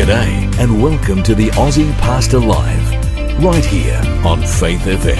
G'day 0.00 0.58
and 0.58 0.82
welcome 0.82 1.22
to 1.24 1.34
the 1.34 1.48
Aussie 1.48 1.92
Pastor 1.98 2.38
Live, 2.38 3.44
right 3.44 3.62
here 3.62 4.00
on 4.24 4.40
Faith 4.40 4.80
FM. 4.80 5.14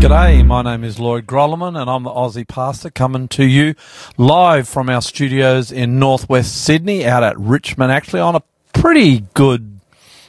G'day, 0.00 0.44
my 0.44 0.62
name 0.62 0.82
is 0.82 0.98
Lloyd 0.98 1.26
Grolleman 1.26 1.80
and 1.80 1.88
I'm 1.88 2.02
the 2.02 2.10
Aussie 2.10 2.48
Pastor 2.48 2.90
coming 2.90 3.28
to 3.28 3.44
you 3.44 3.76
live 4.16 4.68
from 4.68 4.88
our 4.88 5.00
studios 5.00 5.70
in 5.70 6.00
northwest 6.00 6.64
Sydney 6.64 7.06
out 7.06 7.22
at 7.22 7.38
Richmond 7.38 7.92
actually 7.92 8.22
on 8.22 8.34
a 8.34 8.42
pretty 8.72 9.20
good 9.34 9.77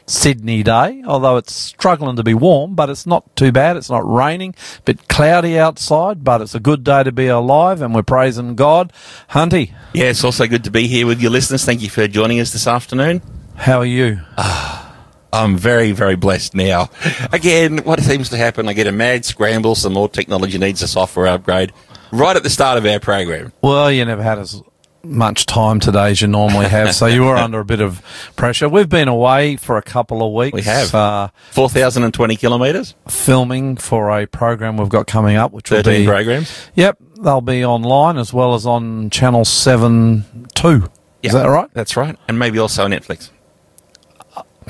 Sydney 0.10 0.64
day, 0.64 1.04
although 1.06 1.38
it's 1.38 1.54
struggling 1.54 2.16
to 2.16 2.24
be 2.24 2.34
warm, 2.34 2.74
but 2.74 2.90
it's 2.90 3.06
not 3.06 3.36
too 3.36 3.52
bad. 3.52 3.78
It's 3.78 3.90
not 3.90 4.10
raining, 4.12 4.56
a 4.80 4.82
bit 4.82 5.08
cloudy 5.08 5.58
outside, 5.60 6.24
but 6.24 6.42
it's 6.42 6.56
a 6.56 6.60
good 6.60 6.84
day 6.84 7.04
to 7.04 7.12
be 7.12 7.28
alive 7.28 7.82
and 7.82 7.94
we're 7.94 8.02
praising 8.04 8.56
God. 8.56 8.92
Hunty, 9.32 9.72
Yeah, 9.94 10.06
it's 10.06 10.24
also 10.24 10.48
good 10.48 10.64
to 10.64 10.72
be 10.72 10.88
here 10.88 11.06
with 11.06 11.22
your 11.22 11.32
listeners. 11.32 11.64
Thank 11.64 11.82
you 11.84 11.90
for 11.90 12.08
joining 12.08 12.40
us 12.40 12.52
this 12.52 12.66
afternoon. 12.68 13.22
how 13.56 13.80
are 13.80 13.86
you? 13.86 14.20
Ah, 14.38 14.96
I'm 15.32 15.58
very, 15.58 15.92
very 15.92 16.16
blessed 16.16 16.56
now. 16.56 16.90
Again, 17.32 17.80
what 17.84 18.00
seems 18.02 18.30
to 18.30 18.38
happen, 18.38 18.68
I 18.68 18.74
get 18.74 18.88
a 18.88 18.92
mad 18.92 19.26
scramble, 19.26 19.76
some 19.76 19.94
more 19.94 20.10
technology 20.10 20.58
needs 20.58 20.82
a 20.82 20.88
software 20.88 21.28
upgrade 21.28 21.72
right 22.12 22.36
at 22.36 22.42
the 22.42 22.50
start 22.50 22.80
of 22.80 22.86
our 22.88 23.00
program. 23.00 23.54
Well, 23.62 23.92
you 23.92 24.04
never 24.06 24.24
had 24.24 24.40
as 24.40 24.64
much 25.04 25.46
time 25.46 25.80
today 25.80 26.12
as 26.12 26.22
you 26.22 26.28
normally 26.28 26.68
have, 26.68 26.94
so 26.94 27.06
you 27.06 27.24
were 27.24 27.36
under 27.38 27.60
a 27.60 27.66
bit 27.66 27.82
of 27.82 28.02
pressure. 28.36 28.68
We've 28.68 28.90
been 28.90 29.08
away 29.08 29.56
for 29.56 29.78
a 29.78 29.82
couple 29.82 30.26
of 30.26 30.34
weeks. 30.34 30.54
We 30.54 30.62
have. 30.64 30.94
Uh, 30.94 31.30
4,020 31.52 32.36
kilometres, 32.36 32.96
filming 33.08 33.78
for 33.78 34.10
a 34.18 34.26
program 34.26 34.78
we've 34.78 34.90
got 34.90 35.08
coming 35.08 35.36
up, 35.36 35.52
which 35.52 35.72
will 35.72 35.84
13 35.84 36.02
be 36.02 36.08
programs. 36.08 36.70
Yep, 36.76 36.98
they'll 37.22 37.42
be 37.42 37.64
online 37.64 38.18
as 38.18 38.34
well 38.34 38.54
as 38.54 38.66
on 38.66 39.10
channel 39.10 39.46
seven 39.46 40.48
two. 40.56 40.90
Is 41.22 41.34
that 41.34 41.48
right? 41.48 41.70
That's 41.74 41.98
right. 41.98 42.18
And 42.28 42.40
maybe 42.40 42.60
also 42.60 42.88
Netflix. 42.88 43.30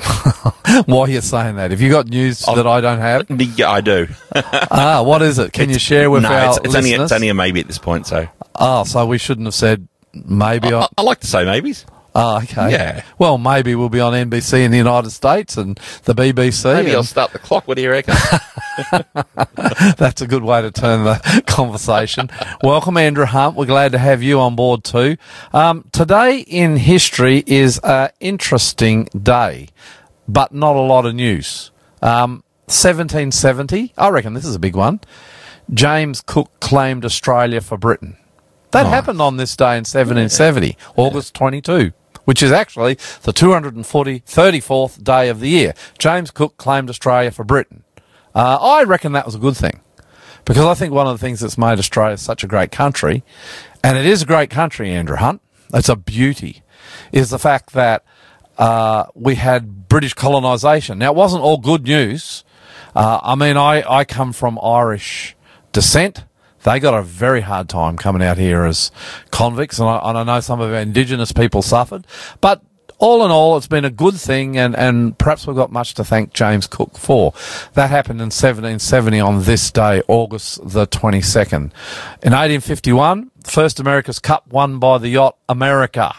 Why 0.86 1.00
are 1.02 1.08
you 1.10 1.20
saying 1.20 1.56
that? 1.56 1.70
Have 1.72 1.80
you 1.80 1.90
got 1.90 2.08
news 2.08 2.40
that 2.40 2.66
I 2.66 2.80
don't 2.80 2.98
have? 2.98 3.26
Yeah, 3.56 3.70
I 3.70 3.80
do. 3.80 4.08
ah, 4.34 5.02
what 5.04 5.22
is 5.22 5.38
it? 5.38 5.52
Can 5.52 5.68
you 5.68 5.78
share 5.78 6.10
with 6.10 6.22
no, 6.22 6.30
our 6.32 6.48
it's, 6.48 6.58
it's 6.58 6.74
only, 6.74 6.90
listeners? 6.90 7.04
it's 7.06 7.12
only 7.12 7.28
a 7.28 7.34
maybe 7.34 7.60
at 7.60 7.66
this 7.66 7.78
point, 7.78 8.06
so 8.06 8.26
Ah, 8.54 8.82
so 8.84 9.04
we 9.06 9.18
shouldn't 9.18 9.46
have 9.46 9.54
said 9.54 9.88
maybe. 10.12 10.72
I, 10.72 10.80
I, 10.82 10.88
I 10.98 11.02
like 11.02 11.20
to 11.20 11.26
say 11.26 11.44
maybes. 11.44 11.84
ah, 12.14 12.42
okay. 12.42 12.72
Yeah. 12.72 13.04
Well, 13.18 13.38
maybe 13.38 13.74
we'll 13.74 13.88
be 13.88 14.00
on 14.00 14.12
NBC 14.12 14.64
in 14.64 14.70
the 14.70 14.78
United 14.78 15.10
States 15.10 15.56
and 15.56 15.78
the 16.04 16.14
BBC. 16.14 16.64
Maybe 16.74 16.88
and 16.88 16.96
I'll 16.96 17.02
start 17.04 17.32
the 17.32 17.38
clock. 17.38 17.68
What 17.68 17.76
do 17.76 17.82
you 17.82 17.90
reckon? 17.90 18.14
That's 19.96 20.20
a 20.20 20.26
good 20.26 20.42
way 20.42 20.62
to 20.62 20.70
turn 20.70 21.04
the 21.04 21.42
conversation. 21.46 22.30
Welcome, 22.62 22.96
Andrew 22.96 23.26
Hunt. 23.26 23.56
We're 23.56 23.66
glad 23.66 23.92
to 23.92 23.98
have 23.98 24.22
you 24.22 24.40
on 24.40 24.56
board 24.56 24.84
too. 24.84 25.16
Um, 25.52 25.84
today 25.92 26.38
in 26.40 26.76
history 26.76 27.44
is 27.46 27.78
an 27.84 28.10
interesting 28.20 29.04
day, 29.20 29.68
but 30.28 30.52
not 30.52 30.76
a 30.76 30.80
lot 30.80 31.06
of 31.06 31.14
news. 31.14 31.70
Um, 32.02 32.42
1770, 32.66 33.92
I 33.98 34.08
reckon 34.08 34.34
this 34.34 34.44
is 34.44 34.54
a 34.54 34.60
big 34.60 34.76
one. 34.76 35.00
James 35.72 36.20
Cook 36.20 36.50
claimed 36.60 37.04
Australia 37.04 37.60
for 37.60 37.76
Britain. 37.76 38.16
That 38.72 38.86
happened 38.86 39.20
on 39.20 39.36
this 39.36 39.56
day 39.56 39.72
in 39.72 39.84
1770, 39.84 40.76
August 40.96 41.34
22, 41.34 41.92
which 42.24 42.42
is 42.42 42.52
actually 42.52 42.98
the 43.22 43.32
240, 43.32 44.20
34th 44.20 45.02
day 45.02 45.28
of 45.28 45.40
the 45.40 45.48
year. 45.48 45.74
James 45.98 46.30
Cook 46.30 46.56
claimed 46.56 46.88
Australia 46.88 47.30
for 47.30 47.44
Britain. 47.44 47.82
Uh, 48.34 48.58
I 48.60 48.84
reckon 48.84 49.12
that 49.12 49.26
was 49.26 49.34
a 49.34 49.38
good 49.38 49.56
thing 49.56 49.80
because 50.44 50.64
I 50.64 50.74
think 50.74 50.92
one 50.92 51.06
of 51.06 51.18
the 51.18 51.24
things 51.24 51.40
that's 51.40 51.58
made 51.58 51.78
Australia 51.78 52.16
such 52.16 52.44
a 52.44 52.46
great 52.46 52.70
country, 52.70 53.24
and 53.82 53.98
it 53.98 54.06
is 54.06 54.22
a 54.22 54.26
great 54.26 54.50
country, 54.50 54.90
Andrew 54.90 55.16
Hunt, 55.16 55.42
it's 55.74 55.88
a 55.88 55.96
beauty, 55.96 56.62
is 57.12 57.30
the 57.30 57.38
fact 57.38 57.72
that 57.72 58.04
uh, 58.58 59.06
we 59.14 59.36
had 59.36 59.88
British 59.88 60.14
colonisation. 60.14 60.98
Now, 60.98 61.12
it 61.12 61.16
wasn't 61.16 61.42
all 61.42 61.58
good 61.58 61.84
news. 61.84 62.44
Uh, 62.94 63.20
I 63.22 63.34
mean, 63.34 63.56
I, 63.56 63.82
I 63.88 64.04
come 64.04 64.32
from 64.32 64.58
Irish 64.62 65.36
descent. 65.72 66.24
They 66.64 66.80
got 66.80 66.94
a 66.94 67.02
very 67.02 67.40
hard 67.40 67.68
time 67.68 67.96
coming 67.96 68.22
out 68.22 68.38
here 68.38 68.64
as 68.64 68.90
convicts, 69.30 69.78
and 69.78 69.88
I, 69.88 70.00
and 70.10 70.18
I 70.18 70.24
know 70.24 70.40
some 70.40 70.60
of 70.60 70.70
our 70.70 70.80
Indigenous 70.80 71.32
people 71.32 71.62
suffered. 71.62 72.06
But 72.40 72.62
all 72.98 73.24
in 73.24 73.30
all, 73.30 73.56
it's 73.56 73.66
been 73.66 73.86
a 73.86 73.90
good 73.90 74.14
thing, 74.14 74.58
and, 74.58 74.76
and 74.76 75.16
perhaps 75.16 75.46
we've 75.46 75.56
got 75.56 75.72
much 75.72 75.94
to 75.94 76.04
thank 76.04 76.34
James 76.34 76.66
Cook 76.66 76.98
for. 76.98 77.32
That 77.72 77.88
happened 77.88 78.20
in 78.20 78.26
1770 78.26 79.20
on 79.20 79.44
this 79.44 79.70
day, 79.70 80.02
August 80.06 80.60
the 80.62 80.86
22nd. 80.86 81.72
In 82.22 82.32
1851, 82.32 83.30
first 83.44 83.80
America's 83.80 84.18
Cup 84.18 84.46
won 84.52 84.78
by 84.78 84.98
the 84.98 85.08
yacht 85.08 85.36
America. 85.48 86.14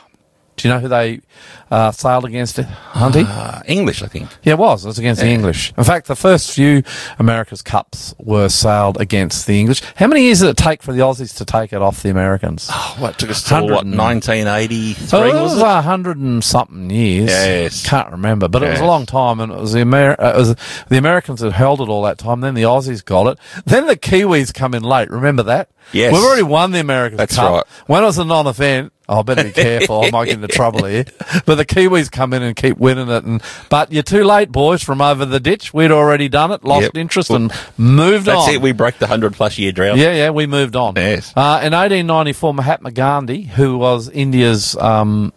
Do 0.58 0.68
you 0.68 0.74
know 0.74 0.80
who 0.80 0.88
they 0.88 1.22
uh, 1.72 1.92
sailed 1.92 2.26
against, 2.26 2.58
Hunty? 2.58 3.26
uh, 3.28 3.62
English, 3.66 4.04
I 4.04 4.08
think. 4.08 4.30
Yeah, 4.44 4.54
it 4.54 4.60
was. 4.60 4.84
It 4.86 4.90
was 4.90 5.00
against 5.00 5.22
the 5.22 5.28
English. 5.28 5.74
In 5.78 5.84
fact, 5.84 6.08
the 6.08 6.16
first 6.16 6.52
few 6.52 6.84
America's 7.18 7.62
Cups 7.62 8.14
were 8.20 8.50
sailed 8.50 9.00
against 9.00 9.48
the 9.48 9.60
English. 9.60 9.82
How 9.96 10.08
many 10.08 10.24
years 10.24 10.42
did 10.42 10.50
it 10.50 10.58
take 10.58 10.84
for 10.84 10.92
the 10.94 11.00
Aussies 11.00 11.36
to 11.38 11.46
take 11.46 11.72
it 11.74 11.82
off 11.82 12.04
the 12.04 12.10
Americans? 12.10 12.70
Oh, 12.72 12.96
what 13.00 13.18
took 13.18 13.30
us 13.30 13.42
till 13.44 13.58
100 13.68 13.74
what 13.74 13.86
and- 13.86 13.98
1983 13.98 15.08
So 15.08 15.24
it 15.24 15.34
was 15.34 15.54
was 15.54 15.58
it? 15.62 15.66
a 15.66 15.82
hundred 15.82 16.18
and 16.18 16.44
something 16.44 16.90
years. 16.90 17.30
Yes. 17.30 17.88
can't 17.88 18.12
remember, 18.12 18.48
but 18.48 18.64
it 18.64 18.70
was 18.70 18.80
a 18.80 18.86
long 18.86 19.06
time, 19.06 19.40
and 19.40 19.52
it 19.52 19.58
was 19.58 19.74
the 19.74 19.80
Amer- 19.80 20.16
it 20.20 20.36
was 20.36 20.56
the 20.90 20.98
Americans 20.98 21.40
that 21.40 21.54
held 21.54 21.82
it 21.82 21.88
all 21.90 22.04
that 22.04 22.18
time. 22.18 22.42
Then 22.42 22.54
the 22.54 22.64
Aussies 22.64 23.04
got 23.04 23.28
it. 23.28 23.40
Then 23.66 23.88
the 23.88 23.96
Kiwis 23.98 24.54
come 24.54 24.74
in 24.74 24.84
late. 24.84 25.10
Remember 25.10 25.44
that? 25.44 25.70
Yes. 25.94 26.14
we've 26.14 26.24
already 26.24 26.44
won 26.44 26.72
the 26.72 26.80
Americans 26.80 27.18
That's 27.18 27.36
Cup. 27.36 27.52
right. 27.52 27.64
When 27.88 28.04
it 28.04 28.06
was 28.06 28.18
a 28.18 28.24
non-event, 28.24 28.94
oh, 29.10 29.20
I 29.20 29.22
better 29.24 29.44
be 29.46 29.52
careful. 29.52 30.04
I 30.04 30.10
might 30.12 30.26
get 30.26 30.36
into 30.36 30.48
trouble 30.48 30.86
here. 30.86 31.06
But 31.46 31.60
the 31.68 31.76
Kiwis 31.76 32.12
come 32.12 32.34
in 32.34 32.42
and 32.42 32.56
keep 32.56 32.78
winning 32.78 33.10
it, 33.10 33.24
and 33.24 33.42
but 33.70 33.92
you're 33.92 34.04
too 34.04 34.24
late, 34.24 34.52
boys, 34.52 34.82
from 34.84 35.02
over 35.02 35.26
the 35.26 35.40
ditch. 35.40 35.74
We'd 35.74 35.92
already 35.92 36.28
done 36.30 36.52
it, 36.52 36.64
lost 36.64 36.84
Yep. 36.84 36.98
interest, 36.98 37.30
Well, 37.30 37.38
and 37.44 37.54
moved 37.78 38.26
That's 38.26 38.48
on. 38.48 38.54
it. 38.56 38.62
We 38.62 38.72
broke 38.72 38.98
the 38.98 39.06
100 39.06 39.34
plus 39.34 39.58
year 39.58 39.72
drought. 39.72 39.98
Yeah, 39.98 40.14
yeah, 40.14 40.30
we 40.32 40.48
moved 40.48 40.76
on. 40.76 40.94
Yes. 40.96 41.34
Uh, 41.36 41.62
in 41.64 41.74
1894, 41.74 42.54
Mahatma 42.54 42.92
Gandhi, 42.92 43.44
who 43.44 43.78
was 43.78 44.10
India's 44.10 44.76
um, 44.78 45.34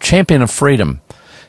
champion 0.00 0.42
of 0.42 0.50
freedom, 0.50 1.00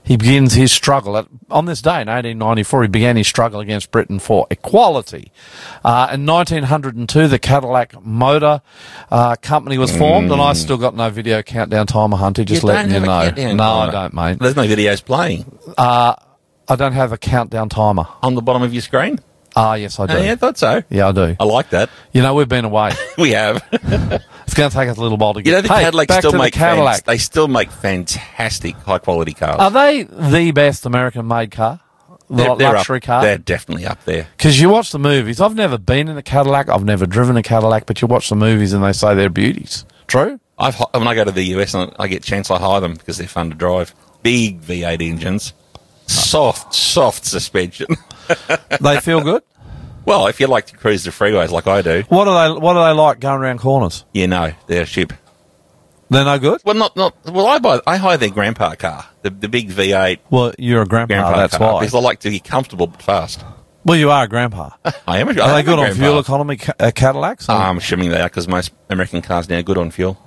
he 0.10 0.18
begins 0.18 0.56
his 0.56 0.72
struggle 0.72 1.16
at, 1.18 1.28
on 1.52 1.66
this 1.66 1.84
day 1.84 2.02
in 2.02 2.08
1894. 2.08 2.82
He 2.82 2.88
began 2.88 3.16
his 3.16 3.28
struggle 3.28 3.60
against 3.60 3.92
Britain 3.92 4.18
for 4.18 4.48
equality. 4.50 5.32
Uh, 5.86 6.10
in 6.14 6.26
1902, 6.26 7.28
the 7.28 7.38
Cadillac 7.38 7.94
Motor 8.04 8.62
uh, 9.12 9.36
Company 9.42 9.78
was 9.78 9.96
formed, 9.96 10.32
and 10.32 10.42
I 10.42 10.54
still 10.54 10.78
got 10.78 10.96
no 10.96 11.12
video 11.12 11.44
countdown 11.44 11.86
timer, 11.86 12.18
Hunter. 12.18 12.44
Just 12.44 12.64
You 12.64 12.70
letting 12.70 12.92
don't 12.92 13.04
you 13.04 13.10
have 13.10 13.22
a 13.22 13.26
know. 13.26 13.36
countdown 13.36 13.58
No, 13.58 13.64
timer. 13.64 13.88
I 13.88 13.92
don't, 13.92 14.14
mate. 14.16 14.40
There's 14.40 14.56
no 14.56 14.64
videos 14.64 15.06
playing 15.06 15.46
I 15.78 16.76
don't 16.76 16.94
have 16.94 17.12
a 17.12 17.18
countdown 17.18 17.70
timer. 17.70 18.08
on 18.24 18.34
the 18.36 18.42
bottom 18.42 18.64
of 18.64 18.74
your 18.74 18.82
screen. 18.82 19.20
Ah, 19.56 19.74
yes, 19.76 20.00
I 20.00 20.06
do. 20.06 20.14
Oh, 20.14 20.22
yeah, 20.22 20.32
I 20.32 20.36
thought 20.36 20.58
so. 20.58 20.84
Yeah, 20.90 21.08
I 21.08 21.12
do. 21.12 21.36
I 21.40 21.44
like 21.44 21.70
that. 21.72 21.90
You 22.14 22.22
know, 22.22 22.34
we've 22.36 22.48
been 22.50 22.66
away. 22.66 22.92
We 23.18 23.32
have. 23.32 23.64
It's 24.50 24.58
going 24.58 24.70
to 24.72 24.76
take 24.76 24.90
us 24.90 24.98
a 24.98 25.02
little 25.02 25.18
while 25.18 25.36
to 25.36 25.42
get. 25.44 25.50
You 25.50 25.56
know, 25.58 25.62
the 25.62 25.68
Hey, 25.74 25.84
Cadillac 25.84 26.12
still 26.12 26.32
to 26.32 26.38
the 26.38 26.44
make 26.44 26.54
Cadillac. 26.54 26.94
fans- 26.96 27.04
they 27.04 27.18
still 27.20 27.48
make 27.48 27.70
fantastic 27.72 28.76
high 28.78 28.98
quality 28.98 29.34
cars. 29.34 29.58
Are 29.60 29.70
they 29.72 30.04
the 30.04 30.52
best 30.52 30.86
American 30.86 31.28
made 31.28 31.52
car? 31.52 31.80
The 32.30 32.36
They're- 32.36 32.56
they're 32.58 32.74
luxury 32.74 32.98
up, 32.98 33.04
car? 33.04 33.22
They're 33.24 33.38
definitely 33.38 33.86
up 33.86 34.04
there. 34.06 34.28
Because 34.38 34.60
you 34.60 34.70
watch 34.70 34.92
the 34.92 35.00
movies. 35.00 35.40
I've 35.40 35.56
never 35.56 35.78
been 35.78 36.08
in 36.08 36.18
a 36.18 36.22
Cadillac. 36.24 36.68
I've 36.70 36.84
never 36.84 37.06
driven 37.06 37.38
a 37.38 37.44
Cadillac, 37.44 37.86
but 37.86 38.02
you 38.02 38.08
watch 38.08 38.30
the 38.30 38.36
movies 38.36 38.74
and 38.74 38.84
they 38.84 38.94
say 38.94 39.14
they're 39.16 39.30
beauties. 39.30 39.86
True? 40.08 40.40
I've, 40.58 40.76
when 40.94 41.08
I 41.08 41.16
go 41.16 41.24
to 41.24 41.32
the 41.32 41.44
US 41.56 41.74
and 41.74 41.92
I 42.00 42.08
get 42.08 42.24
a 42.24 42.28
chance, 42.28 42.52
I 42.52 42.58
hire 42.60 42.82
them 42.82 42.94
because 42.96 43.18
they're 43.18 43.28
fun 43.28 43.50
to 43.52 43.56
drive. 43.56 43.94
Big 44.24 44.62
V8 44.62 45.02
engines, 45.08 45.54
soft, 46.08 46.74
soft 46.76 47.26
suspension. 47.26 47.88
They 48.82 49.00
feel 49.00 49.22
good. 49.22 49.42
Well, 50.06 50.28
if 50.28 50.40
you 50.40 50.48
like 50.48 50.68
to 50.68 50.78
cruise 50.78 51.04
the 51.04 51.12
freeways 51.12 51.50
like 51.52 51.68
I 51.68 51.82
do, 51.82 52.04
What 52.10 52.28
are 52.28 52.54
they? 52.56 52.60
What 52.60 52.76
are 52.78 52.94
they 52.94 53.00
like 53.00 53.20
going 53.20 53.40
around 53.42 53.60
corners? 53.60 54.06
you 54.14 54.28
know 54.28 54.52
they're 54.68 54.84
a 54.84 54.86
ship. 54.86 55.14
They're 56.12 56.26
no 56.26 56.40
good. 56.40 56.62
Well, 56.66 56.76
not 56.76 56.96
not. 56.96 57.16
Well, 57.26 57.46
I 57.48 57.60
buy 57.60 57.82
I 57.86 57.98
hire 57.98 58.18
their 58.18 58.30
grandpa 58.32 58.74
car, 58.76 59.06
the 59.22 59.30
the 59.30 59.48
big 59.48 59.70
V8 59.70 60.20
Well, 60.32 60.54
you're 60.58 60.82
a 60.82 60.86
grandpa. 60.88 61.14
grandpa 61.14 61.38
that's 61.38 61.58
car 61.58 61.74
why. 61.74 61.80
because 61.82 61.94
I 61.96 62.00
like 62.00 62.20
to 62.22 62.30
be 62.30 62.40
comfortable 62.40 62.88
but 62.88 63.02
fast. 63.02 63.44
Well, 63.86 63.98
you 63.98 64.10
are 64.12 64.24
a 64.24 64.28
grandpa. 64.28 64.72
I 65.08 65.20
am. 65.20 65.30
A, 65.30 65.42
I 65.42 65.62
they 65.62 65.64
good 65.64 65.80
on 65.80 65.94
fuel 65.94 66.20
economy 66.20 66.58
ca- 66.58 66.74
uh, 66.80 66.92
Cadillacs? 66.94 67.48
Or- 67.48 67.54
I'm 67.54 67.78
assuming 67.78 68.10
they 68.10 68.20
are 68.20 68.28
because 68.28 68.48
most 68.48 68.72
American 68.90 69.22
cars 69.22 69.48
now 69.50 69.60
are 69.60 69.64
good 69.64 69.78
on 69.78 69.92
fuel. 69.92 70.18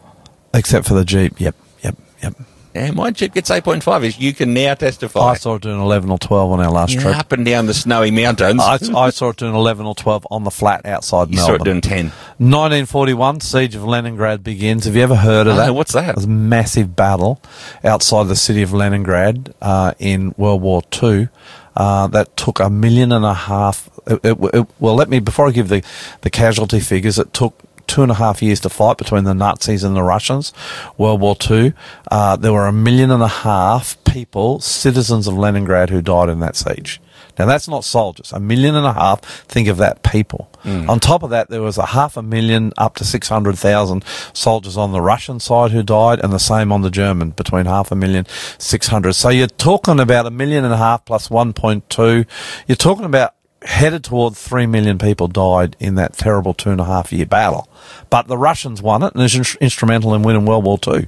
Except 0.54 0.86
for 0.86 0.94
the 0.94 1.04
Jeep. 1.04 1.40
Yep. 1.40 1.56
Yep. 1.82 1.96
Yep. 2.22 2.34
Yeah, 2.74 2.90
my 2.92 3.10
Jeep 3.10 3.34
gets 3.34 3.50
8.5, 3.50 4.04
as 4.06 4.18
you 4.18 4.32
can 4.32 4.54
now 4.54 4.72
testify. 4.74 5.20
I 5.20 5.34
saw 5.34 5.56
it 5.56 5.62
doing 5.62 5.78
11 5.80 6.10
or 6.10 6.18
12 6.18 6.52
on 6.52 6.60
our 6.60 6.70
last 6.70 6.94
Yeah, 6.94 7.00
trip. 7.02 7.16
up 7.18 7.32
and 7.32 7.44
down 7.44 7.66
the 7.66 7.74
snowy 7.74 8.10
mountains. 8.10 8.60
I, 8.62 8.78
I 8.96 9.10
saw 9.10 9.28
it 9.28 9.36
doing 9.36 9.54
11 9.54 9.84
or 9.84 9.94
12 9.94 10.26
on 10.30 10.44
the 10.44 10.50
flat 10.50 10.86
outside 10.86 11.30
you 11.30 11.36
saw 11.36 11.54
it 11.54 11.64
doing 11.64 11.82
10. 11.82 12.06
1941, 12.38 13.40
Siege 13.40 13.74
of 13.74 13.84
Leningrad 13.84 14.42
begins. 14.42 14.84
Have 14.86 14.96
you 14.96 15.02
ever 15.02 15.16
heard 15.16 15.46
of 15.46 15.56
No, 15.56 15.66
that? 15.66 15.74
what's 15.74 15.92
that? 15.92 16.10
It 16.10 16.16
was 16.16 16.24
a 16.24 16.28
massive 16.28 16.96
battle 16.96 17.42
outside 17.84 18.28
the 18.28 18.36
city 18.36 18.62
of 18.62 18.72
Leningrad 18.72 19.52
uh, 19.60 19.92
in 19.98 20.34
World 20.38 20.62
War 20.62 20.82
Two. 20.90 21.28
uh, 21.76 22.06
that 22.08 22.36
took 22.36 22.58
a 22.60 22.70
million 22.70 23.12
and 23.12 23.24
a 23.24 23.34
half. 23.34 23.88
It, 24.06 24.20
it, 24.24 24.38
it, 24.54 24.66
well, 24.80 24.94
let 24.94 25.08
me 25.08 25.20
before 25.20 25.46
I 25.48 25.50
give 25.50 25.68
the 25.68 25.82
the 26.22 26.30
casualty 26.30 26.80
figures. 26.80 27.18
It 27.18 27.32
took 27.32 27.54
two 27.86 28.02
and 28.02 28.10
a 28.10 28.16
half 28.16 28.42
years 28.42 28.60
to 28.60 28.68
fight 28.68 28.98
between 28.98 29.24
the 29.24 29.34
Nazis 29.34 29.84
and 29.84 29.94
the 29.96 30.02
Russians, 30.02 30.52
World 30.98 31.20
War 31.20 31.36
Two. 31.36 31.72
Uh, 32.10 32.36
there 32.36 32.52
were 32.52 32.66
a 32.66 32.72
million 32.72 33.10
and 33.10 33.22
a 33.22 33.28
half 33.28 34.02
people, 34.04 34.60
citizens 34.60 35.26
of 35.26 35.34
Leningrad, 35.34 35.90
who 35.90 36.02
died 36.02 36.28
in 36.28 36.40
that 36.40 36.56
siege. 36.56 37.00
Now 37.38 37.46
that's 37.46 37.66
not 37.66 37.84
soldiers. 37.84 38.32
A 38.32 38.40
million 38.40 38.74
and 38.74 38.84
a 38.86 38.92
half. 38.92 39.20
Think 39.46 39.68
of 39.68 39.78
that 39.78 40.02
people. 40.02 40.48
On 40.64 41.00
top 41.00 41.24
of 41.24 41.30
that, 41.30 41.48
there 41.50 41.60
was 41.60 41.76
a 41.76 41.86
half 41.86 42.16
a 42.16 42.22
million 42.22 42.72
up 42.78 42.94
to 42.96 43.04
six 43.04 43.28
hundred 43.28 43.58
thousand 43.58 44.04
soldiers 44.32 44.76
on 44.76 44.92
the 44.92 45.00
Russian 45.00 45.40
side 45.40 45.72
who 45.72 45.82
died, 45.82 46.20
and 46.22 46.32
the 46.32 46.38
same 46.38 46.70
on 46.70 46.82
the 46.82 46.90
German, 46.90 47.30
between 47.30 47.66
half 47.66 47.90
a 47.90 47.96
million, 47.96 48.26
six 48.58 48.86
hundred. 48.86 49.14
So 49.14 49.28
you're 49.28 49.48
talking 49.48 49.98
about 49.98 50.24
a 50.26 50.30
million 50.30 50.64
and 50.64 50.72
a 50.72 50.76
half 50.76 51.04
plus 51.04 51.30
one 51.30 51.52
point 51.52 51.90
two. 51.90 52.26
You're 52.68 52.76
talking 52.76 53.04
about 53.04 53.34
headed 53.64 54.04
towards 54.04 54.40
three 54.42 54.66
million 54.66 54.98
people 54.98 55.28
died 55.28 55.76
in 55.80 55.94
that 55.96 56.14
terrible 56.14 56.54
two 56.54 56.70
and 56.70 56.80
a 56.80 56.84
half 56.84 57.12
year 57.12 57.26
battle. 57.26 57.68
But 58.10 58.28
the 58.28 58.38
Russians 58.38 58.82
won 58.82 59.02
it 59.02 59.14
and 59.14 59.22
is 59.22 59.34
in- 59.34 59.58
instrumental 59.60 60.14
in 60.14 60.22
winning 60.22 60.46
World 60.46 60.64
War 60.64 60.78
Two. 60.78 61.06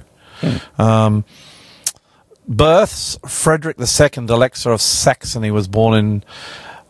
Um, 0.77 1.23
births 2.47 3.17
Frederick 3.27 3.77
II, 3.79 4.25
Elector 4.29 4.71
of 4.71 4.81
Saxony, 4.81 5.51
was 5.51 5.67
born 5.67 5.97
in 5.97 6.23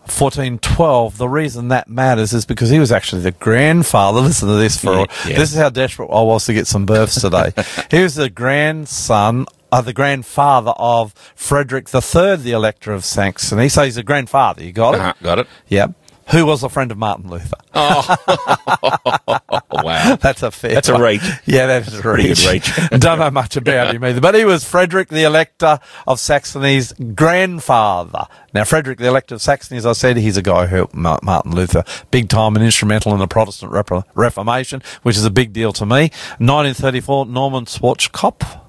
1412. 0.08 1.18
The 1.18 1.28
reason 1.30 1.70
that 1.70 1.88
matters 1.90 2.34
is 2.34 2.46
because 2.46 2.70
he 2.70 2.80
was 2.80 2.92
actually 2.92 3.22
the 3.24 3.32
grandfather. 3.32 4.22
Listen 4.22 4.48
to 4.50 4.56
this 4.56 4.78
for 4.80 4.94
Yeah, 4.94 5.06
yeah. 5.28 5.38
this 5.38 5.52
is 5.52 5.58
how 5.58 5.70
desperate 5.70 6.10
I 6.12 6.22
was 6.22 6.46
to 6.46 6.54
get 6.54 6.68
some 6.68 6.86
births 6.86 7.20
today. 7.22 7.52
he 7.92 8.02
was 8.04 8.16
the 8.16 8.30
grandson. 8.30 9.46
Uh, 9.76 9.82
the 9.82 9.92
grandfather 9.92 10.72
of 10.78 11.12
Frederick 11.36 11.94
III, 11.94 12.38
the 12.38 12.54
Elector 12.54 12.94
of 12.94 13.04
Saxony. 13.04 13.68
So 13.68 13.84
he's 13.84 13.98
a 13.98 14.04
grandfather. 14.04 14.64
You 14.64 14.72
got 14.72 14.96
it? 14.96 15.02
Uh-huh, 15.02 15.14
got 15.22 15.40
it. 15.40 15.48
Yep. 15.68 15.94
Who 16.32 16.46
was 16.46 16.64
a 16.64 16.70
friend 16.70 16.94
of 16.94 16.98
Martin 16.98 17.30
Luther? 17.30 17.58
Oh, 17.74 18.16
wow. 19.74 20.16
That's 20.16 20.44
a 20.44 20.52
fair. 20.52 20.76
That's 20.76 20.88
a 20.88 20.94
one. 20.94 21.02
reach. 21.02 21.30
Yeah, 21.46 21.66
that's 21.66 21.94
a 21.94 22.02
pretty 22.02 22.30
reach. 22.30 22.50
reach. 22.50 22.72
Don't 23.00 23.20
know 23.20 23.30
much 23.32 23.58
about 23.58 23.94
him 23.94 24.02
either, 24.06 24.22
but 24.22 24.34
he 24.34 24.46
was 24.46 24.64
Frederick 24.64 25.10
the 25.10 25.24
Elector 25.24 25.80
of 26.08 26.22
Saxony's 26.22 26.94
grandfather. 27.14 28.28
Now, 28.54 28.64
Frederick 28.64 29.00
the 29.00 29.08
Elector 29.08 29.36
of 29.36 29.42
Saxony, 29.42 29.78
as 29.78 29.86
I 29.86 29.92
said, 29.92 30.16
he's 30.16 30.38
a 30.38 30.42
guy 30.42 30.68
who 30.68 30.78
helped 30.78 30.96
Martin 30.96 31.52
Luther 31.52 31.84
big 32.12 32.30
time 32.30 32.56
and 32.56 32.64
instrumental 32.64 33.12
in 33.12 33.20
the 33.20 33.28
Protestant 33.28 33.74
Reformation, 34.16 34.82
which 35.04 35.18
is 35.18 35.26
a 35.26 35.30
big 35.30 35.52
deal 35.52 35.74
to 35.74 35.86
me. 35.86 36.12
1934, 36.40 37.26
Norman 37.26 37.66
Swatch 37.66 38.10
Schwarzkopf. 38.10 38.62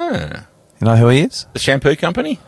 You 0.00 0.86
know 0.86 0.96
who 0.96 1.08
he 1.08 1.20
is? 1.20 1.46
The 1.52 1.58
shampoo 1.58 1.94
company? 1.96 2.38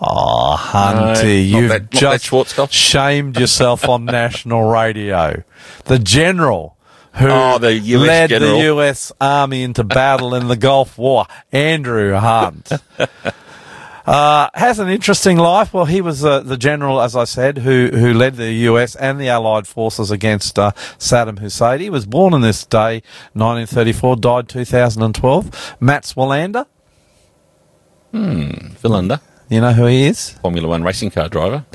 Oh, 0.00 0.56
Hunty, 0.58 1.04
not 1.12 1.24
you've 1.60 1.68
that- 1.68 1.90
just 1.90 2.72
shamed 2.72 3.38
yourself 3.38 3.88
on 3.88 4.04
national 4.06 4.62
radio. 4.70 5.42
The 5.84 5.98
general 5.98 6.76
who 7.14 7.28
Oh, 7.30 7.58
the 7.58 7.78
led 7.96 8.30
general. 8.30 8.58
the 8.58 8.64
U.S. 8.64 9.12
Army 9.20 9.62
into 9.62 9.84
battle 9.84 10.34
in 10.34 10.48
the 10.48 10.56
Gulf 10.56 10.98
War, 10.98 11.26
Andrew 11.52 12.14
Hunt. 12.14 12.72
Uh, 14.06 14.50
has 14.52 14.78
an 14.78 14.90
interesting 14.90 15.38
life. 15.38 15.72
Well, 15.72 15.86
he 15.86 16.02
was 16.02 16.22
uh, 16.22 16.40
the 16.40 16.58
general, 16.58 17.00
as 17.00 17.16
I 17.16 17.24
said, 17.24 17.56
who 17.56 17.88
who 17.90 18.12
led 18.12 18.36
the 18.36 18.52
U.S. 18.52 18.94
and 18.96 19.18
the 19.18 19.28
Allied 19.30 19.66
forces 19.66 20.10
against 20.10 20.58
uh, 20.58 20.72
Saddam 20.98 21.38
Hussein. 21.38 21.80
He 21.80 21.88
was 21.88 22.04
born 22.04 22.34
on 22.34 22.42
this 22.42 22.66
day, 22.66 22.96
1934, 23.32 24.16
died 24.16 24.46
2012. 24.50 25.76
Matt 25.80 26.04
Swalander, 28.14 28.76
Philander, 28.78 29.20
you 29.48 29.60
know 29.60 29.72
who 29.72 29.86
he 29.86 30.06
is? 30.06 30.30
Formula 30.42 30.68
One 30.68 30.82
racing 30.84 31.10
car 31.10 31.28
driver. 31.28 31.64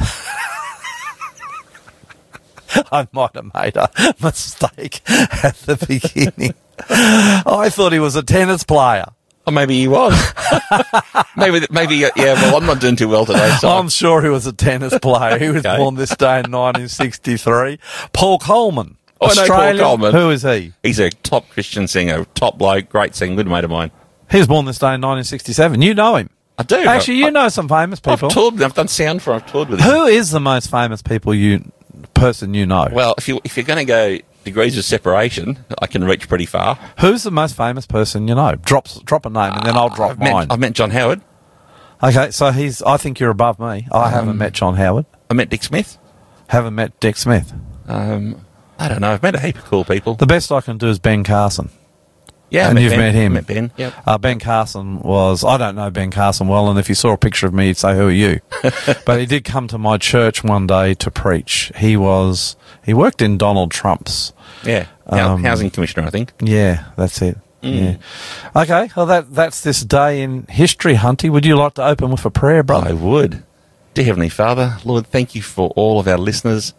I 2.92 3.08
might 3.12 3.32
have 3.36 3.52
made 3.54 3.76
a 3.78 3.90
mistake 4.22 5.02
at 5.10 5.56
the 5.66 5.76
beginning. 5.88 6.54
I 6.88 7.70
thought 7.70 7.92
he 7.94 8.00
was 8.00 8.16
a 8.16 8.24
tennis 8.24 8.64
player. 8.64 9.06
Or 9.48 9.52
maybe 9.54 9.80
he 9.80 9.88
was. 9.88 10.14
maybe, 11.38 11.66
maybe, 11.72 11.96
yeah, 11.96 12.12
well, 12.16 12.58
I'm 12.58 12.66
not 12.68 12.80
doing 12.80 12.96
too 12.96 13.10
well 13.10 13.26
today, 13.26 13.56
so. 13.60 13.70
I'm 13.70 13.90
sure 13.90 14.22
he 14.22 14.30
was 14.30 14.46
a 14.46 14.54
tennis 14.54 14.98
player. 15.00 15.40
He 15.40 15.50
was 15.50 15.66
Okay. 15.66 15.78
born 15.78 15.96
this 15.96 16.16
day 16.16 16.40
in 16.42 16.52
1963. 16.52 17.80
Paul 18.14 18.38
Colman. 18.38 18.98
Oh, 19.20 19.28
I 19.28 19.30
know 19.30 19.34
Paul 19.34 19.42
Australian. 19.42 19.78
Colman. 19.84 20.14
Who 20.14 20.30
is 20.30 20.44
he? 20.44 20.74
He's 20.84 21.00
a 21.00 21.10
top 21.10 21.50
Christian 21.50 21.88
singer, 21.88 22.26
top 22.36 22.58
bloke, 22.60 22.90
great 22.90 23.16
singer, 23.16 23.36
good 23.36 23.48
mate 23.48 23.64
of 23.64 23.72
mine. 23.72 23.90
He 24.32 24.38
was 24.38 24.48
born 24.48 24.66
this 24.66 24.78
day 24.78 24.94
in 24.94 25.02
1967. 25.02 25.82
You 25.82 25.94
know 25.94 26.16
him. 26.16 26.30
I 26.58 26.64
do. 26.64 26.76
Actually, 26.76 27.16
you 27.16 27.28
I, 27.28 27.30
know 27.30 27.50
some 27.50 27.70
famous 27.70 28.00
people. 28.00 28.28
I've 28.28 28.34
toured, 28.34 28.62
I've 28.62 28.74
done 28.74 28.90
sound 28.90 29.22
for, 29.22 29.34
I've 29.34 29.50
toured 29.50 29.70
with 29.70 29.80
him. 29.80 29.90
Who 29.90 30.06
is 30.06 30.32
the 30.32 30.42
most 30.42 30.70
famous 30.70 31.02
people 31.02 31.34
you 31.34 31.72
person 32.14 32.54
you 32.54 32.66
know? 32.66 32.90
Well, 32.92 33.16
if 33.18 33.28
you 33.28 33.40
if 33.44 33.56
you're 33.56 33.66
going 33.66 33.80
to 33.80 33.86
go 33.86 34.18
degrees 34.44 34.78
of 34.78 34.84
separation, 34.84 35.60
I 35.82 35.88
can 35.88 36.04
reach 36.04 36.28
pretty 36.28 36.46
far. 36.46 36.76
Who's 37.00 37.24
the 37.24 37.32
most 37.32 37.56
famous 37.56 37.86
person 37.86 38.28
you 38.28 38.36
know? 38.36 38.56
Drop 38.56 38.88
drop 39.06 39.26
a 39.26 39.30
name 39.30 39.54
and 39.54 39.66
then 39.66 39.78
I'll 39.78 39.90
drop 39.90 40.12
I've 40.12 40.20
met, 40.20 40.34
mine. 40.34 40.48
I've 40.50 40.60
met 40.60 40.74
John 40.74 40.92
Howard. 40.92 41.22
okay, 42.04 42.32
so 42.32 42.52
he's. 42.52 42.82
I 42.82 42.98
think 42.98 43.20
you're 43.20 43.32
above 43.32 43.58
me. 43.60 43.88
I 43.92 44.10
haven't 44.10 44.38
met 44.38 44.54
John 44.54 44.76
Howard. 44.76 45.06
I 45.30 45.34
met 45.34 45.50
Dick 45.50 45.64
Smith. 45.64 45.98
Haven't 46.48 46.76
met 46.76 47.00
Dick 47.00 47.16
Smith. 47.16 47.54
Um, 47.88 48.46
I 48.78 48.88
don't 48.90 49.02
know. 49.02 49.12
I've 49.12 49.24
met 49.24 49.36
a 49.36 49.40
heap 49.40 49.58
of 49.58 49.66
cool 49.66 49.86
people. 49.86 50.16
The 50.16 50.26
best 50.26 50.52
I 50.52 50.62
can 50.62 50.78
do 50.78 50.88
is 50.88 51.00
Ben 51.00 51.24
Carson. 51.24 51.70
Yeah, 52.50 52.68
I 52.68 52.70
and 52.70 52.80
you've 52.80 52.92
ben. 52.92 53.00
met 53.00 53.16
him. 53.16 53.34
Met 53.34 53.48
Ben. 53.48 53.72
Yep. 53.78 53.94
Uh, 54.06 54.18
ben 54.18 54.40
Carson 54.40 55.00
was, 55.00 55.44
I 55.44 55.58
don't 55.58 55.76
know 55.76 55.90
Ben 55.90 56.12
Carson 56.12 56.48
well, 56.48 56.70
and 56.70 56.80
if 56.80 56.90
you 56.90 56.96
saw 56.96 57.14
a 57.14 57.18
picture 57.18 57.48
of 57.48 57.54
me, 57.54 57.68
you'd 57.68 57.78
say, 57.78 57.96
Who 57.96 58.08
are 58.08 58.12
you? 58.12 58.40
but 59.06 59.20
he 59.20 59.26
did 59.26 59.44
come 59.44 59.68
to 59.68 59.78
my 59.78 59.98
church 59.98 60.44
one 60.44 60.68
day 60.68 60.94
to 60.96 61.12
preach. 61.12 61.72
He 61.78 61.96
was, 61.96 62.56
he 62.84 62.94
worked 62.94 63.22
in 63.22 63.38
Donald 63.38 63.72
Trump's. 63.72 64.34
Yeah. 64.64 64.88
Um, 65.06 65.44
Housing 65.44 65.70
commissioner, 65.70 66.08
I 66.08 66.10
think. 66.10 66.34
Yeah, 66.42 66.86
that's 66.96 67.22
it. 67.22 67.38
Mm. 67.64 68.00
Yeah. 68.56 68.62
Okay, 68.62 68.90
well, 68.96 69.06
that, 69.08 69.34
that's 69.34 69.62
this 69.62 69.82
day 69.82 70.22
in 70.22 70.46
history, 70.48 70.96
Hunty. 70.96 71.30
Would 71.30 71.46
you 71.46 71.56
like 71.56 71.74
to 71.76 71.86
open 71.86 72.12
with 72.12 72.26
a 72.26 72.32
prayer, 72.32 72.64
brother? 72.64 72.90
I 72.90 72.94
would. 72.94 73.44
Dear 73.94 74.06
Heavenly 74.06 74.30
Father, 74.30 74.78
Lord, 74.86 75.08
thank 75.08 75.36
you 75.36 75.42
for 75.42 75.70
all 75.76 76.00
of 76.00 76.08
our 76.08 76.18
listeners. 76.18 76.74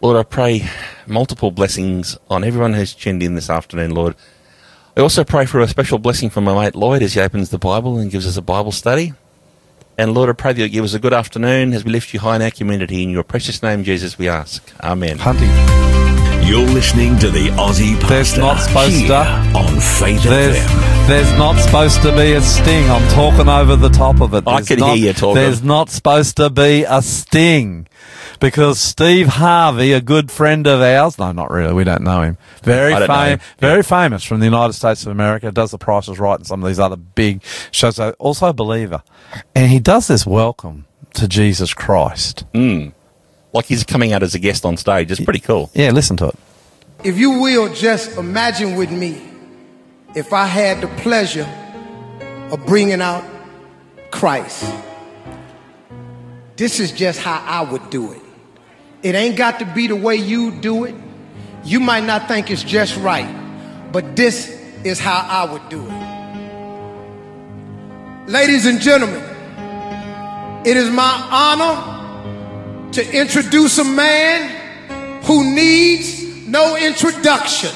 Lord, 0.00 0.16
I 0.16 0.22
pray 0.22 0.68
multiple 1.06 1.50
blessings 1.50 2.16
on 2.30 2.44
everyone 2.44 2.74
who's 2.74 2.94
tuned 2.94 3.22
in 3.22 3.34
this 3.34 3.50
afternoon, 3.50 3.92
Lord. 3.92 4.14
I 4.98 5.00
also 5.00 5.22
pray 5.22 5.46
for 5.46 5.60
a 5.60 5.68
special 5.68 6.00
blessing 6.00 6.28
from 6.28 6.42
my 6.42 6.52
mate 6.52 6.74
Lloyd 6.74 7.04
as 7.04 7.14
he 7.14 7.20
opens 7.20 7.50
the 7.50 7.58
Bible 7.58 7.98
and 7.98 8.10
gives 8.10 8.26
us 8.26 8.36
a 8.36 8.42
Bible 8.42 8.72
study. 8.72 9.12
And 9.96 10.12
Lord, 10.12 10.28
I 10.28 10.32
pray 10.32 10.52
that 10.52 10.60
you 10.60 10.68
give 10.68 10.84
us 10.84 10.92
a 10.92 10.98
good 10.98 11.12
afternoon 11.12 11.72
as 11.72 11.84
we 11.84 11.92
lift 11.92 12.12
you 12.12 12.18
high 12.18 12.34
in 12.34 12.42
our 12.42 12.50
community. 12.50 13.04
In 13.04 13.10
your 13.10 13.22
precious 13.22 13.62
name, 13.62 13.84
Jesus, 13.84 14.18
we 14.18 14.28
ask. 14.28 14.60
Amen. 14.82 15.18
Hunty, 15.18 15.46
You're 16.48 16.66
listening 16.66 17.18
to 17.18 17.30
the 17.30 17.48
Aussie 17.50 18.00
There's 18.08 18.30
Pastor 18.32 18.40
not 18.40 18.56
supposed 18.62 19.06
to- 19.06 19.14
on 19.54 19.80
Faith 19.80 20.22
there's, 20.22 20.56
FM. 20.56 21.06
there's 21.06 21.32
not 21.38 21.58
supposed 21.60 22.00
to 22.02 22.10
be 22.16 22.32
a 22.32 22.40
sting. 22.40 22.90
I'm 22.90 23.06
talking 23.10 23.48
over 23.48 23.76
the 23.76 23.90
top 23.90 24.22
of 24.22 24.32
it. 24.32 24.44
I 24.46 24.54
There's 24.56 24.68
can 24.68 24.78
not- 24.78 24.96
hear 24.96 25.08
you 25.08 25.12
talking. 25.12 25.34
There's 25.34 25.62
not 25.62 25.90
supposed 25.90 26.36
to 26.38 26.48
be 26.48 26.84
a 26.88 27.02
sting. 27.02 27.86
Because 28.40 28.80
Steve 28.80 29.26
Harvey, 29.26 29.92
a 29.92 30.00
good 30.00 30.30
friend 30.30 30.66
of 30.66 30.80
ours, 30.80 31.18
no, 31.18 31.32
not 31.32 31.50
really, 31.50 31.74
we 31.74 31.84
don't 31.84 32.02
know 32.02 32.22
him. 32.22 32.38
Very 32.62 32.94
I 32.94 33.00
don't 33.00 33.08
know 33.08 33.14
famous, 33.14 33.44
very 33.58 33.82
famous 33.82 34.24
from 34.24 34.40
the 34.40 34.46
United 34.46 34.72
States 34.72 35.02
of 35.04 35.12
America, 35.12 35.52
does 35.52 35.70
the 35.72 35.78
prices 35.78 36.18
right 36.18 36.38
and 36.38 36.46
some 36.46 36.62
of 36.62 36.68
these 36.68 36.78
other 36.78 36.96
big 36.96 37.42
shows. 37.72 37.98
Also 38.18 38.46
a 38.46 38.52
believer. 38.54 39.02
And 39.54 39.70
he 39.70 39.80
does 39.80 40.06
this 40.08 40.24
welcome 40.26 40.86
to 41.14 41.28
Jesus 41.28 41.74
Christ. 41.74 42.44
Hmm. 42.54 42.88
Like 43.52 43.64
he's 43.64 43.84
coming 43.84 44.12
out 44.12 44.22
as 44.22 44.34
a 44.34 44.38
guest 44.38 44.64
on 44.64 44.76
stage. 44.76 45.10
It's 45.10 45.20
pretty 45.20 45.40
cool. 45.40 45.70
Yeah, 45.74 45.90
listen 45.90 46.16
to 46.18 46.28
it. 46.28 46.34
If 47.04 47.18
you 47.18 47.40
will, 47.40 47.72
just 47.72 48.16
imagine 48.18 48.76
with 48.76 48.90
me 48.90 49.22
if 50.14 50.32
I 50.32 50.46
had 50.46 50.80
the 50.80 50.88
pleasure 51.02 51.48
of 52.50 52.64
bringing 52.66 53.00
out 53.00 53.24
Christ. 54.10 54.64
This 56.56 56.80
is 56.80 56.90
just 56.92 57.20
how 57.20 57.42
I 57.46 57.70
would 57.70 57.90
do 57.90 58.12
it. 58.12 58.20
It 59.02 59.14
ain't 59.14 59.36
got 59.36 59.60
to 59.60 59.64
be 59.64 59.86
the 59.86 59.96
way 59.96 60.16
you 60.16 60.50
do 60.60 60.84
it. 60.84 60.94
You 61.64 61.78
might 61.78 62.04
not 62.04 62.26
think 62.26 62.50
it's 62.50 62.64
just 62.64 62.96
right, 62.96 63.28
but 63.92 64.16
this 64.16 64.48
is 64.84 64.98
how 64.98 65.24
I 65.28 65.52
would 65.52 65.68
do 65.68 65.86
it. 65.86 66.08
Ladies 68.28 68.66
and 68.66 68.80
gentlemen, 68.80 69.22
it 70.66 70.76
is 70.76 70.90
my 70.90 71.28
honor 71.30 71.97
to 72.92 73.16
introduce 73.16 73.78
a 73.78 73.84
man 73.84 75.22
who 75.24 75.54
needs 75.54 76.46
no 76.46 76.76
introduction. 76.76 77.70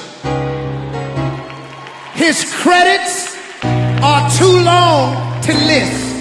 His 2.15 2.51
credits 2.61 3.35
are 3.63 4.29
too 4.31 4.57
long 4.65 5.41
to 5.43 5.53
list. 5.53 6.13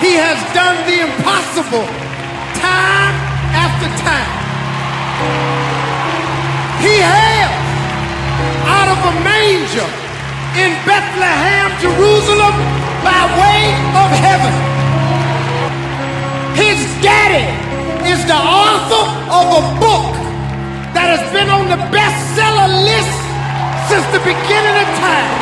He 0.00 0.14
has 0.18 0.38
done 0.54 0.78
the 0.86 1.00
impossible 1.02 1.86
time 2.58 3.14
after 3.54 3.88
time. 4.02 4.32
He 6.80 6.94
hails 6.98 7.62
out 8.66 8.88
of 8.90 8.98
a 8.98 9.14
manger 9.22 9.88
in 10.58 10.70
Bethlehem, 10.86 11.70
Jerusalem, 11.80 12.54
by 13.02 13.22
way 13.38 13.72
of 13.98 14.10
heaven. 14.18 14.71
His 16.54 16.78
daddy 17.00 17.48
is 18.04 18.20
the 18.28 18.36
author 18.36 19.04
of 19.32 19.46
a 19.56 19.62
book 19.80 20.12
that 20.92 21.08
has 21.08 21.24
been 21.32 21.48
on 21.48 21.64
the 21.72 21.80
bestseller 21.88 22.68
list 22.84 23.16
since 23.88 24.04
the 24.12 24.20
beginning 24.20 24.76
of 24.76 24.88
time. 25.00 25.32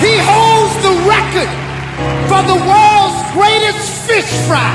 He 0.00 0.16
holds 0.24 0.74
the 0.80 0.94
record 1.04 1.52
for 2.32 2.40
the 2.48 2.58
world's 2.64 3.20
greatest 3.36 3.92
fish 4.08 4.30
fry. 4.48 4.72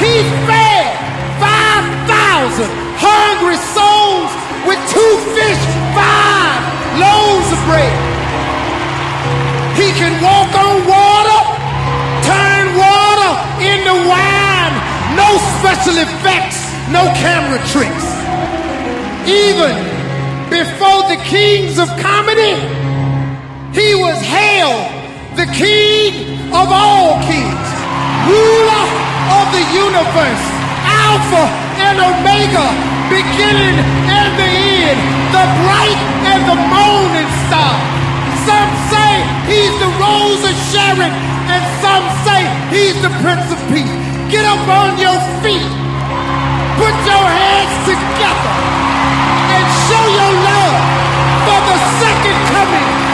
He 0.00 0.24
fed 0.48 0.88
5,000 1.36 2.72
hungry 3.04 3.60
souls 3.76 4.32
with 4.64 4.80
two 4.88 5.12
fish, 5.36 5.60
five 5.92 6.60
loaves 6.96 7.52
of 7.52 7.60
bread. 7.68 8.17
He 9.78 9.94
can 9.94 10.10
walk 10.18 10.50
on 10.58 10.74
water, 10.90 11.40
turn 12.26 12.66
water 12.74 13.32
into 13.62 13.94
wine, 14.10 14.74
no 15.14 15.38
special 15.62 16.02
effects, 16.02 16.58
no 16.90 17.06
camera 17.22 17.62
tricks. 17.70 18.06
Even 19.22 19.78
before 20.50 21.06
the 21.06 21.22
kings 21.30 21.78
of 21.78 21.86
comedy, 22.02 22.58
he 23.70 23.94
was 23.94 24.18
hailed 24.18 24.90
the 25.38 25.46
king 25.54 26.10
of 26.50 26.66
all 26.74 27.22
kings, 27.22 27.68
ruler 28.26 28.84
of 29.30 29.46
the 29.54 29.64
universe, 29.78 30.44
Alpha 31.06 31.44
and 31.86 32.02
Omega, 32.02 32.66
beginning 33.06 33.78
and 34.10 34.30
the 34.42 34.50
end, 34.82 34.98
the 35.30 35.44
bright 35.62 36.00
and 36.34 36.42
the 36.50 36.58
morning 36.66 37.30
star. 37.46 37.97
Some 38.48 38.72
say 38.88 39.12
he's 39.44 39.76
the 39.76 39.92
rose 40.00 40.40
of 40.40 40.56
Sharon, 40.72 41.12
and 41.52 41.62
some 41.84 42.04
say 42.24 42.48
he's 42.72 42.96
the 43.04 43.12
Prince 43.20 43.44
of 43.52 43.60
Peace. 43.68 43.92
Get 44.32 44.44
up 44.48 44.64
on 44.64 44.96
your 44.96 45.20
feet, 45.44 45.68
put 46.80 46.96
your 47.04 47.26
hands 47.28 47.76
together, 47.84 48.54
and 49.52 49.64
show 49.84 50.04
your 50.16 50.32
love 50.48 50.80
for 51.44 51.60
the 51.68 51.76
second 52.00 52.38
coming 52.56 53.07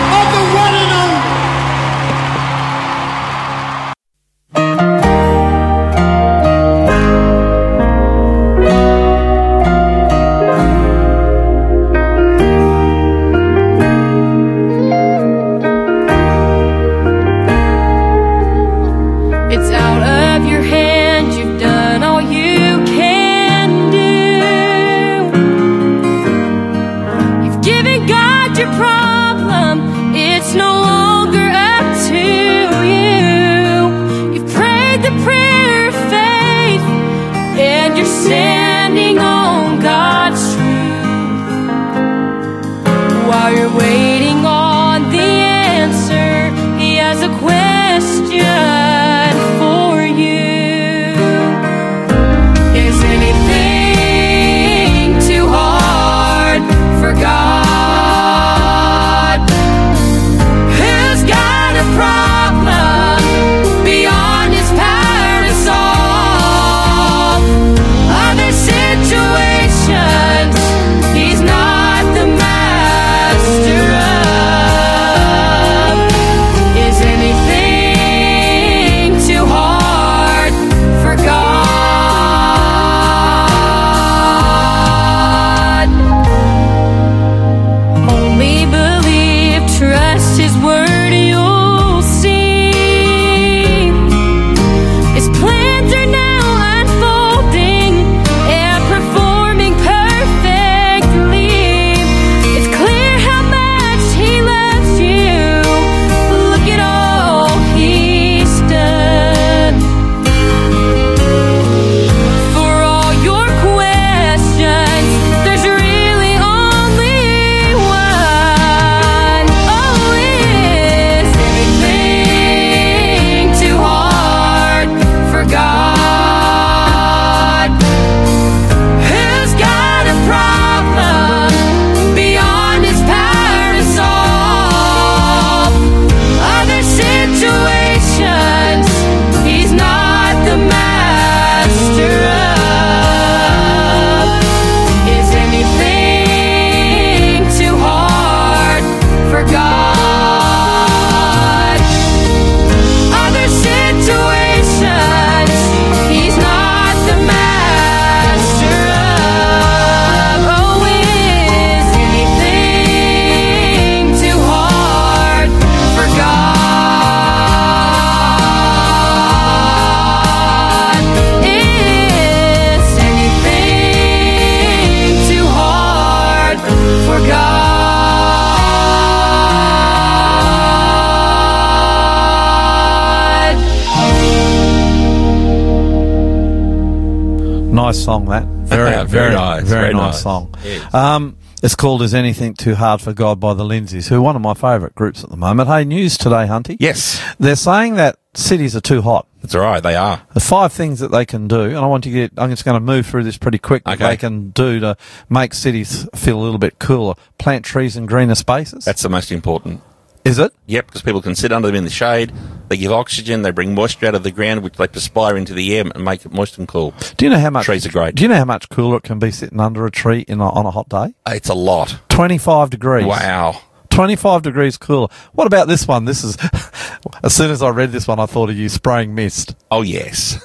Um, 190.95 191.37
it's 191.63 191.75
called 191.75 192.03
"Is 192.03 192.15
Anything 192.15 192.55
Too 192.55 192.77
Hard 192.77 193.01
for 193.01 193.13
God" 193.13 193.41
by 193.41 193.53
the 193.55 193.65
Lindsays, 193.65 194.09
who 194.09 194.17
are 194.17 194.21
one 194.23 194.37
of 194.37 194.43
my 194.43 194.55
favourite 194.55 194.95
groups 194.95 195.25
at 195.25 195.31
the 195.31 195.37
moment. 195.37 195.69
Hey, 195.69 195.85
news 195.85 196.17
today, 196.17 196.47
Hunty. 196.47 196.77
Yes, 196.79 197.21
They're 197.39 197.57
saying 197.57 197.97
that 197.97 198.17
cities 198.35 198.77
are 198.77 198.81
too 198.81 199.03
hot. 199.03 199.27
that's 199.43 199.55
all 199.57 199.61
right. 199.63 199.83
They 199.83 199.97
are. 199.97 200.23
The 200.35 200.41
five 200.41 200.73
things 200.73 201.01
that 201.01 201.11
they 201.11 201.25
can 201.27 201.49
do, 201.49 201.63
and 201.63 201.79
I 201.79 201.87
want 201.87 202.05
to 202.05 202.11
get, 202.11 202.33
I'm 202.37 202.51
just 202.51 202.65
going 202.65 202.77
to 202.77 202.81
move 202.81 203.07
through 203.07 203.25
this 203.25 203.37
pretty 203.37 203.59
quick, 203.59 203.85
that 203.85 203.95
Okay. 203.95 204.09
they 204.11 204.17
can 204.17 204.51
do 204.51 204.79
to 204.81 204.97
make 205.29 205.53
cities 205.55 206.09
feel 206.15 206.39
a 206.39 206.43
little 206.43 206.59
bit 206.59 206.79
cooler. 206.79 207.15
Plant 207.39 207.65
trees 207.65 207.97
in 207.97 208.07
greener 208.07 208.35
spaces. 208.37 208.85
That's 208.85 209.03
the 209.03 209.09
most 209.09 209.33
important. 209.33 209.81
Is 210.25 210.39
it? 210.39 210.53
Yep, 210.67 210.87
because 210.87 211.03
people 211.03 211.21
can 211.21 211.35
sit 211.35 211.53
under 211.53 211.69
them 211.69 211.77
in 211.77 211.85
the 211.85 211.91
shade. 211.91 212.33
They 212.69 212.79
give 212.79 212.93
oxygen. 212.93 213.43
They 213.43 213.51
bring 213.51 213.75
moisture 213.75 214.07
out 214.07 214.15
of 214.15 214.23
the 214.23 214.31
ground, 214.31 214.63
which 214.63 214.75
they 214.75 214.89
perspire 214.89 215.37
into 215.37 215.53
the 215.53 215.77
air 215.77 215.85
and 215.95 216.03
make 216.03 216.25
it 216.25 216.33
moist 216.33 216.57
and 216.59 216.67
cool. 216.67 216.95
Do 217.19 217.27
you 217.27 217.31
know 217.31 217.39
how 217.39 217.51
much 217.51 217.67
Trees 217.67 217.85
are 217.85 217.91
great. 217.91 218.15
Do 218.15 218.23
you 218.23 218.29
know 218.29 218.37
how 218.37 218.47
much 218.47 218.71
cooler 218.71 218.97
it 218.97 219.03
can 219.03 219.19
be 219.19 219.31
sitting 219.31 219.61
under 219.61 219.85
a 219.85 219.91
tree 219.91 220.21
in 220.21 220.41
a, 220.41 220.49
on 220.49 220.65
a 220.65 220.71
hot 220.71 220.89
day? 220.89 221.15
It's 221.27 221.51
a 221.51 221.55
lot. 221.55 221.99
25 222.09 222.71
degrees. 222.71 223.05
Wow. 223.05 223.61
25 223.95 224.43
degrees 224.43 224.77
cooler. 224.77 225.09
What 225.33 225.47
about 225.47 225.69
this 225.69 225.87
one? 225.89 226.05
This 226.05 226.25
is 226.25 226.37
As 227.23 227.35
soon 227.35 227.51
as 227.51 227.63
I 227.63 227.69
read 227.71 227.93
this 227.93 228.07
one, 228.09 228.19
I 228.19 228.27
thought 228.27 228.51
of 228.51 228.57
you 228.57 228.69
spraying 228.69 229.15
mist. 229.15 229.55
Oh 229.71 229.83
yes. 229.83 230.37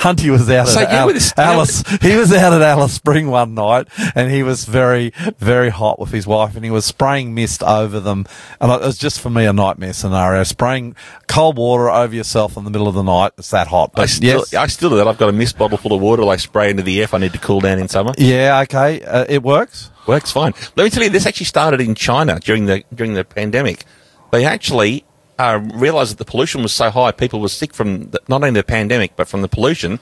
Hunty 0.00 0.30
was 0.30 0.48
out 0.50 0.68
So, 0.68 0.80
at 0.80 0.88
Al- 0.90 1.08
this- 1.08 1.32
Alice. 1.36 1.82
He 2.00 2.16
was 2.16 2.32
out 2.32 2.52
at 2.52 2.62
Alice 2.62 2.92
Spring 2.92 3.28
one 3.28 3.54
night, 3.54 3.88
and 4.14 4.30
he 4.30 4.42
was 4.42 4.64
very, 4.64 5.12
very 5.38 5.70
hot 5.70 5.98
with 5.98 6.10
his 6.10 6.26
wife, 6.26 6.54
and 6.56 6.64
he 6.64 6.70
was 6.70 6.84
spraying 6.84 7.34
mist 7.34 7.62
over 7.62 7.98
them. 8.00 8.26
And 8.60 8.70
it 8.70 8.80
was 8.80 8.98
just 8.98 9.20
for 9.20 9.30
me 9.30 9.44
a 9.46 9.52
nightmare 9.52 9.92
scenario. 9.92 10.42
Spraying 10.44 10.94
cold 11.28 11.56
water 11.56 11.90
over 11.90 12.14
yourself 12.14 12.56
in 12.56 12.64
the 12.64 12.70
middle 12.70 12.88
of 12.88 12.94
the 12.94 13.02
night. 13.02 13.32
It's 13.38 13.50
that 13.50 13.66
hot. 13.68 13.90
I 13.96 14.06
still, 14.06 14.38
yes, 14.50 14.54
I 14.54 14.66
still 14.68 14.90
do 14.90 14.96
that. 14.96 15.08
I've 15.08 15.18
got 15.18 15.28
a 15.28 15.32
mist 15.32 15.58
bottle 15.58 15.78
full 15.78 15.92
of 15.92 16.00
water. 16.00 16.24
I 16.28 16.36
spray 16.36 16.70
into 16.70 16.82
the 16.82 16.98
air 16.98 17.04
if 17.04 17.14
I 17.14 17.18
need 17.18 17.32
to 17.32 17.38
cool 17.38 17.60
down 17.60 17.78
in 17.78 17.88
summer. 17.88 18.12
yeah, 18.18 18.60
okay, 18.62 19.02
uh, 19.02 19.24
it 19.28 19.42
works. 19.42 19.90
Works 20.06 20.32
fine. 20.32 20.54
Let 20.76 20.84
me 20.84 20.90
tell 20.90 21.02
you, 21.02 21.10
this 21.10 21.26
actually 21.26 21.46
started 21.46 21.80
in 21.80 21.94
China 21.94 22.40
during 22.40 22.66
the 22.66 22.84
during 22.94 23.14
the 23.14 23.24
pandemic. 23.24 23.84
They 24.32 24.44
actually 24.44 25.04
uh, 25.38 25.60
realised 25.74 26.12
that 26.12 26.18
the 26.18 26.24
pollution 26.30 26.62
was 26.62 26.72
so 26.72 26.90
high, 26.90 27.12
people 27.12 27.40
were 27.40 27.48
sick 27.48 27.74
from 27.74 28.10
the, 28.10 28.20
not 28.28 28.42
only 28.42 28.60
the 28.60 28.64
pandemic 28.64 29.16
but 29.16 29.28
from 29.28 29.42
the 29.42 29.48
pollution. 29.48 30.00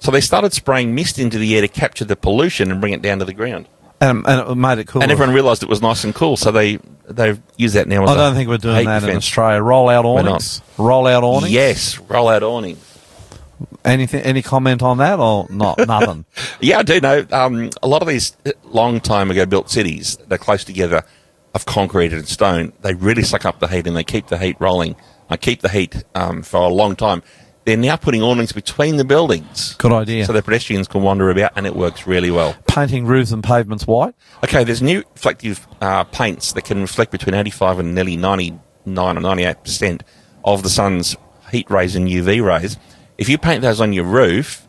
So 0.00 0.10
they 0.10 0.20
started 0.20 0.52
spraying 0.52 0.94
mist 0.94 1.18
into 1.18 1.38
the 1.38 1.56
air 1.56 1.62
to 1.62 1.68
capture 1.68 2.04
the 2.04 2.16
pollution 2.16 2.70
and 2.70 2.80
bring 2.80 2.92
it 2.92 3.02
down 3.02 3.18
to 3.18 3.24
the 3.24 3.34
ground. 3.34 3.68
And, 4.00 4.24
and 4.28 4.48
it 4.48 4.54
made 4.54 4.78
it 4.78 4.86
cool. 4.86 5.02
And 5.02 5.10
everyone 5.10 5.34
realised 5.34 5.64
it 5.64 5.68
was 5.68 5.82
nice 5.82 6.04
and 6.04 6.14
cool, 6.14 6.36
so 6.36 6.52
they 6.52 6.78
they 7.08 7.36
use 7.56 7.72
that 7.72 7.88
now. 7.88 8.04
As 8.04 8.10
I 8.10 8.14
don't 8.14 8.34
think 8.34 8.48
we're 8.48 8.58
doing 8.58 8.86
that 8.86 9.02
in. 9.02 9.16
Australia. 9.16 9.60
Roll 9.60 9.88
out 9.88 10.04
awnings. 10.04 10.62
Roll 10.76 11.06
out 11.06 11.24
awnings. 11.24 11.52
Yes, 11.52 11.98
roll 11.98 12.28
out 12.28 12.44
awning. 12.44 12.76
Anything? 13.84 14.22
Any 14.22 14.42
comment 14.42 14.82
on 14.82 14.98
that 14.98 15.18
or 15.18 15.46
not? 15.50 15.78
Nothing. 15.86 16.24
Yeah, 16.60 16.78
I 16.78 16.82
do 16.82 17.00
know. 17.00 17.26
Um, 17.30 17.70
a 17.82 17.88
lot 17.88 18.02
of 18.02 18.08
these 18.08 18.36
uh, 18.46 18.52
long 18.64 19.00
time 19.00 19.30
ago 19.30 19.46
built 19.46 19.70
cities, 19.70 20.16
they're 20.28 20.38
close 20.38 20.64
together 20.64 21.04
of 21.54 21.66
concrete 21.66 22.12
and 22.12 22.26
stone. 22.28 22.72
They 22.82 22.94
really 22.94 23.22
suck 23.22 23.44
up 23.44 23.58
the 23.60 23.68
heat 23.68 23.86
and 23.86 23.96
they 23.96 24.04
keep 24.04 24.28
the 24.28 24.38
heat 24.38 24.56
rolling. 24.60 24.96
I 25.30 25.36
keep 25.36 25.60
the 25.60 25.68
heat 25.68 26.04
um, 26.14 26.42
for 26.42 26.60
a 26.60 26.68
long 26.68 26.96
time. 26.96 27.22
They're 27.64 27.76
now 27.76 27.96
putting 27.96 28.22
awnings 28.22 28.52
between 28.52 28.96
the 28.96 29.04
buildings. 29.04 29.74
Good 29.74 29.92
idea. 29.92 30.24
So 30.24 30.32
the 30.32 30.42
pedestrians 30.42 30.88
can 30.88 31.02
wander 31.02 31.28
about 31.28 31.52
and 31.54 31.66
it 31.66 31.76
works 31.76 32.06
really 32.06 32.30
well. 32.30 32.56
Painting 32.66 33.04
roofs 33.04 33.30
and 33.30 33.44
pavements 33.44 33.86
white. 33.86 34.14
Okay, 34.42 34.64
there's 34.64 34.80
new 34.80 35.04
reflective 35.12 35.66
uh, 35.82 36.04
paints 36.04 36.52
that 36.52 36.64
can 36.64 36.80
reflect 36.80 37.12
between 37.12 37.34
85 37.34 37.80
and 37.80 37.94
nearly 37.94 38.16
99 38.16 38.58
or 39.18 39.20
98% 39.20 40.00
of 40.44 40.62
the 40.62 40.70
sun's 40.70 41.14
heat 41.50 41.68
rays 41.70 41.94
and 41.94 42.08
UV 42.08 42.42
rays. 42.42 42.78
If 43.18 43.28
you 43.28 43.36
paint 43.36 43.62
those 43.62 43.80
on 43.80 43.92
your 43.92 44.04
roof, 44.04 44.68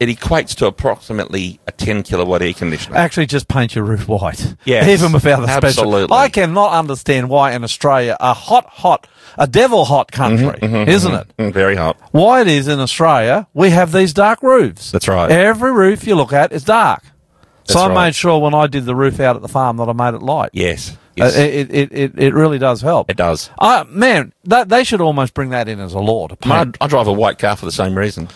it 0.00 0.08
equates 0.08 0.54
to 0.56 0.66
approximately 0.66 1.60
a 1.68 1.72
10 1.72 2.02
kilowatt 2.02 2.42
air 2.42 2.54
conditioner. 2.54 2.96
Actually, 2.96 3.26
just 3.26 3.46
paint 3.46 3.76
your 3.76 3.84
roof 3.84 4.08
white. 4.08 4.56
Yeah, 4.64 4.88
even 4.92 5.12
without 5.12 5.40
the 5.40 5.46
special. 5.46 5.84
absolutely. 5.84 6.16
I 6.16 6.28
cannot 6.28 6.72
understand 6.72 7.28
why 7.28 7.52
in 7.52 7.62
Australia, 7.62 8.16
a 8.18 8.34
hot, 8.34 8.66
hot, 8.66 9.06
a 9.38 9.46
devil 9.46 9.84
hot 9.84 10.10
mm-hmm, 10.10 10.16
country, 10.16 10.60
mm-hmm, 10.60 10.74
mm-hmm, 10.74 10.90
isn't 10.90 11.14
it? 11.14 11.36
Mm, 11.36 11.52
Very 11.52 11.76
hot. 11.76 11.98
Why 12.10 12.40
it 12.40 12.48
is 12.48 12.66
in 12.66 12.80
Australia, 12.80 13.46
we 13.54 13.70
have 13.70 13.92
these 13.92 14.12
dark 14.12 14.42
roofs. 14.42 14.90
That's 14.90 15.06
right. 15.06 15.30
Every 15.30 15.70
roof 15.70 16.04
you 16.06 16.16
look 16.16 16.32
at 16.32 16.50
is 16.52 16.64
dark. 16.64 17.04
so 17.64 17.78
I 17.78 17.88
right. 17.88 18.06
made 18.06 18.14
sure 18.16 18.40
when 18.40 18.54
I 18.54 18.66
did 18.66 18.86
the 18.86 18.96
roof 18.96 19.20
out 19.20 19.36
at 19.36 19.42
the 19.42 19.48
farm 19.48 19.76
that 19.76 19.88
I 19.88 19.92
made 19.92 20.14
it 20.14 20.22
light. 20.22 20.50
Yes. 20.52 20.96
Uh, 21.20 21.26
it, 21.26 21.70
it, 21.70 21.92
it, 21.92 22.18
it 22.18 22.34
really 22.34 22.58
does 22.58 22.80
help. 22.80 23.10
It 23.10 23.16
does. 23.16 23.50
Uh, 23.58 23.84
man, 23.88 24.32
that, 24.44 24.68
they 24.68 24.82
should 24.82 25.00
almost 25.00 25.34
bring 25.34 25.50
that 25.50 25.68
in 25.68 25.78
as 25.78 25.92
a 25.92 25.98
law 25.98 26.26
to 26.28 26.36
I, 26.44 26.64
paint. 26.64 26.78
I 26.80 26.86
drive 26.86 27.06
a 27.06 27.12
white 27.12 27.38
car 27.38 27.56
for 27.56 27.66
the 27.66 27.72
same 27.72 27.96
reason. 27.96 28.28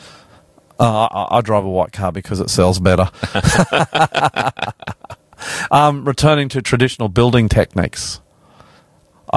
Uh, 0.79 1.07
I, 1.07 1.39
I 1.39 1.41
drive 1.41 1.65
a 1.65 1.71
white 1.71 1.93
car 1.93 2.13
because 2.13 2.39
it 2.39 2.51
sells 2.51 2.79
better. 2.79 3.11
um, 5.71 6.05
returning 6.05 6.49
to 6.51 6.61
traditional 6.63 7.09
building 7.09 7.49
techniques. 7.49 8.21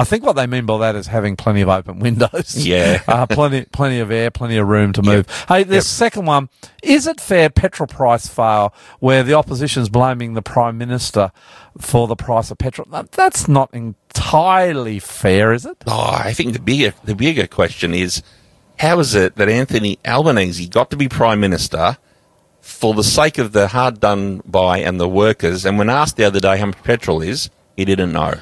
I 0.00 0.04
think 0.04 0.24
what 0.24 0.34
they 0.34 0.46
mean 0.46 0.64
by 0.66 0.78
that 0.78 0.96
is 0.96 1.08
having 1.08 1.36
plenty 1.36 1.60
of 1.60 1.68
open 1.68 1.98
windows. 1.98 2.56
Yeah. 2.66 3.02
uh, 3.08 3.26
plenty, 3.26 3.66
plenty 3.66 4.00
of 4.00 4.10
air, 4.10 4.30
plenty 4.30 4.56
of 4.56 4.66
room 4.66 4.92
to 4.94 5.02
move. 5.02 5.26
Hey, 5.48 5.62
the 5.62 5.74
Yep. 5.76 5.82
second 5.84 6.24
one 6.26 6.48
is 6.82 7.06
it 7.06 7.20
fair 7.20 7.50
petrol 7.50 7.86
price 7.86 8.26
fail 8.26 8.72
where 9.00 9.22
the 9.22 9.34
opposition's 9.34 9.88
blaming 9.88 10.34
the 10.34 10.42
prime 10.42 10.78
minister 10.78 11.32
for 11.78 12.06
the 12.06 12.16
price 12.16 12.50
of 12.50 12.58
petrol? 12.58 12.88
That's 13.12 13.46
not 13.46 13.70
entirely 13.74 14.98
fair, 14.98 15.52
is 15.52 15.66
it? 15.66 15.76
Oh, 15.86 16.14
I 16.24 16.32
think 16.32 16.52
the 16.54 16.60
bigger 16.60 16.94
the 17.04 17.14
bigger 17.14 17.46
question 17.46 17.92
is 17.94 18.22
how 18.78 18.98
is 19.00 19.14
it 19.14 19.36
that 19.36 19.48
Anthony 19.48 19.98
Albanese 20.06 20.66
got 20.68 20.90
to 20.90 20.96
be 20.96 21.08
prime 21.08 21.40
minister 21.40 21.98
for 22.62 22.94
the 22.94 23.04
sake 23.04 23.36
of 23.38 23.52
the 23.52 23.68
hard 23.68 24.00
done 24.00 24.40
by 24.46 24.78
and 24.78 24.98
the 24.98 25.08
workers? 25.08 25.66
And 25.66 25.78
when 25.78 25.90
asked 25.90 26.16
the 26.16 26.24
other 26.24 26.40
day 26.40 26.56
how 26.56 26.66
much 26.66 26.82
petrol 26.82 27.20
is, 27.20 27.50
he 27.76 27.84
didn't 27.84 28.12
know. 28.12 28.34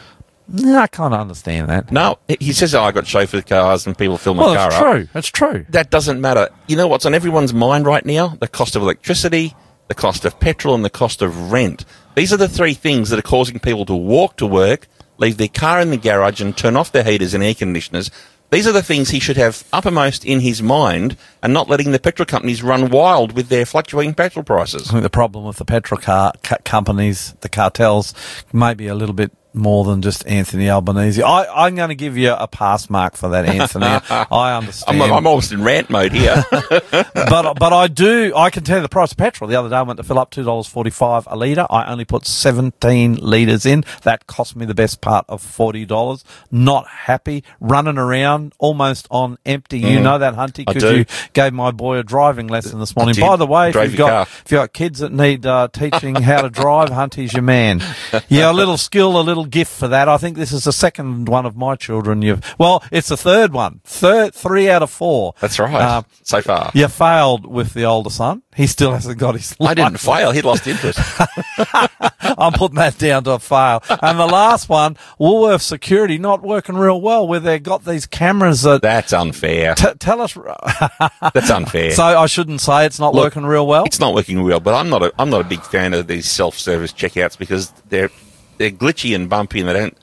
Yeah, 0.51 0.79
I 0.81 0.87
can't 0.87 1.13
understand 1.15 1.69
that. 1.69 1.93
No, 1.93 2.19
he 2.41 2.53
says, 2.53 2.75
"Oh, 2.75 2.83
I 2.83 2.93
got 2.93 3.07
chauffeur 3.07 3.43
cars 3.43 3.87
and 3.87 3.97
people 3.97 4.17
fill 4.17 4.35
my 4.35 4.45
Well, 4.45 4.55
car 4.55 4.67
it's 4.69 4.77
up." 4.77 4.83
true. 4.83 5.09
It's 5.15 5.29
true. 5.29 5.67
That 5.71 5.91
doesn't 5.91 6.21
matter. 6.21 6.49
You 6.67 6.77
know 6.77 6.89
what's 6.89 7.05
on 7.07 7.15
everyone's 7.15 7.53
mind 7.53 7.87
right 7.87 8.05
now? 8.07 8.37
The 8.41 8.49
cost 8.49 8.75
of 8.75 8.83
electricity, 8.83 9.55
the 9.89 9.95
cost 9.95 10.25
of 10.25 10.41
petrol, 10.41 10.75
and 10.75 10.85
the 10.85 10.91
cost 10.91 11.21
of 11.23 11.53
rent. 11.53 11.85
These 12.15 12.33
are 12.33 12.37
the 12.39 12.49
three 12.49 12.75
things 12.75 13.11
that 13.11 13.19
are 13.19 13.23
causing 13.23 13.59
people 13.59 13.85
to 13.87 13.95
walk 13.95 14.37
to 14.39 14.47
work, 14.47 14.89
leave 15.19 15.37
their 15.37 15.49
car 15.49 15.81
in 15.81 15.91
the 15.91 15.97
garage, 15.99 16.41
and 16.41 16.57
turn 16.57 16.77
off 16.77 16.93
their 16.93 17.05
heaters 17.05 17.35
and 17.35 17.45
air 17.45 17.55
conditioners. 17.55 18.11
These 18.51 18.67
are 18.67 18.73
the 18.73 18.83
things 18.83 19.11
he 19.11 19.21
should 19.21 19.37
have 19.37 19.63
uppermost 19.75 20.25
in 20.25 20.41
his 20.41 20.63
mind 20.63 21.19
and 21.43 21.53
not 21.53 21.69
letting 21.69 21.93
the 21.93 21.99
petrol 21.99 22.25
companies 22.25 22.63
run 22.63 22.89
wild 22.89 23.33
with 23.33 23.51
their 23.51 23.67
fluctuating 23.67 24.15
petrol 24.15 24.43
prices. 24.43 24.89
I 24.89 24.93
think 24.93 25.03
the 25.03 25.11
problem 25.11 25.45
with 25.45 25.59
the 25.59 25.67
petrol 25.67 26.01
car 26.01 26.33
ca- 26.43 26.57
companies, 26.65 27.35
the 27.43 27.51
cartels, 27.51 28.15
may 28.51 28.73
be 28.73 28.87
a 28.87 28.95
little 28.95 29.15
bit 29.15 29.31
more 29.55 29.85
than 29.85 30.03
just 30.03 30.27
Anthony 30.27 30.71
Albanese. 30.71 31.23
I, 31.23 31.67
I'm 31.67 31.75
going 31.75 31.89
to 31.89 31.95
give 31.95 32.17
you 32.17 32.33
a 32.33 32.47
pass 32.47 32.89
mark 32.91 33.17
for 33.17 33.31
that, 33.31 33.47
Anthony. 33.47 33.87
I 34.11 34.57
understand. 34.57 35.03
I'm, 35.03 35.13
I'm 35.13 35.27
almost 35.27 35.53
in 35.53 35.63
rant 35.63 35.91
mode 35.91 36.13
here. 36.13 36.45
but 36.51 37.55
but 37.59 37.73
I 37.73 37.89
do. 37.89 38.33
I 38.37 38.51
can 38.51 38.65
tell 38.65 38.79
you 38.79 38.83
the 38.83 38.89
price 38.89 39.13
of 39.13 39.19
petrol. 39.19 39.49
The 39.49 39.57
other 39.57 39.69
day 39.69 39.77
I 39.77 39.83
went 39.83 39.97
to 39.99 40.03
fill 40.03 40.19
up 40.19 40.31
two 40.31 40.45
dollars 40.45 40.67
forty 40.67 40.91
five 40.91 41.27
a 41.27 41.37
litre. 41.37 41.67
I 41.71 41.91
only 41.91 42.05
put 42.05 42.27
seventeen 42.27 43.17
litres 43.17 43.67
in. 43.67 43.85
That 44.03 44.27
cost 44.27 44.57
me 44.57 44.67
the 44.67 44.75
best 44.75 45.01
part 45.01 45.25
of 45.29 45.43
forty 45.43 45.85
dollars. 45.85 46.25
Not 46.51 46.87
happy 46.87 47.45
running 47.61 47.99
around 47.99 48.55
almost 48.59 49.09
on 49.11 49.39
empty. 49.45 49.79
You 49.79 50.01
know 50.01 50.19
that, 50.19 50.35
Hunty, 50.35 50.67
because 50.67 50.83
you 50.83 51.05
gave 51.33 51.53
my 51.53 51.71
boy 51.71 51.99
a 51.99 52.03
driving 52.03 52.49
lesson 52.49 52.81
this 52.81 52.95
morning. 52.95 53.15
By 53.19 53.37
the 53.37 53.47
way, 53.47 53.71
if 53.71 53.77
you've 53.77 53.97
got 53.97 54.09
car. 54.09 54.23
if 54.23 54.53
you've 54.53 54.59
got 54.59 54.73
kids 54.73 54.99
that 55.01 55.13
need 55.13 55.47
uh, 55.47 55.69
teaching 55.73 56.15
how 56.17 56.43
to 56.43 56.51
drive, 56.51 56.91
Hunty's 56.91 57.33
your 57.33 57.43
man. 57.43 57.83
Yeah, 58.29 58.51
a 58.51 58.53
little 58.53 58.77
skill, 58.77 59.19
a 59.19 59.23
little 59.23 59.38
gift 59.45 59.73
for 59.73 59.89
that. 59.89 60.09
I 60.09 60.17
think 60.19 60.37
this 60.37 60.53
is 60.53 60.65
the 60.65 60.73
second 60.73 61.29
one 61.29 61.47
of 61.47 61.57
my 61.57 61.75
children. 61.77 62.23
You've 62.23 62.43
well, 62.59 62.83
it's 62.91 63.09
the 63.09 63.17
third 63.17 63.53
one. 63.53 63.81
Third, 63.85 64.35
three 64.35 64.69
out 64.71 64.83
of 64.83 64.91
four. 64.91 65.35
That's 65.41 65.59
right. 65.59 65.75
Uh, 65.75 66.03
so 66.23 66.41
far. 66.43 66.71
you 66.75 66.89
failed 66.89 67.47
with 67.47 67.75
the 67.75 67.85
older 67.85 68.11
son. 68.11 68.43
He 68.55 68.67
still 68.67 68.93
hasn't 68.93 69.19
got 69.19 69.35
his. 69.35 69.55
I 69.61 69.75
didn't 69.75 69.99
fail. 69.99 70.33
He 70.33 70.43
lost 70.43 70.67
interest. 70.67 70.99
I'm 72.21 72.53
putting 72.53 72.77
that 72.77 72.99
down 72.99 73.25
to 73.25 73.33
a 73.33 73.39
fail. 73.39 73.83
And 74.03 74.19
the 74.19 74.27
last 74.27 74.69
one, 74.69 74.97
Woolworth 75.19 75.63
Security, 75.63 76.19
not 76.19 76.43
working 76.43 76.77
real 76.77 77.01
well. 77.01 77.27
Where 77.27 77.41
they've 77.41 77.63
got 77.63 77.85
these 77.85 78.07
cameras 78.07 78.63
that 78.63 78.83
That's 78.83 79.13
unfair. 79.13 79.75
t- 79.75 79.95
tell 79.99 80.21
us. 80.21 80.35
That's 81.35 81.51
unfair. 81.51 81.93
so 81.93 82.03
I 82.05 82.27
shouldn't 82.27 82.61
say 82.61 82.85
it's 82.87 82.99
not 82.99 83.15
Look, 83.15 83.25
working 83.25 83.45
real 83.47 83.67
well. 83.67 83.85
It's 83.85 84.01
not 84.01 84.15
working 84.15 84.43
real, 84.43 84.61
but 84.61 84.75
I'm 84.75 84.89
not 84.89 85.03
a, 85.03 85.13
I'm 85.19 85.31
not 85.31 85.41
a 85.41 85.49
big 85.49 85.63
fan 85.63 85.95
of 85.95 86.07
these 86.09 86.27
self-service 86.31 86.93
checkouts 86.93 87.39
because 87.39 87.71
they're 87.89 88.11
they're 88.59 88.71
glitchy 88.71 89.15
and 89.15 89.29
bumpy 89.31 89.61
and 89.61 89.69
they 89.69 89.73
don't 89.73 89.97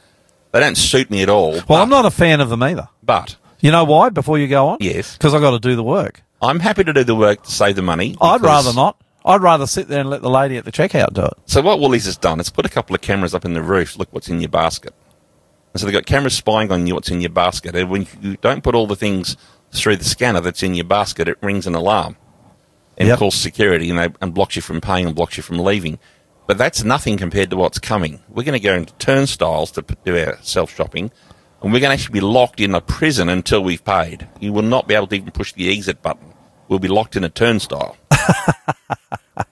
they 0.52 0.60
don't 0.60 0.76
suit 0.78 1.10
me 1.12 1.22
at 1.22 1.30
all. 1.30 1.52
Well, 1.52 1.64
but, 1.68 1.82
I'm 1.82 1.90
not 1.90 2.06
a 2.06 2.12
fan 2.12 2.40
of 2.42 2.50
them 2.50 2.64
either. 2.64 2.88
But 3.04 3.36
You 3.60 3.72
know 3.72 3.84
why? 3.84 4.10
Before 4.10 4.38
you 4.38 4.48
go 4.48 4.70
on, 4.70 4.78
Yes. 4.80 5.18
because 5.18 5.34
I 5.34 5.40
got 5.40 5.52
to 5.52 5.60
do 5.60 5.76
the 5.76 5.84
work. 5.84 6.22
I'm 6.42 6.60
happy 6.60 6.84
to 6.84 6.94
do 6.94 7.04
the 7.04 7.16
work 7.16 7.44
to 7.44 7.52
save 7.52 7.76
the 7.76 7.82
money. 7.82 8.16
I'd 8.22 8.42
rather 8.42 8.74
not. 8.74 8.98
I'd 9.26 9.42
rather 9.42 9.66
sit 9.66 9.88
there 9.88 10.02
and 10.02 10.10
let 10.10 10.22
the 10.22 10.30
lady 10.30 10.56
at 10.58 10.66
the 10.66 10.72
checkout 10.72 11.14
do 11.14 11.24
it. 11.24 11.34
So 11.46 11.62
what 11.62 11.80
Woolies 11.80 12.06
has 12.06 12.16
done 12.18 12.40
is 12.40 12.50
put 12.50 12.66
a 12.66 12.70
couple 12.70 12.94
of 12.96 13.02
cameras 13.02 13.34
up 13.34 13.44
in 13.44 13.54
the 13.54 13.62
roof. 13.64 13.98
Look 13.98 14.10
what's 14.12 14.30
in 14.30 14.40
your 14.40 14.50
basket. 14.50 14.94
And 15.74 15.80
so 15.82 15.88
they've 15.88 15.94
got 15.94 16.06
cameras 16.06 16.36
spying 16.36 16.72
on 16.72 16.86
you 16.86 16.94
what's 16.94 17.10
in 17.10 17.22
your 17.22 17.32
basket. 17.32 17.76
And 17.76 17.90
when 17.90 18.08
you 18.22 18.38
don't 18.42 18.64
put 18.64 18.76
all 18.76 18.86
the 18.88 18.96
things 18.96 19.36
through 19.74 19.96
the 19.98 20.04
scanner 20.06 20.42
that's 20.42 20.62
in 20.64 20.76
your 20.76 20.86
basket, 20.86 21.28
it 21.28 21.38
rings 21.42 21.66
an 21.68 21.74
alarm 21.76 22.16
and 22.98 23.08
Yep. 23.10 23.18
calls 23.20 23.36
security 23.36 23.90
and, 23.90 23.98
they, 24.00 24.08
and 24.22 24.34
blocks 24.34 24.56
you 24.56 24.62
from 24.62 24.80
paying 24.80 25.06
and 25.08 25.16
blocks 25.16 25.38
you 25.38 25.44
from 25.44 25.58
leaving. 25.60 25.98
But 26.48 26.58
that's 26.58 26.84
nothing 26.84 27.18
compared 27.18 27.50
to 27.50 27.56
what's 27.56 27.80
coming. 27.80 28.22
We're 28.30 28.44
going 28.44 28.60
to 28.60 28.64
go 28.64 28.76
into 28.76 28.94
turnstiles 28.96 29.72
to 29.72 29.86
do 30.04 30.18
our 30.18 30.38
self 30.42 30.74
shopping, 30.74 31.12
and 31.62 31.74
we're 31.74 31.80
going 31.80 31.90
to 31.90 32.02
actually 32.02 32.20
be 32.20 32.26
locked 32.26 32.60
in 32.60 32.76
a 32.76 32.82
prison 32.82 33.30
until 33.30 33.64
we've 33.64 33.84
paid. 33.84 34.28
You 34.40 34.54
will 34.54 34.62
not 34.62 34.88
be 34.88 34.94
able 34.94 35.08
to 35.08 35.16
even 35.16 35.32
push 35.32 35.54
the 35.54 35.72
exit 35.76 36.02
button. 36.02 36.34
We'll 36.68 36.80
be 36.80 36.88
locked 36.88 37.16
in 37.16 37.24
a 37.24 37.30
turnstile. 37.30 37.98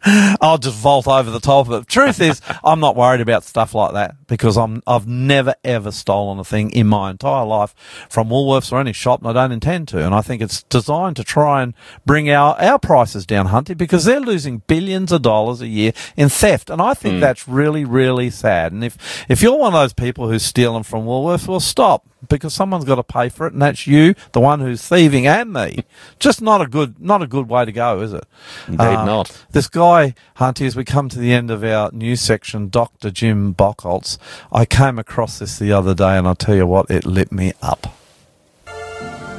I'll 0.42 0.58
just 0.58 0.78
vault 0.78 1.08
over 1.08 1.32
the 1.32 1.40
top 1.40 1.70
of 1.70 1.82
it. 1.82 1.88
Truth 1.88 2.20
is, 2.20 2.42
I'm 2.64 2.80
not 2.82 2.96
worried 2.96 3.22
about 3.22 3.44
stuff 3.44 3.74
like 3.74 3.94
that 3.94 4.16
because 4.28 4.58
I'm 4.58 4.84
I've 4.86 5.08
never 5.08 5.56
ever 5.64 5.92
stolen 5.92 6.40
a 6.40 6.44
thing 6.44 6.72
in 6.72 6.88
my 6.88 7.12
entire 7.12 7.46
life 7.46 7.74
from 8.10 8.30
Woolworths 8.30 8.72
or 8.72 8.80
any 8.80 8.92
shop, 8.92 9.22
and 9.22 9.30
I 9.30 9.34
don't 9.34 9.54
intend 9.54 9.88
to. 9.90 10.06
And 10.06 10.14
I 10.14 10.22
think 10.22 10.42
it's 10.42 10.64
designed 10.64 11.16
to 11.18 11.24
try 11.24 11.64
and 11.64 11.74
bring 12.06 12.30
our 12.30 12.60
our 12.62 12.80
prices 12.80 13.26
down, 13.26 13.48
Hunty, 13.48 13.78
because 13.78 14.04
they're 14.04 14.20
losing 14.20 14.60
billions 14.68 15.12
of 15.14 15.22
dollars 15.22 15.62
a 15.62 15.68
year 15.68 15.94
in 16.18 16.28
theft, 16.28 16.70
and 16.70 16.82
I 16.82 16.94
think 16.94 17.16
hmm. 17.16 17.22
that's 17.22 17.48
really 17.48 17.86
really 17.86 18.30
sad. 18.30 18.74
And 18.74 18.84
if 18.84 19.26
if 19.30 19.42
you're 19.42 19.58
one 19.58 19.74
of 19.74 19.80
those 19.80 19.94
people 19.94 20.30
who's 20.30 20.44
stealing 20.44 20.84
from 20.84 21.06
Woolworths, 21.06 21.48
well, 21.48 21.60
stop. 21.60 22.06
Because 22.30 22.54
someone's 22.54 22.86
got 22.86 22.96
to 22.96 23.04
pay 23.04 23.30
for 23.30 23.48
it, 23.48 23.54
and 23.54 23.62
that's 23.62 23.88
you, 23.88 24.16
the 24.32 24.40
one 24.40 24.60
who's 24.60 24.82
thieving, 24.88 25.28
and 25.28 25.54
me. 25.54 25.84
Just 26.20 26.42
not 26.42 26.62
a 26.62 26.68
good, 26.68 27.00
not 27.00 27.22
a 27.22 27.28
good 27.28 27.50
way 27.50 27.66
to 27.66 27.72
go, 27.72 28.02
is 28.02 28.14
it? 28.14 28.26
Indeed 28.68 28.82
Um, 28.82 29.06
not. 29.06 29.46
This 29.52 29.68
guy, 29.68 30.14
Hunty, 30.38 30.66
as 30.66 30.76
we 30.76 30.84
come 30.84 31.10
to 31.10 31.20
the 31.20 31.34
end 31.34 31.52
of 31.52 31.64
our 31.64 31.92
news 31.92 32.22
section, 32.22 32.70
Dr. 32.70 33.12
Jim 33.12 33.54
Bockholtz, 33.54 34.18
I 34.52 34.66
came 34.66 35.00
across 35.00 35.40
this 35.40 35.58
the 35.60 35.72
other 35.72 35.94
day, 35.94 36.18
and 36.18 36.28
I'll 36.28 36.36
tell 36.36 36.56
you 36.56 36.68
what, 36.68 36.90
it 36.90 37.06
lit 37.06 37.32
me 37.32 37.54
up. 37.62 37.96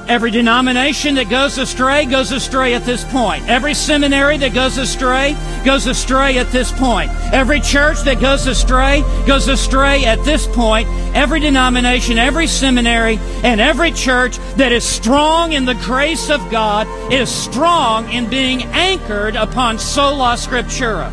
Every 0.07 0.31
denomination 0.31 1.15
that 1.15 1.31
goes 1.31 1.57
astray 1.57 2.05
goes 2.05 2.31
astray 2.31 2.75
at 2.75 2.85
this 2.85 3.05
point. 3.05 3.49
Every 3.49 3.73
seminary 3.73 4.37
that 4.37 4.53
goes 4.53 4.77
astray 4.77 5.35
goes 5.65 5.87
astray 5.87 6.37
at 6.37 6.53
this 6.53 6.71
point. 6.73 7.11
Every 7.33 7.59
church 7.59 8.03
that 8.03 8.21
goes 8.21 8.47
astray 8.47 9.03
goes 9.27 9.49
astray 9.49 10.05
at 10.05 10.23
this 10.23 10.47
point. 10.47 10.89
Every 11.15 11.41
denomination, 11.41 12.19
every 12.19 12.47
seminary, 12.47 13.19
and 13.43 13.63
every 13.63 13.93
church 13.93 14.37
that 14.57 14.73
is 14.73 14.85
strong 14.85 15.53
in 15.53 15.65
the 15.65 15.75
grace 15.75 16.29
of 16.29 16.51
God 16.51 16.87
is 17.11 17.31
strong 17.31 18.11
in 18.13 18.29
being 18.29 18.63
anchored 18.65 19.37
upon 19.37 19.79
sola 19.79 20.35
scriptura. 20.35 21.11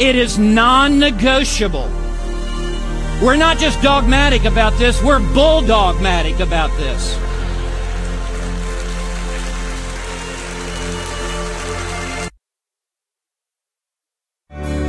It 0.00 0.16
is 0.16 0.38
non 0.38 0.98
negotiable. 0.98 1.90
We're 3.22 3.36
not 3.36 3.58
just 3.58 3.82
dogmatic 3.82 4.44
about 4.44 4.78
this, 4.78 5.02
we're 5.02 5.18
bulldogmatic 5.18 6.40
about 6.40 6.74
this. 6.78 7.18
I 14.50 14.87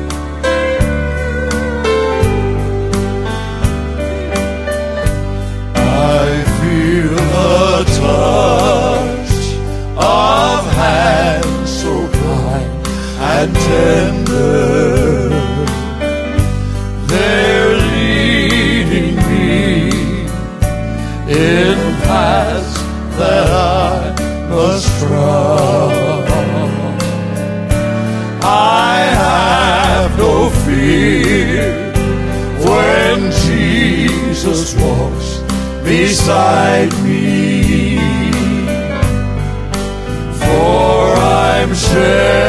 beside 36.30 36.94
me. 37.04 37.98
For 40.39 41.15
I'm 41.15 41.74
sheltered 41.74 42.49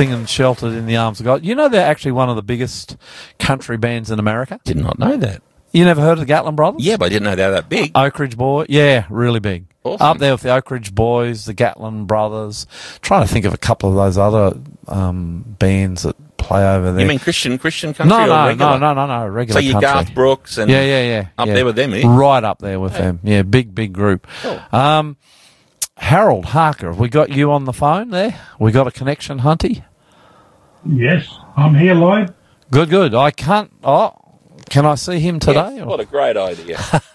singing 0.00 0.24
Sheltered 0.24 0.72
in 0.72 0.86
the 0.86 0.96
Arms 0.96 1.20
of 1.20 1.26
God. 1.26 1.44
You 1.44 1.54
know 1.54 1.68
they're 1.68 1.86
actually 1.86 2.12
one 2.12 2.30
of 2.30 2.36
the 2.36 2.42
biggest 2.42 2.96
country 3.38 3.76
bands 3.76 4.10
in 4.10 4.18
America? 4.18 4.58
Did 4.64 4.78
not 4.78 4.98
know 4.98 5.16
that. 5.18 5.42
You 5.72 5.84
never 5.84 6.00
heard 6.00 6.12
of 6.14 6.20
the 6.20 6.26
Gatlin 6.26 6.56
Brothers? 6.56 6.82
Yeah, 6.82 6.96
but 6.96 7.06
I 7.06 7.08
didn't 7.10 7.24
know 7.24 7.34
they 7.36 7.44
were 7.44 7.52
that 7.52 7.68
big. 7.68 7.92
Oak 7.94 8.18
Ridge 8.18 8.36
Boy, 8.36 8.64
yeah, 8.68 9.04
really 9.10 9.40
big. 9.40 9.66
Awesome. 9.84 10.06
Up 10.06 10.18
there 10.18 10.32
with 10.32 10.40
the 10.40 10.54
Oak 10.54 10.70
Ridge 10.70 10.94
Boys, 10.94 11.44
the 11.44 11.52
Gatlin 11.52 12.06
Brothers. 12.06 12.66
Trying 13.02 13.26
to 13.26 13.32
think 13.32 13.44
of 13.44 13.52
a 13.52 13.58
couple 13.58 13.90
of 13.90 13.94
those 13.94 14.16
other 14.16 14.58
um, 14.88 15.44
bands 15.58 16.04
that 16.04 16.16
play 16.38 16.66
over 16.66 16.92
there. 16.92 17.02
You 17.02 17.06
mean 17.06 17.18
Christian 17.18 17.58
Christian 17.58 17.92
country 17.92 18.16
no, 18.16 18.24
no, 18.24 18.46
regular? 18.48 18.78
no, 18.78 18.94
no, 18.94 19.06
no, 19.06 19.30
no, 19.30 19.46
So 19.48 19.58
you 19.58 19.72
country. 19.72 19.86
Garth 19.86 20.14
Brooks 20.14 20.56
and 20.56 20.70
yeah, 20.70 20.82
yeah, 20.82 21.02
yeah. 21.02 21.28
up 21.36 21.46
yeah. 21.46 21.54
there 21.54 21.64
with 21.66 21.76
them, 21.76 21.92
eh? 21.92 22.02
Right 22.04 22.42
up 22.42 22.58
there 22.58 22.80
with 22.80 22.94
them. 22.94 23.20
Yeah, 23.22 23.42
big, 23.42 23.74
big 23.74 23.92
group. 23.92 24.26
Um, 24.72 25.18
Harold 25.98 26.46
Harker, 26.46 26.88
have 26.88 26.98
we 26.98 27.10
got 27.10 27.28
you 27.28 27.52
on 27.52 27.66
the 27.66 27.74
phone 27.74 28.08
there? 28.08 28.40
We 28.58 28.72
got 28.72 28.86
a 28.86 28.90
connection, 28.90 29.40
Hunty? 29.40 29.84
Yes, 30.86 31.28
I'm 31.56 31.74
here, 31.74 31.94
Lloyd. 31.94 32.34
Good, 32.70 32.88
good. 32.90 33.14
I 33.14 33.30
can't. 33.30 33.70
Oh, 33.82 34.14
can 34.68 34.86
I 34.86 34.94
see 34.94 35.18
him 35.20 35.40
today? 35.40 35.76
Yes, 35.76 35.86
what 35.86 36.00
a 36.00 36.04
great 36.04 36.36
idea. 36.36 36.78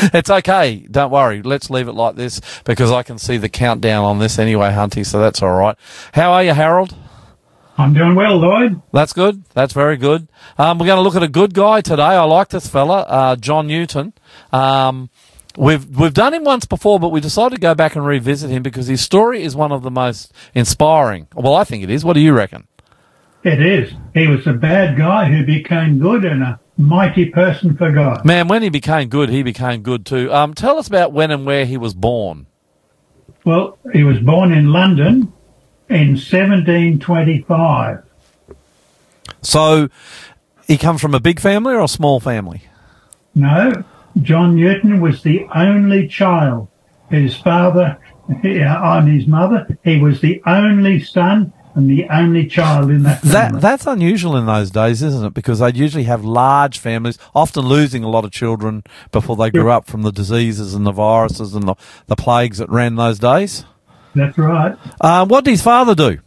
It's 0.00 0.30
okay. 0.30 0.86
Don't 0.90 1.10
worry. 1.10 1.42
Let's 1.42 1.70
leave 1.70 1.88
it 1.88 1.92
like 1.92 2.14
this 2.14 2.40
because 2.64 2.90
I 2.90 3.02
can 3.02 3.18
see 3.18 3.36
the 3.36 3.48
countdown 3.48 4.04
on 4.04 4.18
this 4.18 4.38
anyway, 4.38 4.70
Hunty. 4.70 5.04
So 5.04 5.20
that's 5.20 5.42
all 5.42 5.52
right. 5.52 5.76
How 6.12 6.32
are 6.32 6.44
you, 6.44 6.52
Harold? 6.52 6.94
I'm 7.76 7.92
doing 7.92 8.14
well, 8.14 8.36
Lloyd. 8.36 8.80
That's 8.92 9.12
good. 9.12 9.44
That's 9.54 9.72
very 9.72 9.96
good. 9.96 10.28
Um, 10.56 10.78
we're 10.78 10.86
going 10.86 10.98
to 10.98 11.02
look 11.02 11.16
at 11.16 11.22
a 11.22 11.28
good 11.28 11.52
guy 11.52 11.80
today. 11.80 12.02
I 12.02 12.22
like 12.24 12.48
this 12.48 12.66
fella, 12.68 13.00
uh, 13.02 13.36
John 13.36 13.66
Newton. 13.66 14.12
Um, 14.52 15.10
we've 15.56 15.86
we've 15.98 16.14
done 16.14 16.32
him 16.32 16.44
once 16.44 16.64
before, 16.64 16.98
but 16.98 17.10
we 17.10 17.20
decided 17.20 17.56
to 17.56 17.60
go 17.60 17.74
back 17.74 17.94
and 17.96 18.06
revisit 18.06 18.50
him 18.50 18.62
because 18.62 18.86
his 18.86 19.00
story 19.00 19.42
is 19.42 19.54
one 19.54 19.72
of 19.72 19.82
the 19.82 19.90
most 19.90 20.32
inspiring. 20.54 21.26
Well, 21.34 21.54
I 21.54 21.64
think 21.64 21.82
it 21.82 21.90
is. 21.90 22.04
What 22.04 22.12
do 22.14 22.20
you 22.20 22.32
reckon? 22.32 22.67
It 23.48 23.62
is. 23.62 23.94
He 24.12 24.26
was 24.26 24.46
a 24.46 24.52
bad 24.52 24.98
guy 24.98 25.24
who 25.24 25.46
became 25.46 25.98
good 25.98 26.26
and 26.26 26.42
a 26.42 26.60
mighty 26.76 27.30
person 27.30 27.78
for 27.78 27.90
God. 27.90 28.22
Man, 28.22 28.46
when 28.46 28.62
he 28.62 28.68
became 28.68 29.08
good, 29.08 29.30
he 29.30 29.42
became 29.42 29.80
good 29.80 30.04
too. 30.04 30.30
Um, 30.30 30.52
tell 30.52 30.76
us 30.76 30.86
about 30.86 31.14
when 31.14 31.30
and 31.30 31.46
where 31.46 31.64
he 31.64 31.78
was 31.78 31.94
born. 31.94 32.46
Well, 33.46 33.78
he 33.94 34.04
was 34.04 34.18
born 34.18 34.52
in 34.52 34.70
London 34.70 35.32
in 35.88 36.08
1725. 36.08 38.02
So, 39.40 39.88
he 40.66 40.76
come 40.76 40.98
from 40.98 41.14
a 41.14 41.20
big 41.20 41.40
family 41.40 41.72
or 41.72 41.80
a 41.80 41.88
small 41.88 42.20
family? 42.20 42.64
No, 43.34 43.82
John 44.20 44.56
Newton 44.56 45.00
was 45.00 45.22
the 45.22 45.46
only 45.54 46.06
child. 46.06 46.68
His 47.08 47.34
father 47.34 47.98
and 48.28 49.08
his 49.08 49.26
mother, 49.26 49.78
he 49.84 49.98
was 49.98 50.20
the 50.20 50.42
only 50.44 51.00
son 51.02 51.54
and 51.78 51.88
the 51.88 52.08
only 52.10 52.46
child 52.46 52.90
in 52.90 53.04
that 53.04 53.20
family. 53.22 53.32
That 53.32 53.60
that's 53.60 53.86
unusual 53.86 54.36
in 54.36 54.46
those 54.46 54.70
days, 54.70 55.00
isn't 55.00 55.24
it? 55.24 55.32
Because 55.32 55.60
they'd 55.60 55.76
usually 55.76 56.04
have 56.04 56.24
large 56.24 56.78
families, 56.78 57.18
often 57.36 57.64
losing 57.64 58.02
a 58.02 58.08
lot 58.08 58.24
of 58.24 58.32
children 58.32 58.82
before 59.12 59.36
they 59.36 59.48
grew 59.50 59.70
up 59.70 59.86
from 59.86 60.02
the 60.02 60.10
diseases 60.10 60.74
and 60.74 60.84
the 60.84 60.90
viruses 60.92 61.54
and 61.54 61.68
the, 61.68 61.76
the 62.08 62.16
plagues 62.16 62.58
that 62.58 62.68
ran 62.68 62.96
those 62.96 63.20
days. 63.20 63.64
That's 64.14 64.36
right. 64.36 64.76
Um, 65.00 65.28
what 65.28 65.44
did 65.44 65.52
his 65.52 65.62
father 65.62 65.94
do? 65.94 66.18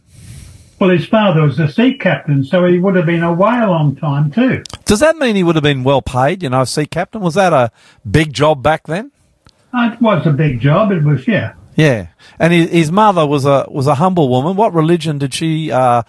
Well, 0.80 0.90
his 0.90 1.06
father 1.06 1.42
was 1.42 1.60
a 1.60 1.70
sea 1.70 1.98
captain, 1.98 2.42
so 2.44 2.64
he 2.64 2.78
would 2.78 2.96
have 2.96 3.06
been 3.06 3.22
away 3.22 3.60
a 3.60 3.68
long 3.68 3.94
time 3.94 4.30
too. 4.32 4.62
Does 4.86 5.00
that 5.00 5.16
mean 5.16 5.36
he 5.36 5.42
would 5.44 5.54
have 5.54 5.62
been 5.62 5.84
well 5.84 6.02
paid? 6.02 6.42
You 6.42 6.48
know, 6.48 6.64
sea 6.64 6.86
captain 6.86 7.20
was 7.20 7.34
that 7.34 7.52
a 7.52 7.70
big 8.10 8.32
job 8.32 8.62
back 8.62 8.86
then? 8.86 9.12
Uh, 9.72 9.90
It 9.92 10.00
was 10.00 10.26
a 10.26 10.32
big 10.32 10.60
job. 10.60 10.90
It 10.90 11.04
was, 11.04 11.28
yeah. 11.28 11.52
Yeah, 11.74 12.08
and 12.38 12.52
his, 12.52 12.70
his 12.70 12.92
mother 12.92 13.26
was 13.26 13.44
a 13.44 13.66
was 13.68 13.86
a 13.86 13.96
humble 13.96 14.28
woman. 14.28 14.56
What 14.56 14.74
religion 14.74 15.18
did 15.18 15.34
she 15.34 15.70
uh, 15.70 16.02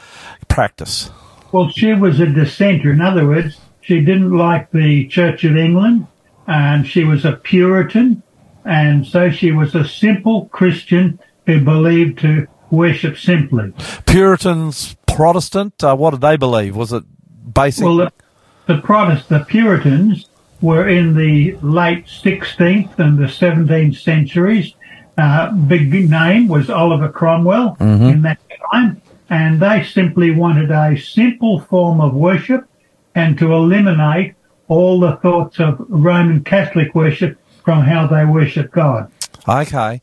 practice? 0.48 1.10
Well, 1.52 1.70
she 1.70 1.94
was 1.94 2.20
a 2.20 2.26
dissenter. 2.26 2.92
In 2.92 3.02
other 3.02 3.28
words, 3.28 3.60
she 3.82 4.02
didn't 4.02 4.36
like 4.36 4.72
the 4.72 5.08
Church 5.08 5.44
of 5.44 5.56
England, 5.56 6.08
and 6.48 6.88
she 6.88 7.04
was 7.04 7.26
a 7.26 7.34
Puritan, 7.34 8.24
and 8.66 9.06
so 9.06 9.30
she 9.30 9.52
was 9.52 9.76
a 9.76 9.88
simple 9.88 10.48
Christian 10.48 11.20
who 11.46 11.64
believed 11.64 12.20
to 12.20 12.48
worship 12.72 13.18
simply. 13.18 13.74
Puritans, 14.06 14.96
Protestant. 15.06 15.84
Uh, 15.84 15.96
what 15.96 16.12
did 16.12 16.22
they 16.22 16.38
believe? 16.38 16.76
Was 16.76 16.92
it 16.92 17.04
basic? 17.54 17.86
Well, 17.86 17.98
the, 17.98 18.12
the 18.68 18.82
Protestant, 18.82 19.30
the 19.30 19.46
Puritans 19.46 20.28
were 20.62 20.88
in 20.88 21.16
the 21.16 21.58
late 21.62 22.06
16th 22.06 22.98
and 22.98 23.18
the 23.18 23.26
17th 23.26 23.98
centuries. 23.98 24.74
Uh, 25.18 25.52
big 25.52 26.10
name 26.10 26.48
was 26.48 26.70
Oliver 26.70 27.10
Cromwell 27.10 27.78
in 27.80 28.22
that 28.24 28.40
time, 28.72 29.02
and 29.30 29.60
they 29.62 29.84
simply 29.84 30.32
wanted 30.32 30.72
a 30.72 30.98
simple 30.98 31.60
form 31.62 32.02
of 32.02 32.14
worship 32.14 32.66
and 33.16 33.38
to 33.38 33.54
eliminate 33.54 34.34
all 34.68 35.00
the 35.00 35.16
thoughts 35.18 35.60
of 35.60 35.78
Roman 35.88 36.44
Catholic 36.44 36.96
worship 36.96 37.38
from 37.64 37.82
how 37.82 38.08
they 38.08 38.26
worship 38.26 38.72
God. 38.72 39.12
okay. 39.48 40.02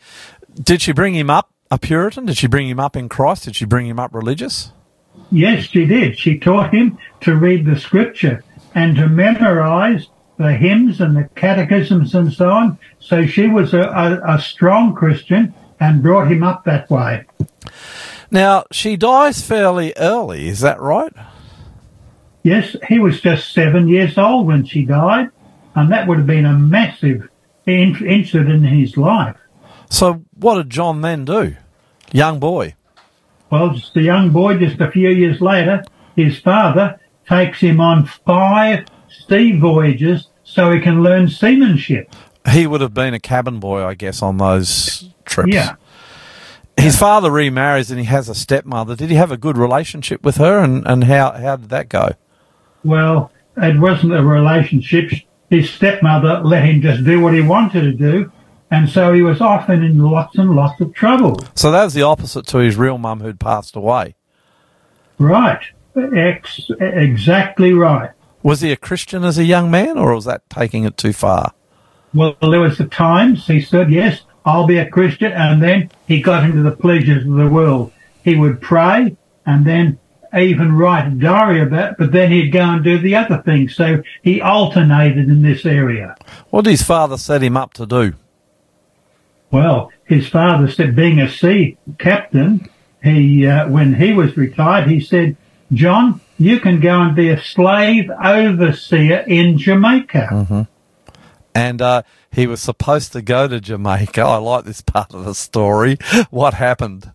Did 0.63 0.83
she 0.83 0.93
bring 0.93 1.15
him 1.15 1.31
up 1.31 1.51
a 1.71 1.79
Puritan? 1.79 2.27
Did 2.27 2.37
she 2.37 2.47
bring 2.47 2.69
him 2.69 2.81
up 2.81 2.97
in 2.97 3.09
Christ? 3.09 3.45
Did 3.45 3.57
she 3.57 3.65
bring 3.65 3.87
him 3.87 3.99
up 3.99 4.15
religious? 4.15 4.73
Yes, 5.31 5.65
she 5.65 5.87
did. 5.87 6.19
She 6.19 6.39
taught 6.39 6.73
him 6.73 6.99
to 7.23 7.37
read 7.37 7.65
the 7.65 7.79
scripture 7.79 8.43
and 8.75 8.97
to 8.97 9.09
memorize 9.09 10.09
the 10.41 10.55
hymns 10.55 11.03
and 11.03 11.15
the 11.15 11.29
catechisms 11.35 12.15
and 12.15 12.33
so 12.33 12.49
on. 12.49 12.79
So 12.99 13.27
she 13.27 13.47
was 13.47 13.75
a, 13.75 13.83
a, 13.83 14.37
a 14.37 14.41
strong 14.41 14.95
Christian 14.95 15.55
and 15.79 16.03
brought 16.03 16.33
him 16.33 16.43
up 16.43 16.65
that 16.65 16.89
way. 16.89 17.27
Now 18.31 18.65
she 18.73 18.97
dies 18.97 19.47
fairly 19.47 19.93
early. 19.99 20.49
Is 20.49 20.61
that 20.61 20.81
right? 20.81 21.13
Yes, 22.43 22.75
he 22.89 22.99
was 22.99 23.21
just 23.21 23.53
seven 23.53 23.87
years 23.87 24.17
old 24.17 24.47
when 24.47 24.65
she 24.65 24.87
died, 24.87 25.29
and 25.75 25.93
that 25.93 26.09
would 26.09 26.17
have 26.17 26.27
been 26.27 26.47
a 26.47 26.55
massive 26.55 27.29
in- 27.67 28.07
incident 28.07 28.65
in 28.65 28.79
his 28.81 28.97
life. 28.97 29.37
So 29.91 30.25
what 30.39 30.55
did 30.55 30.71
John 30.71 31.03
then 31.03 31.27
do? 31.27 31.57
Young 32.13 32.41
boy. 32.41 32.77
Well, 33.51 33.75
just 33.75 33.95
a 33.95 34.01
young 34.01 34.31
boy, 34.31 34.57
just 34.57 34.81
a 34.81 34.91
few 34.91 35.11
years 35.11 35.43
later, 35.43 35.85
his 36.17 36.39
father 36.39 36.99
takes 37.29 37.61
him 37.61 37.79
on 37.79 38.07
five 38.07 38.87
sea 39.29 39.59
voyages 39.59 40.30
so 40.51 40.73
he 40.73 40.81
can 40.81 41.03
learn 41.03 41.29
seamanship. 41.29 42.15
He 42.51 42.67
would 42.67 42.81
have 42.81 42.95
been 42.95 43.15
a 43.15 43.21
cabin 43.21 43.61
boy, 43.61 43.85
I 43.85 43.95
guess, 43.95 44.23
on 44.23 44.39
those 44.39 45.09
trips. 45.25 45.53
Yeah. 45.53 45.77
His 46.77 46.97
father 46.97 47.31
remarries 47.31 47.91
and 47.91 48.01
he 48.01 48.07
has 48.07 48.29
a 48.29 48.35
stepmother. 48.35 48.97
Did 48.97 49.11
he 49.11 49.17
have 49.17 49.31
a 49.31 49.37
good 49.37 49.59
relationship 49.59 50.25
with 50.25 50.37
her 50.39 50.61
and, 50.61 50.87
and 50.87 51.05
how, 51.05 51.33
how 51.33 51.57
did 51.57 51.69
that 51.69 51.89
go? 51.89 52.11
Well, 52.83 53.31
it 53.57 53.79
wasn't 53.79 54.15
a 54.15 54.25
relationship. 54.25 55.13
His 55.51 55.71
stepmother 55.71 56.41
let 56.41 56.65
him 56.65 56.81
just 56.81 57.05
do 57.05 57.21
what 57.21 57.35
he 57.35 57.43
wanted 57.43 57.83
to 57.83 57.93
do, 57.93 58.33
and 58.71 58.89
so 58.89 59.13
he 59.13 59.21
was 59.21 59.41
often 59.41 59.83
in 59.83 59.99
lots 59.99 60.39
and 60.39 60.51
lots 60.55 60.81
of 60.81 60.95
trouble. 60.95 61.39
So 61.55 61.71
that 61.73 61.85
was 61.85 61.93
the 61.93 62.03
opposite 62.03 62.47
to 62.47 62.59
his 62.59 62.77
real 62.77 62.99
mum 62.99 63.21
who'd 63.21 63.41
passed 63.41 63.77
away. 63.77 64.15
Right. 65.19 65.61
Ex- 65.97 66.71
exactly 66.81 67.73
right. 67.73 68.11
Was 68.43 68.61
he 68.63 68.73
a 68.73 68.77
Christian 68.77 69.25
as 69.25 69.39
a 69.39 69.45
young 69.45 69.71
man 69.71 69.99
or 69.99 70.15
was 70.15 70.25
that 70.25 70.49
taking 70.49 70.85
it 70.85 70.97
too 70.97 71.13
far? 71.13 71.53
Well, 72.15 72.37
there 72.41 72.61
was 72.61 72.79
the 72.79 72.87
times 72.87 73.47
he 73.47 73.61
said, 73.61 73.91
yes, 73.91 74.23
I'll 74.45 74.67
be 74.67 74.79
a 74.79 74.89
Christian, 74.89 75.33
and 75.33 75.63
then 75.63 75.91
he 76.09 76.23
got 76.23 76.45
into 76.45 76.63
the 76.63 76.71
pleasures 76.71 77.25
of 77.25 77.35
the 77.35 77.49
world. 77.49 77.93
He 78.25 78.37
would 78.37 78.61
pray 78.61 79.17
and 79.47 79.65
then 79.65 79.99
even 80.37 80.73
write 80.73 81.07
a 81.07 81.11
diary 81.11 81.63
about 81.63 81.93
it, 81.93 81.97
but 81.99 82.13
then 82.13 82.31
he'd 82.31 82.51
go 82.51 82.61
and 82.61 82.85
do 82.85 82.99
the 82.99 83.17
other 83.17 83.43
things. 83.43 83.75
So 83.75 84.03
he 84.23 84.41
alternated 84.41 85.29
in 85.29 85.43
this 85.43 85.67
area. 85.67 86.17
What 86.51 86.65
did 86.65 86.71
his 86.71 86.83
father 86.83 87.19
set 87.19 87.43
him 87.43 87.57
up 87.57 87.75
to 87.75 87.87
do? 87.87 88.15
Well, 89.51 89.91
his 90.05 90.29
father 90.29 90.71
said, 90.71 90.95
being 90.95 91.21
a 91.21 91.29
sea 91.29 91.77
captain, 91.99 92.69
he, 93.03 93.47
uh, 93.47 93.69
when 93.69 93.95
he 93.95 94.13
was 94.13 94.37
retired, 94.37 94.89
he 94.89 95.01
said, 95.01 95.37
John, 95.73 96.21
you 96.41 96.59
can 96.59 96.81
go 96.81 97.03
and 97.03 97.15
be 97.15 97.29
a 97.29 97.41
slave 97.41 98.11
overseer 98.11 99.25
in 99.29 99.59
Jamaica. 99.59 100.67
And 101.55 101.83
uh, 101.83 102.03
he 102.33 102.47
was 102.47 102.63
supposed 102.63 103.13
to 103.13 103.21
go 103.21 103.47
to 103.47 103.61
Jamaica. 103.61 104.23
I 104.23 104.37
like 104.37 104.65
this 104.65 104.81
part 104.81 105.13
of 105.13 105.27
the 105.27 105.35
story. 105.35 105.99
What 106.31 106.55
happened? 106.55 107.13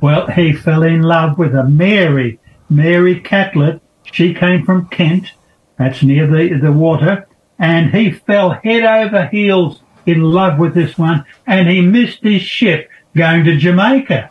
Well, 0.00 0.28
he 0.28 0.54
fell 0.54 0.82
in 0.82 1.02
love 1.02 1.36
with 1.36 1.54
a 1.54 1.64
Mary, 1.64 2.40
Mary 2.70 3.20
Catlett. 3.20 3.82
She 4.04 4.32
came 4.32 4.64
from 4.64 4.88
Kent. 4.88 5.32
That's 5.76 6.02
near 6.02 6.26
the, 6.26 6.58
the 6.58 6.72
water. 6.72 7.28
And 7.58 7.94
he 7.94 8.10
fell 8.10 8.52
head 8.64 8.84
over 8.84 9.26
heels 9.26 9.82
in 10.06 10.22
love 10.22 10.58
with 10.58 10.74
this 10.74 10.96
one 10.96 11.26
and 11.46 11.68
he 11.68 11.82
missed 11.82 12.22
his 12.22 12.40
ship 12.40 12.88
going 13.14 13.44
to 13.44 13.56
Jamaica. 13.56 14.30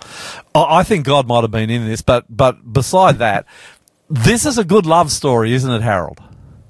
I 0.54 0.80
I 0.80 0.84
think 0.84 1.06
God 1.06 1.28
might 1.28 1.42
have 1.42 1.52
been 1.52 1.70
in 1.70 1.86
this, 1.86 2.02
but 2.02 2.26
but 2.30 2.72
beside 2.72 3.18
that, 3.18 3.46
this 4.10 4.46
is 4.46 4.58
a 4.58 4.64
good 4.64 4.86
love 4.86 5.12
story, 5.12 5.54
isn't 5.54 5.72
it, 5.72 5.82
Harold? 5.82 6.22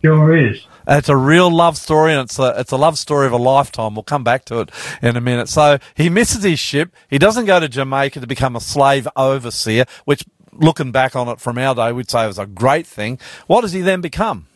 Sure 0.01 0.35
is. 0.35 0.65
It's 0.87 1.09
a 1.09 1.17
real 1.17 1.49
love 1.49 1.77
story, 1.77 2.13
and 2.13 2.21
it's 2.21 2.37
a 2.37 2.53
it's 2.57 2.71
a 2.71 2.77
love 2.77 2.97
story 2.97 3.25
of 3.25 3.31
a 3.31 3.37
lifetime. 3.37 3.95
We'll 3.95 4.03
come 4.03 4.23
back 4.23 4.45
to 4.45 4.59
it 4.59 4.71
in 5.01 5.15
a 5.17 5.21
minute. 5.21 5.49
So 5.49 5.79
he 5.95 6.09
misses 6.09 6.43
his 6.43 6.59
ship. 6.59 6.93
He 7.09 7.17
doesn't 7.17 7.45
go 7.45 7.59
to 7.59 7.67
Jamaica 7.67 8.19
to 8.19 8.27
become 8.27 8.55
a 8.55 8.59
slave 8.59 9.07
overseer, 9.15 9.85
which, 10.05 10.25
looking 10.53 10.91
back 10.91 11.15
on 11.15 11.27
it 11.27 11.39
from 11.39 11.57
our 11.57 11.73
day, 11.73 11.91
we'd 11.91 12.09
say 12.09 12.27
was 12.27 12.37
a 12.37 12.45
great 12.45 12.85
thing. 12.85 13.19
What 13.47 13.61
does 13.61 13.71
he 13.71 13.81
then 13.81 14.01
become? 14.01 14.47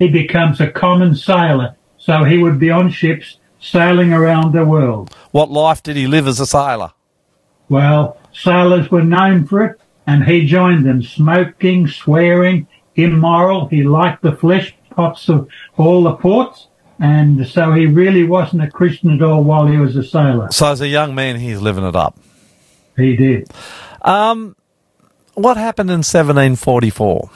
He 0.00 0.08
becomes 0.08 0.60
a 0.60 0.68
common 0.68 1.14
sailor. 1.14 1.76
So 1.96 2.24
he 2.24 2.38
would 2.38 2.58
be 2.58 2.70
on 2.70 2.90
ships 2.90 3.38
sailing 3.60 4.12
around 4.12 4.52
the 4.52 4.64
world. 4.64 5.14
What 5.30 5.52
life 5.52 5.80
did 5.80 5.94
he 5.94 6.08
live 6.08 6.26
as 6.26 6.40
a 6.40 6.46
sailor? 6.46 6.92
Well, 7.68 8.18
sailors 8.32 8.90
were 8.90 9.04
known 9.04 9.46
for 9.46 9.64
it, 9.64 9.80
and 10.06 10.24
he 10.24 10.46
joined 10.46 10.86
them, 10.86 11.02
smoking, 11.02 11.86
swearing, 11.88 12.66
immoral. 12.94 13.68
He 13.68 13.82
liked 13.82 14.22
the 14.22 14.32
flesh 14.32 14.74
pots 14.90 15.28
of 15.28 15.48
all 15.76 16.02
the 16.02 16.14
ports, 16.14 16.68
and 16.98 17.46
so 17.46 17.72
he 17.72 17.86
really 17.86 18.24
wasn't 18.24 18.62
a 18.62 18.70
Christian 18.70 19.10
at 19.10 19.22
all 19.22 19.42
while 19.44 19.66
he 19.66 19.78
was 19.78 19.96
a 19.96 20.04
sailor. 20.04 20.48
So 20.50 20.66
as 20.66 20.80
a 20.80 20.88
young 20.88 21.14
man, 21.14 21.38
he's 21.38 21.60
living 21.60 21.84
it 21.84 21.96
up. 21.96 22.18
He 22.96 23.16
did. 23.16 23.48
Um, 24.02 24.56
what 25.34 25.56
happened 25.56 25.90
in 25.90 25.98
1744? 25.98 27.30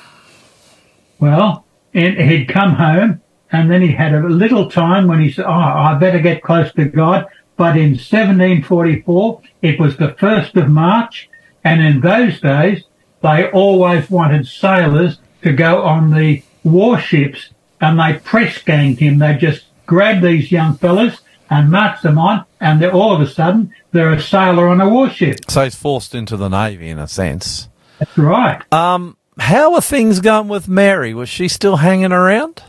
Well, 1.19 1.65
and 1.95 2.19
he'd 2.19 2.49
come 2.49 2.75
home 2.75 3.23
and 3.53 3.71
then 3.71 3.83
he 3.83 3.93
had 3.93 4.13
a 4.15 4.29
little 4.29 4.69
time 4.71 5.07
when 5.07 5.21
he 5.21 5.31
said, 5.31 5.47
Oh, 5.47 5.51
I 5.51 5.95
better 5.95 6.19
get 6.19 6.43
close 6.43 6.73
to 6.75 6.85
God. 6.85 7.27
But 7.57 7.77
in 7.77 7.91
1744, 7.93 9.41
it 9.63 9.81
was 9.81 9.97
the 9.97 10.09
1st 10.09 10.63
of 10.63 10.69
March. 10.69 11.31
And 11.67 11.81
in 11.81 12.01
those 12.01 12.41
days, 12.41 12.85
they 13.23 13.51
always 13.51 14.09
wanted 14.09 14.47
sailors 14.47 15.19
to 15.43 15.53
go 15.53 15.83
on 15.83 16.13
the 16.13 16.45
warships 16.63 17.49
and 17.81 17.99
they 17.99 18.21
press 18.21 18.63
ganged 18.63 19.01
him. 19.01 19.19
They 19.19 19.35
just 19.35 19.65
grabbed 19.85 20.25
these 20.25 20.53
young 20.53 20.77
fellas 20.77 21.19
and 21.51 21.69
marched 21.69 22.05
them 22.05 22.19
on 22.19 22.45
and 22.61 22.85
all 22.85 23.13
of 23.13 23.21
a 23.21 23.27
sudden 23.27 23.75
they're 23.91 24.13
a 24.13 24.23
sailor 24.23 24.69
on 24.69 24.81
a 24.81 24.89
warship. 24.89 25.41
So 25.49 25.65
he's 25.65 25.75
forced 25.75 26.15
into 26.15 26.37
the 26.37 26.47
Navy 26.49 26.89
in 26.89 27.01
a 27.01 27.09
sense. 27.09 27.69
That's 27.99 28.17
right. 28.17 28.63
Um, 28.73 29.17
how 29.37 29.75
are 29.75 29.81
things 29.81 30.21
going 30.21 30.47
with 30.47 30.69
Mary? 30.69 31.15
Was 31.15 31.29
she 31.29 31.49
still 31.49 31.79
hanging 31.79 32.13
around? 32.13 32.63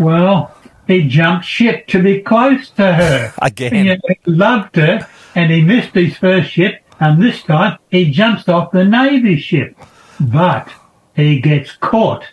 Well, 0.00 0.52
he 0.88 1.06
jumped 1.06 1.46
ship 1.46 1.86
to 1.88 2.02
be 2.02 2.22
close 2.22 2.70
to 2.70 2.92
her. 2.92 3.32
Again. 3.40 4.00
He 4.02 4.16
loved 4.26 4.74
her 4.74 5.06
and 5.36 5.52
he 5.52 5.62
missed 5.62 5.94
his 5.94 6.16
first 6.16 6.50
ship 6.50 6.82
and 7.00 7.22
this 7.22 7.42
time 7.42 7.78
he 7.90 8.10
jumps 8.10 8.48
off 8.48 8.70
the 8.70 8.84
Navy 8.84 9.38
ship. 9.38 9.76
But 10.20 10.70
he 11.16 11.40
gets 11.40 11.72
caught 11.72 12.24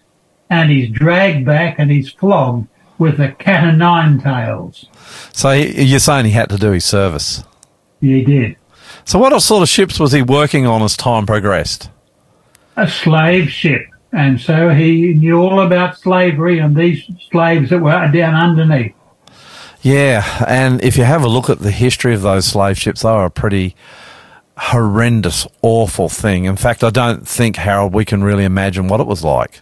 and 0.50 0.70
he's 0.70 0.90
dragged 0.90 1.46
back 1.46 1.80
and 1.80 1.90
he's 1.90 2.12
flogged 2.12 2.68
with 2.98 3.20
a 3.20 3.32
cat 3.32 3.64
o' 3.64 3.72
nine 3.72 4.20
tails. 4.20 4.86
So 5.34 5.52
you're 5.52 6.00
saying 6.00 6.26
he 6.26 6.32
had 6.32 6.50
to 6.50 6.58
do 6.58 6.72
his 6.72 6.86
service. 6.86 7.44
He 8.02 8.24
did. 8.24 8.58
So 9.06 9.20
what 9.20 9.38
sort 9.42 9.64
of 9.64 9.70
ships 9.70 10.00
was 10.00 10.12
he 10.12 10.22
working 10.22 10.66
on 10.66 10.82
as 10.82 10.98
time 10.98 11.26
progressed? 11.26 11.90
A 12.76 12.88
slave 12.88 13.50
ship. 13.50 13.86
And 14.12 14.40
so 14.40 14.70
he 14.70 15.14
knew 15.14 15.38
all 15.38 15.62
about 15.62 15.98
slavery 15.98 16.60
and 16.60 16.76
these 16.76 17.04
slaves 17.30 17.70
that 17.70 17.80
were 17.80 18.10
down 18.12 18.36
underneath. 18.36 18.94
Yeah, 19.82 20.44
and 20.48 20.84
if 20.84 20.98
you 20.98 21.04
have 21.04 21.24
a 21.24 21.28
look 21.28 21.50
at 21.50 21.60
the 21.60 21.72
history 21.72 22.14
of 22.14 22.22
those 22.22 22.46
slave 22.46 22.78
ships, 22.78 23.04
they 23.04 23.12
were 23.12 23.30
pretty 23.30 23.76
horrendous, 24.58 25.48
awful 25.62 26.10
thing. 26.10 26.46
In 26.46 26.56
fact, 26.56 26.84
I 26.84 26.90
don't 26.90 27.28
think, 27.28 27.58
Harold, 27.58 27.94
we 27.94 28.06
can 28.06 28.24
really 28.24 28.44
imagine 28.44 28.88
what 28.88 29.00
it 29.00 29.08
was 29.08 29.24
like. 29.24 29.62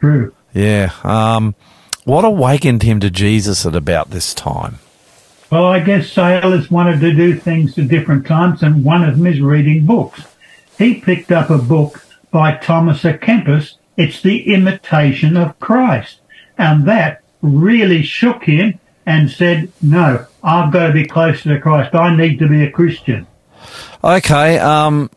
True. 0.00 0.34
Yeah. 0.52 0.92
Um, 1.04 1.54
what 2.04 2.24
awakened 2.24 2.82
him 2.82 3.00
to 3.00 3.10
Jesus 3.10 3.66
at 3.66 3.74
about 3.74 4.10
this 4.10 4.32
time? 4.32 4.78
Well, 5.50 5.66
I 5.66 5.80
guess 5.80 6.10
sailors 6.10 6.70
wanted 6.70 7.00
to 7.00 7.14
do 7.14 7.38
things 7.38 7.78
at 7.78 7.88
different 7.88 8.26
times, 8.26 8.62
and 8.62 8.84
one 8.84 9.04
of 9.04 9.16
them 9.16 9.26
is 9.26 9.40
reading 9.40 9.86
books. 9.86 10.22
He 10.78 11.00
picked 11.00 11.30
up 11.30 11.50
a 11.50 11.58
book 11.58 12.04
by 12.30 12.56
Thomas 12.56 13.02
à 13.02 13.18
Kempis. 13.18 13.74
It's 13.96 14.20
The 14.20 14.52
Imitation 14.52 15.36
of 15.36 15.58
Christ. 15.60 16.20
And 16.58 16.84
that 16.86 17.22
really 17.42 18.02
shook 18.02 18.44
him 18.44 18.78
and 19.06 19.30
said, 19.30 19.70
no, 19.80 20.26
I've 20.42 20.72
got 20.72 20.88
to 20.88 20.92
be 20.92 21.06
closer 21.06 21.54
to 21.54 21.60
Christ. 21.60 21.94
I 21.94 22.14
need 22.14 22.38
to 22.40 22.48
be 22.48 22.62
a 22.64 22.70
Christian. 22.70 23.26
Okay. 24.02 24.58
Um, 24.58 25.10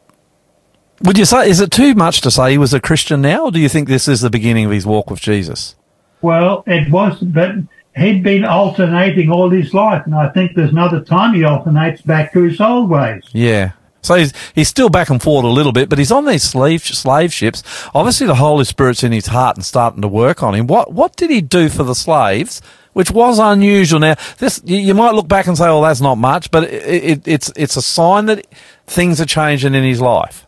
would 1.03 1.17
you 1.17 1.25
say, 1.25 1.49
is 1.49 1.59
it 1.61 1.71
too 1.71 1.93
much 1.93 2.21
to 2.21 2.31
say 2.31 2.51
he 2.51 2.57
was 2.57 2.73
a 2.73 2.79
Christian 2.79 3.21
now, 3.21 3.45
or 3.45 3.51
do 3.51 3.59
you 3.59 3.69
think 3.69 3.87
this 3.87 4.07
is 4.07 4.21
the 4.21 4.29
beginning 4.29 4.65
of 4.65 4.71
his 4.71 4.85
walk 4.85 5.09
with 5.09 5.21
Jesus? 5.21 5.75
Well, 6.21 6.63
it 6.67 6.91
was, 6.91 7.19
but 7.19 7.55
he'd 7.95 8.23
been 8.23 8.43
alternating 8.43 9.31
all 9.31 9.49
his 9.49 9.73
life, 9.73 10.05
and 10.05 10.13
I 10.13 10.29
think 10.29 10.55
there's 10.55 10.71
another 10.71 11.01
time 11.01 11.33
he 11.33 11.45
alternates 11.45 12.01
back 12.01 12.33
to 12.33 12.43
his 12.43 12.59
old 12.59 12.89
ways. 12.89 13.23
Yeah. 13.31 13.71
So 14.01 14.15
he's, 14.15 14.33
he's 14.55 14.67
still 14.67 14.89
back 14.89 15.09
and 15.09 15.21
forth 15.21 15.45
a 15.45 15.49
little 15.49 15.71
bit, 15.71 15.89
but 15.89 15.99
he's 15.99 16.11
on 16.11 16.25
these 16.25 16.43
slave 16.43 16.81
slave 16.83 17.33
ships. 17.33 17.63
Obviously, 17.93 18.27
the 18.27 18.35
Holy 18.35 18.65
Spirit's 18.65 19.03
in 19.03 19.11
his 19.11 19.27
heart 19.27 19.57
and 19.57 19.65
starting 19.65 20.01
to 20.01 20.07
work 20.07 20.41
on 20.41 20.55
him. 20.55 20.67
What 20.67 20.93
what 20.93 21.15
did 21.15 21.29
he 21.29 21.41
do 21.41 21.69
for 21.69 21.83
the 21.83 21.95
slaves, 21.95 22.61
which 22.93 23.11
was 23.11 23.39
unusual? 23.39 23.99
Now, 23.99 24.15
this 24.37 24.61
you, 24.65 24.93
might 24.93 25.13
look 25.13 25.27
back 25.27 25.47
and 25.47 25.57
say, 25.57 25.65
"Well, 25.65 25.81
that's 25.81 26.01
not 26.01 26.15
much," 26.15 26.49
but 26.51 26.63
it, 26.65 27.03
it, 27.03 27.27
it's 27.27 27.51
it's 27.55 27.75
a 27.75 27.81
sign 27.81 28.25
that 28.27 28.47
things 28.87 29.19
are 29.19 29.25
changing 29.25 29.75
in 29.75 29.83
his 29.83 30.01
life. 30.01 30.45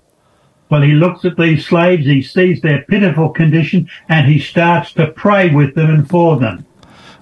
Well, 0.70 0.84
he 0.84 0.94
looks 0.94 1.26
at 1.26 1.36
these 1.36 1.66
slaves, 1.66 2.06
he 2.06 2.22
sees 2.22 2.62
their 2.62 2.86
pitiful 2.88 3.30
condition, 3.30 3.90
and 4.08 4.26
he 4.26 4.40
starts 4.40 4.94
to 4.94 5.08
pray 5.08 5.54
with 5.54 5.76
them 5.76 5.90
and 5.90 6.10
for 6.10 6.40
them. 6.40 6.66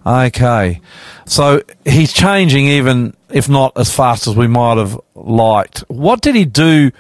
Okay. 0.10 0.82
So 1.26 1.62
he's 1.86 2.12
changing 2.12 2.66
even 2.66 3.16
if 3.30 3.48
not 3.48 3.78
as 3.78 3.94
fast 3.94 4.26
as 4.28 4.36
we 4.36 4.48
might 4.48 4.78
have 4.78 5.00
liked. 5.14 5.80
What 5.88 6.22
did 6.22 6.34
he 6.34 6.46
do 6.46 6.92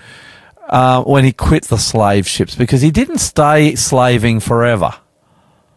uh, 0.67 1.03
when 1.03 1.23
he 1.23 1.31
quit 1.31 1.65
the 1.65 1.77
slave 1.77 2.27
ships? 2.27 2.53
Because 2.53 2.81
he 2.81 2.91
didn't 2.91 3.17
stay 3.17 3.73
slaving 3.73 4.39
forever. 4.39 4.93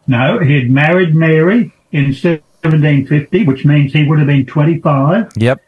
No, 0.06 0.40
he 0.40 0.54
had 0.54 0.70
married 0.70 1.14
Mary 1.14 1.72
in 1.90 2.06
1750, 2.06 3.44
which 3.44 3.64
means 3.64 3.94
he 3.94 4.04
would 4.04 4.18
have 4.18 4.28
been 4.28 4.44
25. 4.44 5.32
Yep. 5.36 5.60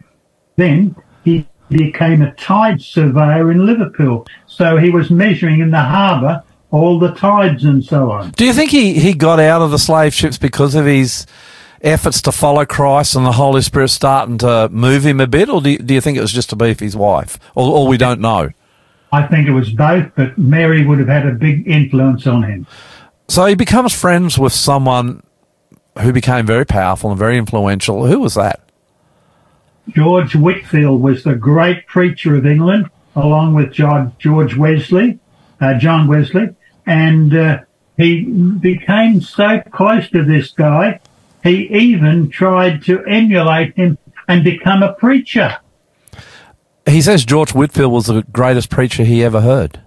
Then 0.56 0.94
he 1.24 1.48
became 1.70 2.20
a 2.20 2.34
tide 2.34 2.82
surveyor 2.82 3.50
in 3.50 3.64
Liverpool. 3.64 4.26
So 4.46 4.76
he 4.76 4.90
was 4.90 5.10
measuring 5.10 5.60
in 5.60 5.70
the 5.70 5.80
harbour 5.80 6.42
all 6.70 6.98
the 6.98 7.12
tides 7.12 7.64
and 7.64 7.84
so 7.84 8.10
on. 8.10 8.32
Do 8.32 8.44
you 8.44 8.52
think 8.52 8.70
he, 8.70 8.94
he 8.94 9.14
got 9.14 9.38
out 9.38 9.62
of 9.62 9.70
the 9.70 9.78
slave 9.78 10.12
ships 10.12 10.36
because 10.36 10.74
of 10.74 10.84
his 10.84 11.24
efforts 11.84 12.20
to 12.22 12.32
follow 12.32 12.64
Christ 12.64 13.14
and 13.14 13.24
the 13.24 13.32
Holy 13.32 13.62
Spirit 13.62 13.88
starting 13.88 14.38
to 14.38 14.68
move 14.70 15.04
him 15.04 15.20
a 15.20 15.26
bit, 15.26 15.48
or 15.48 15.60
do 15.60 15.70
you, 15.70 15.78
do 15.78 15.94
you 15.94 16.00
think 16.00 16.18
it 16.18 16.22
was 16.22 16.32
just 16.32 16.50
to 16.50 16.56
be 16.56 16.74
for 16.74 16.84
his 16.84 16.96
wife, 16.96 17.38
or, 17.54 17.70
or 17.70 17.86
we 17.86 17.96
don't 17.96 18.20
know? 18.20 18.50
I 19.12 19.26
think 19.26 19.46
it 19.46 19.52
was 19.52 19.70
both, 19.70 20.10
but 20.16 20.36
Mary 20.36 20.84
would 20.84 20.98
have 20.98 21.08
had 21.08 21.26
a 21.26 21.32
big 21.32 21.68
influence 21.68 22.26
on 22.26 22.42
him. 22.42 22.66
So 23.28 23.46
he 23.46 23.54
becomes 23.54 23.94
friends 23.94 24.38
with 24.38 24.52
someone 24.52 25.22
who 26.00 26.12
became 26.12 26.46
very 26.46 26.66
powerful 26.66 27.10
and 27.10 27.18
very 27.18 27.38
influential. 27.38 28.06
Who 28.06 28.18
was 28.18 28.34
that? 28.34 28.60
George 29.90 30.34
Whitefield 30.34 31.00
was 31.00 31.22
the 31.22 31.34
great 31.34 31.86
preacher 31.86 32.34
of 32.34 32.46
England, 32.46 32.90
along 33.14 33.54
with 33.54 33.72
George 33.72 34.56
Wesley, 34.56 35.18
uh, 35.60 35.74
John 35.74 36.08
Wesley, 36.08 36.48
and 36.86 37.36
uh, 37.36 37.58
he 37.96 38.24
became 38.24 39.20
so 39.20 39.62
close 39.70 40.08
to 40.10 40.24
this 40.24 40.50
guy, 40.50 41.00
he 41.44 41.68
even 41.68 42.30
tried 42.30 42.82
to 42.84 43.04
emulate 43.04 43.76
him 43.76 43.98
and 44.26 44.42
become 44.42 44.82
a 44.82 44.94
preacher. 44.94 45.58
He 46.86 47.00
says 47.00 47.24
George 47.24 47.52
Whitefield 47.54 47.92
was 47.92 48.06
the 48.06 48.22
greatest 48.32 48.70
preacher 48.70 49.04
he 49.04 49.22
ever 49.22 49.42
heard. 49.42 49.80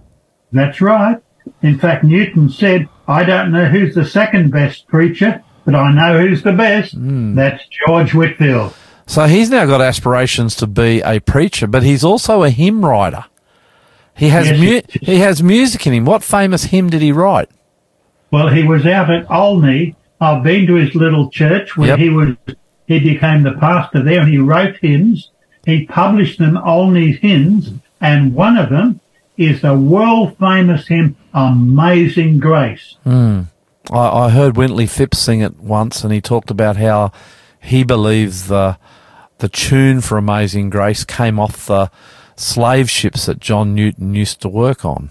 That's 0.52 0.80
right. 0.80 1.18
In 1.62 1.78
fact, 1.78 2.04
Newton 2.04 2.48
said, 2.48 2.88
I 3.06 3.24
don't 3.24 3.52
know 3.52 3.66
who's 3.66 3.94
the 3.94 4.04
second 4.04 4.50
best 4.50 4.86
preacher, 4.88 5.42
but 5.64 5.74
I 5.74 5.92
know 5.92 6.18
who's 6.20 6.42
the 6.42 6.52
best. 6.52 6.96
Mm. 6.98 7.34
That's 7.34 7.62
George 7.86 8.14
Whitefield. 8.14 8.74
So 9.06 9.26
he's 9.26 9.50
now 9.50 9.64
got 9.66 9.80
aspirations 9.80 10.54
to 10.56 10.66
be 10.66 11.00
a 11.00 11.20
preacher, 11.20 11.66
but 11.66 11.82
he's 11.82 12.04
also 12.04 12.42
a 12.42 12.50
hymn 12.50 12.84
writer. 12.84 13.24
He 14.14 14.28
has 14.28 14.50
Yes, 14.50 14.60
mu- 14.60 14.98
he 15.00 15.16
has 15.18 15.42
music 15.42 15.86
in 15.86 15.92
him. 15.94 16.04
What 16.04 16.22
famous 16.22 16.64
hymn 16.64 16.90
did 16.90 17.00
he 17.02 17.12
write? 17.12 17.48
Well, 18.30 18.48
he 18.48 18.64
was 18.64 18.84
out 18.84 19.10
at 19.10 19.30
Olney. 19.30 19.96
I've 20.20 20.42
been 20.42 20.66
to 20.66 20.74
his 20.74 20.94
little 20.94 21.30
church 21.30 21.76
where 21.76 21.88
Yep. 21.88 21.98
he 21.98 22.10
was, 22.10 22.28
he 22.86 22.98
became 22.98 23.42
the 23.42 23.52
pastor 23.52 24.02
there 24.02 24.20
and 24.20 24.30
he 24.30 24.38
wrote 24.38 24.76
hymns. 24.80 25.30
He 25.64 25.86
published 25.86 26.38
them, 26.38 26.56
Olney's 26.56 27.18
hymns, 27.18 27.72
and 28.00 28.34
one 28.34 28.56
of 28.56 28.70
them 28.70 29.00
is 29.36 29.60
the 29.62 29.74
world 29.76 30.36
famous 30.38 30.88
hymn, 30.88 31.16
Amazing 31.34 32.38
Grace. 32.40 32.96
Hmm. 33.04 33.42
I, 33.92 34.24
I 34.24 34.30
heard 34.30 34.54
Wintley 34.54 34.88
Phipps 34.88 35.18
sing 35.18 35.40
it 35.40 35.58
once, 35.58 36.02
and 36.04 36.12
he 36.12 36.20
talked 36.20 36.50
about 36.50 36.76
how 36.76 37.12
he 37.60 37.84
believes 37.84 38.48
the 38.48 38.78
the 39.38 39.48
tune 39.48 40.00
for 40.00 40.18
Amazing 40.18 40.68
Grace 40.70 41.04
came 41.04 41.38
off 41.38 41.66
the 41.66 41.90
slave 42.34 42.90
ships 42.90 43.26
that 43.26 43.38
John 43.38 43.72
Newton 43.74 44.12
used 44.14 44.40
to 44.40 44.48
work 44.48 44.84
on. 44.84 45.10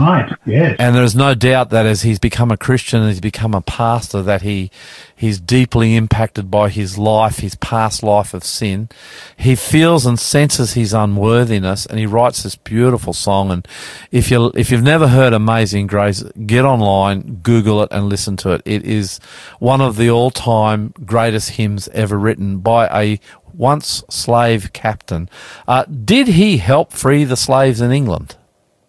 Right, 0.00 0.32
yes. 0.46 0.76
And 0.78 0.94
there's 0.94 1.16
no 1.16 1.34
doubt 1.34 1.70
that 1.70 1.84
as 1.84 2.02
he's 2.02 2.20
become 2.20 2.52
a 2.52 2.56
Christian 2.56 3.00
and 3.00 3.08
he's 3.08 3.20
become 3.20 3.52
a 3.52 3.60
pastor, 3.60 4.22
that 4.22 4.42
he 4.42 4.70
he's 5.14 5.40
deeply 5.40 5.96
impacted 5.96 6.50
by 6.50 6.68
his 6.68 6.96
life, 6.96 7.38
his 7.38 7.56
past 7.56 8.04
life 8.04 8.32
of 8.32 8.44
sin. 8.44 8.88
He 9.36 9.56
feels 9.56 10.06
and 10.06 10.18
senses 10.18 10.74
his 10.74 10.94
unworthiness, 10.94 11.84
and 11.84 11.98
he 11.98 12.06
writes 12.06 12.44
this 12.44 12.54
beautiful 12.54 13.12
song. 13.12 13.50
And 13.50 13.66
if 14.12 14.30
you 14.30 14.52
if 14.54 14.70
you've 14.70 14.82
never 14.82 15.08
heard 15.08 15.32
Amazing 15.32 15.88
Grace, 15.88 16.22
get 16.46 16.64
online, 16.64 17.40
Google 17.42 17.82
it, 17.82 17.88
and 17.90 18.08
listen 18.08 18.36
to 18.38 18.50
it. 18.52 18.62
It 18.64 18.84
is 18.84 19.18
one 19.58 19.80
of 19.80 19.96
the 19.96 20.10
all 20.10 20.30
time 20.30 20.94
greatest 21.04 21.50
hymns 21.50 21.88
ever 21.88 22.16
written 22.16 22.58
by 22.58 22.86
a 22.86 23.18
once 23.52 24.04
slave 24.08 24.72
captain. 24.72 25.28
Uh, 25.66 25.84
did 25.84 26.28
he 26.28 26.58
help 26.58 26.92
free 26.92 27.24
the 27.24 27.36
slaves 27.36 27.80
in 27.80 27.90
England? 27.90 28.36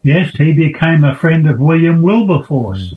Yes, 0.04 0.32
he 0.36 0.54
became 0.54 1.04
a 1.04 1.16
friend 1.16 1.50
of 1.50 1.60
William 1.60 2.02
Wilberforce. 2.02 2.94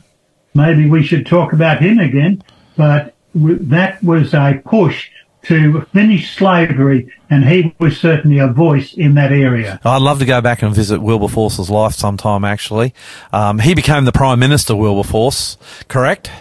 Maybe 0.53 0.89
we 0.89 1.03
should 1.03 1.25
talk 1.25 1.51
about 1.51 1.81
him 1.81 1.99
again, 1.99 2.43
but 2.77 3.13
w- 3.35 3.59
that 3.61 4.01
was 4.03 4.33
a 4.33 4.61
push 4.65 5.09
to 5.43 5.81
finish 5.91 6.35
slavery, 6.37 7.11
and 7.29 7.43
he 7.43 7.75
was 7.77 7.97
certainly 7.97 8.39
a 8.39 8.47
voice 8.47 8.93
in 8.93 9.15
that 9.15 9.31
area. 9.33 9.79
I'd 9.83 10.01
love 10.01 10.19
to 10.19 10.25
go 10.25 10.39
back 10.39 10.61
and 10.61 10.73
visit 10.73 11.01
Wilberforce's 11.01 11.69
life 11.69 11.93
sometime, 11.93 12.45
actually. 12.45 12.93
Um, 13.33 13.59
he 13.59 13.73
became 13.73 14.05
the 14.05 14.13
Prime 14.13 14.39
Minister, 14.39 14.73
Wilberforce, 14.73 15.57
correct? 15.89 16.31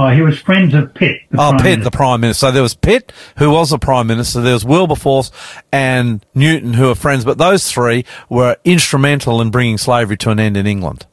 Oh, 0.00 0.08
he 0.10 0.22
was 0.22 0.38
friends 0.38 0.74
of 0.74 0.94
Pitt. 0.94 1.22
the 1.30 1.38
Oh, 1.38 1.50
Prime 1.50 1.56
Pitt, 1.56 1.64
Minister. 1.64 1.84
the 1.84 1.90
Prime 1.96 2.20
Minister. 2.20 2.46
So 2.46 2.52
there 2.52 2.62
was 2.62 2.74
Pitt, 2.74 3.12
who 3.38 3.50
was 3.50 3.70
the 3.70 3.78
Prime 3.80 4.06
Minister. 4.06 4.40
There 4.40 4.52
was 4.54 4.64
Wilberforce 4.64 5.32
and 5.72 6.24
Newton, 6.36 6.74
who 6.74 6.86
were 6.86 6.94
friends. 6.94 7.24
But 7.24 7.38
those 7.38 7.70
three 7.70 8.04
were 8.28 8.56
instrumental 8.64 9.40
in 9.40 9.50
bringing 9.50 9.76
slavery 9.76 10.16
to 10.18 10.30
an 10.30 10.38
end 10.38 10.56
in 10.56 10.68
England. 10.68 11.06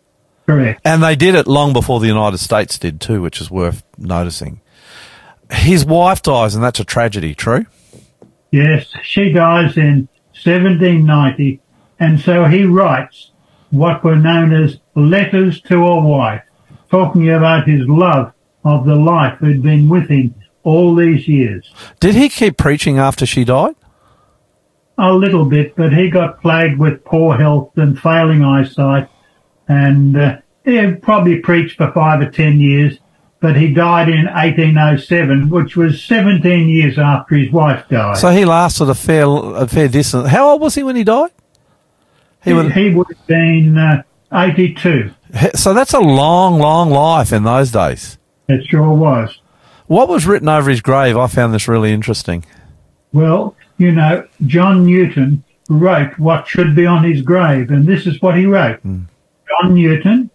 Correct. 0.46 0.82
And 0.86 1.02
they 1.02 1.16
did 1.16 1.34
it 1.34 1.48
long 1.48 1.74
before 1.74 2.00
the 2.00 2.06
United 2.06 2.38
States 2.38 2.78
did 2.78 3.02
too, 3.02 3.24
which 3.24 3.42
is 3.42 3.50
worth 3.50 3.84
noticing. 3.98 4.62
His 5.52 5.84
wife 5.84 6.22
dies, 6.22 6.54
and 6.54 6.64
that's 6.64 6.80
a 6.80 6.86
tragedy, 6.86 7.34
true? 7.34 7.66
Yes, 8.52 8.88
she 9.04 9.32
dies 9.32 9.78
in 9.78 10.08
1790, 10.44 11.60
and 12.00 12.20
so 12.20 12.46
he 12.46 12.64
writes 12.66 13.32
what 13.72 14.04
were 14.04 14.16
known 14.16 14.54
as 14.54 14.78
letters 14.96 15.60
to 15.62 15.76
a 15.84 16.00
wife, 16.08 16.44
talking 16.92 17.30
about 17.30 17.68
his 17.68 17.82
love 17.88 18.32
of 18.66 18.86
the 18.86 18.96
life 18.96 19.38
who'd 19.40 19.62
been 19.62 19.88
with 19.88 20.10
him 20.10 20.34
all 20.64 20.96
these 20.96 21.28
years. 21.28 21.72
Did 22.00 22.16
he 22.16 22.28
keep 22.28 22.58
preaching 22.58 22.98
after 22.98 23.26
she 23.26 23.46
died? 23.46 23.76
A 24.98 25.14
little 25.14 25.46
bit, 25.46 25.76
but 25.76 25.94
he 25.94 26.10
got 26.10 26.42
plagued 26.42 26.80
with 26.80 27.06
poor 27.06 27.38
health 27.38 27.78
and 27.78 28.00
failing 28.00 28.44
eyesight, 28.44 29.10
and 29.68 30.18
uh, 30.18 30.38
he 30.64 30.94
probably 30.94 31.40
preached 31.40 31.78
for 31.78 31.92
five 31.92 32.22
or 32.22 32.32
ten 32.32 32.60
years, 32.60 32.98
but 33.40 33.56
he 33.56 33.74
died 33.74 34.10
in 34.10 34.26
1807, 34.26 35.50
which 35.50 35.76
was 35.76 36.04
17 36.04 36.68
years 36.68 36.98
after 36.98 37.36
his 37.36 37.52
wife 37.52 37.88
died. 37.90 38.18
So 38.18 38.30
he 38.32 38.46
lasted 38.46 38.90
a 38.90 38.96
fair, 38.96 39.26
a 39.28 39.68
fair 39.68 39.90
distance. 39.90 40.30
How 40.30 40.50
old 40.50 40.62
was 40.62 40.76
he 40.76 40.84
when 40.84 40.96
he 40.96 41.04
died? 41.04 41.32
He 42.44 42.52
he, 42.52 42.56
was, 42.56 42.74
he 42.74 42.90
would 42.92 43.08
have 43.10 43.28
been 43.28 43.78
uh, 43.78 44.04
82. 44.32 45.12
so 45.56 45.74
that's 45.74 45.94
a 45.94 46.00
long, 46.00 46.58
long 46.58 46.90
life 46.90 47.34
in 47.34 47.44
those 47.44 47.72
days. 47.72 48.18
It 48.48 48.66
sure 48.68 48.94
was. 48.94 49.40
What 49.88 50.10
was 50.10 50.26
written 50.26 50.50
over 50.50 50.70
his 50.70 50.82
grave? 50.82 51.18
I 51.18 51.28
found 51.28 51.54
this 51.54 51.68
really 51.68 51.92
interesting. 51.92 52.46
Well, 53.14 53.56
you 53.78 53.92
know, 53.92 54.28
John 54.46 54.86
Newton 54.86 55.44
wrote 55.70 56.18
what 56.20 56.48
should 56.48 56.76
be 56.76 56.86
on 56.86 57.04
his 57.04 57.22
grave, 57.22 57.72
and 57.72 57.86
this 57.86 58.06
is 58.06 58.22
what 58.22 58.38
he 58.38 58.46
wrote. 58.46 58.80
Hmm. 58.82 59.04
John 59.48 59.76
Newton, 59.76 60.30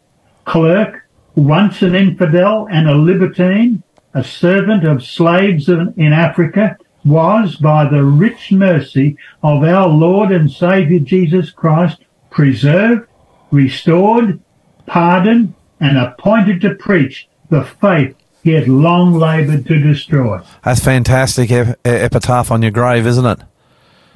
clerk, 0.45 1.03
once 1.35 1.83
an 1.83 1.95
infidel 1.95 2.69
and 2.71 2.89
a 2.89 2.95
libertine, 2.95 3.83
a 4.15 4.25
servant 4.25 4.85
of 4.85 5.05
slaves 5.05 5.69
in 5.69 5.95
in 5.97 6.13
Africa, 6.13 6.77
was, 7.05 7.57
by 7.57 7.87
the 7.87 8.05
rich 8.05 8.53
mercy 8.53 9.17
of 9.43 9.63
our 9.63 9.89
Lord 9.89 10.31
and 10.33 10.51
Saviour 10.51 11.01
Jesus 11.01 11.51
Christ, 11.51 11.99
preserved, 12.31 13.09
restored, 13.51 14.41
pardoned, 14.87 15.55
and 15.81 15.97
appointed 15.97 16.61
to 16.61 16.75
preach 16.75 17.29
the 17.51 17.65
faith 17.65 18.17
he 18.43 18.53
had 18.53 18.69
long 18.69 19.15
laboured 19.15 19.67
to 19.67 19.79
destroy. 19.79 20.41
That's 20.65 20.83
fantastic 20.83 21.51
ep- 21.51 21.79
epitaph 21.85 22.51
on 22.51 22.63
your 22.63 22.71
grave, 22.71 23.07
isn't 23.07 23.27
it? 23.27 23.41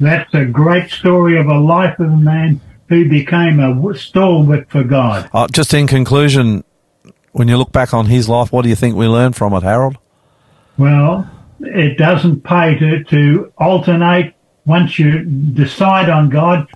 That's 0.00 0.32
a 0.34 0.44
great 0.44 0.90
story 0.90 1.38
of 1.38 1.46
a 1.46 1.58
life 1.58 1.98
of 2.00 2.06
a 2.06 2.16
man 2.16 2.60
who 2.88 3.08
became 3.08 3.60
a 3.60 3.94
stalwart 3.96 4.70
for 4.70 4.82
God. 4.82 5.28
Uh, 5.32 5.46
just 5.48 5.72
in 5.74 5.86
conclusion, 5.86 6.64
when 7.32 7.48
you 7.48 7.56
look 7.56 7.72
back 7.72 7.92
on 7.92 8.06
his 8.06 8.28
life, 8.28 8.52
what 8.52 8.62
do 8.62 8.68
you 8.68 8.76
think 8.76 8.96
we 8.96 9.06
learned 9.06 9.36
from 9.36 9.52
it, 9.52 9.62
Harold? 9.62 9.98
Well, 10.76 11.30
it 11.60 11.98
doesn't 11.98 12.42
pay 12.42 12.78
to, 12.78 13.04
to 13.04 13.52
alternate. 13.58 14.34
Once 14.66 14.98
you 14.98 15.24
decide 15.24 16.08
on 16.08 16.30
God, 16.30 16.66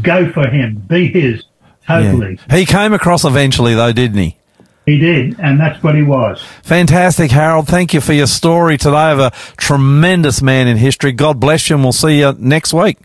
go 0.00 0.32
for 0.32 0.48
Him. 0.48 0.76
Be 0.88 1.08
His. 1.08 1.44
Totally. 1.86 2.38
Yeah. 2.48 2.56
He 2.56 2.64
came 2.64 2.94
across 2.94 3.24
eventually, 3.24 3.74
though, 3.74 3.92
didn't 3.92 4.16
he? 4.16 4.38
He 4.86 4.98
did, 4.98 5.40
and 5.40 5.58
that's 5.58 5.82
what 5.82 5.94
he 5.94 6.02
was. 6.02 6.42
Fantastic, 6.62 7.30
Harold. 7.30 7.66
Thank 7.68 7.94
you 7.94 8.00
for 8.02 8.12
your 8.12 8.26
story 8.26 8.76
today 8.76 9.12
of 9.12 9.18
a 9.18 9.30
tremendous 9.56 10.42
man 10.42 10.68
in 10.68 10.76
history. 10.76 11.12
God 11.12 11.40
bless 11.40 11.70
you, 11.70 11.76
and 11.76 11.82
we'll 11.84 11.92
see 11.92 12.18
you 12.20 12.34
next 12.38 12.74
week. 12.74 12.98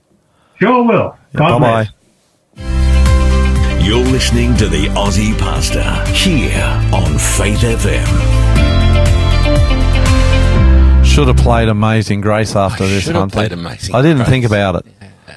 Sure 0.60 0.84
will. 0.84 1.18
God 1.36 1.60
Bye 1.60 1.86
bye. 1.86 1.90
You're 3.82 4.04
listening 4.06 4.56
to 4.58 4.68
the 4.68 4.88
Aussie 4.88 5.38
Pastor 5.40 5.82
here 6.14 6.62
on 6.94 7.18
Faith 7.18 7.60
FM. 7.60 8.06
Should 11.06 11.28
have 11.28 11.38
played 11.38 11.70
Amazing 11.70 12.22
Grace 12.22 12.56
after 12.56 12.84
I 12.84 12.88
this. 12.88 13.04
should 13.04 13.16
have 13.16 13.32
played 13.32 13.52
Amazing 13.52 13.96
I 13.96 14.02
didn't 14.02 14.18
Grace. 14.18 14.30
think 14.30 14.46
about 14.46 14.76
it. 14.76 14.86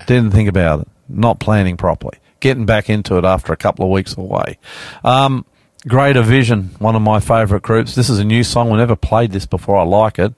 Didn't 0.07 0.33
think 0.33 0.49
about 0.49 0.81
it. 0.81 0.89
Not 1.09 1.39
planning 1.41 1.77
properly. 1.77 2.19
Getting 2.41 2.67
back 2.67 2.91
into 2.91 3.17
it 3.17 3.25
after 3.25 3.53
a 3.53 3.57
couple 3.57 3.85
of 3.85 3.91
weeks 3.91 4.17
away. 4.17 4.59
Um, 5.05 5.45
Greater 5.89 6.23
Vision, 6.23 6.71
one 6.79 6.95
of 6.95 7.03
my 7.03 7.19
favourite 7.21 7.63
groups. 7.63 7.95
This 7.95 8.09
is 8.09 8.19
a 8.19 8.25
new 8.25 8.45
song. 8.45 8.71
We 8.71 8.77
never 8.77 8.97
played 8.97 9.33
this 9.33 9.47
before. 9.47 9.77
I 9.77 9.83
like 9.83 10.19
it. 10.19 10.33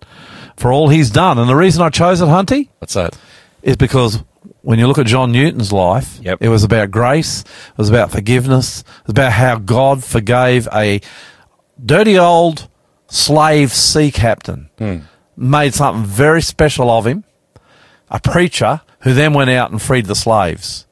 For 0.57 0.73
all 0.73 0.89
he's 0.89 1.11
done. 1.11 1.39
And 1.39 1.49
the 1.49 1.57
reason 1.57 1.83
I 1.83 1.91
chose 1.91 2.21
it, 2.21 2.27
Hunty, 2.29 2.69
What's 2.79 2.95
that? 2.95 3.19
is 3.63 3.77
because 3.77 4.23
when 4.63 4.79
you 4.79 4.87
look 4.87 4.99
at 4.99 5.07
John 5.07 5.33
Newton's 5.33 5.73
life, 5.73 6.19
Yep. 6.23 6.39
it 6.41 6.49
was 6.49 6.65
about 6.65 6.91
grace, 6.91 7.41
it 7.43 7.79
was 7.79 7.91
about 7.91 8.11
forgiveness, 8.11 8.81
it 8.81 9.07
was 9.07 9.11
about 9.11 9.33
how 9.33 9.57
God 9.57 10.03
forgave 10.03 10.67
a 10.73 11.01
dirty 11.85 12.19
old 12.19 12.69
slave 13.09 13.73
sea 13.73 14.11
captain, 14.11 14.71
hmm. 14.79 14.99
made 15.37 15.75
something 15.75 16.05
very 16.07 16.41
special 16.41 16.91
of 16.91 17.07
him, 17.07 17.25
a 18.11 18.21
preacher 18.21 18.81
who 19.01 19.13
then 19.13 19.35
went 19.35 19.51
out 19.51 19.71
and 19.71 19.83
freed 19.83 20.07
the 20.07 20.15
slaves. 20.15 20.87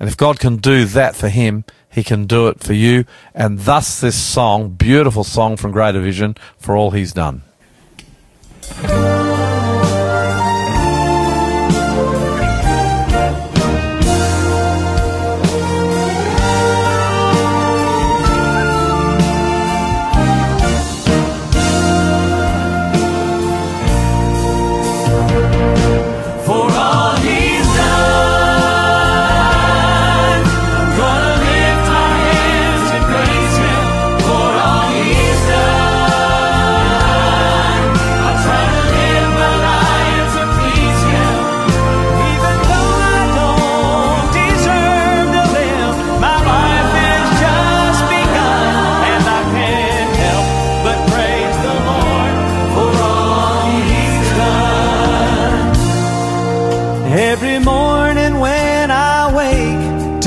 And 0.00 0.08
if 0.08 0.16
God 0.16 0.38
can 0.38 0.56
do 0.56 0.84
that 0.86 1.14
for 1.16 1.28
him, 1.28 1.64
he 1.98 2.04
can 2.04 2.26
do 2.26 2.46
it 2.46 2.60
for 2.60 2.72
you. 2.72 3.04
And 3.34 3.58
thus 3.60 4.00
this 4.00 4.16
song, 4.16 4.70
beautiful 4.70 5.24
song 5.24 5.56
from 5.56 5.72
Greater 5.72 6.00
Vision, 6.00 6.36
for 6.56 6.76
all 6.76 6.92
he's 6.92 7.12
done. 7.12 7.42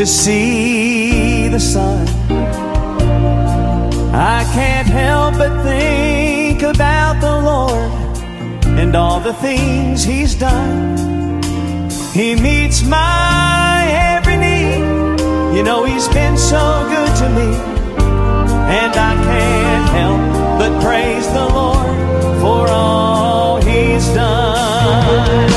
To 0.01 0.07
see 0.07 1.47
the 1.47 1.59
sun, 1.59 2.07
I 4.11 4.43
can't 4.51 4.87
help 4.87 5.37
but 5.37 5.61
think 5.61 6.63
about 6.63 7.21
the 7.21 7.35
Lord 7.39 8.17
and 8.79 8.95
all 8.95 9.19
the 9.19 9.33
things 9.35 10.03
He's 10.03 10.33
done. 10.33 11.39
He 12.13 12.33
meets 12.33 12.83
my 12.83 13.85
every 14.15 14.37
need. 14.37 14.79
You 15.55 15.61
know, 15.61 15.83
He's 15.83 16.07
been 16.07 16.35
so 16.35 16.63
good 16.89 17.15
to 17.21 17.29
me. 17.37 17.49
And 18.79 18.93
I 19.09 19.13
can't 19.29 19.89
help 19.99 20.21
but 20.61 20.81
praise 20.83 21.27
the 21.27 21.47
Lord 21.47 22.41
for 22.41 22.67
all 22.73 23.61
He's 23.61 24.07
done. 24.15 25.50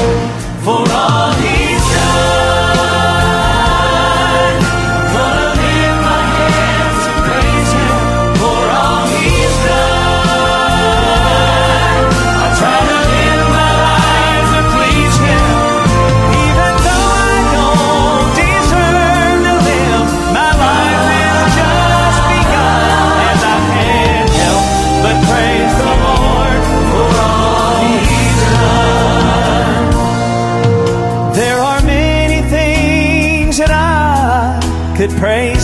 Praise 35.24 35.63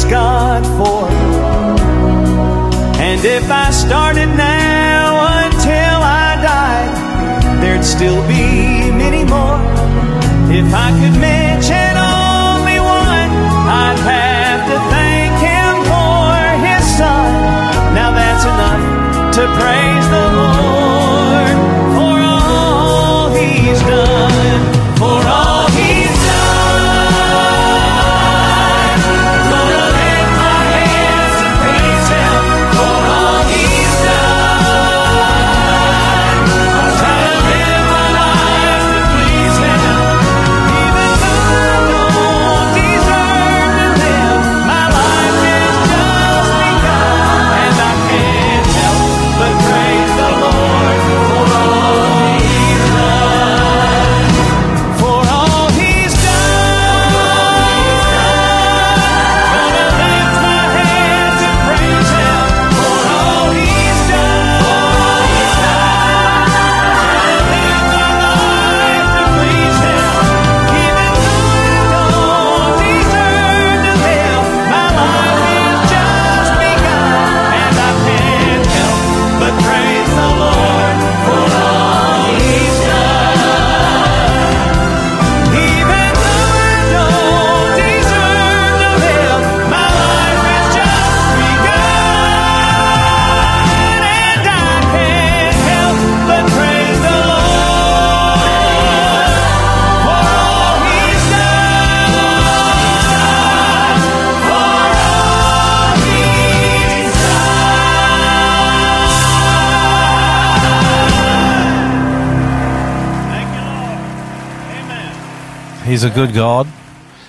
He's 115.90 116.04
a 116.04 116.10
good 116.10 116.32
God, 116.32 116.68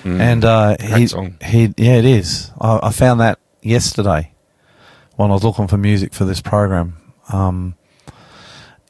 and 0.04 0.46
uh, 0.46 0.78
he, 0.80 1.08
song. 1.08 1.36
he, 1.44 1.74
yeah, 1.78 1.96
it 1.96 2.06
is. 2.06 2.52
I, 2.62 2.80
I 2.84 2.92
found 2.92 3.20
that 3.20 3.40
yesterday 3.64 4.34
when 5.16 5.32
I 5.32 5.34
was 5.34 5.44
looking 5.44 5.68
for 5.68 5.78
music 5.78 6.14
for 6.14 6.26
this 6.26 6.42
program. 6.42 6.96
Um, 7.34 7.74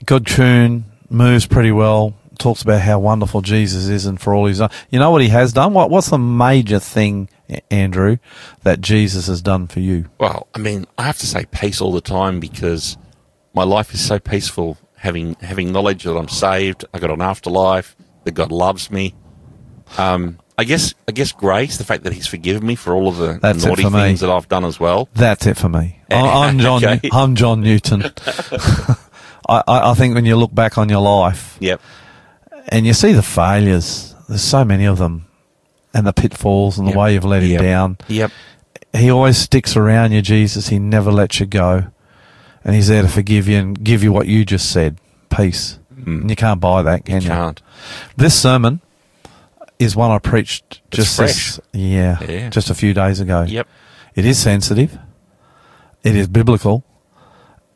good 0.05 0.27
tune, 0.27 0.83
moves 1.09 1.45
pretty 1.47 1.71
well. 1.71 2.13
Talks 2.37 2.61
about 2.61 2.81
how 2.81 2.99
wonderful 2.99 3.41
Jesus 3.41 3.87
is 3.87 4.05
and 4.05 4.19
for 4.19 4.35
all 4.35 4.45
he's 4.47 4.57
done. 4.57 4.71
You 4.89 4.99
know 4.99 5.09
what 5.09 5.21
he 5.21 5.29
has 5.29 5.53
done? 5.53 5.73
What 5.73 5.89
What's 5.89 6.09
the 6.09 6.17
major 6.17 6.79
thing, 6.79 7.29
Andrew, 7.69 8.17
that 8.63 8.81
Jesus 8.81 9.27
has 9.27 9.41
done 9.41 9.67
for 9.67 9.79
you? 9.79 10.09
Well, 10.19 10.47
I 10.53 10.59
mean, 10.59 10.85
I 10.97 11.03
have 11.03 11.19
to 11.19 11.27
say 11.27 11.45
peace 11.45 11.79
all 11.79 11.93
the 11.93 12.01
time 12.01 12.41
because 12.41 12.97
my 13.53 13.63
life 13.63 13.93
is 13.93 14.05
so 14.05 14.19
peaceful. 14.19 14.77
Having 14.97 15.37
having 15.39 15.71
knowledge 15.71 16.03
that 16.03 16.17
I'm 16.17 16.27
saved, 16.27 16.83
I 16.93 16.99
got 16.99 17.09
an 17.09 17.21
afterlife, 17.21 17.95
that 18.25 18.33
God 18.33 18.51
loves 18.51 18.91
me. 18.91 19.15
Um, 19.97 20.37
I 20.57 20.63
guess 20.63 20.93
I 21.07 21.11
guess 21.11 21.31
grace, 21.31 21.77
the 21.77 21.83
fact 21.83 22.03
that 22.03 22.13
He's 22.13 22.27
forgiven 22.27 22.65
me 22.65 22.75
for 22.75 22.93
all 22.93 23.07
of 23.07 23.17
the 23.17 23.39
That's 23.41 23.65
naughty 23.65 23.83
things 23.83 24.19
that 24.19 24.29
I've 24.29 24.47
done 24.47 24.63
as 24.65 24.79
well. 24.79 25.09
That's 25.15 25.45
it 25.47 25.57
for 25.57 25.69
me. 25.69 25.99
I, 26.11 26.47
I'm 26.47 26.59
John. 26.59 26.83
Okay. 26.83 27.09
I'm 27.11 27.35
John 27.35 27.61
Newton. 27.61 28.03
I, 29.49 29.63
I 29.67 29.93
think 29.95 30.15
when 30.15 30.25
you 30.25 30.35
look 30.35 30.53
back 30.53 30.77
on 30.77 30.87
your 30.89 31.01
life, 31.01 31.57
Yep. 31.59 31.81
and 32.69 32.85
you 32.85 32.93
see 32.93 33.11
the 33.13 33.23
failures. 33.23 34.15
There's 34.29 34.41
so 34.41 34.63
many 34.63 34.85
of 34.85 34.97
them, 34.97 35.25
and 35.93 36.05
the 36.07 36.13
pitfalls 36.13 36.77
and 36.77 36.87
the 36.87 36.91
Yep. 36.91 36.99
way 36.99 37.13
you've 37.15 37.25
let 37.25 37.43
him 37.43 37.51
Yep. 37.51 37.61
down. 37.61 37.97
Yep. 38.07 38.31
He 38.93 39.09
always 39.11 39.37
sticks 39.37 39.75
around 39.75 40.11
you, 40.11 40.21
Jesus. 40.21 40.67
He 40.69 40.79
never 40.79 41.11
lets 41.11 41.39
you 41.39 41.45
go, 41.45 41.85
and 42.63 42.75
he's 42.75 42.87
there 42.87 43.01
to 43.01 43.07
forgive 43.07 43.47
you 43.47 43.57
and 43.57 43.83
give 43.83 44.03
you 44.03 44.11
what 44.11 44.27
you 44.27 44.45
just 44.45 44.69
said, 44.71 44.97
peace. 45.29 45.79
And 46.05 46.29
you 46.29 46.35
can't 46.35 46.59
buy 46.59 46.81
that, 46.81 47.05
can 47.05 47.21
you? 47.21 47.29
Mm. 47.29 47.33
Can't. 47.33 47.61
This 48.17 48.39
sermon 48.39 48.81
is 49.81 49.95
one 49.95 50.11
I 50.11 50.19
preached 50.19 50.81
just 50.91 51.17
this, 51.17 51.59
yeah, 51.73 52.17
Yeah. 52.23 52.49
just 52.49 52.69
a 52.69 52.75
few 52.75 52.93
days 52.93 53.19
ago. 53.19 53.43
Yep. 53.47 53.67
It 54.15 54.25
is 54.25 54.37
sensitive. 54.37 54.97
It 56.03 56.15
is 56.15 56.27
biblical, 56.27 56.83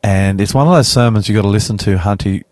and 0.03 0.39
it's 0.41 0.53
one 0.53 0.67
of 0.67 0.73
those 0.73 0.87
sermons 0.87 1.27
you 1.29 1.35
have 1.35 1.43
got 1.43 1.47
to 1.47 1.51
listen 1.51 1.77
to, 1.79 1.97
Hunty, 1.97 2.43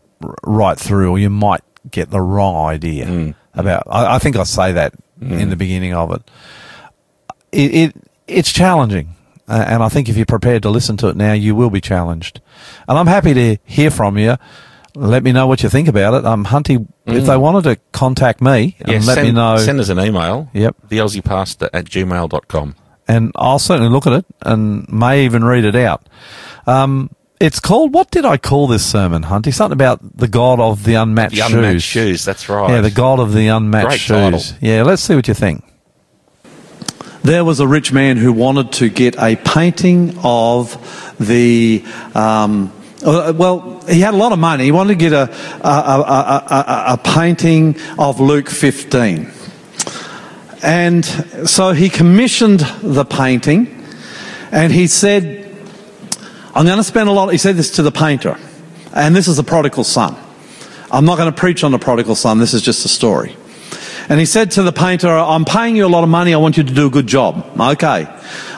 right 0.43 0.77
through, 0.77 1.09
or 1.11 1.19
you 1.19 1.29
might 1.29 1.61
get 1.91 2.09
the 2.11 2.21
wrong 2.21 2.67
idea 2.67 3.05
Mm. 3.05 3.35
about. 3.53 3.83
I, 3.89 4.15
I 4.15 4.19
think 4.19 4.35
I 4.35 4.43
say 4.43 4.71
that 4.73 4.93
in 5.21 5.49
the 5.49 5.55
beginning 5.55 5.93
of 5.93 6.11
it. 6.11 6.21
It, 7.51 7.73
it 7.75 7.95
it's 8.27 8.51
challenging, 8.51 9.15
uh, 9.47 9.63
and 9.67 9.83
I 9.83 9.89
think 9.89 10.09
if 10.09 10.15
you're 10.17 10.25
prepared 10.25 10.63
to 10.63 10.69
listen 10.69 10.97
to 10.97 11.07
it 11.09 11.15
now, 11.15 11.33
you 11.33 11.55
will 11.55 11.69
be 11.69 11.81
challenged. 11.81 12.39
And 12.87 12.97
I'm 12.97 13.07
happy 13.07 13.33
to 13.33 13.57
hear 13.65 13.89
from 13.91 14.17
you. 14.17 14.37
Let 14.95 15.23
me 15.23 15.31
know 15.31 15.47
what 15.47 15.63
you 15.63 15.69
think 15.69 15.87
about 15.87 16.13
it. 16.13 16.25
Um, 16.25 16.45
Hunty, 16.45 16.87
if 17.07 17.25
they 17.25 17.35
wanted 17.37 17.63
to 17.63 17.77
contact 17.91 18.41
me 18.41 18.75
and 18.79 18.87
Mm. 18.87 18.91
Yeah, 18.91 19.07
let 19.07 19.15
send, 19.15 19.27
me 19.27 19.31
know, 19.33 19.57
Send 19.57 19.79
us 19.79 19.89
an 19.89 19.99
email. 19.99 20.49
Yep. 20.53 20.75
The 20.89 20.97
Aussiepastor 20.99 21.69
at 21.73 21.85
gmail.com. 21.85 22.75
and 23.07 23.31
I'll 23.35 23.59
certainly 23.59 23.89
look 23.89 24.05
at 24.07 24.13
it 24.13 24.25
and 24.43 24.87
may 24.91 25.25
even 25.25 25.43
read 25.43 25.65
it 25.65 25.75
out. 25.75 26.07
Um, 26.67 27.09
it's 27.39 27.59
called, 27.59 27.93
what 27.93 28.11
did 28.11 28.23
I 28.23 28.37
call 28.37 28.67
this 28.67 28.85
sermon, 28.85 29.23
Hunty? 29.23 29.51
Something 29.53 29.73
about 29.73 29.99
the 30.17 30.27
God 30.29 30.59
of 30.61 30.83
the 30.85 30.93
unmatched 30.93 31.35
The 31.35 31.41
shoes. 31.41 31.53
unmatched 31.53 31.81
shoes. 31.81 32.23
That's 32.25 32.47
right. 32.47 32.69
Yeah, 32.69 32.81
the 32.81 32.91
God 32.91 33.19
of 33.19 33.33
the 33.33 33.47
unmatched 33.47 33.87
Great 33.87 33.99
shoes. 33.99 34.51
title. 34.51 34.57
Yeah, 34.61 34.83
let's 34.83 35.01
see 35.01 35.15
what 35.15 35.27
you 35.27 35.33
think. 35.33 35.63
There 37.23 37.43
was 37.43 37.59
a 37.59 37.67
rich 37.67 37.91
man 37.91 38.17
who 38.17 38.31
wanted 38.33 38.73
to 38.73 38.89
get 38.89 39.17
a 39.17 39.35
painting 39.37 40.17
of 40.23 40.77
the. 41.19 41.83
Um, 42.13 42.71
Uh, 43.03 43.33
well, 43.35 43.81
he 43.87 43.99
had 43.99 44.13
a 44.13 44.17
lot 44.17 44.31
of 44.31 44.39
money. 44.39 44.63
He 44.63 44.71
wanted 44.71 44.93
to 44.93 44.95
get 44.95 45.13
a, 45.13 45.29
a, 45.61 45.69
a, 45.69 45.99
a, 45.99 46.45
a, 46.49 46.83
a 46.93 46.97
painting 46.97 47.75
of 47.99 48.19
Luke 48.19 48.49
15. 48.49 49.29
And 50.63 51.03
so 51.03 51.73
he 51.73 51.89
commissioned 51.89 52.61
the 52.81 53.03
painting 53.03 53.83
and 54.51 54.71
he 54.71 54.87
said, 54.87 55.43
I'm 56.55 56.65
going 56.65 56.77
to 56.77 56.83
spend 56.83 57.09
a 57.09 57.11
lot. 57.11 57.29
He 57.29 57.37
said 57.37 57.55
this 57.55 57.71
to 57.71 57.81
the 57.81 57.91
painter, 57.91 58.37
and 58.93 59.15
this 59.15 59.27
is 59.27 59.37
the 59.37 59.43
prodigal 59.43 59.83
son. 59.83 60.15
I'm 60.91 61.05
not 61.05 61.17
going 61.17 61.31
to 61.31 61.37
preach 61.37 61.63
on 61.63 61.71
the 61.71 61.79
prodigal 61.79 62.15
son, 62.15 62.37
this 62.37 62.53
is 62.53 62.61
just 62.61 62.85
a 62.85 62.87
story. 62.87 63.35
And 64.09 64.19
he 64.19 64.27
said 64.27 64.51
to 64.51 64.63
the 64.63 64.71
painter, 64.71 65.09
I'm 65.09 65.45
paying 65.45 65.75
you 65.75 65.87
a 65.87 65.89
lot 65.89 66.03
of 66.03 66.09
money, 66.09 66.33
I 66.33 66.37
want 66.37 66.57
you 66.57 66.63
to 66.63 66.73
do 66.73 66.85
a 66.85 66.89
good 66.91 67.07
job. 67.07 67.59
Okay, 67.59 68.07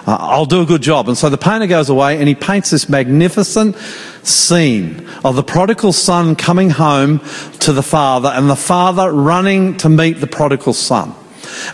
I'll 0.08 0.46
do 0.46 0.62
a 0.62 0.66
good 0.66 0.82
job. 0.82 1.08
And 1.08 1.18
so 1.18 1.30
the 1.30 1.38
painter 1.38 1.68
goes 1.68 1.90
away 1.90 2.20
and 2.20 2.28
he 2.28 2.36
paints 2.36 2.70
this 2.70 2.88
magnificent 2.88 3.76
scene 4.24 5.08
of 5.24 5.36
the 5.36 5.44
prodigal 5.44 5.94
son 5.94 6.36
coming 6.36 6.70
home 6.70 7.20
to 7.60 7.74
the 7.74 7.84
father 7.84 8.30
and 8.30 8.50
the 8.50 8.56
father 8.56 9.12
running 9.12 9.78
to 9.78 9.90
meet 9.90 10.20
the 10.20 10.28
prodigal 10.28 10.74
son. 10.74 11.14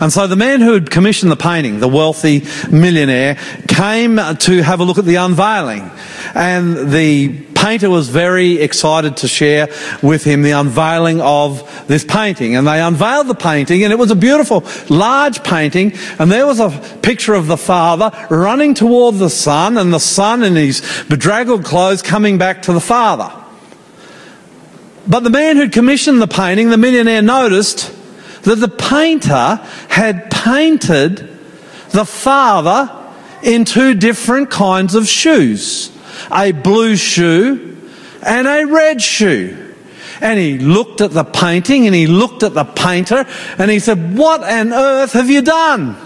And 0.00 0.12
so 0.12 0.26
the 0.26 0.36
man 0.36 0.60
who 0.60 0.74
had 0.74 0.90
commissioned 0.90 1.30
the 1.32 1.36
painting, 1.36 1.80
the 1.80 1.88
wealthy 1.88 2.44
millionaire, 2.70 3.36
came 3.68 4.16
to 4.16 4.62
have 4.62 4.80
a 4.80 4.84
look 4.84 4.98
at 4.98 5.04
the 5.04 5.16
unveiling. 5.16 5.90
And 6.34 6.90
the 6.90 7.40
painter 7.62 7.88
was 7.88 8.08
very 8.08 8.58
excited 8.58 9.16
to 9.18 9.28
share 9.28 9.68
with 10.02 10.24
him 10.24 10.42
the 10.42 10.50
unveiling 10.50 11.20
of 11.20 11.86
this 11.86 12.04
painting. 12.04 12.56
And 12.56 12.66
they 12.66 12.80
unveiled 12.80 13.28
the 13.28 13.36
painting, 13.36 13.84
and 13.84 13.92
it 13.92 13.98
was 13.98 14.10
a 14.10 14.16
beautiful, 14.16 14.64
large 14.88 15.44
painting. 15.44 15.92
And 16.18 16.30
there 16.30 16.44
was 16.44 16.58
a 16.58 16.70
picture 17.02 17.34
of 17.34 17.46
the 17.46 17.56
father 17.56 18.10
running 18.30 18.74
toward 18.74 19.16
the 19.16 19.30
son, 19.30 19.78
and 19.78 19.94
the 19.94 20.00
son 20.00 20.42
in 20.42 20.56
his 20.56 20.80
bedraggled 21.08 21.64
clothes 21.64 22.02
coming 22.02 22.36
back 22.36 22.62
to 22.62 22.72
the 22.72 22.80
father. 22.80 23.32
But 25.06 25.20
the 25.20 25.30
man 25.30 25.56
who'd 25.56 25.72
commissioned 25.72 26.20
the 26.20 26.26
painting, 26.26 26.70
the 26.70 26.78
millionaire, 26.78 27.22
noticed 27.22 27.94
that 28.42 28.56
the 28.56 28.68
painter 28.68 29.60
had 29.88 30.32
painted 30.32 31.18
the 31.90 32.04
father 32.04 32.90
in 33.44 33.64
two 33.64 33.94
different 33.94 34.50
kinds 34.50 34.96
of 34.96 35.06
shoes 35.06 35.91
a 36.32 36.52
blue 36.52 36.96
shoe 36.96 37.76
and 38.22 38.46
a 38.46 38.64
red 38.64 39.02
shoe. 39.02 39.74
And 40.20 40.38
he 40.38 40.58
looked 40.58 41.00
at 41.00 41.10
the 41.10 41.24
painting 41.24 41.86
and 41.86 41.94
he 41.94 42.06
looked 42.06 42.42
at 42.42 42.54
the 42.54 42.64
painter 42.64 43.26
and 43.58 43.70
he 43.70 43.80
said, 43.80 44.16
What 44.16 44.42
on 44.42 44.72
earth 44.72 45.12
have 45.12 45.28
you 45.28 45.42
done? 45.42 45.96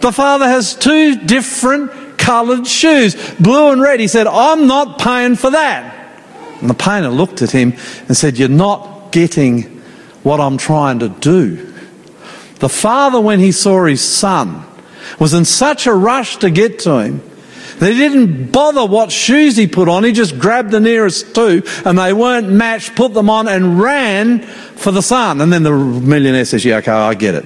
The 0.00 0.12
father 0.12 0.46
has 0.46 0.74
two 0.74 1.16
different 1.16 2.18
coloured 2.18 2.66
shoes, 2.66 3.14
blue 3.38 3.72
and 3.72 3.82
red. 3.82 4.00
He 4.00 4.08
said, 4.08 4.26
I'm 4.26 4.66
not 4.66 4.98
paying 4.98 5.36
for 5.36 5.50
that. 5.50 5.98
And 6.60 6.70
the 6.70 6.74
painter 6.74 7.10
looked 7.10 7.42
at 7.42 7.50
him 7.50 7.74
and 8.08 8.16
said, 8.16 8.38
You're 8.38 8.48
not 8.48 9.12
getting 9.12 9.62
what 10.22 10.40
I'm 10.40 10.56
trying 10.56 11.00
to 11.00 11.08
do. 11.08 11.72
The 12.60 12.68
father, 12.68 13.20
when 13.20 13.40
he 13.40 13.52
saw 13.52 13.84
his 13.84 14.00
son, 14.00 14.64
was 15.18 15.34
in 15.34 15.44
such 15.44 15.86
a 15.86 15.92
rush 15.92 16.36
to 16.38 16.50
get 16.50 16.78
to 16.80 16.98
him 17.00 17.20
they 17.78 17.94
didn't 17.94 18.52
bother 18.52 18.84
what 18.84 19.10
shoes 19.10 19.56
he 19.56 19.66
put 19.66 19.88
on. 19.88 20.04
He 20.04 20.12
just 20.12 20.38
grabbed 20.38 20.70
the 20.70 20.80
nearest 20.80 21.34
two 21.34 21.62
and 21.84 21.98
they 21.98 22.12
weren't 22.12 22.48
matched, 22.48 22.94
put 22.94 23.14
them 23.14 23.30
on 23.30 23.48
and 23.48 23.80
ran 23.80 24.42
for 24.42 24.90
the 24.90 25.02
son. 25.02 25.40
And 25.40 25.52
then 25.52 25.62
the 25.62 25.72
millionaire 25.72 26.44
says, 26.44 26.64
yeah, 26.64 26.76
okay, 26.76 26.92
I 26.92 27.14
get 27.14 27.34
it. 27.34 27.44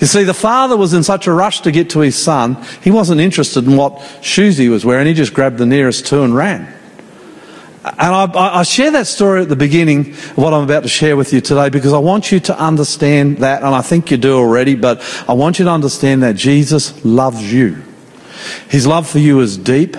You 0.00 0.06
see, 0.06 0.24
the 0.24 0.34
father 0.34 0.76
was 0.76 0.92
in 0.92 1.02
such 1.02 1.26
a 1.26 1.32
rush 1.32 1.60
to 1.62 1.70
get 1.70 1.90
to 1.90 2.00
his 2.00 2.16
son, 2.16 2.62
he 2.82 2.90
wasn't 2.90 3.20
interested 3.20 3.64
in 3.64 3.76
what 3.76 4.02
shoes 4.22 4.58
he 4.58 4.68
was 4.68 4.84
wearing. 4.84 5.06
He 5.06 5.14
just 5.14 5.32
grabbed 5.32 5.58
the 5.58 5.66
nearest 5.66 6.06
two 6.06 6.22
and 6.22 6.34
ran. 6.34 6.72
And 7.82 8.14
I, 8.34 8.58
I, 8.58 8.62
share 8.64 8.90
that 8.90 9.06
story 9.06 9.42
at 9.42 9.48
the 9.48 9.54
beginning 9.54 10.10
of 10.10 10.38
what 10.38 10.52
I'm 10.52 10.64
about 10.64 10.82
to 10.82 10.88
share 10.88 11.16
with 11.16 11.32
you 11.32 11.40
today 11.40 11.68
because 11.68 11.92
I 11.92 11.98
want 11.98 12.32
you 12.32 12.40
to 12.40 12.58
understand 12.58 13.38
that, 13.38 13.62
and 13.62 13.72
I 13.72 13.80
think 13.80 14.10
you 14.10 14.16
do 14.16 14.36
already, 14.36 14.74
but 14.74 15.00
I 15.28 15.34
want 15.34 15.60
you 15.60 15.66
to 15.66 15.70
understand 15.70 16.24
that 16.24 16.34
Jesus 16.34 17.04
loves 17.04 17.52
you. 17.52 17.80
His 18.68 18.86
love 18.86 19.08
for 19.08 19.18
you 19.18 19.40
is 19.40 19.56
deep. 19.56 19.96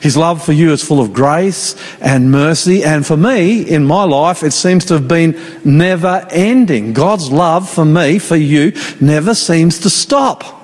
His 0.00 0.16
love 0.16 0.44
for 0.44 0.52
you 0.52 0.72
is 0.72 0.82
full 0.82 1.00
of 1.00 1.12
grace 1.12 1.76
and 2.00 2.30
mercy. 2.30 2.84
And 2.84 3.06
for 3.06 3.16
me, 3.16 3.62
in 3.62 3.86
my 3.86 4.04
life, 4.04 4.42
it 4.42 4.52
seems 4.52 4.84
to 4.86 4.94
have 4.94 5.08
been 5.08 5.40
never 5.64 6.26
ending. 6.30 6.92
God's 6.92 7.30
love 7.30 7.70
for 7.70 7.84
me, 7.84 8.18
for 8.18 8.36
you, 8.36 8.72
never 9.00 9.34
seems 9.34 9.78
to 9.80 9.90
stop. 9.90 10.62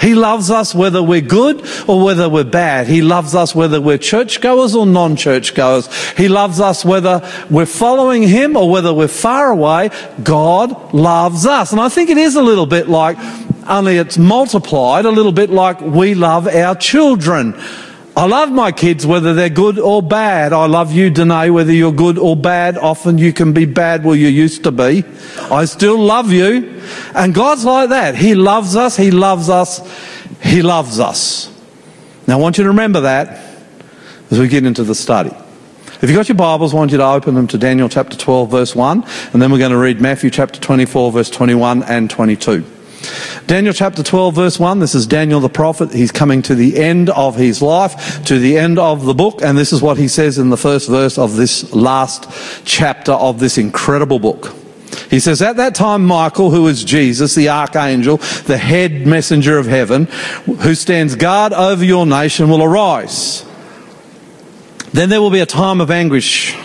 He 0.00 0.14
loves 0.14 0.50
us 0.50 0.74
whether 0.74 1.02
we're 1.02 1.20
good 1.20 1.66
or 1.88 2.04
whether 2.04 2.28
we're 2.28 2.44
bad. 2.44 2.86
He 2.86 3.02
loves 3.02 3.34
us 3.34 3.54
whether 3.54 3.80
we're 3.80 3.98
churchgoers 3.98 4.74
or 4.74 4.86
non-churchgoers. 4.86 6.12
He 6.12 6.28
loves 6.28 6.60
us 6.60 6.84
whether 6.84 7.28
we're 7.50 7.66
following 7.66 8.22
Him 8.22 8.56
or 8.56 8.70
whether 8.70 8.94
we're 8.94 9.08
far 9.08 9.50
away. 9.50 9.90
God 10.22 10.94
loves 10.94 11.46
us. 11.46 11.72
And 11.72 11.80
I 11.80 11.88
think 11.88 12.10
it 12.10 12.18
is 12.18 12.36
a 12.36 12.42
little 12.42 12.66
bit 12.66 12.88
like 12.88 13.16
only 13.68 13.98
it's 13.98 14.18
multiplied 14.18 15.04
a 15.04 15.10
little 15.10 15.32
bit 15.32 15.50
like 15.50 15.80
we 15.80 16.14
love 16.14 16.48
our 16.48 16.74
children. 16.74 17.54
I 18.16 18.26
love 18.26 18.50
my 18.50 18.72
kids 18.72 19.06
whether 19.06 19.32
they're 19.32 19.48
good 19.48 19.78
or 19.78 20.02
bad. 20.02 20.52
I 20.52 20.66
love 20.66 20.90
you, 20.90 21.08
Danae, 21.08 21.50
whether 21.50 21.72
you're 21.72 21.92
good 21.92 22.18
or 22.18 22.34
bad. 22.34 22.76
Often 22.76 23.18
you 23.18 23.32
can 23.32 23.52
be 23.52 23.64
bad 23.64 24.04
where 24.04 24.16
you 24.16 24.26
used 24.26 24.64
to 24.64 24.72
be. 24.72 25.04
I 25.42 25.66
still 25.66 25.98
love 25.98 26.32
you. 26.32 26.80
And 27.14 27.32
God's 27.32 27.64
like 27.64 27.90
that. 27.90 28.16
He 28.16 28.34
loves 28.34 28.74
us, 28.74 28.96
He 28.96 29.12
loves 29.12 29.48
us, 29.48 29.80
He 30.42 30.62
loves 30.62 30.98
us. 30.98 31.48
Now 32.26 32.38
I 32.38 32.40
want 32.40 32.58
you 32.58 32.64
to 32.64 32.70
remember 32.70 33.02
that 33.02 33.40
as 34.32 34.40
we 34.40 34.48
get 34.48 34.64
into 34.64 34.82
the 34.82 34.96
study. 34.96 35.30
If 36.00 36.08
you've 36.08 36.16
got 36.16 36.28
your 36.28 36.36
Bibles, 36.36 36.74
I 36.74 36.76
want 36.76 36.90
you 36.90 36.98
to 36.98 37.06
open 37.06 37.34
them 37.34 37.46
to 37.48 37.58
Daniel 37.58 37.88
chapter 37.88 38.16
12, 38.16 38.50
verse 38.50 38.74
1, 38.74 39.04
and 39.32 39.42
then 39.42 39.52
we're 39.52 39.58
going 39.58 39.70
to 39.70 39.78
read 39.78 40.00
Matthew 40.00 40.30
chapter 40.30 40.60
24, 40.60 41.12
verse 41.12 41.30
21 41.30 41.82
and 41.84 42.10
22. 42.10 42.64
Daniel 43.46 43.72
chapter 43.72 44.02
12, 44.02 44.34
verse 44.34 44.58
1. 44.58 44.78
This 44.80 44.94
is 44.94 45.06
Daniel 45.06 45.40
the 45.40 45.48
prophet. 45.48 45.92
He's 45.92 46.12
coming 46.12 46.42
to 46.42 46.54
the 46.54 46.78
end 46.78 47.10
of 47.10 47.36
his 47.36 47.62
life, 47.62 48.24
to 48.24 48.38
the 48.38 48.58
end 48.58 48.78
of 48.78 49.04
the 49.04 49.14
book, 49.14 49.40
and 49.42 49.56
this 49.56 49.72
is 49.72 49.80
what 49.80 49.96
he 49.96 50.08
says 50.08 50.38
in 50.38 50.50
the 50.50 50.56
first 50.56 50.88
verse 50.88 51.18
of 51.18 51.36
this 51.36 51.72
last 51.72 52.28
chapter 52.64 53.12
of 53.12 53.40
this 53.40 53.58
incredible 53.58 54.18
book. 54.18 54.54
He 55.10 55.20
says, 55.20 55.40
At 55.40 55.56
that 55.56 55.74
time, 55.74 56.04
Michael, 56.04 56.50
who 56.50 56.66
is 56.68 56.84
Jesus, 56.84 57.34
the 57.34 57.48
archangel, 57.48 58.18
the 58.46 58.58
head 58.58 59.06
messenger 59.06 59.58
of 59.58 59.66
heaven, 59.66 60.06
who 60.44 60.74
stands 60.74 61.14
guard 61.14 61.52
over 61.52 61.84
your 61.84 62.06
nation, 62.06 62.50
will 62.50 62.62
arise. 62.62 63.44
Then 64.92 65.08
there 65.08 65.20
will 65.20 65.30
be 65.30 65.40
a 65.40 65.46
time 65.46 65.80
of 65.80 65.90
anguish. 65.90 66.56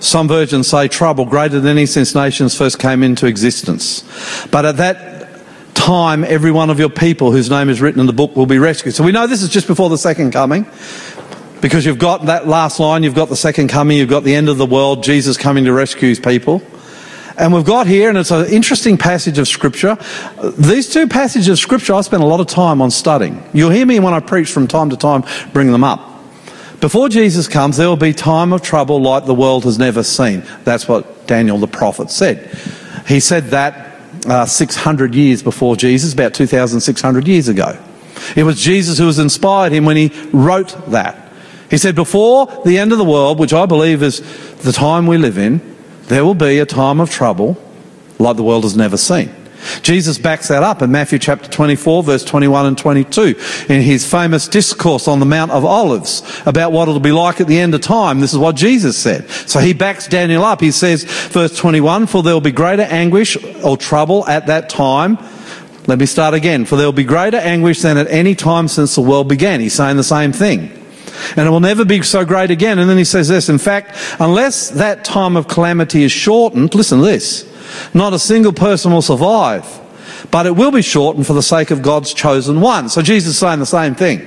Some 0.00 0.28
versions 0.28 0.68
say 0.68 0.88
trouble 0.88 1.26
greater 1.26 1.60
than 1.60 1.76
any 1.76 1.86
since 1.86 2.14
nations 2.14 2.56
first 2.56 2.78
came 2.78 3.02
into 3.02 3.26
existence. 3.26 4.02
But 4.50 4.64
at 4.64 4.78
that 4.78 5.09
time 5.80 6.24
every 6.24 6.50
one 6.50 6.68
of 6.68 6.78
your 6.78 6.90
people 6.90 7.32
whose 7.32 7.48
name 7.48 7.70
is 7.70 7.80
written 7.80 8.00
in 8.00 8.06
the 8.06 8.12
book 8.12 8.36
will 8.36 8.46
be 8.46 8.58
rescued. 8.58 8.94
So 8.94 9.02
we 9.02 9.12
know 9.12 9.26
this 9.26 9.42
is 9.42 9.48
just 9.48 9.66
before 9.66 9.88
the 9.88 9.96
second 9.96 10.30
coming 10.30 10.66
because 11.62 11.86
you've 11.86 11.98
got 11.98 12.26
that 12.26 12.46
last 12.46 12.78
line, 12.78 13.02
you've 13.02 13.14
got 13.14 13.30
the 13.30 13.36
second 13.36 13.68
coming, 13.68 13.96
you've 13.96 14.10
got 14.10 14.22
the 14.22 14.34
end 14.34 14.50
of 14.50 14.58
the 14.58 14.66
world, 14.66 15.02
Jesus 15.02 15.38
coming 15.38 15.64
to 15.64 15.72
rescue 15.72 16.10
his 16.10 16.20
people. 16.20 16.62
And 17.38 17.54
we've 17.54 17.64
got 17.64 17.86
here, 17.86 18.10
and 18.10 18.18
it's 18.18 18.30
an 18.30 18.52
interesting 18.52 18.98
passage 18.98 19.38
of 19.38 19.48
Scripture. 19.48 19.96
These 20.58 20.92
two 20.92 21.08
passages 21.08 21.48
of 21.48 21.58
Scripture 21.58 21.94
I 21.94 22.02
spent 22.02 22.22
a 22.22 22.26
lot 22.26 22.40
of 22.40 22.46
time 22.46 22.82
on 22.82 22.90
studying. 22.90 23.42
You'll 23.54 23.70
hear 23.70 23.86
me 23.86 24.00
when 24.00 24.12
I 24.12 24.20
preach 24.20 24.52
from 24.52 24.68
time 24.68 24.90
to 24.90 24.98
time 24.98 25.24
bring 25.54 25.72
them 25.72 25.82
up. 25.82 26.06
Before 26.80 27.08
Jesus 27.08 27.48
comes, 27.48 27.78
there 27.78 27.88
will 27.88 27.96
be 27.96 28.12
time 28.12 28.52
of 28.52 28.60
trouble 28.60 29.00
like 29.00 29.24
the 29.24 29.34
world 29.34 29.64
has 29.64 29.78
never 29.78 30.02
seen. 30.02 30.42
That's 30.64 30.86
what 30.86 31.26
Daniel 31.26 31.56
the 31.56 31.68
prophet 31.68 32.10
said. 32.10 32.54
He 33.06 33.20
said 33.20 33.44
that 33.46 33.89
uh, 34.26 34.46
600 34.46 35.14
years 35.14 35.42
before 35.42 35.76
Jesus, 35.76 36.12
about 36.12 36.34
2,600 36.34 37.28
years 37.28 37.48
ago. 37.48 37.78
It 38.36 38.44
was 38.44 38.60
Jesus 38.60 38.98
who 38.98 39.06
has 39.06 39.18
inspired 39.18 39.72
him 39.72 39.84
when 39.84 39.96
he 39.96 40.12
wrote 40.32 40.76
that. 40.90 41.32
He 41.70 41.78
said, 41.78 41.94
Before 41.94 42.46
the 42.64 42.78
end 42.78 42.92
of 42.92 42.98
the 42.98 43.04
world, 43.04 43.38
which 43.38 43.52
I 43.52 43.66
believe 43.66 44.02
is 44.02 44.20
the 44.58 44.72
time 44.72 45.06
we 45.06 45.18
live 45.18 45.38
in, 45.38 45.60
there 46.04 46.24
will 46.24 46.34
be 46.34 46.58
a 46.58 46.66
time 46.66 47.00
of 47.00 47.10
trouble 47.10 47.56
like 48.18 48.36
the 48.36 48.42
world 48.42 48.64
has 48.64 48.76
never 48.76 48.96
seen. 48.96 49.34
Jesus 49.82 50.18
backs 50.18 50.48
that 50.48 50.62
up 50.62 50.82
in 50.82 50.90
Matthew 50.90 51.18
chapter 51.18 51.48
24, 51.48 52.02
verse 52.02 52.24
21 52.24 52.66
and 52.66 52.78
22, 52.78 53.34
in 53.68 53.82
his 53.82 54.10
famous 54.10 54.48
discourse 54.48 55.08
on 55.08 55.20
the 55.20 55.26
Mount 55.26 55.50
of 55.50 55.64
Olives 55.64 56.22
about 56.46 56.72
what 56.72 56.88
it'll 56.88 57.00
be 57.00 57.12
like 57.12 57.40
at 57.40 57.46
the 57.46 57.58
end 57.58 57.74
of 57.74 57.80
time. 57.80 58.20
This 58.20 58.32
is 58.32 58.38
what 58.38 58.56
Jesus 58.56 58.96
said. 58.98 59.28
So 59.30 59.60
he 59.60 59.72
backs 59.72 60.06
Daniel 60.06 60.44
up. 60.44 60.60
He 60.60 60.70
says, 60.70 61.04
verse 61.04 61.56
21, 61.56 62.06
For 62.06 62.22
there 62.22 62.34
will 62.34 62.40
be 62.40 62.52
greater 62.52 62.82
anguish 62.82 63.36
or 63.62 63.76
trouble 63.76 64.26
at 64.26 64.46
that 64.46 64.68
time. 64.68 65.18
Let 65.86 65.98
me 65.98 66.06
start 66.06 66.34
again. 66.34 66.66
For 66.66 66.76
there 66.76 66.86
will 66.86 66.92
be 66.92 67.04
greater 67.04 67.38
anguish 67.38 67.82
than 67.82 67.96
at 67.96 68.08
any 68.08 68.34
time 68.34 68.68
since 68.68 68.94
the 68.94 69.00
world 69.00 69.28
began. 69.28 69.60
He's 69.60 69.74
saying 69.74 69.96
the 69.96 70.04
same 70.04 70.32
thing. 70.32 70.76
And 71.36 71.46
it 71.46 71.50
will 71.50 71.60
never 71.60 71.84
be 71.84 72.02
so 72.02 72.24
great 72.24 72.50
again. 72.50 72.78
And 72.78 72.88
then 72.88 72.98
he 72.98 73.04
says 73.04 73.28
this, 73.28 73.48
in 73.48 73.58
fact, 73.58 73.96
unless 74.18 74.70
that 74.70 75.04
time 75.04 75.36
of 75.36 75.48
calamity 75.48 76.02
is 76.02 76.12
shortened, 76.12 76.74
listen 76.74 76.98
to 76.98 77.04
this, 77.04 77.49
not 77.94 78.12
a 78.12 78.18
single 78.18 78.52
person 78.52 78.92
will 78.92 79.02
survive, 79.02 79.66
but 80.30 80.46
it 80.46 80.56
will 80.56 80.70
be 80.70 80.82
shortened 80.82 81.26
for 81.26 81.32
the 81.32 81.42
sake 81.42 81.70
of 81.70 81.82
God's 81.82 82.12
chosen 82.14 82.60
one. 82.60 82.88
So 82.88 83.02
Jesus 83.02 83.32
is 83.32 83.38
saying 83.38 83.58
the 83.58 83.66
same 83.66 83.94
thing. 83.94 84.18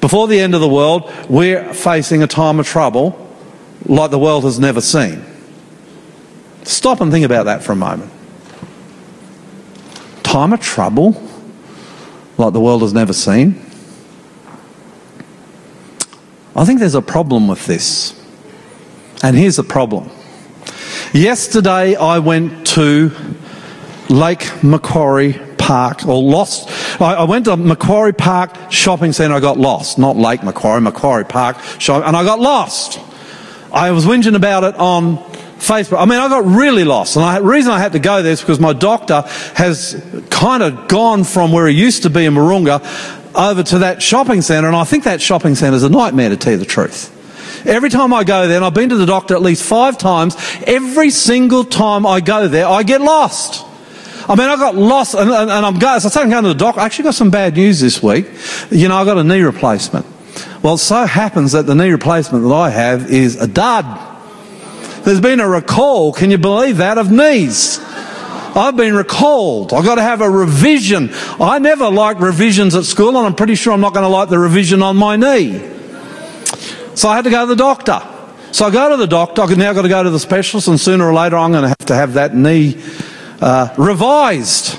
Before 0.00 0.26
the 0.26 0.40
end 0.40 0.54
of 0.54 0.60
the 0.60 0.68
world, 0.68 1.10
we're 1.28 1.72
facing 1.74 2.22
a 2.22 2.26
time 2.26 2.58
of 2.58 2.66
trouble 2.66 3.18
like 3.86 4.10
the 4.10 4.18
world 4.18 4.44
has 4.44 4.58
never 4.58 4.80
seen. 4.80 5.24
Stop 6.64 7.00
and 7.00 7.10
think 7.10 7.24
about 7.24 7.44
that 7.44 7.62
for 7.62 7.72
a 7.72 7.76
moment. 7.76 8.10
Time 10.22 10.52
of 10.52 10.60
trouble 10.60 11.20
like 12.38 12.52
the 12.52 12.60
world 12.60 12.82
has 12.82 12.92
never 12.92 13.12
seen. 13.12 13.60
I 16.54 16.64
think 16.64 16.80
there's 16.80 16.94
a 16.94 17.02
problem 17.02 17.48
with 17.48 17.66
this. 17.66 18.18
And 19.22 19.36
here's 19.36 19.56
the 19.56 19.62
problem. 19.62 20.10
Yesterday 21.12 21.94
I 21.94 22.20
went 22.20 22.66
to 22.68 23.12
Lake 24.08 24.50
Macquarie 24.62 25.38
Park, 25.58 26.06
or 26.06 26.22
lost. 26.22 26.70
I, 27.02 27.16
I 27.16 27.24
went 27.24 27.44
to 27.44 27.56
Macquarie 27.58 28.14
Park 28.14 28.56
Shopping 28.70 29.12
Centre. 29.12 29.36
I 29.36 29.40
got 29.40 29.58
lost. 29.58 29.98
Not 29.98 30.16
Lake 30.16 30.42
Macquarie, 30.42 30.80
Macquarie 30.80 31.26
Park, 31.26 31.58
and 31.86 32.16
I 32.16 32.24
got 32.24 32.40
lost. 32.40 32.98
I 33.70 33.90
was 33.90 34.06
whinging 34.06 34.34
about 34.34 34.64
it 34.64 34.74
on 34.76 35.18
Facebook. 35.58 36.00
I 36.00 36.06
mean, 36.06 36.18
I 36.18 36.28
got 36.28 36.46
really 36.46 36.84
lost. 36.84 37.16
And 37.16 37.36
the 37.36 37.46
reason 37.46 37.72
I 37.72 37.78
had 37.78 37.92
to 37.92 37.98
go 37.98 38.22
there 38.22 38.32
is 38.32 38.40
because 38.40 38.58
my 38.58 38.72
doctor 38.72 39.22
has 39.54 40.02
kind 40.30 40.62
of 40.62 40.88
gone 40.88 41.24
from 41.24 41.52
where 41.52 41.68
he 41.68 41.78
used 41.78 42.04
to 42.04 42.10
be 42.10 42.24
in 42.24 42.32
Mooroonga 42.32 43.34
over 43.34 43.62
to 43.62 43.78
that 43.80 44.02
shopping 44.02 44.40
centre. 44.40 44.66
And 44.66 44.76
I 44.76 44.84
think 44.84 45.04
that 45.04 45.20
shopping 45.20 45.56
centre 45.56 45.76
is 45.76 45.82
a 45.82 45.90
nightmare, 45.90 46.30
to 46.30 46.38
tell 46.38 46.54
you 46.54 46.58
the 46.58 46.64
truth. 46.64 47.11
Every 47.64 47.90
time 47.90 48.12
I 48.12 48.24
go 48.24 48.46
there, 48.48 48.56
and 48.56 48.64
I've 48.64 48.74
been 48.74 48.88
to 48.88 48.96
the 48.96 49.06
doctor 49.06 49.34
at 49.34 49.42
least 49.42 49.62
five 49.62 49.98
times, 49.98 50.36
every 50.66 51.10
single 51.10 51.64
time 51.64 52.06
I 52.06 52.20
go 52.20 52.48
there, 52.48 52.66
I 52.66 52.82
get 52.82 53.00
lost. 53.00 53.64
I 54.28 54.36
mean, 54.36 54.48
I 54.48 54.56
got 54.56 54.76
lost, 54.76 55.14
and, 55.14 55.30
and, 55.30 55.50
and 55.50 55.66
I'm 55.66 55.78
going, 55.78 56.00
so 56.00 56.06
I 56.06 56.10
started 56.10 56.30
going 56.30 56.44
to 56.44 56.50
the 56.50 56.54
doctor. 56.54 56.80
I 56.80 56.84
actually 56.84 57.04
got 57.04 57.14
some 57.14 57.30
bad 57.30 57.54
news 57.54 57.80
this 57.80 58.02
week. 58.02 58.26
You 58.70 58.88
know, 58.88 58.96
I 58.96 59.04
got 59.04 59.18
a 59.18 59.24
knee 59.24 59.40
replacement. 59.40 60.06
Well, 60.62 60.74
it 60.74 60.78
so 60.78 61.04
happens 61.04 61.52
that 61.52 61.66
the 61.66 61.74
knee 61.74 61.90
replacement 61.90 62.44
that 62.44 62.54
I 62.54 62.70
have 62.70 63.10
is 63.10 63.36
a 63.36 63.48
dud. 63.48 63.84
There's 65.04 65.20
been 65.20 65.40
a 65.40 65.48
recall, 65.48 66.12
can 66.12 66.30
you 66.30 66.38
believe 66.38 66.76
that, 66.76 66.98
of 66.98 67.10
knees. 67.10 67.80
I've 68.54 68.76
been 68.76 68.94
recalled. 68.94 69.72
I've 69.72 69.84
got 69.84 69.96
to 69.96 70.02
have 70.02 70.20
a 70.20 70.30
revision. 70.30 71.10
I 71.40 71.58
never 71.58 71.90
liked 71.90 72.20
revisions 72.20 72.74
at 72.74 72.84
school, 72.84 73.16
and 73.16 73.26
I'm 73.26 73.34
pretty 73.34 73.54
sure 73.54 73.72
I'm 73.72 73.80
not 73.80 73.94
going 73.94 74.04
to 74.04 74.08
like 74.08 74.28
the 74.28 74.38
revision 74.38 74.82
on 74.82 74.96
my 74.96 75.16
knee. 75.16 75.81
So 76.94 77.08
I 77.08 77.16
had 77.16 77.24
to 77.24 77.30
go 77.30 77.46
to 77.46 77.46
the 77.46 77.56
doctor. 77.56 78.00
So 78.52 78.66
I 78.66 78.70
go 78.70 78.90
to 78.90 78.96
the 78.96 79.06
doctor. 79.06 79.42
I've 79.42 79.56
now 79.56 79.72
got 79.72 79.82
to 79.82 79.88
go 79.88 80.02
to 80.02 80.10
the 80.10 80.18
specialist, 80.18 80.68
and 80.68 80.78
sooner 80.78 81.06
or 81.06 81.14
later 81.14 81.36
I'm 81.36 81.52
going 81.52 81.62
to 81.62 81.68
have 81.68 81.86
to 81.86 81.94
have 81.94 82.14
that 82.14 82.34
knee 82.34 82.82
uh, 83.40 83.74
revised. 83.78 84.78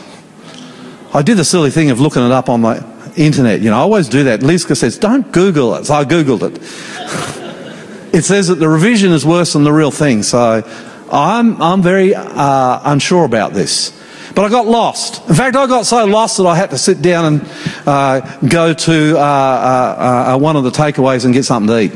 I 1.13 1.21
did 1.21 1.37
the 1.37 1.45
silly 1.45 1.71
thing 1.71 1.89
of 1.89 1.99
looking 1.99 2.23
it 2.23 2.31
up 2.31 2.49
on 2.49 2.61
the 2.61 2.85
internet. 3.15 3.61
You 3.61 3.71
know, 3.71 3.77
I 3.77 3.79
always 3.79 4.09
do 4.09 4.25
that. 4.25 4.41
Liska 4.41 4.77
says, 4.77 4.97
don't 4.97 5.31
Google 5.31 5.75
it. 5.75 5.85
So 5.85 5.95
I 5.95 6.05
Googled 6.05 6.43
it. 6.43 8.13
it 8.15 8.23
says 8.23 8.47
that 8.47 8.55
the 8.55 8.69
revision 8.69 9.11
is 9.11 9.25
worse 9.25 9.53
than 9.53 9.63
the 9.63 9.73
real 9.73 9.91
thing. 9.91 10.23
So 10.23 10.63
I'm, 11.11 11.61
I'm 11.61 11.81
very 11.81 12.15
uh, 12.15 12.79
unsure 12.83 13.25
about 13.25 13.53
this. 13.53 13.91
But 14.35 14.45
I 14.45 14.49
got 14.49 14.65
lost. 14.65 15.27
In 15.29 15.35
fact, 15.35 15.55
I 15.55 15.67
got 15.67 15.85
so 15.85 16.05
lost 16.05 16.37
that 16.37 16.45
I 16.45 16.55
had 16.55 16.71
to 16.71 16.77
sit 16.77 17.01
down 17.01 17.25
and 17.25 17.49
uh, 17.85 18.19
go 18.47 18.73
to 18.73 19.17
uh, 19.17 19.21
uh, 19.21 20.33
uh, 20.35 20.39
one 20.39 20.55
of 20.55 20.63
the 20.63 20.71
takeaways 20.71 21.25
and 21.25 21.33
get 21.33 21.45
something 21.45 21.67
to 21.67 21.79
eat. 21.79 21.91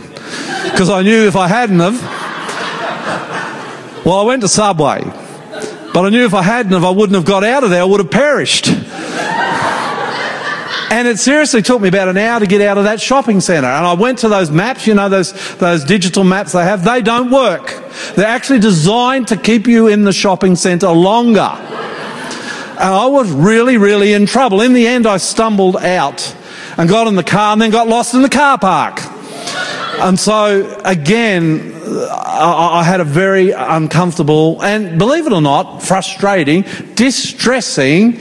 Because 0.71 0.89
I 0.89 1.01
knew 1.01 1.27
if 1.27 1.35
I 1.35 1.47
hadn't 1.47 1.79
have, 1.79 1.99
well, 4.05 4.19
I 4.19 4.23
went 4.23 4.41
to 4.43 4.47
Subway. 4.47 5.01
But 5.93 6.05
I 6.05 6.09
knew 6.09 6.25
if 6.25 6.35
I 6.35 6.43
hadn't 6.43 6.73
have, 6.73 6.83
I 6.83 6.91
wouldn't 6.91 7.15
have 7.15 7.25
got 7.25 7.43
out 7.43 7.63
of 7.63 7.71
there. 7.71 7.81
I 7.81 7.85
would 7.85 8.01
have 8.01 8.11
perished. 8.11 8.67
And 10.89 11.07
it 11.07 11.19
seriously 11.19 11.61
took 11.61 11.81
me 11.81 11.89
about 11.89 12.07
an 12.07 12.17
hour 12.17 12.39
to 12.39 12.45
get 12.45 12.61
out 12.61 12.77
of 12.77 12.85
that 12.85 13.01
shopping 13.01 13.41
centre. 13.41 13.67
And 13.67 13.85
I 13.85 13.93
went 13.93 14.19
to 14.19 14.29
those 14.29 14.51
maps, 14.51 14.87
you 14.87 14.93
know, 14.93 15.09
those, 15.09 15.33
those 15.57 15.83
digital 15.83 16.23
maps 16.23 16.53
they 16.53 16.63
have. 16.63 16.85
They 16.85 17.01
don't 17.01 17.29
work. 17.31 17.83
They're 18.15 18.27
actually 18.27 18.59
designed 18.59 19.27
to 19.29 19.37
keep 19.37 19.67
you 19.67 19.87
in 19.87 20.03
the 20.03 20.13
shopping 20.13 20.55
centre 20.55 20.91
longer. 20.91 21.86
I 22.77 23.07
was 23.07 23.31
really, 23.31 23.77
really 23.77 24.13
in 24.13 24.25
trouble. 24.25 24.61
In 24.61 24.73
the 24.73 24.87
end, 24.87 25.07
I 25.07 25.17
stumbled 25.17 25.77
out 25.77 26.35
and 26.77 26.89
got 26.89 27.07
in 27.07 27.15
the 27.15 27.23
car 27.23 27.53
and 27.53 27.61
then 27.61 27.71
got 27.71 27.87
lost 27.87 28.13
in 28.13 28.21
the 28.21 28.29
car 28.29 28.57
park. 28.57 28.99
And 29.99 30.19
so, 30.19 30.79
again, 30.85 31.73
I, 31.83 32.79
I 32.79 32.83
had 32.83 33.01
a 33.01 33.03
very 33.03 33.51
uncomfortable 33.51 34.61
and, 34.61 34.99
believe 34.99 35.25
it 35.25 35.33
or 35.33 35.41
not, 35.41 35.81
frustrating, 35.81 36.63
distressing 36.93 38.19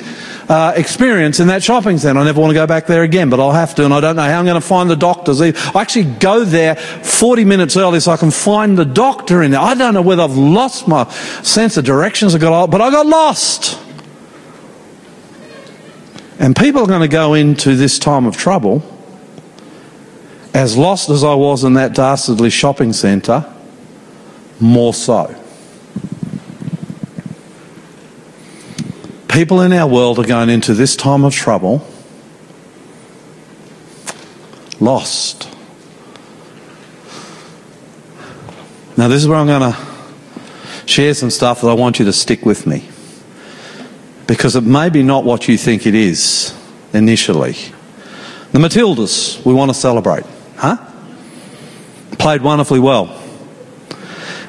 uh, 0.48 0.72
experience 0.76 1.40
in 1.40 1.48
that 1.48 1.62
shopping 1.62 1.98
centre. 1.98 2.20
I 2.20 2.24
never 2.24 2.40
want 2.40 2.50
to 2.50 2.54
go 2.54 2.66
back 2.66 2.86
there 2.86 3.02
again, 3.02 3.28
but 3.28 3.40
I'll 3.40 3.52
have 3.52 3.74
to, 3.74 3.84
and 3.84 3.92
I 3.92 4.00
don't 4.00 4.16
know 4.16 4.22
how 4.22 4.38
I'm 4.38 4.44
going 4.46 4.60
to 4.60 4.66
find 4.66 4.88
the 4.88 4.96
doctors. 4.96 5.42
I 5.42 5.48
actually 5.74 6.04
go 6.04 6.44
there 6.44 6.76
40 6.76 7.44
minutes 7.44 7.76
early 7.76 8.00
so 8.00 8.12
I 8.12 8.16
can 8.16 8.30
find 8.30 8.78
the 8.78 8.84
doctor 8.84 9.42
in 9.42 9.50
there. 9.50 9.60
I 9.60 9.74
don't 9.74 9.92
know 9.92 10.02
whether 10.02 10.22
I've 10.22 10.36
lost 10.36 10.88
my 10.88 11.10
sense 11.42 11.76
of 11.76 11.84
directions, 11.84 12.34
I 12.34 12.38
got, 12.38 12.70
but 12.70 12.80
I 12.80 12.90
got 12.90 13.06
lost. 13.06 13.85
And 16.38 16.54
people 16.54 16.82
are 16.82 16.86
going 16.86 17.00
to 17.00 17.08
go 17.08 17.34
into 17.34 17.76
this 17.76 17.98
time 17.98 18.26
of 18.26 18.36
trouble 18.36 18.82
as 20.52 20.76
lost 20.76 21.10
as 21.10 21.22
I 21.22 21.34
was 21.34 21.64
in 21.64 21.74
that 21.74 21.94
dastardly 21.94 22.50
shopping 22.50 22.92
centre, 22.92 23.44
more 24.58 24.94
so. 24.94 25.34
People 29.28 29.60
in 29.60 29.72
our 29.74 29.86
world 29.86 30.18
are 30.18 30.26
going 30.26 30.48
into 30.48 30.72
this 30.72 30.96
time 30.96 31.24
of 31.24 31.34
trouble 31.34 31.86
lost. 34.80 35.50
Now, 38.96 39.08
this 39.08 39.22
is 39.22 39.28
where 39.28 39.38
I'm 39.38 39.46
going 39.46 39.72
to 39.72 39.78
share 40.86 41.12
some 41.12 41.30
stuff 41.30 41.60
that 41.60 41.68
I 41.68 41.74
want 41.74 41.98
you 41.98 42.06
to 42.06 42.14
stick 42.14 42.46
with 42.46 42.66
me. 42.66 42.88
Because 44.26 44.56
it 44.56 44.64
may 44.64 44.90
be 44.90 45.02
not 45.02 45.24
what 45.24 45.48
you 45.48 45.56
think 45.56 45.86
it 45.86 45.94
is 45.94 46.54
initially. 46.92 47.52
The 48.52 48.58
Matildas, 48.58 49.44
we 49.44 49.54
want 49.54 49.70
to 49.70 49.74
celebrate. 49.74 50.24
Huh? 50.56 50.78
Played 52.18 52.42
wonderfully 52.42 52.80
well 52.80 53.22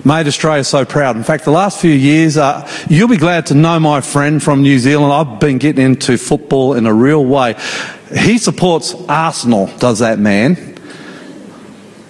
made 0.08 0.26
Australia 0.26 0.64
so 0.64 0.86
proud. 0.86 1.18
In 1.18 1.24
fact, 1.24 1.44
the 1.44 1.52
last 1.52 1.82
few 1.82 1.92
years, 1.92 2.38
uh, 2.38 2.68
you'll 2.90 3.10
be 3.10 3.18
glad 3.18 3.48
to 3.48 3.54
know 3.54 3.80
my 3.80 4.00
friend 4.00 4.42
from 4.42 4.62
New 4.62 4.80
Zealand. 4.80 5.12
I've 5.12 5.40
been 5.40 5.58
getting 5.58 5.86
into 5.86 6.18
football 6.18 6.74
in 6.74 6.86
a 6.86 6.94
real 6.94 7.24
way. 7.24 7.56
He 8.16 8.38
supports 8.38 8.96
Arsenal, 9.10 9.68
does 9.78 10.00
that 10.00 10.18
man? 10.18 10.80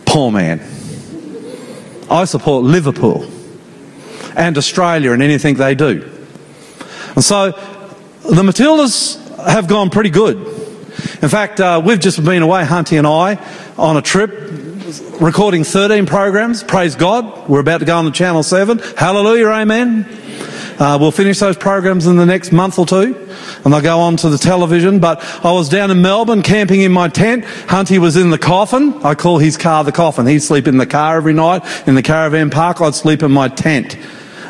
Poor 0.05 0.32
man. 0.32 0.59
I 2.09 2.26
support 2.26 2.63
Liverpool 2.63 3.30
and 4.36 4.57
Australia 4.57 5.11
and 5.11 5.24
anything 5.24 5.55
they 5.55 5.74
do. 5.74 6.16
And 7.18 7.24
so 7.24 7.49
the 7.49 8.43
Matildas 8.43 9.18
have 9.47 9.68
gone 9.68 9.89
pretty 9.89 10.11
good. 10.11 10.38
In 10.38 11.30
fact, 11.30 11.59
uh, 11.59 11.82
we've 11.84 11.99
just 11.99 12.24
been 12.24 12.43
away, 12.43 12.63
Hunty 12.63 12.95
and 12.95 13.07
I, 13.07 13.43
on 13.76 13.97
a 13.97 14.03
trip 14.03 14.30
recording 15.20 15.63
13 15.63 16.05
programs. 16.05 16.61
Praise 16.61 16.95
God. 16.95 17.49
We're 17.49 17.61
about 17.61 17.80
to 17.80 17.86
go 17.86 17.97
on 17.97 18.05
to 18.05 18.11
Channel 18.11 18.43
7. 18.43 18.78
Hallelujah, 18.95 19.47
amen. 19.47 20.05
Uh, 20.78 20.99
we'll 21.01 21.09
finish 21.09 21.39
those 21.39 21.57
programs 21.57 22.05
in 22.05 22.18
the 22.18 22.26
next 22.28 22.51
month 22.51 22.78
or 22.78 22.86
two, 22.86 23.28
and 23.65 23.74
they'll 23.74 23.82
go 23.82 23.99
on 24.01 24.18
to 24.18 24.30
the 24.30 24.38
television. 24.38 24.99
But 24.99 25.24
I 25.43 25.51
was 25.53 25.70
down 25.70 25.89
in 25.89 26.03
Melbourne 26.03 26.43
camping 26.43 26.82
in 26.82 26.91
my 26.91 27.07
tent. 27.07 27.45
Hunty 27.45 27.97
was 27.97 28.15
in 28.15 28.30
the 28.30 28.38
coffin. 28.38 28.93
I 29.03 29.15
call 29.15 29.39
his 29.39 29.57
car 29.57 29.84
the 29.84 29.91
coffin. 29.91 30.28
He'd 30.28 30.43
sleep 30.43 30.68
in 30.68 30.78
the 30.78 30.86
car 30.86 31.18
every 31.18 31.34
night 31.34 31.63
in 31.88 31.95
the 31.95 32.03
caravan 32.03 32.51
park. 32.51 32.80
I'd 32.80 32.93
sleep 32.93 33.24
in 33.24 33.32
my 33.32 33.47
tent. 33.47 33.97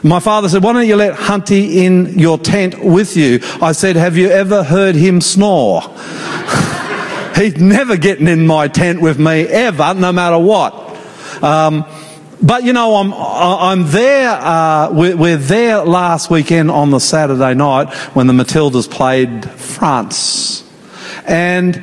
My 0.03 0.19
father 0.19 0.49
said, 0.49 0.63
Why 0.63 0.73
don't 0.73 0.87
you 0.87 0.95
let 0.95 1.13
Hunty 1.15 1.75
in 1.75 2.19
your 2.19 2.37
tent 2.37 2.83
with 2.83 3.17
you? 3.17 3.39
I 3.61 3.71
said, 3.71 3.95
Have 3.95 4.17
you 4.17 4.29
ever 4.29 4.63
heard 4.63 4.95
him 4.95 5.21
snore? 5.21 5.81
He's 7.35 7.57
never 7.57 7.97
getting 7.97 8.27
in 8.27 8.47
my 8.47 8.67
tent 8.67 9.01
with 9.01 9.19
me 9.19 9.41
ever, 9.43 9.93
no 9.93 10.11
matter 10.11 10.39
what. 10.39 10.73
Um, 11.43 11.85
but 12.41 12.63
you 12.63 12.73
know, 12.73 12.95
I'm 12.95 13.13
I'm 13.13 13.87
there. 13.91 14.29
Uh, 14.29 14.91
we're, 14.91 15.17
we're 15.17 15.37
there 15.37 15.79
last 15.79 16.29
weekend 16.29 16.69
on 16.69 16.91
the 16.91 16.99
Saturday 16.99 17.53
night 17.53 17.93
when 18.15 18.27
the 18.27 18.33
Matildas 18.33 18.89
played 18.89 19.49
France, 19.49 20.63
and 21.25 21.75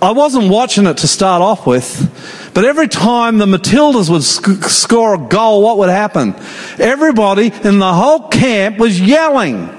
I 0.00 0.12
wasn't 0.12 0.50
watching 0.50 0.86
it 0.86 0.98
to 0.98 1.08
start 1.08 1.42
off 1.42 1.66
with, 1.66 2.39
but 2.54 2.64
every 2.64 2.88
time 2.88 3.38
the 3.38 3.46
Matildas 3.46 4.10
would 4.10 4.22
sc- 4.22 4.68
score 4.68 5.14
a 5.14 5.18
goal, 5.18 5.62
what 5.62 5.78
would 5.78 5.88
happen? 5.88 6.34
Everybody 6.78 7.52
in 7.64 7.78
the 7.78 7.92
whole 7.92 8.28
camp 8.28 8.78
was 8.78 9.00
yelling. 9.00 9.76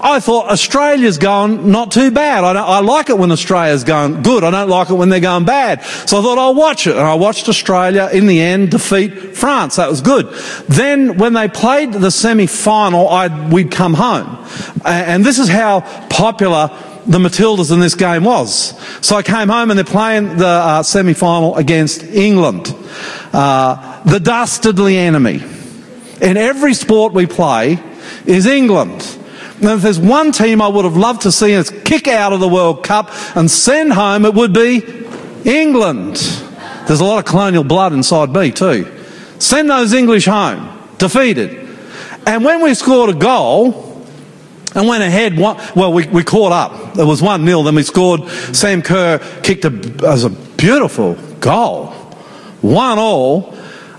I 0.00 0.20
thought 0.20 0.50
Australia's 0.50 1.18
going 1.18 1.70
not 1.70 1.90
too 1.90 2.10
bad. 2.10 2.44
I, 2.44 2.52
I, 2.52 2.80
like 2.80 3.08
it 3.08 3.18
when 3.18 3.32
Australia's 3.32 3.82
going 3.82 4.22
good. 4.22 4.44
I 4.44 4.50
don't 4.50 4.68
like 4.68 4.90
it 4.90 4.94
when 4.94 5.08
they're 5.08 5.20
going 5.20 5.44
bad. 5.44 5.82
So 5.84 6.18
I 6.18 6.22
thought 6.22 6.38
I'll 6.38 6.54
watch 6.54 6.86
it. 6.86 6.96
And 6.96 7.04
I 7.04 7.14
watched 7.14 7.48
Australia 7.48 8.08
in 8.12 8.26
the 8.26 8.40
end 8.40 8.70
defeat 8.70 9.36
France. 9.36 9.76
That 9.76 9.88
was 9.88 10.02
good. 10.02 10.28
Then 10.68 11.16
when 11.16 11.32
they 11.32 11.48
played 11.48 11.92
the 11.92 12.10
semi-final, 12.10 13.08
I'd, 13.08 13.52
we'd 13.52 13.70
come 13.70 13.94
home. 13.94 14.46
And 14.84 15.24
this 15.24 15.38
is 15.38 15.48
how 15.48 15.80
popular 16.08 16.70
the 17.06 17.18
Matildas 17.18 17.72
in 17.72 17.80
this 17.80 17.94
game 17.94 18.24
was. 18.24 18.74
So 19.04 19.16
I 19.16 19.22
came 19.22 19.48
home 19.48 19.70
and 19.70 19.78
they're 19.78 19.84
playing 19.84 20.36
the 20.36 20.46
uh, 20.46 20.82
semi-final 20.82 21.56
against 21.56 22.02
England. 22.02 22.74
Uh, 23.32 24.02
the 24.04 24.18
dastardly 24.18 24.96
enemy. 24.96 25.42
In 26.20 26.36
every 26.36 26.74
sport 26.74 27.12
we 27.12 27.26
play 27.26 27.78
is 28.24 28.46
England. 28.46 29.18
Now, 29.60 29.74
if 29.74 29.82
there's 29.82 29.98
one 29.98 30.32
team 30.32 30.60
I 30.60 30.68
would 30.68 30.84
have 30.84 30.96
loved 30.96 31.22
to 31.22 31.32
see 31.32 31.54
us 31.54 31.70
kick 31.84 32.08
out 32.08 32.32
of 32.32 32.40
the 32.40 32.48
World 32.48 32.84
Cup 32.84 33.10
and 33.36 33.50
send 33.50 33.92
home, 33.92 34.24
it 34.24 34.34
would 34.34 34.52
be 34.52 34.82
England. 35.44 36.16
There's 36.86 37.00
a 37.00 37.04
lot 37.04 37.18
of 37.18 37.24
colonial 37.24 37.64
blood 37.64 37.92
inside 37.92 38.30
me 38.30 38.50
too. 38.50 38.92
Send 39.38 39.70
those 39.70 39.92
English 39.92 40.26
home, 40.26 40.78
defeated. 40.98 41.68
And 42.26 42.44
when 42.44 42.62
we 42.62 42.74
scored 42.74 43.10
a 43.10 43.18
goal 43.18 43.85
and 44.76 44.86
went 44.86 45.02
ahead, 45.02 45.36
one, 45.38 45.56
well, 45.74 45.92
we, 45.92 46.06
we 46.06 46.22
caught 46.22 46.52
up. 46.52 46.98
It 46.98 47.04
was 47.04 47.22
1 47.22 47.44
0, 47.44 47.62
then 47.62 47.74
we 47.74 47.82
scored. 47.82 48.28
Sam 48.54 48.82
Kerr 48.82 49.18
kicked 49.42 49.64
a, 49.64 50.06
as 50.06 50.24
a 50.24 50.30
beautiful 50.30 51.14
goal. 51.40 51.86
One 52.60 52.98
all. 52.98 53.54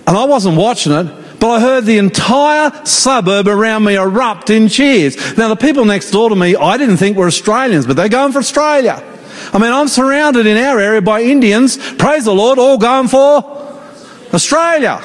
And 0.06 0.16
I 0.16 0.26
wasn't 0.26 0.56
watching 0.56 0.94
it, 0.94 1.40
but 1.40 1.50
I 1.50 1.60
heard 1.60 1.86
the 1.86 1.98
entire 1.98 2.86
suburb 2.86 3.48
around 3.48 3.84
me 3.84 3.96
erupt 3.96 4.50
in 4.52 4.70
cheers. 4.70 5.38
Now, 5.38 5.50
the 5.50 5.56
people 5.56 5.84
next 5.84 6.12
door 6.12 6.30
to 6.30 6.36
me, 6.36 6.56
I 6.56 6.78
didn't 6.78 6.98
think 6.98 7.18
were 7.18 7.28
Australians, 7.28 7.88
but 7.88 7.96
they're 7.96 8.08
going 8.08 8.32
for 8.32 8.40
Australia. 8.40 9.04
I 9.52 9.58
mean, 9.58 9.72
I'm 9.72 9.88
surrounded 9.88 10.46
in 10.46 10.58
our 10.58 10.80
area 10.80 11.02
by 11.02 11.24
Indians, 11.24 11.78
praise 11.96 12.26
the 12.26 12.34
Lord, 12.34 12.60
all 12.60 12.78
going 12.78 13.08
for 13.08 13.44
Australia. 14.34 15.02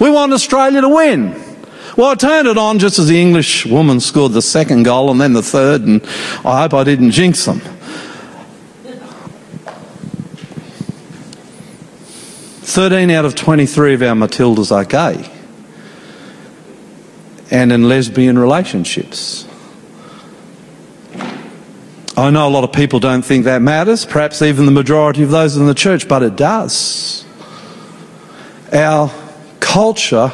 We 0.00 0.10
want 0.10 0.32
Australia 0.32 0.80
to 0.80 0.88
win. 0.88 1.51
Well, 1.96 2.10
I 2.10 2.14
turned 2.14 2.48
it 2.48 2.56
on 2.56 2.78
just 2.78 2.98
as 2.98 3.08
the 3.08 3.20
English 3.20 3.66
woman 3.66 4.00
scored 4.00 4.32
the 4.32 4.42
second 4.42 4.84
goal 4.84 5.10
and 5.10 5.20
then 5.20 5.34
the 5.34 5.42
third, 5.42 5.82
and 5.82 6.02
I 6.44 6.62
hope 6.62 6.72
I 6.72 6.84
didn't 6.84 7.10
jinx 7.10 7.44
them. 7.44 7.60
13 12.62 13.10
out 13.10 13.26
of 13.26 13.34
23 13.34 13.94
of 13.94 14.02
our 14.02 14.14
Matildas 14.14 14.72
are 14.72 14.84
gay 14.84 15.30
and 17.50 17.70
in 17.70 17.86
lesbian 17.86 18.38
relationships. 18.38 19.46
I 22.16 22.30
know 22.30 22.48
a 22.48 22.50
lot 22.50 22.64
of 22.64 22.72
people 22.72 22.98
don't 22.98 23.22
think 23.22 23.44
that 23.44 23.60
matters, 23.60 24.06
perhaps 24.06 24.40
even 24.40 24.64
the 24.64 24.72
majority 24.72 25.22
of 25.22 25.30
those 25.30 25.58
in 25.58 25.66
the 25.66 25.74
church, 25.74 26.08
but 26.08 26.22
it 26.22 26.36
does. 26.36 27.26
Our 28.72 29.12
culture 29.60 30.32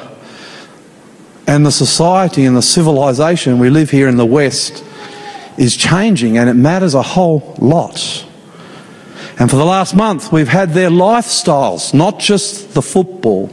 and 1.48 1.64
the 1.64 1.72
society 1.72 2.44
and 2.44 2.54
the 2.54 2.62
civilization 2.62 3.58
we 3.58 3.70
live 3.70 3.90
here 3.90 4.06
in 4.06 4.18
the 4.18 4.26
West 4.26 4.84
is 5.56 5.74
changing 5.74 6.36
and 6.36 6.48
it 6.50 6.54
matters 6.54 6.92
a 6.92 7.02
whole 7.02 7.56
lot. 7.58 8.26
And 9.38 9.48
for 9.48 9.56
the 9.56 9.64
last 9.64 9.96
month, 9.96 10.30
we've 10.30 10.46
had 10.46 10.70
their 10.74 10.90
lifestyles, 10.90 11.94
not 11.94 12.18
just 12.18 12.74
the 12.74 12.82
football. 12.82 13.50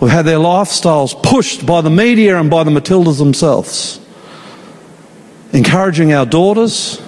We've 0.00 0.10
had 0.10 0.26
their 0.26 0.38
lifestyles 0.38 1.22
pushed 1.22 1.64
by 1.64 1.82
the 1.82 1.90
media 1.90 2.36
and 2.36 2.50
by 2.50 2.64
the 2.64 2.72
Matildas 2.72 3.18
themselves, 3.18 4.00
encouraging 5.52 6.12
our 6.12 6.26
daughters 6.26 7.00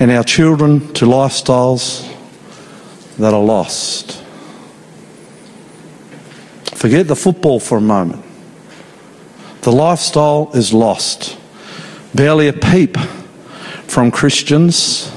and 0.00 0.10
our 0.10 0.22
children 0.22 0.92
to 0.94 1.06
lifestyles 1.06 2.06
that 3.16 3.32
are 3.32 3.42
lost. 3.42 4.22
Forget 6.74 7.08
the 7.08 7.16
football 7.16 7.58
for 7.58 7.78
a 7.78 7.80
moment. 7.80 8.26
The 9.62 9.70
lifestyle 9.70 10.50
is 10.54 10.74
lost. 10.74 11.38
Barely 12.12 12.48
a 12.48 12.52
peep 12.52 12.98
from 13.86 14.10
Christians. 14.10 15.08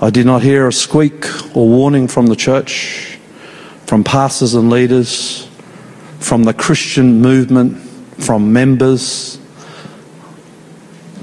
I 0.00 0.08
did 0.08 0.24
not 0.24 0.42
hear 0.42 0.66
a 0.66 0.72
squeak 0.72 1.26
or 1.54 1.68
warning 1.68 2.08
from 2.08 2.28
the 2.28 2.36
church, 2.36 3.18
from 3.84 4.02
pastors 4.02 4.54
and 4.54 4.70
leaders, 4.70 5.46
from 6.20 6.44
the 6.44 6.54
Christian 6.54 7.20
movement, 7.20 7.76
from 8.16 8.54
members, 8.54 9.38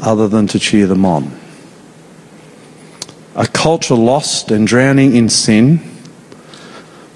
other 0.03 0.27
than 0.27 0.45
to 0.45 0.59
cheer 0.59 0.85
them 0.85 1.05
on. 1.05 1.35
A 3.33 3.47
culture 3.47 3.95
lost 3.95 4.51
and 4.51 4.67
drowning 4.67 5.15
in 5.15 5.27
sin, 5.27 5.79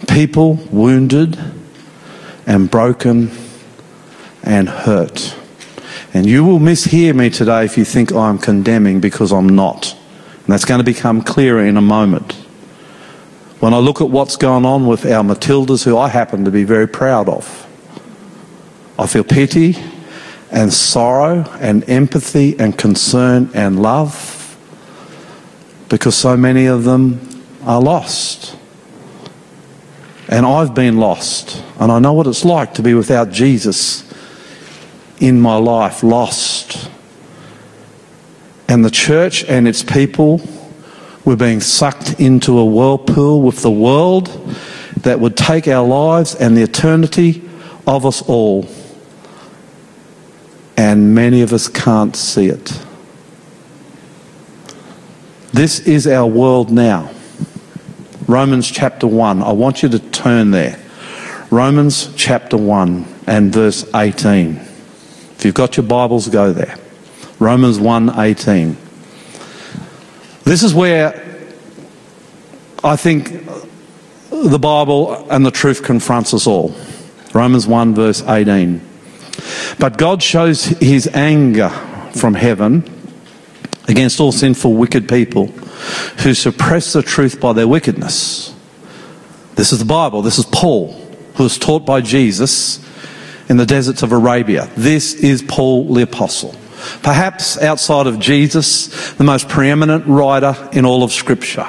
people 0.08 0.56
wounded 0.72 1.38
and 2.48 2.72
broken 2.72 3.45
and 4.46 4.70
hurt. 4.70 5.36
And 6.14 6.26
you 6.26 6.46
will 6.46 6.60
mishear 6.60 7.14
me 7.14 7.30
today 7.30 7.66
if 7.66 7.78
you 7.78 7.84
think 7.84 8.14
I'm 8.14 8.38
condemning 8.38 9.02
because 9.02 9.34
I'm 9.34 9.50
not. 9.50 9.94
And 9.94 10.46
that's 10.48 10.64
going 10.64 10.78
to 10.78 10.86
become 10.86 11.22
clearer 11.22 11.66
in 11.66 11.76
a 11.76 11.82
moment. 11.82 12.32
When 13.60 13.74
I 13.74 13.80
look 13.80 14.00
at 14.00 14.10
what's 14.10 14.38
going 14.38 14.64
on 14.64 14.86
with 14.86 15.06
our 15.06 15.24
Matildas, 15.24 15.84
who 15.84 15.98
I 15.98 16.08
happen 16.08 16.46
to 16.46 16.52
be 16.52 16.64
very 16.64 16.88
proud 16.88 17.28
of, 17.28 17.68
I 18.98 19.08
feel 19.08 19.24
pity 19.24 19.76
and 20.52 20.72
sorrow 20.72 21.44
and 21.60 21.90
empathy 21.90 22.58
and 22.60 22.78
concern 22.78 23.50
and 23.54 23.82
love 23.82 24.58
because 25.90 26.16
so 26.16 26.38
many 26.38 26.66
of 26.68 26.84
them 26.84 27.44
are 27.64 27.82
lost. 27.82 28.56
And 30.28 30.46
I've 30.46 30.74
been 30.74 30.98
lost. 30.98 31.62
And 31.80 31.92
I 31.92 32.00
know 32.00 32.14
what 32.14 32.28
it's 32.28 32.46
like 32.46 32.74
to 32.76 32.82
be 32.82 32.94
without 32.94 33.32
Jesus 33.32 34.05
in 35.20 35.40
my 35.40 35.56
life, 35.56 36.04
lost. 36.04 36.90
And 38.68 38.84
the 38.84 38.92
church 38.92 39.44
and 39.46 39.68
its 39.68 39.84
people 39.84 40.42
were 41.24 41.36
being 41.36 41.62
sucked 41.62 42.20
into 42.20 42.58
a 42.58 42.66
whirlpool 42.66 43.42
with 43.42 43.62
the 43.62 43.72
world 43.72 44.28
that 45.02 45.20
would 45.20 45.38
take 45.38 45.68
our 45.68 45.86
lives 45.86 46.36
and 46.36 46.56
the 46.56 46.62
eternity 46.62 47.48
of 47.88 48.06
us 48.06 48.22
all. 48.24 48.68
And 50.78 51.16
many 51.16 51.42
of 51.42 51.54
us 51.54 51.68
can't 51.68 52.16
see 52.16 52.48
it. 52.48 52.80
This 55.54 55.80
is 55.80 56.06
our 56.06 56.28
world 56.28 56.72
now. 56.72 57.12
Romans 58.28 58.70
chapter 58.70 59.08
1. 59.08 59.42
I 59.42 59.52
want 59.52 59.84
you 59.84 59.90
to 59.90 60.00
turn 60.00 60.52
there. 60.52 60.80
Romans 61.52 62.14
chapter 62.16 62.58
1 62.58 63.06
and 63.28 63.54
verse 63.54 63.86
18. 63.94 64.65
If 65.38 65.46
you've 65.46 65.54
got 65.54 65.78
your 65.78 65.86
Bibles, 65.86 66.28
go 66.30 66.52
there. 66.54 66.78
Romans 67.40 67.80
1:18. 67.80 68.78
This 70.44 70.64
is 70.64 70.74
where 70.74 71.22
I 72.84 72.96
think 72.96 73.46
the 74.30 74.60
Bible 74.60 75.28
and 75.30 75.46
the 75.46 75.52
truth 75.52 75.84
confronts 75.84 76.34
us 76.34 76.48
all. 76.48 76.76
Romans 77.34 77.68
1 77.68 77.96
verse 77.96 78.24
18. 78.28 78.82
But 79.80 79.98
God 79.98 80.24
shows 80.24 80.66
his 80.66 81.08
anger 81.14 81.70
from 82.14 82.36
heaven 82.36 82.90
against 83.88 84.20
all 84.20 84.32
sinful, 84.32 84.74
wicked 84.74 85.10
people 85.10 85.48
who 86.20 86.34
suppress 86.34 86.94
the 86.94 87.02
truth 87.02 87.40
by 87.40 87.54
their 87.54 87.68
wickedness. 87.68 88.54
This 89.56 89.72
is 89.72 89.80
the 89.80 89.86
Bible. 89.86 90.22
This 90.22 90.38
is 90.38 90.46
Paul, 90.46 90.94
who 91.36 91.44
was 91.44 91.58
taught 91.58 91.86
by 91.86 92.02
Jesus 92.02 92.85
in 93.50 93.58
the 93.58 93.66
deserts 93.66 94.04
of 94.04 94.12
Arabia. 94.12 94.70
This 94.76 95.14
is 95.14 95.42
Paul 95.42 95.94
the 95.94 96.04
Apostle. 96.04 96.56
Perhaps 97.02 97.62
outside 97.62 98.08
of 98.08 98.20
Jesus, 98.20 99.14
the 99.14 99.24
most 99.24 99.50
preeminent 99.50 100.06
writer 100.06 100.56
in 100.72 100.86
all 100.86 101.04
of 101.04 101.12
Scripture. 101.12 101.68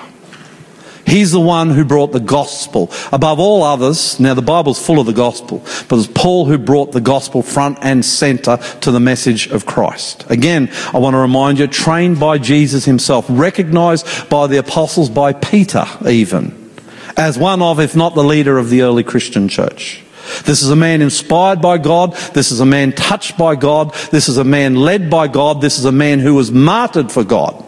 He's 1.06 1.30
the 1.30 1.40
one 1.40 1.70
who 1.70 1.84
brought 1.84 2.10
the 2.10 2.20
gospel 2.20 2.90
above 3.12 3.38
all 3.38 3.62
others. 3.62 4.18
Now, 4.18 4.34
the 4.34 4.42
Bible's 4.42 4.84
full 4.84 4.98
of 4.98 5.06
the 5.06 5.12
gospel, 5.12 5.64
but 5.88 6.00
it's 6.00 6.08
Paul 6.08 6.46
who 6.46 6.58
brought 6.58 6.90
the 6.90 7.00
gospel 7.00 7.42
front 7.42 7.78
and 7.80 8.04
center 8.04 8.56
to 8.80 8.90
the 8.90 8.98
message 8.98 9.46
of 9.46 9.66
Christ. 9.66 10.28
Again, 10.28 10.68
I 10.92 10.98
want 10.98 11.14
to 11.14 11.18
remind 11.18 11.60
you, 11.60 11.68
trained 11.68 12.18
by 12.18 12.38
Jesus 12.38 12.84
himself, 12.86 13.26
recognized 13.28 14.28
by 14.28 14.48
the 14.48 14.56
apostles, 14.56 15.08
by 15.08 15.32
Peter 15.32 15.86
even, 16.08 16.72
as 17.16 17.38
one 17.38 17.62
of, 17.62 17.78
if 17.78 17.94
not 17.94 18.16
the 18.16 18.24
leader 18.24 18.58
of 18.58 18.68
the 18.68 18.82
early 18.82 19.04
Christian 19.04 19.46
church. 19.48 20.02
This 20.44 20.62
is 20.62 20.70
a 20.70 20.76
man 20.76 21.02
inspired 21.02 21.60
by 21.60 21.78
God. 21.78 22.14
This 22.34 22.52
is 22.52 22.60
a 22.60 22.66
man 22.66 22.92
touched 22.92 23.36
by 23.38 23.56
God. 23.56 23.94
This 24.10 24.28
is 24.28 24.36
a 24.36 24.44
man 24.44 24.76
led 24.76 25.10
by 25.10 25.28
God. 25.28 25.60
This 25.60 25.78
is 25.78 25.84
a 25.84 25.92
man 25.92 26.18
who 26.20 26.34
was 26.34 26.50
martyred 26.50 27.10
for 27.10 27.24
God. 27.24 27.64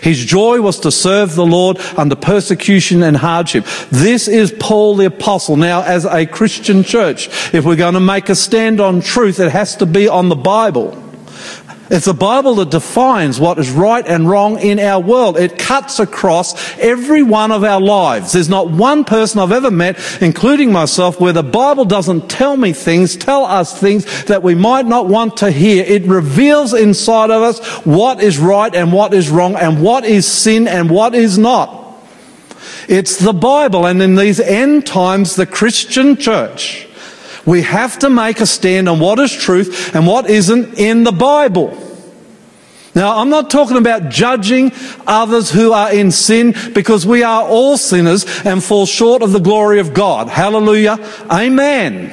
His 0.00 0.24
joy 0.24 0.60
was 0.60 0.80
to 0.80 0.90
serve 0.90 1.34
the 1.34 1.46
Lord 1.46 1.78
under 1.96 2.14
persecution 2.14 3.02
and 3.02 3.16
hardship. 3.16 3.66
This 3.90 4.28
is 4.28 4.54
Paul 4.58 4.96
the 4.96 5.06
Apostle. 5.06 5.56
Now, 5.56 5.82
as 5.82 6.04
a 6.04 6.26
Christian 6.26 6.82
church, 6.82 7.28
if 7.52 7.64
we're 7.64 7.76
going 7.76 7.94
to 7.94 8.00
make 8.00 8.28
a 8.28 8.34
stand 8.34 8.80
on 8.80 9.00
truth, 9.00 9.40
it 9.40 9.50
has 9.50 9.76
to 9.76 9.86
be 9.86 10.08
on 10.08 10.28
the 10.28 10.36
Bible. 10.36 11.11
It's 11.92 12.06
the 12.06 12.14
Bible 12.14 12.54
that 12.54 12.70
defines 12.70 13.38
what 13.38 13.58
is 13.58 13.70
right 13.70 14.06
and 14.06 14.26
wrong 14.26 14.58
in 14.58 14.80
our 14.80 14.98
world. 14.98 15.36
It 15.36 15.58
cuts 15.58 16.00
across 16.00 16.78
every 16.78 17.22
one 17.22 17.52
of 17.52 17.64
our 17.64 17.82
lives. 17.82 18.32
There's 18.32 18.48
not 18.48 18.70
one 18.70 19.04
person 19.04 19.40
I've 19.40 19.52
ever 19.52 19.70
met, 19.70 19.98
including 20.22 20.72
myself, 20.72 21.20
where 21.20 21.34
the 21.34 21.42
Bible 21.42 21.84
doesn't 21.84 22.30
tell 22.30 22.56
me 22.56 22.72
things, 22.72 23.14
tell 23.14 23.44
us 23.44 23.78
things 23.78 24.24
that 24.24 24.42
we 24.42 24.54
might 24.54 24.86
not 24.86 25.06
want 25.06 25.36
to 25.38 25.50
hear. 25.50 25.84
It 25.84 26.04
reveals 26.04 26.72
inside 26.72 27.30
of 27.30 27.42
us 27.42 27.60
what 27.84 28.22
is 28.22 28.38
right 28.38 28.74
and 28.74 28.90
what 28.90 29.12
is 29.12 29.28
wrong 29.28 29.54
and 29.54 29.82
what 29.82 30.06
is 30.06 30.26
sin 30.26 30.66
and 30.66 30.88
what 30.88 31.14
is 31.14 31.36
not. 31.36 31.94
It's 32.88 33.18
the 33.18 33.34
Bible. 33.34 33.84
And 33.84 34.00
in 34.00 34.14
these 34.14 34.40
end 34.40 34.86
times, 34.86 35.36
the 35.36 35.44
Christian 35.44 36.16
church, 36.16 36.88
we 37.46 37.62
have 37.62 37.98
to 38.00 38.10
make 38.10 38.40
a 38.40 38.46
stand 38.46 38.88
on 38.88 39.00
what 39.00 39.18
is 39.18 39.32
truth 39.32 39.94
and 39.94 40.06
what 40.06 40.28
isn't 40.28 40.78
in 40.78 41.04
the 41.04 41.12
Bible. 41.12 41.76
Now, 42.94 43.18
I'm 43.18 43.30
not 43.30 43.48
talking 43.48 43.78
about 43.78 44.10
judging 44.10 44.70
others 45.06 45.50
who 45.50 45.72
are 45.72 45.92
in 45.92 46.10
sin 46.10 46.54
because 46.74 47.06
we 47.06 47.22
are 47.22 47.42
all 47.42 47.78
sinners 47.78 48.26
and 48.44 48.62
fall 48.62 48.84
short 48.84 49.22
of 49.22 49.32
the 49.32 49.40
glory 49.40 49.80
of 49.80 49.94
God. 49.94 50.28
Hallelujah. 50.28 50.98
Amen. 51.30 52.12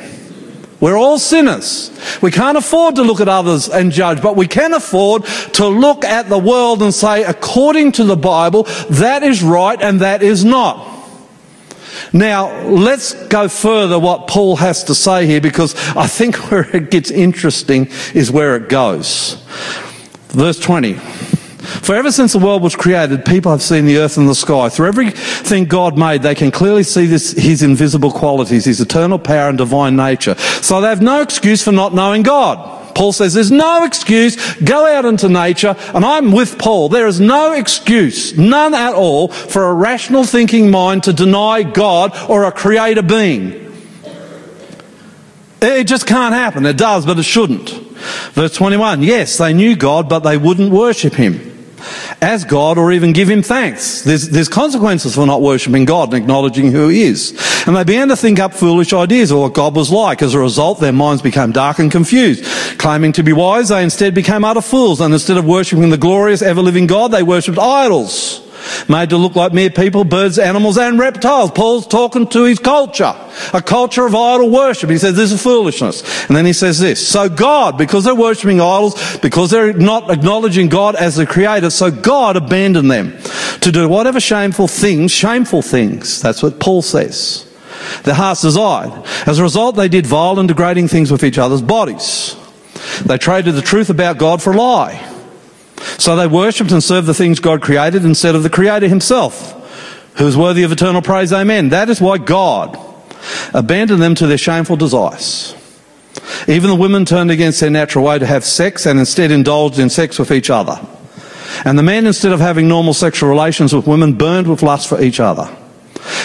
We're 0.79 0.97
all 0.97 1.19
sinners. 1.19 1.91
We 2.21 2.31
can't 2.31 2.57
afford 2.57 2.95
to 2.95 3.01
look 3.01 3.19
at 3.19 3.27
others 3.27 3.67
and 3.67 3.91
judge, 3.91 4.21
but 4.21 4.37
we 4.37 4.47
can 4.47 4.73
afford 4.73 5.25
to 5.25 5.67
look 5.67 6.05
at 6.05 6.29
the 6.29 6.39
world 6.39 6.81
and 6.81 6.93
say, 6.93 7.25
according 7.25 7.91
to 7.93 8.05
the 8.05 8.15
Bible, 8.15 8.63
that 8.89 9.21
is 9.21 9.43
right 9.43 9.81
and 9.81 9.99
that 9.99 10.23
is 10.23 10.45
not. 10.45 10.98
Now, 12.13 12.61
let's 12.63 13.13
go 13.27 13.47
further 13.47 13.99
what 13.99 14.27
Paul 14.27 14.55
has 14.57 14.83
to 14.85 14.95
say 14.95 15.25
here 15.25 15.41
because 15.41 15.75
I 15.95 16.07
think 16.07 16.35
where 16.51 16.75
it 16.75 16.91
gets 16.91 17.11
interesting 17.11 17.87
is 18.13 18.31
where 18.31 18.55
it 18.55 18.69
goes. 18.69 19.35
Verse 20.29 20.59
20. 20.59 20.99
For 21.59 21.93
ever 21.93 22.11
since 22.11 22.33
the 22.33 22.39
world 22.39 22.63
was 22.63 22.75
created, 22.75 23.25
people 23.25 23.51
have 23.51 23.61
seen 23.61 23.85
the 23.85 23.97
earth 23.97 24.17
and 24.17 24.27
the 24.27 24.35
sky. 24.35 24.69
Through 24.69 24.87
everything 24.87 25.65
God 25.65 25.97
made, 25.97 26.21
they 26.21 26.33
can 26.33 26.51
clearly 26.51 26.83
see 26.83 27.05
this, 27.05 27.33
his 27.33 27.61
invisible 27.61 28.11
qualities, 28.11 28.65
his 28.65 28.79
eternal 28.79 29.19
power 29.19 29.49
and 29.49 29.57
divine 29.57 29.95
nature. 29.95 30.35
So 30.35 30.81
they 30.81 30.87
have 30.87 31.01
no 31.01 31.21
excuse 31.21 31.63
for 31.63 31.71
not 31.71 31.93
knowing 31.93 32.23
God. 32.23 32.78
Paul 32.95 33.13
says 33.13 33.33
there's 33.33 33.51
no 33.51 33.83
excuse. 33.85 34.55
Go 34.55 34.85
out 34.85 35.05
into 35.05 35.29
nature, 35.29 35.75
and 35.93 36.05
I'm 36.05 36.31
with 36.31 36.57
Paul. 36.57 36.89
There 36.89 37.07
is 37.07 37.19
no 37.19 37.53
excuse, 37.53 38.37
none 38.37 38.73
at 38.73 38.93
all, 38.93 39.29
for 39.29 39.65
a 39.65 39.73
rational 39.73 40.23
thinking 40.23 40.71
mind 40.71 41.03
to 41.03 41.13
deny 41.13 41.63
God 41.63 42.13
or 42.29 42.43
a 42.43 42.51
creator 42.51 43.01
being. 43.01 43.65
It 45.61 45.85
just 45.85 46.07
can't 46.07 46.33
happen. 46.33 46.65
It 46.65 46.77
does, 46.77 47.05
but 47.05 47.19
it 47.19 47.23
shouldn't. 47.23 47.69
Verse 48.31 48.53
21 48.55 49.03
Yes, 49.03 49.37
they 49.37 49.53
knew 49.53 49.75
God, 49.75 50.07
but 50.07 50.19
they 50.19 50.37
wouldn't 50.37 50.71
worship 50.71 51.13
him. 51.13 51.48
As 52.21 52.45
God 52.45 52.77
or 52.77 52.91
even 52.91 53.13
give 53.13 53.29
him 53.29 53.41
thanks. 53.41 54.01
There's, 54.01 54.29
there's 54.29 54.49
consequences 54.49 55.15
for 55.15 55.25
not 55.25 55.41
worshipping 55.41 55.85
God 55.85 56.13
and 56.13 56.21
acknowledging 56.21 56.71
who 56.71 56.89
he 56.89 57.03
is. 57.03 57.31
And 57.67 57.75
they 57.75 57.83
began 57.83 58.09
to 58.09 58.15
think 58.15 58.39
up 58.39 58.53
foolish 58.53 58.93
ideas 58.93 59.31
of 59.31 59.39
what 59.39 59.53
God 59.53 59.75
was 59.75 59.91
like. 59.91 60.21
As 60.21 60.33
a 60.33 60.39
result, 60.39 60.79
their 60.79 60.91
minds 60.91 61.21
became 61.21 61.51
dark 61.51 61.79
and 61.79 61.91
confused. 61.91 62.43
Claiming 62.79 63.11
to 63.13 63.23
be 63.23 63.33
wise, 63.33 63.69
they 63.69 63.83
instead 63.83 64.13
became 64.13 64.43
utter 64.43 64.61
fools. 64.61 65.01
And 65.01 65.13
instead 65.13 65.37
of 65.37 65.45
worshipping 65.45 65.89
the 65.89 65.97
glorious, 65.97 66.41
ever-living 66.41 66.87
God, 66.87 67.11
they 67.11 67.23
worshipped 67.23 67.59
idols. 67.59 68.45
Made 68.87 69.09
to 69.09 69.17
look 69.17 69.35
like 69.35 69.53
mere 69.53 69.69
people, 69.69 70.03
birds, 70.03 70.39
animals, 70.39 70.77
and 70.77 70.99
reptiles. 70.99 71.51
Paul's 71.51 71.87
talking 71.87 72.27
to 72.27 72.43
his 72.43 72.59
culture. 72.59 73.13
A 73.53 73.61
culture 73.61 74.05
of 74.05 74.15
idol 74.15 74.49
worship. 74.49 74.89
He 74.89 74.97
says 74.97 75.15
this 75.15 75.31
is 75.31 75.41
foolishness. 75.41 76.27
And 76.27 76.35
then 76.35 76.45
he 76.45 76.53
says 76.53 76.79
this. 76.79 77.05
So 77.05 77.29
God, 77.29 77.77
because 77.77 78.03
they're 78.03 78.15
worshipping 78.15 78.61
idols, 78.61 79.17
because 79.19 79.51
they're 79.51 79.73
not 79.73 80.09
acknowledging 80.09 80.69
God 80.69 80.95
as 80.95 81.15
the 81.15 81.25
creator, 81.25 81.69
so 81.69 81.91
God 81.91 82.35
abandoned 82.35 82.89
them 82.89 83.17
to 83.61 83.71
do 83.71 83.87
whatever 83.87 84.19
shameful 84.19 84.67
things, 84.67 85.11
shameful 85.11 85.61
things. 85.61 86.21
That's 86.21 86.41
what 86.41 86.59
Paul 86.59 86.81
says. 86.81 87.45
Their 88.03 88.15
hearts 88.15 88.41
desired. 88.41 88.91
As 89.25 89.39
a 89.39 89.43
result, 89.43 89.75
they 89.75 89.87
did 89.87 90.05
vile 90.05 90.39
and 90.39 90.47
degrading 90.47 90.87
things 90.87 91.11
with 91.11 91.23
each 91.23 91.37
other's 91.37 91.61
bodies. 91.61 92.35
They 93.05 93.17
traded 93.17 93.55
the 93.55 93.61
truth 93.61 93.89
about 93.89 94.17
God 94.17 94.41
for 94.41 94.53
a 94.53 94.57
lie. 94.57 95.18
So 95.97 96.15
they 96.15 96.27
worshipped 96.27 96.71
and 96.71 96.83
served 96.83 97.07
the 97.07 97.13
things 97.13 97.39
God 97.39 97.61
created 97.61 98.05
instead 98.05 98.35
of 98.35 98.43
the 98.43 98.49
Creator 98.49 98.87
Himself, 98.87 99.53
who 100.17 100.27
is 100.27 100.35
worthy 100.37 100.63
of 100.63 100.71
eternal 100.71 101.01
praise. 101.01 101.31
Amen. 101.31 101.69
That 101.69 101.89
is 101.89 102.01
why 102.01 102.17
God 102.17 102.77
abandoned 103.53 104.01
them 104.01 104.15
to 104.15 104.27
their 104.27 104.37
shameful 104.37 104.75
desires. 104.75 105.55
Even 106.47 106.69
the 106.69 106.75
women 106.75 107.05
turned 107.05 107.31
against 107.31 107.59
their 107.59 107.69
natural 107.69 108.05
way 108.05 108.19
to 108.19 108.25
have 108.25 108.43
sex 108.43 108.85
and 108.85 108.99
instead 108.99 109.31
indulged 109.31 109.79
in 109.79 109.89
sex 109.89 110.17
with 110.17 110.31
each 110.31 110.49
other. 110.49 110.79
And 111.65 111.77
the 111.77 111.83
men, 111.83 112.07
instead 112.07 112.31
of 112.31 112.39
having 112.39 112.67
normal 112.67 112.93
sexual 112.93 113.29
relations 113.29 113.73
with 113.73 113.87
women, 113.87 114.13
burned 114.13 114.47
with 114.47 114.63
lust 114.63 114.87
for 114.87 115.01
each 115.01 115.19
other. 115.19 115.49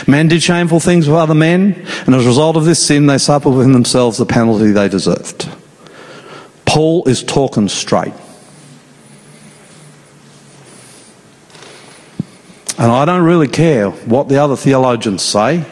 Men 0.07 0.29
did 0.29 0.43
shameful 0.43 0.81
things 0.81 1.09
with 1.09 1.17
other 1.17 1.35
men, 1.35 1.87
and 2.07 2.15
as 2.15 2.25
a 2.25 2.29
result 2.29 2.57
of 2.57 2.65
this 2.65 2.85
sin, 2.85 3.07
they 3.07 3.19
suffered 3.19 3.51
within 3.51 3.73
themselves 3.73 4.19
the 4.19 4.27
penalty 4.27 4.71
they 4.71 4.89
deserved. 4.89 5.49
Paul 6.65 7.09
is 7.09 7.23
talking 7.23 7.69
straight. 7.69 8.15
And 12.77 12.91
I 12.91 13.05
don't 13.05 13.23
really 13.23 13.49
care 13.49 13.91
what 13.91 14.29
the 14.29 14.39
other 14.39 14.57
theologians 14.57 15.23
say, 15.23 15.65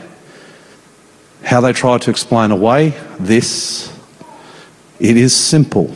how 1.43 1.61
they 1.61 1.73
try 1.73 1.99
to 1.99 2.11
explain 2.11 2.53
away 2.53 2.91
this. 3.19 3.93
It 5.01 5.17
is 5.17 5.35
simple. 5.35 5.93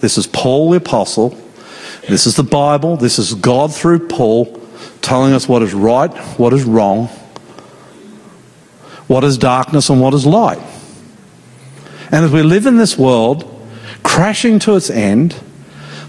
This 0.00 0.16
is 0.16 0.26
Paul 0.26 0.70
the 0.70 0.78
Apostle. 0.78 1.38
This 2.08 2.26
is 2.26 2.36
the 2.36 2.42
Bible. 2.42 2.96
This 2.96 3.18
is 3.18 3.34
God 3.34 3.74
through 3.74 4.08
Paul 4.08 4.60
telling 5.02 5.34
us 5.34 5.46
what 5.46 5.62
is 5.62 5.74
right, 5.74 6.10
what 6.38 6.54
is 6.54 6.64
wrong, 6.64 7.08
what 9.06 9.22
is 9.22 9.36
darkness, 9.36 9.90
and 9.90 10.00
what 10.00 10.14
is 10.14 10.24
light. 10.24 10.60
And 12.10 12.24
as 12.24 12.32
we 12.32 12.42
live 12.42 12.64
in 12.64 12.78
this 12.78 12.96
world, 12.96 13.50
crashing 14.02 14.58
to 14.60 14.76
its 14.76 14.88
end, 14.88 15.36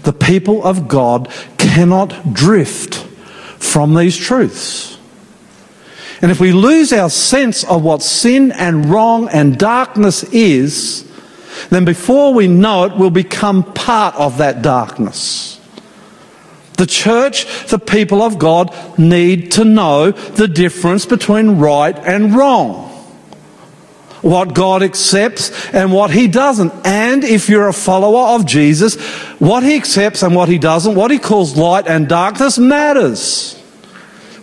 the 0.04 0.14
people 0.14 0.64
of 0.64 0.88
God 0.88 1.30
cannot 1.58 2.32
drift 2.32 3.05
from 3.66 3.94
these 3.94 4.16
truths. 4.16 4.98
And 6.22 6.30
if 6.30 6.40
we 6.40 6.52
lose 6.52 6.92
our 6.92 7.10
sense 7.10 7.64
of 7.64 7.82
what 7.82 8.02
sin 8.02 8.52
and 8.52 8.86
wrong 8.86 9.28
and 9.28 9.58
darkness 9.58 10.24
is, 10.24 11.06
then 11.70 11.84
before 11.84 12.32
we 12.32 12.48
know 12.48 12.84
it, 12.84 12.96
we'll 12.96 13.10
become 13.10 13.62
part 13.74 14.14
of 14.14 14.38
that 14.38 14.62
darkness. 14.62 15.60
The 16.74 16.86
church, 16.86 17.46
the 17.68 17.78
people 17.78 18.22
of 18.22 18.38
God, 18.38 18.74
need 18.98 19.52
to 19.52 19.64
know 19.64 20.10
the 20.10 20.48
difference 20.48 21.06
between 21.06 21.58
right 21.58 21.98
and 21.98 22.34
wrong. 22.34 22.92
What 24.20 24.54
God 24.54 24.82
accepts 24.82 25.66
and 25.72 25.92
what 25.92 26.10
He 26.10 26.28
doesn't. 26.28 26.72
And 26.84 27.24
if 27.24 27.48
you're 27.48 27.68
a 27.68 27.72
follower 27.72 28.34
of 28.34 28.46
Jesus, 28.46 29.00
what 29.38 29.62
He 29.62 29.76
accepts 29.76 30.22
and 30.22 30.34
what 30.34 30.48
He 30.48 30.58
doesn't, 30.58 30.94
what 30.94 31.10
He 31.10 31.18
calls 31.18 31.56
light 31.56 31.86
and 31.86 32.08
darkness 32.08 32.58
matters. 32.58 33.55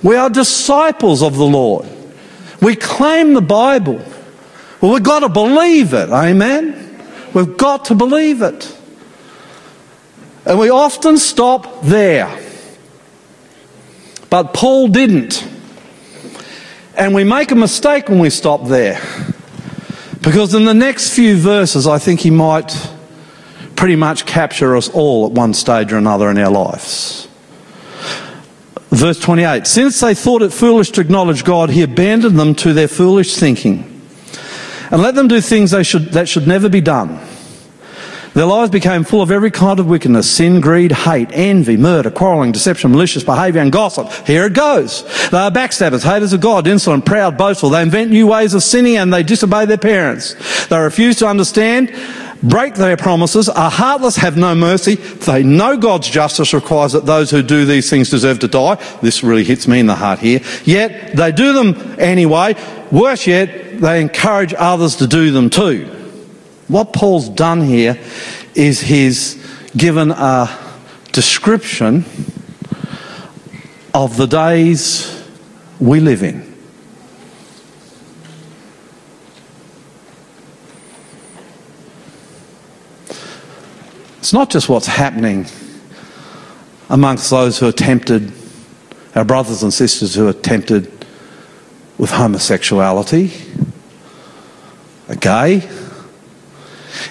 We 0.03 0.17
are 0.17 0.29
disciples 0.29 1.23
of 1.23 1.37
the 1.37 1.45
Lord. 1.45 1.87
We 2.61 2.75
claim 2.75 3.33
the 3.33 3.41
Bible. 3.41 4.03
Well, 4.81 4.93
we've 4.93 5.03
got 5.03 5.21
to 5.21 5.29
believe 5.29 5.93
it. 5.93 6.09
Amen? 6.09 7.01
We've 7.33 7.55
got 7.55 7.85
to 7.85 7.95
believe 7.95 8.41
it. 8.41 8.77
And 10.45 10.59
we 10.59 10.69
often 10.69 11.17
stop 11.17 11.83
there. 11.83 12.37
But 14.29 14.53
Paul 14.53 14.89
didn't. 14.89 15.47
And 16.95 17.15
we 17.15 17.23
make 17.23 17.51
a 17.51 17.55
mistake 17.55 18.09
when 18.09 18.19
we 18.19 18.29
stop 18.29 18.65
there. 18.65 19.01
Because 20.21 20.53
in 20.53 20.65
the 20.65 20.73
next 20.73 21.13
few 21.13 21.37
verses, 21.37 21.87
I 21.87 21.97
think 21.97 22.19
he 22.19 22.29
might 22.29 22.75
pretty 23.75 23.95
much 23.95 24.25
capture 24.25 24.75
us 24.75 24.89
all 24.89 25.25
at 25.25 25.31
one 25.31 25.53
stage 25.53 25.91
or 25.91 25.97
another 25.97 26.29
in 26.29 26.37
our 26.37 26.51
lives. 26.51 27.27
Verse 28.93 29.19
28 29.19 29.65
Since 29.65 29.99
they 29.99 30.13
thought 30.13 30.41
it 30.41 30.53
foolish 30.53 30.91
to 30.91 31.01
acknowledge 31.01 31.43
God, 31.43 31.71
he 31.71 31.81
abandoned 31.81 32.39
them 32.39 32.53
to 32.55 32.73
their 32.73 32.87
foolish 32.87 33.35
thinking 33.35 33.89
and 34.91 35.01
let 35.01 35.15
them 35.15 35.27
do 35.27 35.41
things 35.41 35.71
they 35.71 35.83
should, 35.83 36.11
that 36.11 36.29
should 36.29 36.47
never 36.47 36.69
be 36.69 36.81
done. 36.81 37.19
Their 38.35 38.45
lives 38.45 38.71
became 38.71 39.03
full 39.03 39.21
of 39.21 39.29
every 39.29 39.51
kind 39.51 39.79
of 39.79 39.87
wickedness 39.87 40.29
sin, 40.29 40.59
greed, 40.59 40.91
hate, 40.91 41.29
envy, 41.31 41.77
murder, 41.77 42.09
quarreling, 42.09 42.51
deception, 42.51 42.91
malicious 42.91 43.23
behavior, 43.23 43.61
and 43.61 43.71
gossip. 43.71 44.11
Here 44.27 44.45
it 44.45 44.53
goes. 44.53 45.03
They 45.29 45.37
are 45.37 45.51
backstabbers, 45.51 46.03
haters 46.03 46.33
of 46.33 46.41
God, 46.41 46.65
insolent, 46.65 47.05
proud, 47.05 47.37
boastful. 47.37 47.69
They 47.69 47.83
invent 47.83 48.09
new 48.09 48.27
ways 48.27 48.55
of 48.55 48.63
sinning 48.63 48.97
and 48.97 49.13
they 49.13 49.21
disobey 49.21 49.65
their 49.65 49.77
parents. 49.77 50.67
They 50.67 50.79
refuse 50.79 51.17
to 51.17 51.27
understand, 51.27 51.89
break 52.43 52.75
their 52.75 52.97
promises, 52.97 53.49
are 53.49 53.71
heartless, 53.71 54.17
have 54.17 54.37
no 54.37 54.53
mercy. 54.53 54.95
They 54.95 55.43
know 55.43 55.77
God's 55.77 56.09
justice 56.09 56.53
requires 56.53 56.91
that 56.91 57.05
those 57.05 57.31
who 57.31 57.41
do 57.41 57.65
these 57.65 57.89
things 57.89 58.09
deserve 58.09 58.39
to 58.39 58.47
die. 58.47 58.75
This 59.01 59.23
really 59.23 59.43
hits 59.43 59.67
me 59.67 59.79
in 59.79 59.87
the 59.87 59.95
heart 59.95 60.19
here. 60.19 60.41
Yet 60.65 61.15
they 61.15 61.31
do 61.31 61.53
them 61.53 61.95
anyway. 61.99 62.55
Worse 62.91 63.25
yet, 63.25 63.79
they 63.79 64.01
encourage 64.01 64.53
others 64.53 64.97
to 64.97 65.07
do 65.07 65.31
them 65.31 65.49
too. 65.49 65.85
What 66.67 66.93
Paul's 66.93 67.29
done 67.29 67.61
here 67.61 67.99
is 68.53 68.81
he's 68.81 69.35
given 69.75 70.11
a 70.11 70.59
description 71.11 72.05
of 73.93 74.17
the 74.17 74.25
days 74.25 75.23
we 75.79 75.99
live 75.99 76.23
in. 76.23 76.52
It's 84.23 84.31
not 84.31 84.49
just 84.49 84.69
what's 84.69 84.87
happening 84.87 85.47
amongst 86.89 87.29
those 87.29 87.59
who 87.59 87.67
are 87.67 87.73
tempted, 87.73 88.31
our 89.15 89.25
brothers 89.25 89.63
and 89.63 89.73
sisters 89.73 90.15
who 90.15 90.29
are 90.29 90.31
tempted 90.31 90.85
with 91.97 92.09
homosexuality, 92.09 93.33
are 95.09 95.15
gay. 95.15 95.69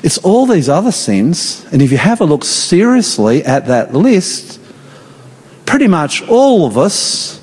It's 0.02 0.16
all 0.24 0.46
these 0.46 0.70
other 0.70 0.90
sins, 0.90 1.66
and 1.70 1.82
if 1.82 1.92
you 1.92 1.98
have 1.98 2.22
a 2.22 2.24
look 2.24 2.46
seriously 2.46 3.44
at 3.44 3.66
that 3.66 3.92
list, 3.92 4.58
pretty 5.66 5.88
much 5.88 6.26
all 6.28 6.64
of 6.64 6.78
us 6.78 7.42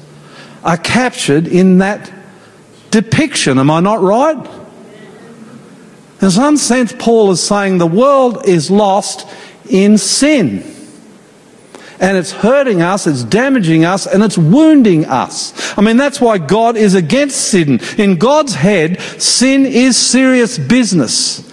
are 0.63 0.77
captured 0.77 1.47
in 1.47 1.77
that 1.77 2.11
depiction. 2.89 3.59
Am 3.59 3.69
I 3.69 3.81
not 3.81 4.01
right? 4.01 4.49
In 6.23 6.31
some 6.31 6.57
sense, 6.57 6.91
Paul 6.97 7.29
is 7.29 7.43
saying 7.43 7.77
the 7.77 7.85
world 7.85 8.47
is 8.47 8.71
lost 8.71 9.27
in 9.69 9.97
sin. 9.97 10.63
And 11.99 12.17
it's 12.17 12.31
hurting 12.31 12.81
us, 12.81 13.07
it's 13.07 13.23
damaging 13.23 13.83
us, 13.83 14.07
and 14.07 14.23
it's 14.23 14.37
wounding 14.37 15.05
us. 15.05 15.77
I 15.77 15.81
mean, 15.81 15.97
that's 15.97 16.21
why 16.21 16.37
God 16.37 16.77
is 16.77 16.95
against 16.95 17.49
sin. 17.49 17.81
In 17.97 18.15
God's 18.15 18.55
head, 18.55 19.01
sin 19.01 19.65
is 19.65 19.97
serious 19.97 20.57
business. 20.57 21.45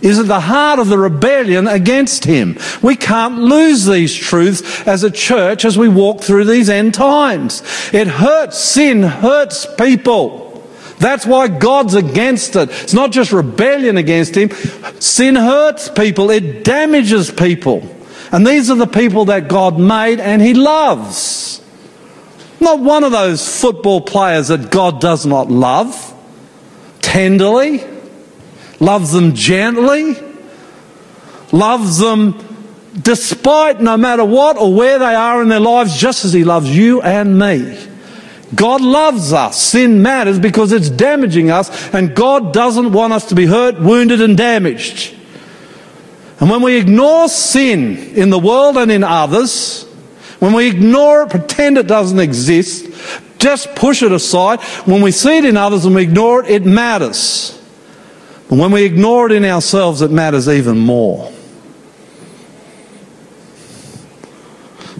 Is 0.00 0.18
at 0.20 0.26
the 0.26 0.40
heart 0.40 0.78
of 0.78 0.88
the 0.88 0.98
rebellion 0.98 1.66
against 1.66 2.24
Him. 2.24 2.56
We 2.82 2.94
can't 2.94 3.38
lose 3.40 3.84
these 3.84 4.14
truths 4.14 4.86
as 4.86 5.02
a 5.02 5.10
church 5.10 5.64
as 5.64 5.76
we 5.76 5.88
walk 5.88 6.20
through 6.20 6.44
these 6.44 6.68
end 6.68 6.94
times. 6.94 7.62
It 7.92 8.06
hurts. 8.06 8.58
Sin 8.58 9.02
hurts 9.02 9.66
people. 9.74 10.47
That's 10.98 11.24
why 11.26 11.48
God's 11.48 11.94
against 11.94 12.56
it. 12.56 12.70
It's 12.70 12.94
not 12.94 13.12
just 13.12 13.32
rebellion 13.32 13.96
against 13.96 14.36
Him. 14.36 14.50
Sin 15.00 15.36
hurts 15.36 15.88
people. 15.88 16.30
It 16.30 16.64
damages 16.64 17.30
people. 17.30 17.94
And 18.32 18.46
these 18.46 18.70
are 18.70 18.76
the 18.76 18.86
people 18.86 19.26
that 19.26 19.48
God 19.48 19.78
made 19.78 20.20
and 20.20 20.42
He 20.42 20.54
loves. 20.54 21.62
Not 22.60 22.80
one 22.80 23.04
of 23.04 23.12
those 23.12 23.60
football 23.60 24.00
players 24.00 24.48
that 24.48 24.70
God 24.70 25.00
does 25.00 25.24
not 25.24 25.50
love 25.50 26.14
tenderly, 27.00 27.82
loves 28.80 29.12
them 29.12 29.34
gently, 29.34 30.16
loves 31.52 31.98
them 31.98 32.44
despite 33.00 33.80
no 33.80 33.96
matter 33.96 34.24
what 34.24 34.58
or 34.58 34.74
where 34.74 34.98
they 34.98 35.14
are 35.14 35.40
in 35.40 35.48
their 35.48 35.60
lives, 35.60 35.96
just 35.96 36.24
as 36.24 36.32
He 36.32 36.44
loves 36.44 36.74
you 36.76 37.00
and 37.00 37.38
me. 37.38 37.88
God 38.54 38.80
loves 38.80 39.32
us. 39.32 39.60
Sin 39.60 40.02
matters 40.02 40.38
because 40.38 40.72
it's 40.72 40.88
damaging 40.90 41.50
us, 41.50 41.92
and 41.94 42.14
God 42.14 42.52
doesn't 42.52 42.92
want 42.92 43.12
us 43.12 43.26
to 43.26 43.34
be 43.34 43.46
hurt, 43.46 43.80
wounded, 43.80 44.20
and 44.20 44.36
damaged. 44.36 45.14
And 46.40 46.48
when 46.48 46.62
we 46.62 46.76
ignore 46.76 47.28
sin 47.28 47.96
in 48.14 48.30
the 48.30 48.38
world 48.38 48.76
and 48.76 48.90
in 48.90 49.04
others, 49.04 49.84
when 50.38 50.52
we 50.52 50.68
ignore 50.68 51.22
it, 51.22 51.30
pretend 51.30 51.78
it 51.78 51.86
doesn't 51.88 52.20
exist, 52.20 52.86
just 53.38 53.74
push 53.74 54.02
it 54.02 54.12
aside, 54.12 54.60
when 54.86 55.02
we 55.02 55.10
see 55.10 55.38
it 55.38 55.44
in 55.44 55.56
others 55.56 55.84
and 55.84 55.94
we 55.94 56.02
ignore 56.04 56.44
it, 56.44 56.50
it 56.50 56.64
matters. 56.64 57.60
And 58.50 58.58
when 58.58 58.70
we 58.70 58.84
ignore 58.84 59.26
it 59.26 59.32
in 59.32 59.44
ourselves, 59.44 60.00
it 60.00 60.10
matters 60.10 60.48
even 60.48 60.78
more. 60.78 61.32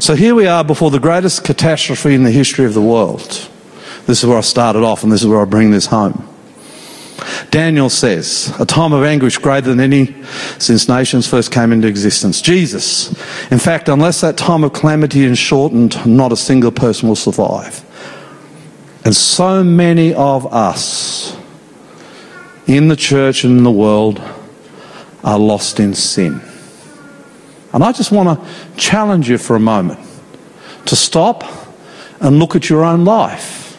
So 0.01 0.15
here 0.15 0.35
we 0.35 0.47
are 0.47 0.63
before 0.63 0.91
the 0.91 1.01
greatest 1.01 1.45
catastrophe 1.45 2.15
in 2.15 2.23
the 2.23 2.31
history 2.31 2.65
of 2.65 2.73
the 2.73 2.81
world. 2.81 3.49
This 4.07 4.23
is 4.23 4.27
where 4.27 4.39
I 4.39 4.43
started 4.43 4.85
off, 4.85 5.03
and 5.03 5.11
this 5.11 5.23
is 5.23 5.27
where 5.27 5.43
I 5.43 5.45
bring 5.45 5.71
this 5.71 5.87
home. 5.87 6.29
Daniel 7.51 7.91
says, 7.91 8.55
a 8.61 8.65
time 8.65 8.93
of 8.93 9.03
anguish 9.03 9.39
greater 9.39 9.75
than 9.75 9.81
any 9.81 10.15
since 10.59 10.89
nations 10.89 11.27
first 11.27 11.51
came 11.51 11.73
into 11.73 11.89
existence. 11.89 12.41
Jesus, 12.41 13.11
in 13.51 13.59
fact, 13.59 13.89
unless 13.89 14.21
that 14.21 14.37
time 14.37 14.63
of 14.63 14.73
calamity 14.73 15.25
is 15.25 15.37
shortened, 15.37 16.07
not 16.07 16.31
a 16.31 16.37
single 16.37 16.71
person 16.71 17.09
will 17.09 17.17
survive. 17.17 17.85
And 19.05 19.17
so 19.17 19.65
many 19.65 20.15
of 20.15 20.47
us 20.53 21.37
in 22.67 22.89
the 22.89 22.97
church 22.97 23.45
and 23.45 23.59
in 23.59 23.65
the 23.65 23.71
world 23.71 24.23
are 25.25 25.39
lost 25.39 25.81
in 25.81 25.95
sin. 25.95 26.41
And 27.73 27.85
I 27.85 27.93
just 27.93 28.11
want 28.11 28.41
to 28.41 28.77
challenge 28.77 29.29
you 29.29 29.39
for 29.39 29.57
a 29.57 29.61
moment 29.61 30.01
to 30.87 30.97
stop 30.97 31.45
and 32.21 32.39
look 32.39 32.57
at 32.57 32.69
your 32.69 32.85
own 32.85 33.05
life. 33.05 33.79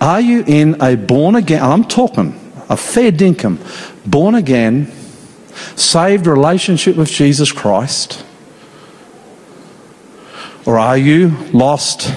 Are 0.00 0.20
you 0.20 0.44
in 0.46 0.80
a 0.80 0.96
born 0.96 1.34
again, 1.34 1.62
I'm 1.62 1.84
talking 1.84 2.38
a 2.68 2.76
fair 2.76 3.10
dinkum, 3.10 3.58
born 4.08 4.34
again, 4.34 4.92
saved 5.74 6.26
relationship 6.26 6.96
with 6.96 7.10
Jesus 7.10 7.50
Christ? 7.50 8.24
Or 10.64 10.78
are 10.78 10.98
you 10.98 11.30
lost 11.52 12.14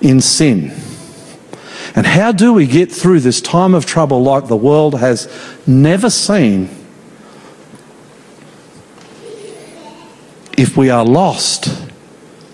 in 0.00 0.20
sin? 0.20 0.72
And 1.94 2.06
how 2.06 2.32
do 2.32 2.52
we 2.52 2.66
get 2.66 2.90
through 2.90 3.20
this 3.20 3.40
time 3.40 3.74
of 3.74 3.86
trouble 3.86 4.22
like 4.22 4.48
the 4.48 4.56
world 4.56 4.98
has 4.98 5.30
never 5.66 6.10
seen 6.10 6.68
if 10.56 10.76
we 10.76 10.90
are 10.90 11.04
lost 11.04 11.68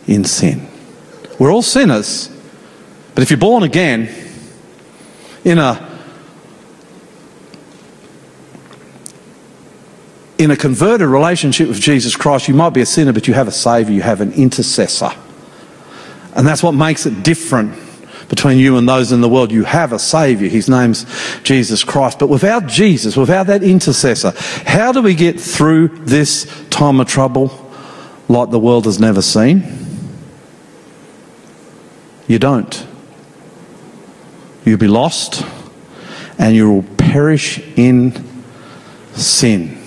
in 0.07 0.25
sin? 0.25 0.67
We're 1.39 1.53
all 1.53 1.63
sinners, 1.63 2.29
but 3.15 3.23
if 3.23 3.31
you're 3.31 3.39
born 3.39 3.63
again 3.63 4.09
in 5.45 5.59
a 5.59 5.89
in 10.39 10.51
a 10.51 10.57
converted 10.57 11.07
relationship 11.07 11.69
with 11.69 11.81
Jesus 11.81 12.17
Christ, 12.17 12.49
you 12.49 12.55
might 12.55 12.71
be 12.71 12.81
a 12.81 12.87
sinner, 12.87 13.13
but 13.13 13.29
you 13.29 13.35
have 13.35 13.47
a 13.47 13.53
Saviour, 13.53 13.95
you 13.95 14.03
have 14.03 14.21
an 14.21 14.33
intercessor. 14.33 15.11
And 16.35 16.47
that's 16.47 16.63
what 16.63 16.73
makes 16.73 17.07
it 17.07 17.23
different 17.23 17.79
between 18.29 18.59
you 18.59 18.77
and 18.77 18.89
those 18.89 19.13
in 19.13 19.21
the 19.21 19.29
world. 19.29 19.53
You 19.53 19.63
have 19.65 19.93
a 19.93 19.99
Saviour, 19.99 20.51
His 20.51 20.69
name's 20.69 21.07
Jesus 21.43 21.85
Christ. 21.85 22.19
But 22.19 22.29
without 22.29 22.67
Jesus, 22.67 23.17
without 23.17 23.47
that 23.47 23.63
intercessor, 23.63 24.33
how 24.67 24.91
do 24.91 25.03
we 25.03 25.15
get 25.15 25.39
through 25.39 25.89
this 25.89 26.51
time 26.71 26.99
of 26.99 27.07
trouble 27.07 27.49
like 28.33 28.51
the 28.51 28.59
world 28.59 28.87
has 28.87 28.99
never 28.99 29.23
seen? 29.23 29.63
You 32.27 32.39
don't. 32.39 32.87
You'll 34.65 34.79
be 34.79 34.89
lost 34.89 35.45
and 36.39 36.57
you 36.57 36.71
will 36.73 36.83
perish 36.97 37.59
in 37.77 38.25
sin. 39.13 39.79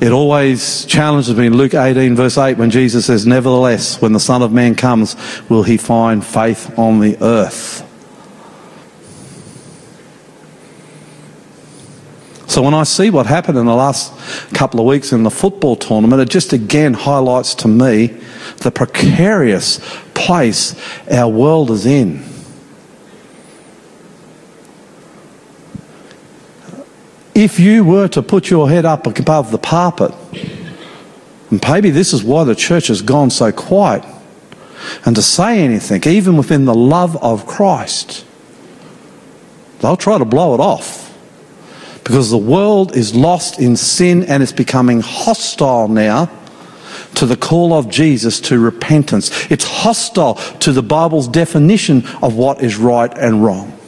It 0.00 0.10
always 0.10 0.84
challenges 0.86 1.36
me 1.36 1.46
in 1.46 1.56
Luke 1.56 1.74
18, 1.74 2.16
verse 2.16 2.36
8, 2.36 2.58
when 2.58 2.70
Jesus 2.70 3.06
says, 3.06 3.26
Nevertheless, 3.26 4.00
when 4.00 4.12
the 4.12 4.20
Son 4.20 4.42
of 4.42 4.52
Man 4.52 4.74
comes, 4.74 5.16
will 5.48 5.62
he 5.62 5.76
find 5.76 6.24
faith 6.24 6.78
on 6.78 7.00
the 7.00 7.16
earth? 7.22 7.83
So 12.54 12.62
when 12.62 12.72
I 12.72 12.84
see 12.84 13.10
what 13.10 13.26
happened 13.26 13.58
in 13.58 13.66
the 13.66 13.74
last 13.74 14.12
couple 14.54 14.78
of 14.78 14.86
weeks 14.86 15.10
in 15.10 15.24
the 15.24 15.30
football 15.30 15.74
tournament, 15.74 16.22
it 16.22 16.30
just 16.30 16.52
again 16.52 16.94
highlights 16.94 17.52
to 17.56 17.66
me 17.66 18.16
the 18.58 18.70
precarious 18.70 19.80
place 20.14 20.76
our 21.10 21.28
world 21.28 21.72
is 21.72 21.84
in. 21.84 22.22
If 27.34 27.58
you 27.58 27.82
were 27.82 28.06
to 28.06 28.22
put 28.22 28.50
your 28.50 28.70
head 28.70 28.84
up 28.84 29.08
above 29.08 29.50
the 29.50 29.58
parapet, 29.58 30.14
and 31.50 31.60
maybe 31.68 31.90
this 31.90 32.12
is 32.12 32.22
why 32.22 32.44
the 32.44 32.54
church 32.54 32.86
has 32.86 33.02
gone 33.02 33.30
so 33.30 33.50
quiet, 33.50 34.04
and 35.04 35.16
to 35.16 35.22
say 35.22 35.58
anything, 35.58 36.04
even 36.06 36.36
within 36.36 36.66
the 36.66 36.74
love 36.74 37.20
of 37.20 37.48
Christ, 37.48 38.24
they'll 39.80 39.96
try 39.96 40.18
to 40.18 40.24
blow 40.24 40.54
it 40.54 40.60
off. 40.60 41.03
Because 42.04 42.30
the 42.30 42.38
world 42.38 42.94
is 42.94 43.14
lost 43.14 43.58
in 43.58 43.76
sin 43.76 44.24
and 44.24 44.42
it's 44.42 44.52
becoming 44.52 45.00
hostile 45.00 45.88
now 45.88 46.30
to 47.14 47.26
the 47.26 47.36
call 47.36 47.72
of 47.72 47.88
Jesus 47.88 48.40
to 48.40 48.58
repentance. 48.58 49.50
It's 49.50 49.64
hostile 49.64 50.34
to 50.34 50.72
the 50.72 50.82
Bible's 50.82 51.28
definition 51.28 52.06
of 52.22 52.36
what 52.36 52.62
is 52.62 52.76
right 52.76 53.12
and 53.16 53.42
wrong. 53.42 53.78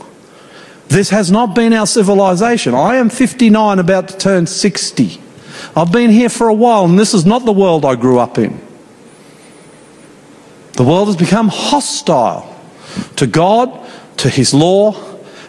This 0.88 1.10
has 1.10 1.30
not 1.30 1.54
been 1.54 1.72
our 1.72 1.86
civilization. 1.86 2.74
I 2.74 2.96
am 2.96 3.10
59, 3.10 3.78
about 3.78 4.08
to 4.08 4.16
turn 4.16 4.46
60. 4.46 5.20
I've 5.74 5.92
been 5.92 6.10
here 6.10 6.28
for 6.28 6.48
a 6.48 6.54
while, 6.54 6.84
and 6.84 6.98
this 6.98 7.12
is 7.12 7.26
not 7.26 7.44
the 7.44 7.52
world 7.52 7.84
I 7.84 7.96
grew 7.96 8.18
up 8.18 8.38
in. 8.38 8.60
The 10.74 10.84
world 10.84 11.08
has 11.08 11.16
become 11.16 11.48
hostile 11.48 12.54
to 13.16 13.26
God, 13.26 13.90
to 14.18 14.28
His 14.28 14.54
law, 14.54 14.94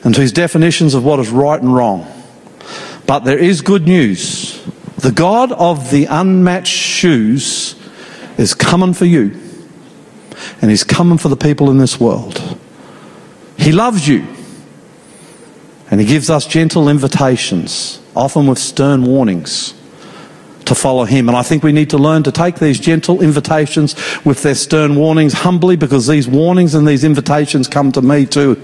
and 0.04 0.16
to 0.16 0.22
His 0.22 0.32
definitions 0.32 0.94
of 0.96 1.04
what 1.04 1.20
is 1.20 1.30
right 1.30 1.62
and 1.62 1.74
wrong. 1.74 2.17
But 3.08 3.20
there 3.20 3.40
is 3.40 3.62
good 3.62 3.88
news. 3.88 4.62
The 4.98 5.12
God 5.12 5.52
of 5.54 5.90
the 5.92 6.06
unmatched 6.06 6.68
shoes 6.68 7.76
is 8.38 8.54
coming 8.54 8.94
for 8.94 9.06
you, 9.06 9.40
and 10.62 10.70
He's 10.70 10.84
coming 10.84 11.18
for 11.18 11.30
the 11.30 11.38
people 11.38 11.72
in 11.72 11.78
this 11.78 12.00
world. 12.00 12.60
He 13.58 13.72
loves 13.72 14.08
you. 14.08 14.28
And 15.90 16.02
he 16.02 16.06
gives 16.06 16.30
us 16.30 16.46
gentle 16.46 16.90
invitations, 16.90 18.02
often 18.16 18.46
with 18.48 18.60
stern 18.60 19.06
warnings, 19.06 19.74
to 20.66 20.76
follow 20.76 21.06
him. 21.06 21.30
And 21.30 21.38
I 21.38 21.44
think 21.44 21.64
we 21.64 21.72
need 21.72 21.92
to 21.92 21.98
learn 21.98 22.24
to 22.24 22.32
take 22.32 22.58
these 22.60 22.78
gentle 22.78 23.22
invitations 23.22 23.96
with 24.26 24.44
their 24.44 24.56
stern 24.56 24.98
warnings 24.98 25.32
humbly 25.32 25.78
because 25.78 26.06
these 26.08 26.28
warnings 26.28 26.76
and 26.76 26.86
these 26.86 27.06
invitations 27.06 27.70
come 27.70 27.94
to 27.94 28.02
me 28.02 28.26
too. 28.26 28.62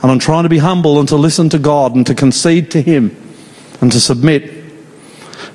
And 0.00 0.10
I'm 0.10 0.18
trying 0.18 0.44
to 0.44 0.48
be 0.48 0.58
humble 0.58 0.98
and 0.98 1.08
to 1.10 1.16
listen 1.16 1.50
to 1.50 1.58
God 1.58 1.94
and 1.94 2.06
to 2.06 2.14
concede 2.14 2.70
to 2.70 2.80
him 2.80 3.27
and 3.80 3.92
to 3.92 4.00
submit. 4.00 4.54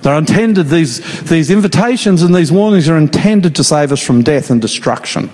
They're 0.01 0.17
intended, 0.17 0.67
these, 0.67 1.21
these 1.23 1.49
invitations 1.49 2.21
and 2.21 2.33
these 2.35 2.51
warnings 2.51 2.89
are 2.89 2.97
intended 2.97 3.55
to 3.55 3.63
save 3.63 3.91
us 3.91 4.01
from 4.01 4.21
death 4.21 4.49
and 4.49 4.61
destruction 4.61 5.31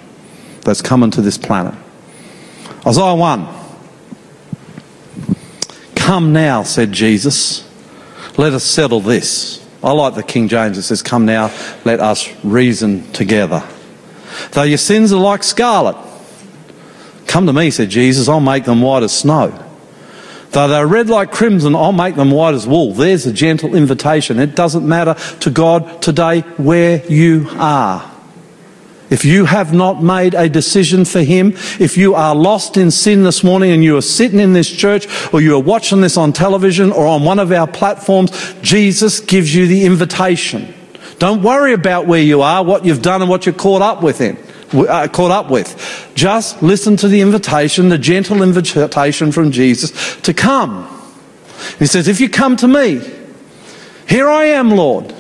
that's 0.62 0.82
coming 0.82 1.12
to 1.12 1.22
this 1.22 1.38
planet. 1.38 1.76
Isaiah 2.86 3.16
1. 3.16 3.48
Come 5.96 6.34
now, 6.34 6.64
said 6.64 6.92
Jesus. 6.92 7.68
Let 8.38 8.54
us 8.54 8.64
settle 8.64 9.00
this. 9.00 9.66
I 9.84 9.92
like 9.92 10.16
the 10.16 10.24
King 10.24 10.48
James. 10.48 10.78
It 10.78 10.84
says, 10.84 11.02
Come 11.02 11.26
now, 11.26 11.54
let 11.86 12.00
us 12.00 12.30
reason 12.44 13.12
together. 13.12 13.64
Though 14.52 14.64
your 14.64 14.78
sins 14.78 15.12
are 15.12 15.20
like 15.20 15.44
scarlet, 15.44 15.98
come 17.28 17.46
to 17.46 17.54
me, 17.54 17.72
said 17.72 17.90
Jesus. 17.90 18.28
I'll 18.28 18.40
make 18.40 18.66
them 18.66 18.82
white 18.82 19.04
as 19.04 19.16
snow. 19.16 19.69
Though 20.52 20.68
they're 20.68 20.88
red 20.88 21.10
like 21.10 21.32
crimson, 21.32 21.76
I'll 21.76 21.92
make 21.92 22.16
them 22.16 22.32
white 22.32 22.56
as 22.56 22.66
wool. 22.66 22.94
There's 22.94 23.26
a 23.26 23.34
gentle 23.34 23.76
invitation. 23.76 24.40
It 24.40 24.56
doesn't 24.56 24.88
matter 24.88 25.14
to 25.42 25.50
God 25.52 26.02
today 26.02 26.42
where 26.58 27.06
you 27.06 27.48
are. 27.52 28.10
If 29.10 29.26
you 29.26 29.46
have 29.46 29.74
not 29.74 30.04
made 30.04 30.36
a 30.36 30.50
decision 30.50 31.04
for 31.04 31.22
Him, 31.22 31.54
if 31.80 31.98
you 31.98 32.14
are 32.14 32.36
lost 32.36 32.78
in 32.78 32.92
sin 32.92 33.24
this 33.24 33.44
morning 33.44 33.72
and 33.72 33.84
you 33.84 33.98
are 33.98 34.02
sitting 34.02 34.40
in 34.40 34.54
this 34.54 34.70
church 34.70 35.08
or 35.34 35.42
you 35.42 35.56
are 35.56 35.62
watching 35.62 36.02
this 36.02 36.16
on 36.16 36.32
television 36.32 36.92
or 36.92 37.08
on 37.08 37.24
one 37.24 37.40
of 37.40 37.52
our 37.52 37.68
platforms, 37.68 38.32
Jesus 38.62 39.20
gives 39.20 39.54
you 39.54 39.66
the 39.66 39.86
invitation. 39.86 40.74
Don't 41.18 41.42
worry 41.42 41.74
about 41.74 42.06
where 42.06 42.22
you 42.22 42.42
are, 42.42 42.64
what 42.64 42.86
you've 42.86 43.02
done 43.02 43.22
and 43.22 43.30
what 43.30 43.46
you're 43.46 43.54
caught 43.54 43.82
up 43.82 44.04
with 44.04 44.22
in. 44.22 44.38
Uh, 44.72 45.08
caught 45.08 45.32
up 45.32 45.50
with. 45.50 46.12
Just 46.14 46.62
listen 46.62 46.96
to 46.98 47.08
the 47.08 47.22
invitation, 47.22 47.90
the 47.90 47.98
gentle 47.98 48.44
invitation 48.44 49.32
from 49.32 49.52
Jesus 49.52 50.22
to 50.22 50.34
come. 50.34 50.88
He 51.80 51.88
says, 51.88 52.08
if 52.08 52.22
you 52.22 52.30
come 52.30 52.56
to 52.58 52.68
me, 52.68 53.02
here 54.08 54.30
I 54.30 54.46
am, 54.46 54.70
Lord. 54.70 55.14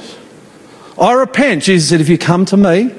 I 0.99 1.13
repent. 1.13 1.63
Jesus 1.63 1.89
said, 1.89 2.01
if 2.01 2.09
you 2.09 2.17
come 2.17 2.45
to 2.45 2.57
me, 2.57 2.93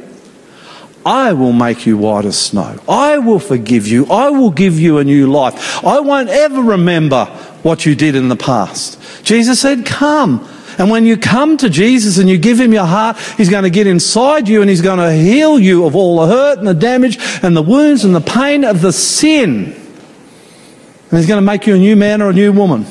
I 1.05 1.33
will 1.33 1.53
make 1.53 1.87
you 1.87 1.97
white 1.97 2.25
as 2.25 2.39
snow. 2.39 2.79
I 2.89 3.19
will 3.19 3.39
forgive 3.39 3.87
you. 3.87 4.07
I 4.07 4.31
will 4.31 4.51
give 4.51 4.79
you 4.79 4.99
a 4.99 5.05
new 5.05 5.31
life. 5.31 5.83
I 5.85 6.01
won't 6.01 6.29
ever 6.29 6.61
remember 6.61 7.27
what 7.63 7.87
you 7.87 7.95
did 7.95 8.15
in 8.15 8.29
the 8.29 8.37
past. 8.37 9.01
Jesus 9.25 9.61
said, 9.61 9.87
Come. 9.87 10.47
And 10.81 10.89
when 10.89 11.05
you 11.05 11.19
come 11.19 11.59
to 11.59 11.69
Jesus 11.69 12.17
and 12.17 12.27
you 12.27 12.39
give 12.39 12.59
him 12.59 12.73
your 12.73 12.87
heart, 12.87 13.19
he's 13.37 13.51
going 13.51 13.65
to 13.65 13.71
get 13.71 13.87
inside 13.87 14.49
you 14.49 14.63
and 14.63 14.71
he's 14.71 14.81
going 14.81 14.99
to 14.99 15.13
heal 15.13 15.59
you 15.59 15.85
of 15.85 15.95
all 15.95 16.23
the 16.23 16.27
hurt 16.27 16.57
and 16.57 16.67
the 16.67 16.73
damage 16.73 17.19
and 17.43 17.55
the 17.55 17.61
wounds 17.61 18.03
and 18.03 18.15
the 18.15 18.21
pain 18.23 18.65
of 18.65 18.81
the 18.81 18.91
sin. 18.91 19.75
And 19.75 21.19
he's 21.19 21.27
going 21.27 21.37
to 21.37 21.45
make 21.45 21.67
you 21.67 21.75
a 21.75 21.79
new 21.79 21.97
man 21.97 22.23
or 22.23 22.31
a 22.31 22.33
new 22.33 22.51
woman. 22.51 22.87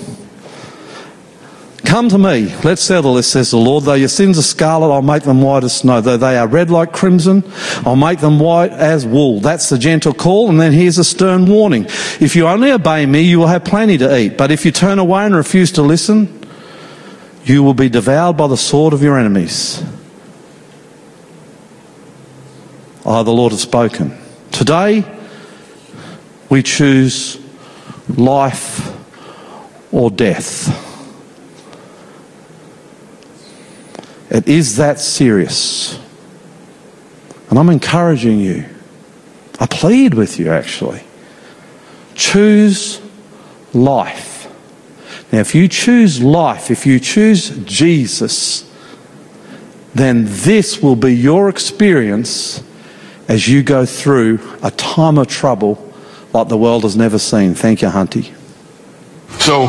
Come 1.84 2.10
to 2.10 2.20
me, 2.20 2.54
let's 2.64 2.84
settle 2.84 3.16
this, 3.16 3.32
says 3.32 3.50
the 3.50 3.58
Lord. 3.58 3.86
Though 3.86 3.96
your 3.96 4.08
sins 4.08 4.38
are 4.38 4.44
scarlet, 4.44 4.94
I'll 4.94 5.02
make 5.02 5.24
them 5.24 5.42
white 5.42 5.64
as 5.64 5.76
snow. 5.76 6.00
Though 6.00 6.18
they 6.18 6.38
are 6.38 6.46
red 6.46 6.70
like 6.70 6.94
crimson, 6.94 7.44
I'll 7.78 7.96
make 7.96 8.20
them 8.20 8.38
white 8.38 8.72
as 8.72 9.04
wool. 9.04 9.40
That's 9.40 9.70
the 9.70 9.80
gentle 9.80 10.14
call, 10.14 10.50
and 10.50 10.62
then 10.62 10.74
here's 10.74 11.00
a 11.00 11.04
stern 11.04 11.48
warning. 11.48 11.86
If 12.20 12.36
you 12.36 12.48
only 12.48 12.72
obey 12.72 13.08
me, 13.08 13.22
you 13.22 13.40
will 13.40 13.48
have 13.48 13.66
plenty 13.66 13.98
to 13.98 14.16
eat. 14.16 14.38
But 14.38 14.52
if 14.52 14.64
you 14.64 14.72
turn 14.72 15.00
away 15.00 15.26
and 15.26 15.36
refuse 15.36 15.72
to 15.72 15.82
listen, 15.82 16.39
you 17.50 17.64
will 17.64 17.74
be 17.74 17.90
devoured 17.90 18.38
by 18.38 18.48
the 18.48 18.56
sword 18.56 18.94
of 18.94 19.02
your 19.02 19.18
enemies. 19.18 19.84
I, 23.04 23.24
the 23.24 23.32
Lord, 23.32 23.52
have 23.52 23.60
spoken. 23.60 24.16
Today, 24.52 25.04
we 26.48 26.62
choose 26.62 27.40
life 28.08 28.96
or 29.92 30.12
death. 30.12 30.86
It 34.30 34.48
is 34.48 34.76
that 34.76 35.00
serious. 35.00 36.00
And 37.50 37.58
I'm 37.58 37.70
encouraging 37.70 38.40
you. 38.40 38.66
I 39.60 39.66
plead 39.66 40.14
with 40.14 40.40
you, 40.40 40.52
actually. 40.52 41.04
Choose 42.14 43.02
life. 43.74 44.39
Now, 45.32 45.40
if 45.40 45.54
you 45.54 45.68
choose 45.68 46.22
life, 46.22 46.72
if 46.72 46.86
you 46.86 47.00
choose 47.00 47.50
Jesus, 47.66 48.70
then 49.94 50.26
this 50.28 50.82
will 50.82 50.96
be 50.96 51.16
your 51.16 51.50
experience 51.50 52.64
as 53.28 53.48
you 53.48 53.62
go 53.62 53.86
through 53.86 54.40
a 54.64 54.72
time 54.72 55.18
of 55.20 55.28
trouble 55.28 55.94
like 56.34 56.48
the 56.48 56.58
world 56.58 56.84
has 56.84 56.96
never 56.96 57.20
seen. 57.20 57.54
Thank 57.54 57.82
you, 57.82 57.90
Hunty. 57.90 58.34
So, 59.40 59.68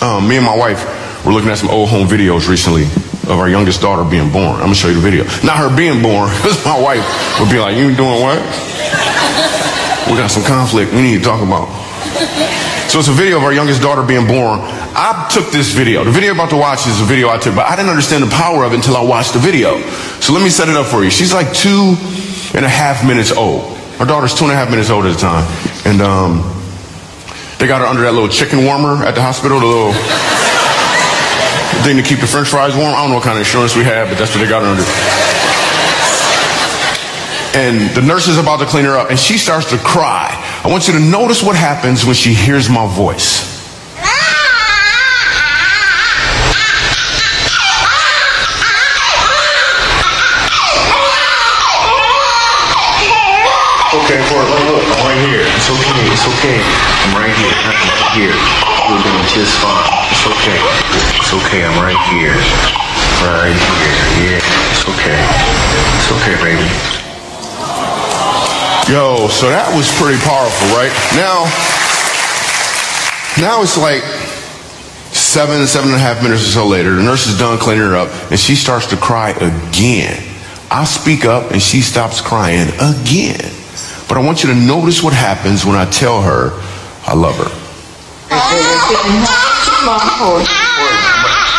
um, 0.00 0.28
me 0.28 0.36
and 0.36 0.46
my 0.46 0.56
wife 0.56 1.24
were 1.26 1.32
looking 1.32 1.50
at 1.50 1.58
some 1.58 1.70
old 1.70 1.90
home 1.90 2.06
videos 2.06 2.48
recently 2.48 2.84
of 2.84 3.38
our 3.38 3.48
youngest 3.48 3.80
daughter 3.80 4.08
being 4.08 4.32
born. 4.32 4.56
I'm 4.56 4.72
gonna 4.72 4.74
show 4.74 4.88
you 4.88 4.94
the 4.94 5.00
video. 5.00 5.24
Not 5.44 5.56
her 5.58 5.74
being 5.74 6.02
born, 6.02 6.30
because 6.36 6.64
my 6.64 6.80
wife 6.80 7.04
would 7.40 7.50
be 7.50 7.58
like, 7.58 7.76
"You 7.76 7.94
doing 7.94 8.20
what? 8.20 8.38
We 10.04 10.18
got 10.18 10.30
some 10.30 10.44
conflict. 10.44 10.92
We 10.92 11.00
need 11.00 11.18
to 11.18 11.24
talk 11.24 11.42
about." 11.42 12.63
So 12.88 13.00
it's 13.00 13.08
a 13.08 13.12
video 13.12 13.38
of 13.38 13.42
our 13.42 13.52
youngest 13.52 13.82
daughter 13.82 14.02
being 14.02 14.26
born. 14.26 14.60
I 14.94 15.28
took 15.32 15.50
this 15.50 15.72
video. 15.72 16.04
The 16.04 16.12
video 16.12 16.32
you're 16.32 16.38
about 16.38 16.50
to 16.50 16.56
watch 16.56 16.86
is 16.86 17.00
a 17.00 17.04
video 17.04 17.28
I 17.28 17.38
took, 17.38 17.56
but 17.56 17.66
I 17.66 17.74
didn't 17.74 17.90
understand 17.90 18.22
the 18.22 18.30
power 18.30 18.62
of 18.62 18.72
it 18.72 18.76
until 18.76 18.96
I 18.96 19.02
watched 19.02 19.32
the 19.32 19.40
video. 19.40 19.80
So 20.20 20.32
let 20.32 20.42
me 20.42 20.48
set 20.48 20.68
it 20.68 20.76
up 20.76 20.86
for 20.86 21.02
you. 21.02 21.10
She's 21.10 21.34
like 21.34 21.52
two 21.52 21.96
and 22.54 22.64
a 22.64 22.68
half 22.68 23.04
minutes 23.04 23.32
old. 23.32 23.76
Our 23.98 24.06
daughter's 24.06 24.34
two 24.34 24.44
and 24.44 24.52
a 24.52 24.56
half 24.56 24.70
minutes 24.70 24.90
old 24.90 25.06
at 25.06 25.14
the 25.14 25.18
time, 25.18 25.46
and 25.86 26.02
um, 26.02 26.42
they 27.58 27.66
got 27.66 27.80
her 27.80 27.86
under 27.86 28.02
that 28.02 28.12
little 28.12 28.28
chicken 28.28 28.64
warmer 28.64 29.02
at 29.06 29.14
the 29.14 29.22
hospital, 29.22 29.58
the 29.58 29.66
little 29.66 29.94
thing 31.82 31.96
to 31.96 32.02
keep 32.02 32.20
the 32.20 32.26
french 32.26 32.48
fries 32.48 32.74
warm. 32.74 32.94
I 32.94 33.02
don't 33.02 33.10
know 33.10 33.16
what 33.16 33.24
kind 33.24 33.38
of 33.38 33.42
insurance 33.46 33.74
we 33.74 33.82
have, 33.84 34.08
but 34.08 34.18
that's 34.18 34.34
what 34.34 34.42
they 34.42 34.48
got 34.50 34.62
her 34.62 34.70
under. 34.70 34.86
And 37.54 37.90
the 37.94 38.02
nurse 38.02 38.26
is 38.26 38.38
about 38.38 38.58
to 38.60 38.66
clean 38.66 38.84
her 38.84 38.98
up, 38.98 39.10
and 39.10 39.18
she 39.18 39.38
starts 39.38 39.70
to 39.70 39.78
cry. 39.78 40.43
I 40.64 40.68
want 40.72 40.88
you 40.88 40.94
to 40.94 40.98
notice 40.98 41.42
what 41.42 41.56
happens 41.56 42.06
when 42.06 42.14
she 42.14 42.32
hears 42.32 42.70
my 42.70 42.88
voice. 42.88 43.44
Okay, 53.92 54.16
Ford, 54.24 54.48
look, 54.48 54.64
look, 54.72 54.84
I'm 54.88 55.04
right 55.04 55.20
here. 55.28 55.44
It's 55.44 55.68
okay, 55.68 56.00
it's 56.08 56.24
okay. 56.32 56.56
I'm 56.56 57.12
right 57.12 57.36
here, 57.36 57.52
I'm 57.60 57.84
right 57.84 58.08
here. 58.16 58.32
You're 58.88 59.04
doing 59.04 59.28
just 59.28 59.60
fine. 59.60 59.84
It's 60.16 60.24
okay. 60.24 60.56
It's 61.20 61.32
okay, 61.44 61.68
I'm 61.68 61.76
right 61.84 62.00
here. 62.08 62.32
Right 63.20 63.52
here, 63.52 64.00
yeah. 64.32 64.72
It's 64.72 64.88
okay. 64.88 65.20
It's 66.00 66.08
okay, 66.08 66.40
baby. 66.40 67.03
Yo, 68.84 69.28
so 69.32 69.48
that 69.48 69.72
was 69.72 69.88
pretty 69.96 70.20
powerful, 70.20 70.68
right? 70.76 70.92
Now, 71.16 71.48
now 73.40 73.64
it's 73.64 73.80
like 73.80 74.04
seven, 75.08 75.66
seven 75.66 75.88
and 75.88 75.96
a 75.96 76.04
half 76.04 76.22
minutes 76.22 76.44
or 76.44 76.52
so 76.52 76.66
later. 76.66 76.94
The 76.94 77.02
nurse 77.02 77.26
is 77.26 77.38
done 77.38 77.56
cleaning 77.56 77.80
her 77.80 77.96
up, 77.96 78.12
and 78.30 78.38
she 78.38 78.54
starts 78.54 78.86
to 78.92 78.96
cry 78.96 79.30
again. 79.30 80.20
I 80.70 80.84
speak 80.84 81.24
up, 81.24 81.50
and 81.52 81.62
she 81.62 81.80
stops 81.80 82.20
crying 82.20 82.68
again. 82.76 83.40
But 84.04 84.18
I 84.18 84.22
want 84.22 84.44
you 84.44 84.52
to 84.52 84.58
notice 84.58 85.02
what 85.02 85.14
happens 85.14 85.64
when 85.64 85.76
I 85.76 85.88
tell 85.88 86.20
her 86.20 86.52
I 87.08 87.14
love 87.16 87.40
her. 87.40 87.48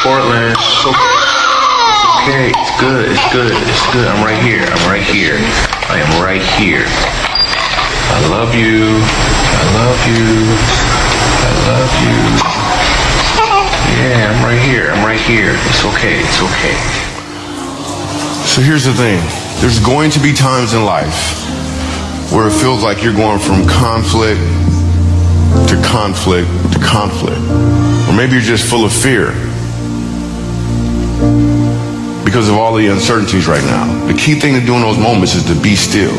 Portland, 0.06 0.54
it's 0.54 1.15
okay. 2.26 2.50
It's 2.50 2.82
good, 2.82 3.06
it's 3.06 3.28
good, 3.32 3.54
it's 3.54 3.86
good. 3.94 4.08
I'm 4.08 4.26
right 4.26 4.42
here, 4.42 4.66
I'm 4.66 4.90
right 4.90 5.04
here. 5.04 5.38
I 5.86 6.02
am 6.02 6.24
right 6.24 6.42
here. 6.58 6.86
I 6.90 8.20
love 8.34 8.56
you. 8.56 8.82
I 8.82 9.66
love 9.78 10.00
you. 10.10 10.26
I 11.46 11.52
love 11.70 11.92
you. 12.02 12.18
Yeah, 14.02 14.34
I'm 14.34 14.42
right 14.44 14.58
here. 14.58 14.90
I'm 14.90 15.06
right 15.06 15.22
here. 15.22 15.54
It's 15.70 15.86
okay. 15.86 16.18
It's 16.18 16.42
okay. 16.42 16.76
So 18.50 18.62
here's 18.62 18.86
the 18.86 18.94
thing 18.94 19.22
there's 19.62 19.80
going 19.80 20.10
to 20.12 20.20
be 20.20 20.34
times 20.34 20.74
in 20.74 20.84
life 20.84 21.46
where 22.32 22.48
it 22.48 22.54
feels 22.54 22.82
like 22.82 23.04
you're 23.04 23.14
going 23.14 23.40
from 23.40 23.68
conflict 23.68 24.42
to 25.70 25.80
conflict 25.86 26.50
to 26.74 26.80
conflict. 26.80 27.42
Or 28.10 28.18
maybe 28.18 28.34
you're 28.34 28.42
just 28.42 28.68
full 28.68 28.84
of 28.84 28.92
fear 28.92 29.32
because 32.26 32.50
of 32.50 32.56
all 32.56 32.74
the 32.76 32.88
uncertainties 32.88 33.48
right 33.48 33.64
now. 33.64 34.08
The 34.08 34.14
key 34.14 34.34
thing 34.34 34.60
to 34.60 34.66
do 34.66 34.74
in 34.74 34.82
those 34.82 34.98
moments 34.98 35.36
is 35.36 35.44
to 35.46 35.62
be 35.62 35.76
still 35.76 36.16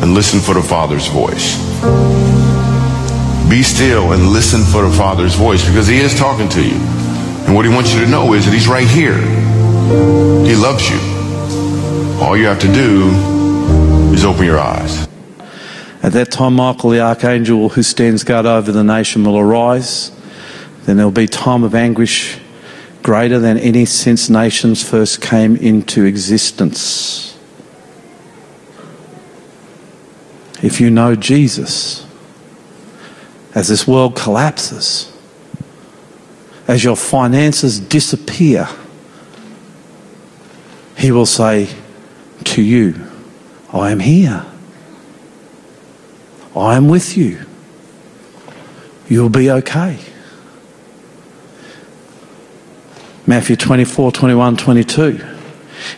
and 0.00 0.14
listen 0.14 0.38
for 0.38 0.54
the 0.54 0.62
Father's 0.62 1.08
voice. 1.08 1.58
Be 3.50 3.62
still 3.62 4.12
and 4.12 4.28
listen 4.28 4.62
for 4.62 4.88
the 4.88 4.94
Father's 4.96 5.34
voice 5.34 5.66
because 5.66 5.88
He 5.88 5.98
is 5.98 6.16
talking 6.16 6.48
to 6.50 6.62
you. 6.62 6.76
And 7.44 7.56
what 7.56 7.66
He 7.66 7.74
wants 7.74 7.92
you 7.92 8.00
to 8.00 8.06
know 8.06 8.32
is 8.34 8.46
that 8.46 8.54
He's 8.54 8.68
right 8.68 8.86
here. 8.86 9.18
He 10.46 10.54
loves 10.54 10.88
you. 10.88 10.98
All 12.22 12.36
you 12.36 12.46
have 12.46 12.60
to 12.60 12.72
do 12.72 13.10
is 14.14 14.24
open 14.24 14.44
your 14.44 14.60
eyes. 14.60 15.08
At 16.04 16.12
that 16.12 16.30
time, 16.30 16.54
Michael 16.54 16.90
the 16.90 17.00
archangel 17.00 17.68
who 17.68 17.82
stands 17.82 18.22
guard 18.22 18.46
over 18.46 18.70
the 18.70 18.84
nation 18.84 19.24
will 19.24 19.38
arise. 19.38 20.12
Then 20.84 20.96
there 20.96 21.06
will 21.06 21.12
be 21.12 21.26
time 21.26 21.64
of 21.64 21.74
anguish 21.74 22.38
greater 23.02 23.38
than 23.38 23.58
any 23.58 23.84
since 23.84 24.30
nations 24.30 24.88
first 24.88 25.20
came 25.20 25.56
into 25.56 26.04
existence. 26.04 27.36
If 30.62 30.80
you 30.80 30.90
know 30.90 31.16
Jesus, 31.16 32.06
as 33.54 33.68
this 33.68 33.86
world 33.86 34.14
collapses, 34.14 35.12
as 36.68 36.84
your 36.84 36.96
finances 36.96 37.80
disappear, 37.80 38.68
he 40.96 41.10
will 41.10 41.26
say 41.26 41.68
to 42.44 42.62
you, 42.62 42.94
I 43.72 43.90
am 43.90 43.98
here. 43.98 44.46
I 46.54 46.76
am 46.76 46.88
with 46.88 47.16
you. 47.16 47.44
You'll 49.08 49.30
be 49.30 49.50
okay. 49.50 49.98
Matthew 53.26 53.54
24, 53.54 54.10
21, 54.12 54.56
22. 54.56 55.20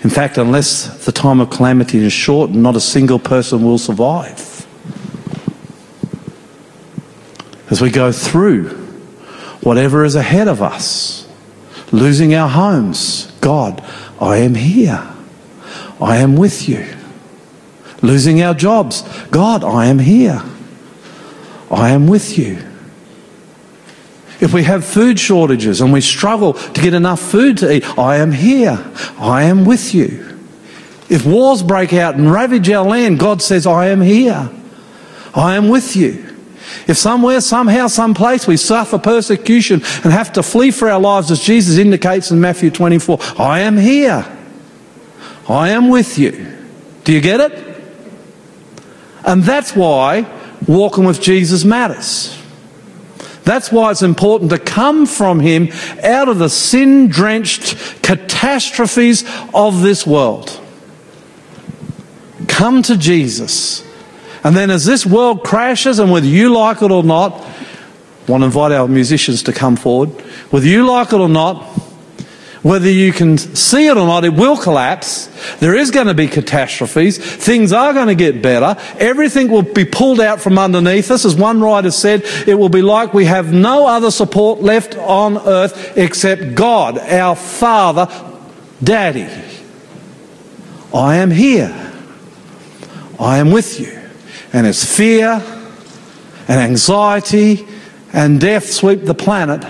In 0.03 0.11
fact, 0.11 0.37
unless 0.37 1.05
the 1.07 1.13
time 1.13 1.41
of 1.41 1.51
calamity 1.51 1.99
is 1.99 2.13
short, 2.13 2.51
not 2.51 2.77
a 2.77 2.81
single 2.81 3.19
person 3.19 3.63
will 3.63 3.79
survive. 3.79 4.67
As 7.71 7.81
we 7.81 7.91
go 7.91 8.13
through 8.13 8.69
whatever 9.63 10.05
is 10.05 10.15
ahead 10.15 10.49
of 10.49 10.61
us, 10.61 11.27
losing 11.93 12.35
our 12.35 12.49
homes, 12.49 13.33
God, 13.41 13.83
I 14.21 14.39
am 14.39 14.55
here. 14.55 15.03
I 16.01 16.19
am 16.19 16.37
with 16.37 16.69
you. 16.69 16.87
Losing 18.03 18.43
our 18.43 18.53
jobs, 18.53 19.03
God, 19.29 19.65
I 19.65 19.87
am 19.87 19.99
here. 19.99 20.43
I 21.71 21.91
am 21.91 22.07
with 22.07 22.37
you. 22.37 22.59
If 24.45 24.53
we 24.53 24.65
have 24.65 24.85
food 24.85 25.19
shortages 25.19 25.81
and 25.81 25.91
we 25.91 26.03
struggle 26.03 26.53
to 26.53 26.81
get 26.83 26.93
enough 26.93 27.19
food 27.19 27.57
to 27.59 27.77
eat, 27.77 27.99
I 27.99 28.17
am 28.17 28.31
here. 28.31 28.79
I 29.19 29.45
am 29.45 29.65
with 29.65 29.95
you. 29.95 30.39
If 31.09 31.25
wars 31.25 31.63
break 31.63 31.95
out 31.95 32.17
and 32.17 32.31
ravage 32.31 32.69
our 32.69 32.85
land, 32.85 33.19
God 33.19 33.41
says, 33.41 33.67
I 33.67 33.87
am 33.87 34.03
here. 34.03 34.51
I 35.35 35.57
am 35.57 35.71
with 35.71 35.97
you. 35.97 36.37
If 36.87 36.99
somewhere, 36.99 37.41
somehow, 37.41 37.87
someplace 37.87 38.47
we 38.47 38.59
suffer 38.59 38.99
persecution 38.99 39.81
and 40.05 40.13
have 40.13 40.35
to 40.35 40.43
flee 40.43 40.73
for 40.73 40.91
our 40.91 41.01
lives, 41.01 41.31
as 41.31 41.41
Jesus 41.41 41.79
indicates 41.79 42.31
in 42.31 42.39
Matthew 42.39 42.71
24, 42.71 43.19
I 43.39 43.61
am 43.61 43.79
here. 43.79 44.31
I 45.49 45.71
am 45.71 45.89
with 45.89 46.19
you. 46.19 46.55
Do 47.05 47.15
you 47.15 47.23
get 47.23 47.41
it? 47.41 47.83
And 49.25 49.43
that's 49.43 49.75
why 49.75 50.31
walking 50.69 51.05
with 51.05 51.23
Jesus 51.23 51.65
matters. 51.65 52.44
That's 53.45 53.71
why 53.71 53.91
it's 53.91 54.03
important 54.03 54.51
to 54.51 54.59
come 54.59 55.07
from 55.07 55.41
Him 55.41 55.69
out 56.03 56.29
of 56.29 56.39
the 56.39 56.49
sin 56.49 57.09
drenched 57.09 58.03
catastrophes 58.03 59.25
of 59.53 59.83
this 59.83 60.07
world. 60.07 60.61
Come 62.49 62.83
to 62.83 62.97
Jesus. 62.97 63.85
And 64.43 64.57
then 64.57 64.71
as 64.71 64.85
this 64.85 65.07
world 65.07 65.45
crashes, 65.45 65.99
and 65.99 66.11
whether 66.11 66.27
you 66.27 66.53
like 66.55 66.83
it 66.83 66.91
or 66.91 67.03
not, 67.03 67.33
I 67.33 68.31
want 68.31 68.43
to 68.43 68.47
invite 68.47 68.73
our 68.73 68.89
musicians 68.89 69.43
to 69.45 69.53
come 69.53 69.77
forward. 69.77 70.11
Whether 70.51 70.67
you 70.67 70.87
like 70.87 71.13
it 71.13 71.21
or 71.21 71.29
not, 71.29 71.63
whether 72.65 72.89
you 72.89 73.13
can 73.13 73.37
see 73.37 73.89
it 73.89 73.99
or 73.99 74.07
not, 74.07 74.25
it 74.25 74.33
will 74.33 74.57
collapse. 74.57 75.27
There 75.59 75.75
is 75.77 75.91
going 75.91 76.07
to 76.07 76.15
be 76.15 76.27
catastrophes. 76.27 77.19
Things 77.19 77.75
are 77.75 77.93
going 77.93 78.07
to 78.07 78.15
get 78.15 78.41
better. 78.41 78.81
Everything 78.99 79.51
will 79.51 79.61
be 79.61 79.85
pulled 79.85 80.19
out 80.19 80.41
from 80.41 80.59
underneath 80.59 81.11
us. 81.11 81.27
As 81.27 81.37
one 81.37 81.61
writer 81.61 81.91
said, 81.91 82.23
it 82.49 82.55
will 82.55 82.71
be 82.71 82.81
like 82.81 83.13
we 83.13 83.27
have 83.27 83.53
no 83.53 83.87
other 83.87 84.11
support 84.11 84.63
left 84.63 84.97
on 84.97 85.37
earth 85.47 85.99
except 85.99 86.55
God, 86.55 86.97
our 86.99 87.37
Father, 87.37 88.09
Daddy. 88.83 89.29
I 90.95 91.17
am 91.17 91.31
here. 91.31 91.93
I 93.21 93.37
am 93.37 93.51
with 93.51 93.79
you. 93.79 94.01
And 94.55 94.67
as 94.67 94.83
fear 94.83 95.43
and 96.49 96.61
anxiety 96.61 97.69
and 98.15 98.41
death 98.41 98.71
sweep 98.71 99.05
the 99.05 99.15
planet, 99.15 99.67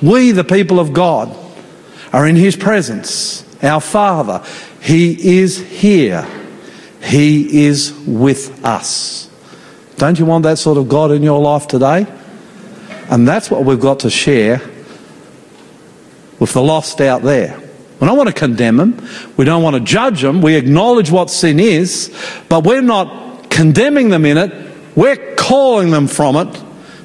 we, 0.00 0.30
the 0.30 0.44
people 0.44 0.78
of 0.78 0.92
God, 0.92 1.36
are 2.12 2.26
in 2.26 2.36
His 2.36 2.56
presence. 2.56 3.44
Our 3.62 3.80
Father, 3.80 4.44
He 4.80 5.38
is 5.38 5.58
here. 5.58 6.26
He 7.02 7.66
is 7.66 7.92
with 8.06 8.64
us. 8.64 9.30
Don't 9.96 10.18
you 10.18 10.26
want 10.26 10.42
that 10.44 10.58
sort 10.58 10.78
of 10.78 10.88
God 10.88 11.10
in 11.10 11.22
your 11.22 11.40
life 11.40 11.68
today? 11.68 12.06
And 13.08 13.26
that's 13.26 13.50
what 13.50 13.64
we've 13.64 13.80
got 13.80 14.00
to 14.00 14.10
share 14.10 14.60
with 16.38 16.52
the 16.52 16.62
lost 16.62 17.00
out 17.00 17.22
there. 17.22 17.58
We 18.00 18.06
don't 18.06 18.16
want 18.16 18.28
to 18.28 18.34
condemn 18.34 18.76
them. 18.76 19.08
We 19.36 19.44
don't 19.44 19.62
want 19.62 19.74
to 19.76 19.80
judge 19.80 20.20
them. 20.20 20.42
We 20.42 20.56
acknowledge 20.56 21.10
what 21.10 21.30
sin 21.30 21.58
is, 21.58 22.14
but 22.48 22.64
we're 22.64 22.82
not 22.82 23.50
condemning 23.50 24.10
them 24.10 24.26
in 24.26 24.36
it. 24.36 24.52
We're 24.94 25.34
calling 25.36 25.90
them 25.90 26.06
from 26.06 26.36
it 26.36 26.62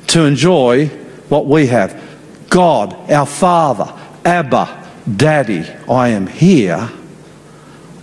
to 0.08 0.26
enjoy 0.26 0.88
what 1.30 1.46
we 1.46 1.68
have. 1.68 2.02
God, 2.50 3.10
our 3.10 3.26
Father, 3.26 3.94
Abba, 4.26 4.81
Daddy, 5.18 5.68
I 5.90 6.10
am 6.10 6.28
here. 6.28 6.90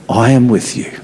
I 0.08 0.30
am 0.30 0.48
with 0.48 0.76
you. 0.76 1.00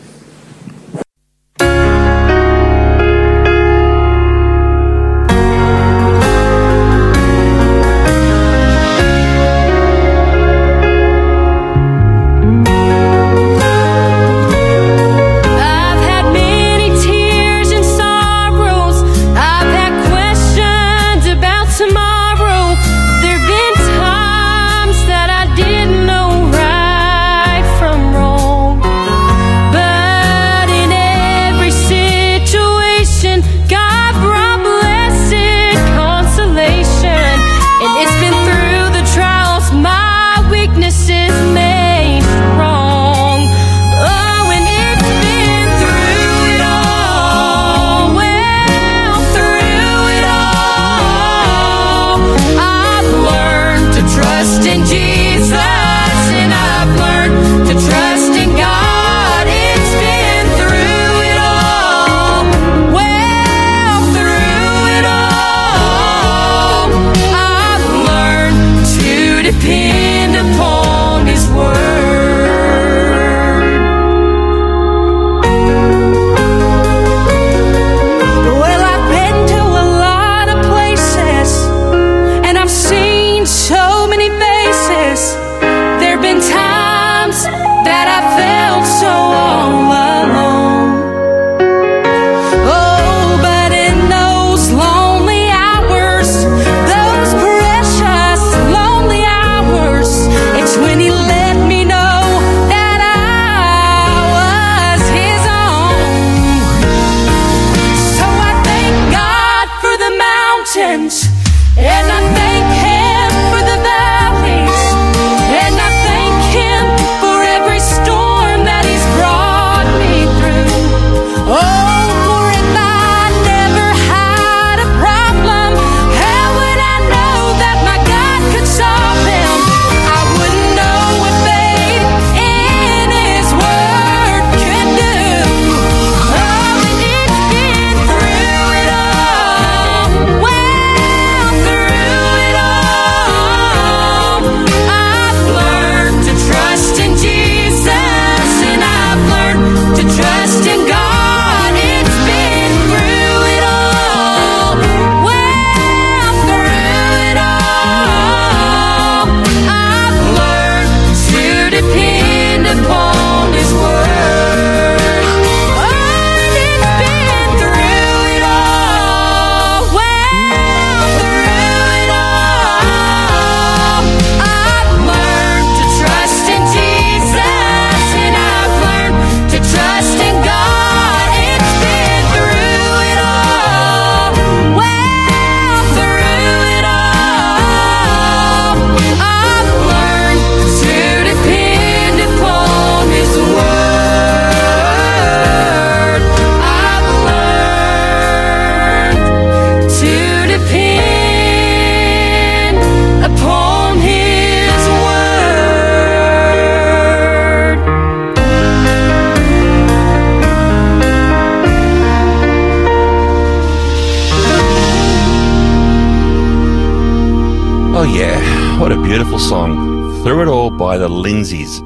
By 220.95 220.99
the 220.99 221.09
Lindsays. 221.09 221.81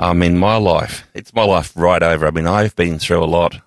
I 0.00 0.12
mean, 0.12 0.38
my 0.38 0.58
life, 0.58 1.08
it's 1.12 1.34
my 1.34 1.42
life 1.42 1.72
right 1.74 2.00
over. 2.00 2.24
I 2.24 2.30
mean, 2.30 2.46
I've 2.46 2.76
been 2.76 3.00
through 3.00 3.24
a 3.24 3.26
lot. 3.26 3.60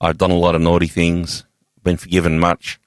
I've 0.00 0.16
done 0.16 0.30
a 0.30 0.38
lot 0.38 0.54
of 0.54 0.62
naughty 0.62 0.86
things, 0.86 1.44
been 1.82 1.98
forgiven 1.98 2.38
much. 2.38 2.80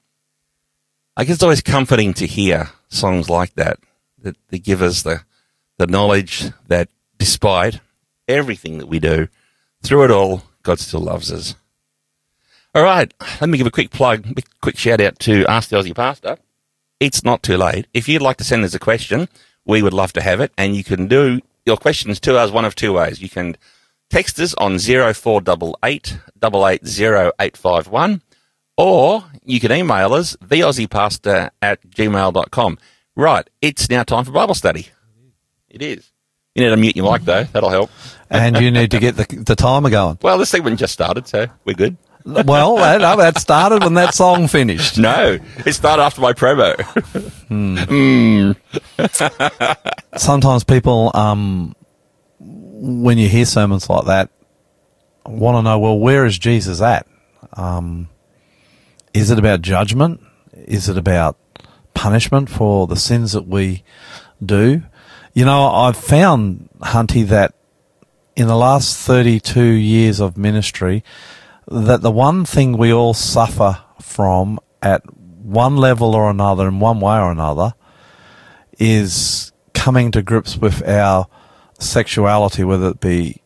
I 1.16 1.22
guess 1.22 1.34
it's 1.34 1.42
always 1.44 1.62
comforting 1.62 2.12
to 2.14 2.26
hear 2.26 2.70
songs 2.88 3.30
like 3.30 3.54
that, 3.54 3.78
that, 4.18 4.36
that 4.48 4.64
give 4.64 4.82
us 4.82 5.02
the, 5.02 5.22
the 5.78 5.86
knowledge 5.86 6.50
that 6.66 6.88
despite 7.18 7.78
everything 8.26 8.78
that 8.78 8.88
we 8.88 8.98
do, 8.98 9.28
through 9.80 10.06
it 10.06 10.10
all, 10.10 10.42
God 10.64 10.80
still 10.80 11.02
loves 11.02 11.30
us. 11.30 11.54
All 12.74 12.82
right, 12.82 13.14
let 13.40 13.48
me 13.48 13.58
give 13.58 13.68
a 13.68 13.70
quick 13.70 13.92
plug, 13.92 14.26
a 14.36 14.42
quick 14.60 14.76
shout 14.76 15.00
out 15.00 15.20
to 15.20 15.46
Ask 15.46 15.68
the 15.68 15.76
Aussie 15.76 15.94
Pastor. 15.94 16.36
It's 16.98 17.22
not 17.22 17.44
too 17.44 17.56
late. 17.56 17.86
If 17.94 18.08
you'd 18.08 18.22
like 18.22 18.38
to 18.38 18.44
send 18.44 18.64
us 18.64 18.74
a 18.74 18.80
question, 18.80 19.28
we 19.64 19.82
would 19.82 19.92
love 19.92 20.12
to 20.14 20.22
have 20.22 20.40
it, 20.40 20.52
and 20.58 20.76
you 20.76 20.84
can 20.84 21.06
do 21.06 21.40
your 21.64 21.76
questions 21.76 22.18
to 22.20 22.36
us 22.38 22.50
one 22.50 22.64
of 22.64 22.74
two 22.74 22.92
ways. 22.92 23.22
You 23.22 23.28
can 23.28 23.56
text 24.10 24.38
us 24.40 24.54
on 24.54 24.78
0488 24.78 26.18
880851, 26.42 28.22
or 28.76 29.24
you 29.44 29.60
can 29.60 29.72
email 29.72 30.14
us, 30.14 30.36
theaussiepastor 30.36 31.50
at 31.60 31.82
gmail.com. 31.90 32.78
Right, 33.14 33.48
it's 33.60 33.90
now 33.90 34.02
time 34.02 34.24
for 34.24 34.32
Bible 34.32 34.54
study. 34.54 34.88
It 35.68 35.82
is. 35.82 36.10
You 36.54 36.64
need 36.64 36.70
to 36.70 36.76
mute 36.76 36.96
your 36.96 37.10
mic, 37.10 37.22
though. 37.22 37.44
That'll 37.44 37.70
help. 37.70 37.90
And 38.28 38.58
you 38.58 38.70
need 38.70 38.90
to 38.90 38.98
get 39.00 39.16
the, 39.16 39.24
the 39.24 39.56
timer 39.56 39.88
going. 39.90 40.18
Well, 40.20 40.36
the 40.38 40.46
segment 40.46 40.78
just 40.78 40.92
started, 40.92 41.26
so 41.26 41.46
we're 41.64 41.74
good. 41.74 41.96
Well, 42.24 42.76
that, 42.76 43.16
that 43.16 43.38
started 43.38 43.82
when 43.82 43.94
that 43.94 44.14
song 44.14 44.48
finished. 44.48 44.98
No, 44.98 45.38
it 45.66 45.72
started 45.72 46.02
after 46.02 46.20
my 46.20 46.32
promo. 46.32 46.76
Sometimes 50.16 50.64
people, 50.64 51.10
um, 51.14 51.74
when 52.38 53.18
you 53.18 53.28
hear 53.28 53.44
sermons 53.44 53.88
like 53.88 54.06
that, 54.06 54.30
want 55.26 55.56
to 55.56 55.62
know, 55.62 55.78
well, 55.78 55.98
where 55.98 56.24
is 56.26 56.38
Jesus 56.38 56.80
at? 56.80 57.06
Um, 57.54 58.08
is 59.14 59.30
it 59.30 59.38
about 59.38 59.62
judgment? 59.62 60.20
Is 60.52 60.88
it 60.88 60.96
about 60.96 61.36
punishment 61.94 62.48
for 62.48 62.86
the 62.86 62.96
sins 62.96 63.32
that 63.32 63.46
we 63.46 63.82
do? 64.44 64.82
You 65.34 65.44
know, 65.44 65.68
I've 65.68 65.96
found, 65.96 66.68
Hunty, 66.80 67.26
that 67.28 67.54
in 68.36 68.46
the 68.46 68.56
last 68.56 68.96
32 68.98 69.62
years 69.62 70.20
of 70.20 70.36
ministry, 70.36 71.04
that 71.68 72.02
the 72.02 72.10
one 72.10 72.44
thing 72.44 72.76
we 72.76 72.92
all 72.92 73.14
suffer 73.14 73.78
from 74.00 74.58
at 74.80 75.02
one 75.14 75.76
level 75.76 76.14
or 76.14 76.30
another, 76.30 76.68
in 76.68 76.80
one 76.80 77.00
way 77.00 77.16
or 77.16 77.30
another, 77.30 77.74
is 78.78 79.52
coming 79.74 80.10
to 80.12 80.22
grips 80.22 80.56
with 80.56 80.86
our 80.86 81.26
sexuality, 81.78 82.64
whether 82.64 82.88
it 82.88 83.00
be 83.00 83.42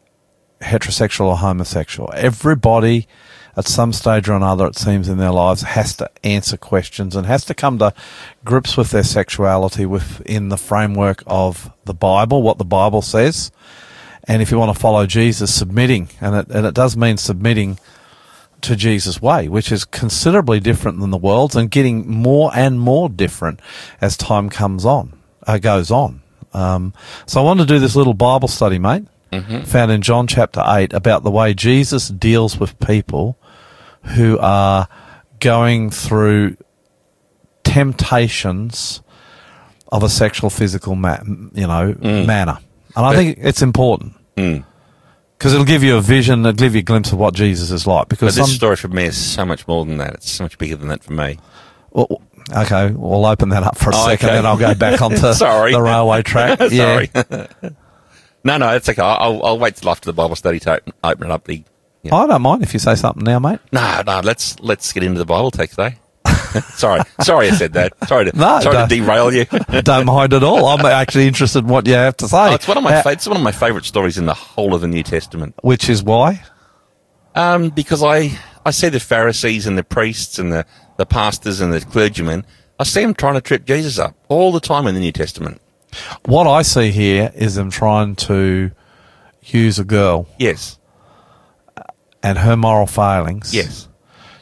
heterosexual 0.60 1.26
or 1.26 1.36
homosexual. 1.36 2.10
Everybody, 2.14 3.06
at 3.56 3.66
some 3.66 3.92
stage 3.92 4.28
or 4.28 4.34
another, 4.34 4.66
it 4.66 4.76
seems 4.76 5.08
in 5.08 5.18
their 5.18 5.32
lives, 5.32 5.62
has 5.62 5.96
to 5.96 6.10
answer 6.24 6.56
questions 6.56 7.16
and 7.16 7.26
has 7.26 7.44
to 7.46 7.54
come 7.54 7.78
to 7.78 7.94
grips 8.44 8.76
with 8.76 8.90
their 8.90 9.02
sexuality 9.02 9.86
within 9.86 10.48
the 10.48 10.56
framework 10.56 11.22
of 11.26 11.70
the 11.84 11.94
Bible, 11.94 12.42
what 12.42 12.58
the 12.58 12.64
Bible 12.64 13.02
says. 13.02 13.50
And 14.24 14.42
if 14.42 14.50
you 14.50 14.58
want 14.58 14.74
to 14.74 14.80
follow 14.80 15.06
Jesus, 15.06 15.54
submitting, 15.54 16.08
and 16.20 16.34
it, 16.34 16.48
and 16.48 16.66
it 16.66 16.74
does 16.74 16.96
mean 16.96 17.16
submitting 17.16 17.78
to 18.62 18.76
Jesus' 18.76 19.20
way, 19.22 19.48
which 19.48 19.70
is 19.70 19.84
considerably 19.84 20.60
different 20.60 21.00
than 21.00 21.10
the 21.10 21.16
world's 21.18 21.56
and 21.56 21.70
getting 21.70 22.08
more 22.10 22.50
and 22.54 22.80
more 22.80 23.08
different 23.08 23.60
as 24.00 24.16
time 24.16 24.48
comes 24.50 24.84
on, 24.84 25.18
uh, 25.46 25.58
goes 25.58 25.90
on. 25.90 26.22
Um, 26.52 26.92
so 27.26 27.40
I 27.40 27.44
wanted 27.44 27.68
to 27.68 27.74
do 27.74 27.78
this 27.78 27.94
little 27.96 28.14
Bible 28.14 28.48
study, 28.48 28.78
mate, 28.78 29.04
found 29.64 29.90
in 29.90 30.00
John 30.02 30.26
chapter 30.26 30.62
8 30.64 30.92
about 30.94 31.22
the 31.22 31.30
way 31.30 31.52
Jesus 31.52 32.08
deals 32.08 32.58
with 32.58 32.78
people 32.78 33.36
who 34.14 34.38
are 34.38 34.88
going 35.40 35.90
through 35.90 36.56
temptations 37.64 39.02
of 39.92 40.02
a 40.02 40.08
sexual 40.08 40.48
physical 40.50 40.94
ma- 40.94 41.18
you 41.52 41.66
know 41.66 41.94
manner. 42.26 42.58
And 42.96 43.04
i 43.04 43.14
think 43.14 43.38
it's 43.42 43.60
important 43.60 44.14
because 45.38 45.52
it'll 45.52 45.66
give 45.66 45.82
you 45.82 45.96
a 45.96 46.00
vision 46.00 46.40
it'll 46.40 46.52
give 46.52 46.74
you 46.74 46.80
a 46.80 46.82
glimpse 46.82 47.12
of 47.12 47.18
what 47.18 47.34
jesus 47.34 47.70
is 47.70 47.86
like 47.86 48.08
But 48.08 48.18
because 48.18 48.36
this 48.36 48.46
some, 48.46 48.54
story 48.54 48.76
for 48.76 48.88
me 48.88 49.04
is 49.04 49.16
so 49.16 49.44
much 49.44 49.66
more 49.68 49.84
than 49.84 49.98
that. 49.98 50.14
It's 50.14 50.30
so 50.30 50.44
much 50.44 50.56
bigger 50.58 50.76
than 50.76 50.88
that 50.88 51.02
for 51.04 51.12
me. 51.12 51.38
well, 51.90 52.20
okay 52.56 52.90
we'll 52.92 53.26
open 53.26 53.48
that 53.50 53.62
up 53.62 53.76
for 53.76 53.90
a 53.90 53.92
Oh, 53.96 54.06
second 54.06 54.28
okay. 54.28 54.36
then 54.36 54.46
i'll 54.46 54.56
go 54.56 54.74
back 54.74 55.00
onto 55.06 55.32
Sorry. 55.34 55.72
the 55.72 55.82
railway 55.82 56.22
track 56.22 56.58
Sorry. 56.70 57.10
no, 58.44 58.56
no, 58.58 58.74
it's 58.76 58.88
okay. 58.88 59.02
I'll, 59.02 59.44
I'll 59.44 59.58
wait 59.58 59.76
till 59.76 59.90
after 59.90 60.06
the 60.06 60.12
Bible 60.12 60.36
study 60.36 60.60
to 60.60 60.74
open, 60.76 60.92
open 61.02 61.26
it 61.26 61.32
up. 61.32 61.44
The, 61.44 61.64
i 62.12 62.26
don't 62.26 62.42
mind 62.42 62.62
if 62.62 62.72
you 62.72 62.78
say 62.78 62.94
something 62.94 63.24
now 63.24 63.40
mate 63.40 63.58
no, 63.72 64.00
no, 64.06 64.20
let's 64.20 64.60
let's 64.60 64.92
get 64.92 65.02
into 65.02 65.18
the 65.18 65.24
Bible 65.26 65.50
text, 65.50 65.76
eh? 65.80 65.90
sorry, 66.74 67.02
sorry, 67.22 67.48
I 67.48 67.52
said 67.52 67.72
that. 67.74 67.92
Sorry 68.08 68.30
to 68.30 68.36
No, 68.36 68.60
sorry 68.60 68.76
to 68.88 68.94
derail 68.94 69.32
you. 69.32 69.44
don't 69.82 70.06
mind 70.06 70.32
at 70.32 70.42
all 70.42 70.66
i'm 70.66 70.84
actually 70.86 71.26
interested 71.26 71.60
in 71.60 71.68
what 71.68 71.86
you 71.86 71.94
have 71.94 72.16
to 72.18 72.28
say 72.28 72.50
Oh, 72.50 72.54
it's 72.54 72.66
one 72.68 72.76
of 72.78 72.82
my 72.84 72.94
Uh, 72.96 73.02
fa- 73.02 73.10
it's 73.10 73.26
one 73.26 73.36
of 73.36 73.42
my 73.42 73.52
favourite 73.52 73.84
stories 73.84 74.18
in 74.18 74.26
the 74.26 74.34
whole 74.34 74.74
of 74.74 74.80
the 74.80 74.88
New 74.88 75.02
Testament. 75.02 75.54
which 75.62 75.88
is 75.88 76.02
why 76.02 76.42
Um, 77.34 77.68
because 77.70 78.02
I 78.02 78.38
I 78.64 78.70
see 78.72 78.88
the 78.88 79.00
Pharisees 79.00 79.66
and 79.66 79.76
the 79.78 79.84
priests 79.84 80.38
and 80.38 80.52
the 80.52 80.64
the 80.96 81.06
pastors 81.06 81.60
and 81.60 81.72
the 81.72 81.80
clergymen. 81.80 82.44
I 82.80 82.84
see 82.84 83.02
them 83.02 83.14
trying 83.14 83.34
to 83.34 83.40
trip 83.40 83.64
Jesus 83.66 83.98
up 83.98 84.14
all 84.28 84.50
the 84.52 84.60
time 84.60 84.86
in 84.86 84.94
the 84.94 85.00
New 85.00 85.12
Testament. 85.12 85.60
what 86.26 86.46
i 86.46 86.62
see 86.62 86.90
here 86.90 87.30
is 87.34 87.54
them 87.54 87.70
trying 87.70 88.14
to 88.16 88.70
use 89.42 89.78
a 89.78 89.84
girl 89.84 90.26
Yes, 90.38 90.78
and 92.22 92.38
her 92.38 92.56
moral 92.56 92.86
failings 92.86 93.54
yes, 93.54 93.88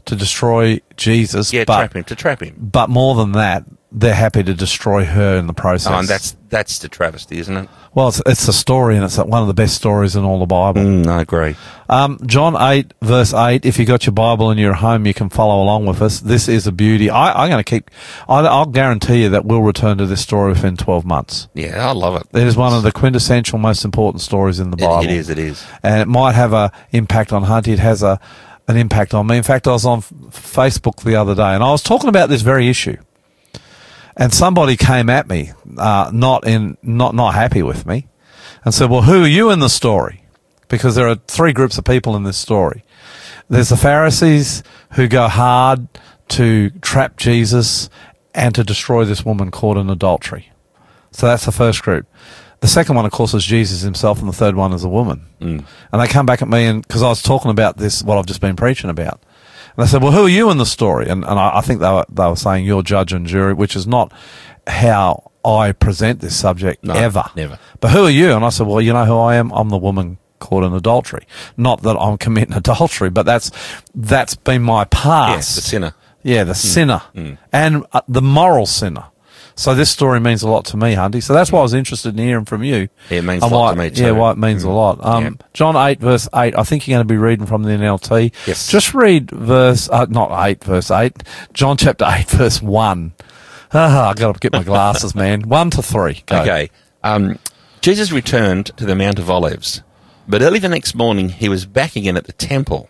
to 0.07 0.17
destroy 0.17 0.81
Jesus, 0.97 1.53
yeah, 1.53 1.65
but 1.67 1.79
trap 1.79 1.97
him 1.97 2.05
to 2.05 2.15
trap 2.17 2.43
him. 2.43 2.55
but 2.59 2.91
more 2.91 3.15
than 3.15 3.33
that, 3.33 3.65
they're 3.97 4.15
happy 4.15 4.43
to 4.43 4.55
destroy 4.55 5.05
her 5.05 5.37
in 5.37 5.47
the 5.47 5.53
process. 5.55 5.93
Oh, 5.93 5.99
and 6.01 6.09
that's 6.09 6.37
that's 6.49 6.79
the 6.81 6.89
travesty, 6.89 7.39
isn't 7.39 7.57
it? 7.57 7.69
well, 7.95 8.09
it's, 8.09 8.21
it's 8.27 8.49
a 8.49 8.53
story, 8.53 8.97
and 8.97 9.05
it's 9.05 9.17
one 9.19 9.41
of 9.43 9.47
the 9.47 9.55
best 9.55 9.77
stories 9.77 10.17
in 10.17 10.25
all 10.25 10.41
the 10.41 10.47
Bible. 10.47 10.83
Mm, 10.83 11.07
I 11.07 11.23
agree. 11.23 11.55
Um, 11.89 12.19
John 12.27 12.57
eight 12.61 12.93
verse 13.03 13.33
eight. 13.33 13.65
If 13.65 13.79
you 13.79 13.85
got 13.85 14.05
your 14.05 14.13
Bible 14.13 14.51
in 14.51 14.59
your 14.59 14.75
home, 14.75 15.07
you 15.07 15.15
can 15.15 15.29
follow 15.29 15.63
along 15.63 15.87
with 15.87 16.03
us. 16.03 16.19
This 16.21 16.49
is 16.49 16.67
a 16.67 16.73
beauty. 16.73 17.09
I, 17.09 17.45
I'm 17.45 17.51
going 17.51 17.63
to 17.63 17.69
keep. 17.71 17.89
I, 18.29 18.41
I'll 18.41 18.67
guarantee 18.67 19.23
you 19.23 19.29
that 19.29 19.45
we'll 19.45 19.63
return 19.63 19.99
to 19.99 20.07
this 20.07 20.21
story 20.23 20.51
within 20.53 20.77
twelve 20.77 21.05
months. 21.05 21.47
Yeah, 21.55 21.89
I 21.89 21.93
love 21.93 22.17
it. 22.21 22.37
It 22.37 22.47
is 22.49 22.57
one 22.57 22.73
of 22.73 22.83
the 22.83 22.91
quintessential, 22.93 23.59
most 23.59 23.85
important 23.85 24.23
stories 24.23 24.59
in 24.59 24.71
the 24.73 24.77
It- 24.77 24.81
Bible. 24.87 25.05
it 25.05 25.11
is. 25.13 25.31
It 25.31 25.39
is. 25.39 25.65
and 25.85 26.01
it 26.03 26.09
might 26.09 26.33
have 26.33 26.53
a 26.53 26.73
impact 26.91 27.33
on 27.33 27.45
Hunty. 27.45 27.69
It 27.69 27.79
has 27.79 28.03
a 28.03 28.19
an 28.67 28.77
impact 28.77 29.15
on 29.15 29.27
me. 29.27 29.37
In 29.37 29.43
fact, 29.43 29.67
I 29.67 29.73
was 29.73 29.85
on 29.85 30.03
Facebook 30.03 31.03
the 31.03 31.17
other 31.17 31.35
day, 31.35 31.55
and 31.55 31.63
I 31.63 31.71
was 31.71 31.83
talking 31.83 32.09
about 32.09 32.29
this 32.29 32.43
very 32.43 32.69
issue, 32.69 32.97
and 34.17 34.33
somebody 34.33 34.77
came 34.77 35.11
at 35.11 35.29
me, 35.29 35.53
uh, 35.77 36.11
not 36.13 36.47
in 36.47 36.77
not 36.83 37.15
not 37.15 37.35
happy 37.35 37.63
with 37.63 37.87
me, 37.87 38.09
and 38.65 38.73
said, 38.73 38.91
"Well, 38.91 39.03
who 39.03 39.25
are 39.25 39.29
you 39.29 39.51
in 39.51 39.61
the 39.61 39.69
story?" 39.69 40.25
Because 40.69 40.95
there 40.95 41.09
are 41.09 41.17
three 41.29 41.53
groups 41.53 41.77
of 41.79 41.85
people 41.85 42.17
in 42.17 42.23
this 42.23 42.39
story. 42.39 42.85
There's 43.49 43.69
the 43.69 43.77
Pharisees 43.77 44.63
who 44.93 45.07
go 45.09 45.29
hard 45.29 45.87
to 46.29 46.71
trap 46.81 47.17
Jesus 47.17 47.91
and 48.35 48.55
to 48.55 48.65
destroy 48.65 49.05
this 49.05 49.25
woman 49.25 49.51
caught 49.51 49.77
in 49.77 49.91
adultery. 49.91 50.51
So 51.13 51.27
that's 51.27 51.45
the 51.45 51.53
first 51.53 51.83
group. 51.83 52.07
The 52.65 52.69
second 52.71 52.97
one, 52.97 53.05
of 53.05 53.13
course, 53.13 53.35
is 53.35 53.45
Jesus 53.45 53.83
himself, 53.83 54.21
and 54.21 54.27
the 54.27 54.33
third 54.33 54.57
one 54.57 54.73
is 54.73 54.85
a 54.85 54.89
woman. 54.89 55.27
Mm. 55.39 55.67
And 55.93 56.01
they 56.01 56.07
come 56.07 56.25
back 56.25 56.41
at 56.41 56.49
me, 56.49 56.65
and 56.65 56.81
because 56.81 57.03
I 57.03 57.11
was 57.11 57.21
talking 57.21 57.51
about 57.51 57.77
this, 57.77 58.03
what 58.03 58.17
I've 58.17 58.25
just 58.25 58.41
been 58.41 58.57
preaching 58.57 58.89
about, 58.89 59.21
and 59.77 59.85
they 59.85 59.87
said, 59.87 60.03
"Well, 60.03 60.13
who 60.13 60.25
are 60.25 60.31
you 60.31 60.49
in 60.51 60.57
the 60.57 60.65
story?" 60.65 61.07
And, 61.11 61.25
and 61.27 61.39
I, 61.39 61.59
I 61.59 61.61
think 61.61 61.81
they 61.81 61.91
were 61.91 62.07
they 62.09 62.27
were 62.27 62.37
saying 62.37 62.65
you're 62.65 62.83
judge 62.83 63.13
and 63.13 63.27
jury, 63.27 63.53
which 63.53 63.77
is 63.77 63.87
not 63.87 64.15
how 64.67 65.31
I 65.45 65.73
present 65.73 66.21
this 66.21 66.35
subject 66.37 66.83
No, 66.83 66.95
ever. 66.95 67.25
never. 67.37 67.59
But 67.81 67.91
who 67.91 68.05
are 68.07 68.11
you? 68.11 68.33
And 68.33 68.43
I 68.47 68.49
said, 68.49 68.67
"Well, 68.67 68.81
you 68.81 68.95
know 68.95 69.05
who 69.05 69.19
I 69.19 69.35
am. 69.35 69.51
I'm 69.53 69.69
the 69.69 69.77
woman 69.77 70.17
caught 70.39 70.65
in 70.65 70.73
adultery. 70.73 71.27
Not 71.59 71.83
that 71.83 71.99
I'm 71.99 72.17
committing 72.25 72.55
adultery, 72.55 73.11
but 73.11 73.27
that's 73.27 73.51
that's 73.95 74.37
been 74.37 74.63
my 74.63 74.85
past. 74.85 75.37
Yes, 75.37 75.55
the 75.57 75.61
sinner. 75.61 75.95
Yeah, 76.23 76.45
the 76.45 76.55
sinner 76.55 77.03
and 77.53 77.85
uh, 77.93 78.01
the 78.09 78.23
moral 78.23 78.65
sinner. 78.65 79.05
So 79.57 79.75
this 79.75 79.89
story 79.91 80.19
means 80.19 80.43
a 80.43 80.49
lot 80.49 80.65
to 80.67 80.77
me, 80.77 80.95
Hunty. 80.95 81.23
So 81.23 81.33
that's 81.33 81.53
why 81.53 81.61
I 81.61 81.63
was 81.63 81.75
interested 81.75 82.19
in 82.19 82.25
hearing 82.27 82.45
from 82.45 82.65
you. 82.65 82.89
Yeah, 83.09 83.19
it 83.19 83.23
means 83.25 83.43
And 83.45 83.53
a 83.53 83.55
lot 83.55 83.77
why- 83.77 83.89
to 83.89 83.91
me 83.95 84.01
Yeah, 84.03 84.09
too. 84.09 84.15
why 84.17 84.33
it 84.33 84.39
means 84.39 84.65
a 84.65 84.71
lot. 84.71 84.99
Um, 85.05 85.25
Yeah. 85.25 85.31
John 85.53 85.77
8, 85.77 86.01
verse 86.01 86.29
8. 86.35 86.55
I 86.59 86.63
think 86.65 86.89
you're 86.89 86.97
going 86.97 87.07
to 87.07 87.13
be 87.13 87.17
reading 87.19 87.47
from 87.47 87.63
the 87.63 87.71
NLT. 87.71 88.33
Yes. 88.47 88.67
Just 88.69 88.95
read 88.95 89.31
verse, 89.31 89.89
uh, 89.91 90.07
not 90.09 90.31
8, 90.33 90.65
verse 90.65 90.91
8. 90.91 91.23
John 91.53 91.77
chapter 91.77 92.05
8, 92.09 92.29
verse 92.31 92.61
1. 92.61 93.13
Ah, 93.73 94.11
i 94.11 94.15
got 94.15 94.33
to 94.35 94.39
get 94.41 94.53
my 94.53 94.63
glasses, 94.65 95.15
man. 95.15 95.43
1 95.49 95.71
to 95.71 95.83
3. 95.83 96.23
Go. 96.27 96.41
Okay. 96.43 96.71
Um, 97.05 97.39
Jesus 97.81 98.11
returned 98.13 98.67
to 98.77 98.85
the 98.87 98.95
Mount 98.97 99.19
of 99.19 99.31
Olives, 99.31 99.83
but 100.27 100.43
early 100.43 100.59
the 100.59 100.69
next 100.69 100.95
morning 100.95 101.29
he 101.29 101.49
was 101.49 101.67
back 101.67 101.97
again 101.97 102.17
at 102.17 102.25
the 102.25 102.33
temple. 102.33 102.89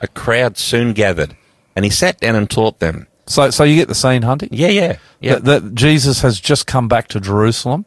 A 0.00 0.08
crowd 0.08 0.56
soon 0.56 0.92
gathered, 0.94 1.36
and 1.76 1.84
he 1.84 1.90
sat 1.90 2.18
down 2.20 2.34
and 2.36 2.48
taught 2.48 2.78
them. 2.80 3.06
So, 3.30 3.50
so 3.50 3.62
you 3.64 3.76
get 3.76 3.86
the 3.88 3.94
scene, 3.94 4.22
Hunty. 4.22 4.48
Yeah, 4.50 4.68
yeah, 4.68 4.98
yeah. 5.20 5.34
That, 5.36 5.44
that 5.44 5.74
Jesus 5.74 6.20
has 6.22 6.40
just 6.40 6.66
come 6.66 6.88
back 6.88 7.08
to 7.08 7.20
Jerusalem. 7.20 7.86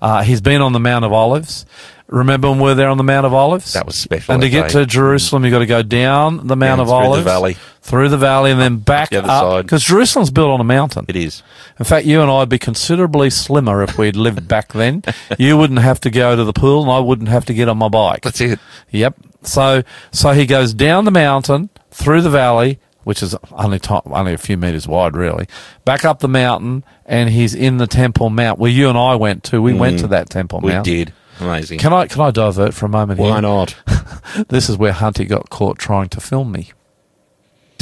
Uh, 0.00 0.22
he's 0.22 0.40
been 0.40 0.60
on 0.60 0.72
the 0.72 0.80
Mount 0.80 1.04
of 1.04 1.12
Olives. 1.12 1.64
Remember 2.08 2.50
when 2.50 2.58
we 2.58 2.64
were 2.64 2.74
there 2.74 2.90
on 2.90 2.98
the 2.98 3.04
Mount 3.04 3.24
of 3.24 3.32
Olives? 3.32 3.72
That 3.72 3.86
was 3.86 3.94
special. 3.94 4.34
And 4.34 4.42
to 4.42 4.50
get 4.50 4.64
day. 4.70 4.80
to 4.80 4.86
Jerusalem, 4.86 5.44
you've 5.44 5.52
got 5.52 5.60
to 5.60 5.66
go 5.66 5.82
down 5.82 6.46
the 6.48 6.56
Mount 6.56 6.78
Yeah, 6.78 6.82
of 6.82 6.88
through 6.88 6.98
the 6.98 7.04
Olives, 7.06 7.24
valley. 7.24 7.56
through 7.80 8.08
the 8.10 8.18
valley, 8.18 8.50
and 8.50 8.60
then 8.60 8.76
back 8.78 9.08
the 9.08 9.20
other 9.24 9.58
up. 9.58 9.64
Because 9.64 9.84
Jerusalem's 9.84 10.30
built 10.30 10.50
on 10.50 10.60
a 10.60 10.64
mountain. 10.64 11.06
It 11.08 11.16
is. 11.16 11.42
In 11.78 11.86
fact, 11.86 12.04
you 12.04 12.20
and 12.20 12.30
I'd 12.30 12.50
be 12.50 12.58
considerably 12.58 13.30
slimmer 13.30 13.82
if 13.82 13.96
we'd 13.96 14.16
lived 14.16 14.46
back 14.56 14.72
then. 14.74 15.02
You 15.38 15.56
wouldn't 15.56 15.78
have 15.78 16.00
to 16.00 16.10
go 16.10 16.36
to 16.36 16.44
the 16.44 16.52
pool, 16.52 16.82
and 16.82 16.90
I 16.90 16.98
wouldn't 16.98 17.28
have 17.30 17.46
to 17.46 17.54
get 17.54 17.68
on 17.70 17.78
my 17.78 17.88
bike. 17.88 18.22
That's 18.22 18.40
it. 18.42 18.58
Yep. 18.90 19.14
So, 19.44 19.82
so 20.10 20.32
he 20.32 20.44
goes 20.44 20.74
down 20.74 21.06
the 21.06 21.10
mountain, 21.10 21.70
through 21.90 22.20
the 22.20 22.30
valley, 22.30 22.78
which 23.04 23.22
is 23.22 23.34
only 23.52 23.80
only 24.06 24.32
a 24.34 24.38
few 24.38 24.56
meters 24.56 24.86
wide, 24.88 25.14
really. 25.16 25.46
Back 25.84 26.04
up 26.04 26.20
the 26.20 26.28
mountain, 26.28 26.84
and 27.06 27.30
he's 27.30 27.54
in 27.54 27.78
the 27.78 27.86
Temple 27.86 28.30
Mount, 28.30 28.58
where 28.58 28.70
you 28.70 28.88
and 28.88 28.98
I 28.98 29.14
went 29.16 29.44
to. 29.44 29.60
We 29.62 29.72
went 29.74 29.98
to 30.00 30.06
that 30.08 30.30
Temple 30.30 30.60
Mm. 30.60 30.64
We 30.64 30.72
Mount. 30.72 30.84
did. 30.84 31.12
Amazing. 31.40 31.78
Can 31.78 31.92
I 31.92 32.06
can 32.06 32.20
I 32.20 32.30
divert 32.30 32.74
for 32.74 32.86
a 32.86 32.88
moment 32.90 33.18
here? 33.20 33.30
Why 33.30 33.40
not? 33.40 33.74
This 34.48 34.70
is 34.70 34.78
where 34.78 34.92
Hunty 34.92 35.28
got 35.28 35.50
caught 35.50 35.78
trying 35.78 36.08
to 36.10 36.20
film 36.20 36.52
me. 36.52 36.70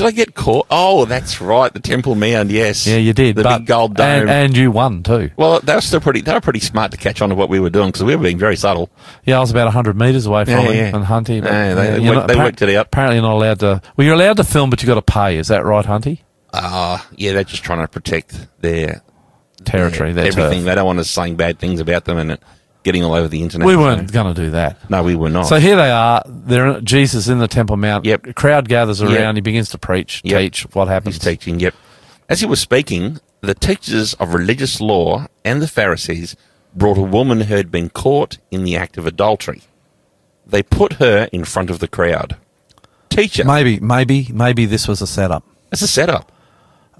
Did 0.00 0.06
I 0.08 0.10
get 0.12 0.34
caught? 0.34 0.66
Oh, 0.70 1.04
that's 1.04 1.40
right. 1.40 1.72
The 1.72 1.80
Temple 1.80 2.14
Mount. 2.14 2.50
Yes. 2.50 2.86
Yeah, 2.86 2.96
you 2.96 3.12
did. 3.12 3.36
The 3.36 3.42
but, 3.42 3.58
big 3.58 3.66
gold 3.66 3.94
dome. 3.94 4.22
and, 4.22 4.30
and 4.30 4.56
you 4.56 4.70
won 4.70 5.02
too. 5.02 5.30
well, 5.36 5.60
they 5.60 5.74
were 5.74 5.80
still 5.80 6.00
pretty. 6.00 6.22
They 6.22 6.32
were 6.32 6.40
pretty 6.40 6.60
smart 6.60 6.90
to 6.92 6.96
catch 6.96 7.20
on 7.22 7.28
to 7.28 7.34
what 7.34 7.48
we 7.48 7.60
were 7.60 7.70
doing 7.70 7.88
because 7.88 8.02
we 8.04 8.16
were 8.16 8.22
being 8.22 8.38
very 8.38 8.56
subtle. 8.56 8.90
Yeah, 9.24 9.36
I 9.36 9.40
was 9.40 9.50
about 9.50 9.72
hundred 9.72 9.96
meters 9.98 10.26
away 10.26 10.44
from 10.44 10.54
Yeah, 10.54 10.60
him 10.62 10.74
yeah. 10.74 10.96
and 10.96 11.04
Hunty. 11.04 11.42
but, 11.42 11.50
Yeah, 11.52 11.74
they- 11.74 11.90
they 12.00 12.10
worked- 12.10 12.28
they 12.28 12.36
worked 12.36 12.62
it 12.62 12.76
out. 12.76 12.86
Apparently, 12.86 13.16
you're 13.16 13.22
not 13.22 13.34
allowed 13.34 13.58
to. 13.60 13.82
Well, 13.96 14.04
you're 14.06 14.14
allowed 14.14 14.38
to 14.38 14.44
film, 14.44 14.70
but 14.70 14.82
you 14.82 14.88
have 14.88 14.96
got 14.96 15.06
to 15.06 15.12
pay. 15.12 15.36
Is 15.38 15.48
that 15.48 15.64
right, 15.64 15.84
Hunty? 15.84 16.20
Ah, 16.52 17.06
yeah, 17.16 17.32
they're 17.32 17.44
just 17.44 17.62
trying 17.62 17.80
to 17.80 17.88
protect 17.88 18.46
their 18.60 19.02
Territory, 19.64 20.12
their 20.12 20.24
their 20.24 20.32
everything. 20.32 20.60
turf. 20.60 20.64
They 20.64 20.74
don't 20.74 20.86
want 20.86 20.98
us 20.98 21.10
saying 21.10 21.36
bad 21.36 21.58
things 21.58 21.80
about 21.80 22.06
them 22.06 22.16
and 22.18 22.32
it 22.32 22.42
getting 22.82 23.04
all 23.04 23.12
over 23.14 23.28
the 23.28 23.42
internet. 23.42 23.66
We 23.66 23.76
weren't 23.76 24.10
going 24.12 24.34
to 24.34 24.40
do 24.42 24.50
that. 24.50 24.88
No, 24.90 25.02
we 25.02 25.14
were 25.14 25.30
not. 25.30 25.42
So 25.46 25.56
here 25.56 25.76
they 25.76 25.90
are. 25.90 26.22
They're 26.26 26.80
Jesus 26.80 27.28
in 27.28 27.38
the 27.38 27.48
Temple 27.48 27.76
Mount. 27.76 28.04
Yep. 28.04 28.26
A 28.28 28.32
crowd 28.34 28.68
gathers 28.68 29.02
around. 29.02 29.12
Yep. 29.14 29.34
He 29.36 29.40
begins 29.42 29.68
to 29.70 29.78
preach, 29.78 30.20
Yep. 30.24 30.40
teach. 30.40 30.62
What 30.74 30.88
happens? 30.88 31.16
He's 31.16 31.24
teaching. 31.24 31.60
Yep. 31.60 31.74
As 32.28 32.40
he 32.40 32.46
was 32.46 32.60
speaking, 32.60 33.18
the 33.40 33.54
teachers 33.54 34.14
of 34.14 34.32
religious 34.34 34.80
law 34.80 35.26
and 35.44 35.60
the 35.60 35.68
Pharisees 35.68 36.36
brought 36.74 36.96
a 36.98 37.02
woman 37.02 37.42
who 37.42 37.54
had 37.56 37.70
been 37.70 37.90
caught 37.90 38.38
in 38.50 38.64
the 38.64 38.76
act 38.76 38.96
of 38.96 39.06
adultery. 39.06 39.62
They 40.46 40.62
put 40.62 40.94
her 40.94 41.28
in 41.32 41.44
front 41.44 41.70
of 41.70 41.78
the 41.80 41.88
crowd. 41.88 42.36
Teacher, 43.08 43.44
Maybe, 43.44 43.80
maybe, 43.80 44.28
maybe 44.32 44.66
this 44.66 44.86
was 44.86 45.02
a 45.02 45.06
setup. 45.06 45.44
it's 45.72 45.82
a 45.82 45.88
setup. 45.88 46.30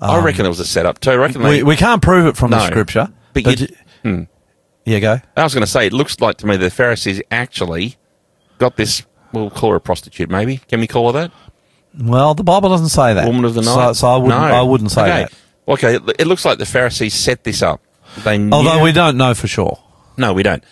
I 0.02 0.18
reckon 0.24 0.44
it 0.46 0.48
was 0.48 0.60
a 0.60 0.64
setup 0.66 0.98
too. 0.98 1.10
I 1.10 1.14
reckon 1.16 1.42
Um, 1.42 1.48
We, 1.48 1.56
they, 1.58 1.62
we 1.62 1.76
can't 1.76 2.00
prove 2.02 2.26
it 2.26 2.36
from 2.36 2.50
the 2.50 2.66
scripture. 2.66 3.08
But 3.34 3.44
But, 3.44 3.60
you- 3.60 3.68
you, 4.02 4.26
yeah, 4.84 4.98
go. 4.98 5.20
I 5.36 5.42
was 5.42 5.54
going 5.54 5.64
to 5.64 5.70
say, 5.70 5.86
it 5.86 5.92
looks 5.92 6.20
like 6.20 6.36
to 6.38 6.46
me 6.46 6.56
the 6.56 6.70
Pharisees 6.70 7.20
actually 7.30 7.96
got 8.58 8.76
this. 8.76 9.02
We'll 9.32 9.50
call 9.50 9.70
her 9.70 9.76
a 9.76 9.80
prostitute, 9.80 10.28
maybe. 10.30 10.58
Can 10.68 10.80
we 10.80 10.86
call 10.86 11.12
her 11.12 11.20
that? 11.20 11.32
Well, 12.00 12.34
the 12.34 12.42
Bible 12.44 12.68
doesn't 12.68 12.88
say 12.88 13.14
that. 13.14 13.26
Woman 13.26 13.44
of 13.44 13.54
the 13.54 13.62
So, 13.62 13.76
night. 13.76 13.96
so 13.96 14.08
I 14.08 14.16
wouldn't. 14.16 14.40
No. 14.40 14.46
I 14.46 14.62
wouldn't 14.62 14.90
say 14.90 15.02
okay. 15.02 15.08
that. 15.22 15.32
Okay, 15.68 15.94
it- 15.96 16.20
it 16.20 16.26
looks 16.26 16.44
like 16.44 16.58
the 16.58 16.66
Pharisees 16.66 17.14
set 17.14 17.44
this 17.44 17.62
up. 17.62 17.80
They 18.24 18.38
knew, 18.38 18.52
Although 18.52 18.82
we 18.82 18.90
don't 18.92 19.16
know 19.16 19.34
for 19.34 19.46
sure. 19.46 19.78
no, 20.16 20.32
we 20.32 20.42
don't. 20.42 20.64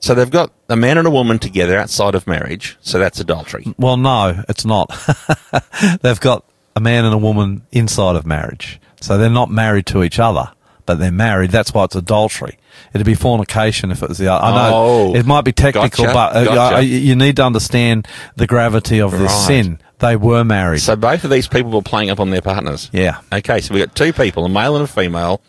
So 0.00 0.14
they've 0.14 0.28
got 0.30 0.50
a 0.68 0.74
man 0.74 0.98
and 0.98 1.06
a 1.06 1.10
woman 1.12 1.38
together 1.38 1.78
outside 1.78 2.16
of 2.16 2.26
marriage. 2.26 2.76
So 2.80 2.98
that's 2.98 3.20
adultery. 3.20 3.72
Well, 3.78 3.96
no, 3.96 4.42
it's 4.48 4.64
not. 4.64 4.88
They've 6.02 6.18
got 6.18 6.44
a 6.74 6.80
man 6.80 7.04
and 7.04 7.14
a 7.14 7.18
woman 7.18 7.64
inside 7.70 8.16
of 8.16 8.26
marriage. 8.26 8.80
So 9.00 9.16
they're 9.16 9.30
not 9.30 9.48
married 9.50 9.86
to 9.86 10.02
each 10.02 10.18
other, 10.18 10.50
but 10.86 10.98
they're 10.98 11.10
married. 11.12 11.50
That's 11.50 11.72
why 11.74 11.84
it's 11.84 11.94
adultery. 11.96 12.58
It'd 12.94 13.04
be 13.06 13.14
fornication 13.14 13.90
if 13.90 14.02
it 14.02 14.08
was 14.08 14.18
the 14.18 14.28
other. 14.32 14.44
I 14.44 14.50
know 14.70 14.74
Oh, 14.74 15.14
it 15.14 15.26
might 15.26 15.42
be 15.44 15.52
technical, 15.52 16.04
gotcha, 16.04 16.12
but 16.14 16.36
uh, 16.36 16.44
gotcha. 16.54 16.84
You 16.84 17.14
need 17.16 17.36
to 17.36 17.44
understand 17.44 18.06
the 18.36 18.46
gravity 18.46 19.00
of 19.00 19.12
this 19.12 19.20
Right. 19.20 19.46
sin. 19.46 19.78
They 19.98 20.16
were 20.16 20.42
married. 20.44 20.80
So 20.80 20.96
both 20.96 21.22
of 21.24 21.30
these 21.30 21.46
people 21.46 21.70
were 21.70 21.82
playing 21.82 22.10
up 22.10 22.18
on 22.18 22.30
their 22.30 22.40
partners. 22.42 22.90
yeah. 22.92 23.18
Okay, 23.32 23.60
so 23.60 23.72
we 23.74 23.80
got 23.80 23.94
two 23.94 24.12
people, 24.12 24.44
a 24.44 24.48
male 24.48 24.74
and 24.74 24.84
a 24.84 24.88
female, 24.88 25.40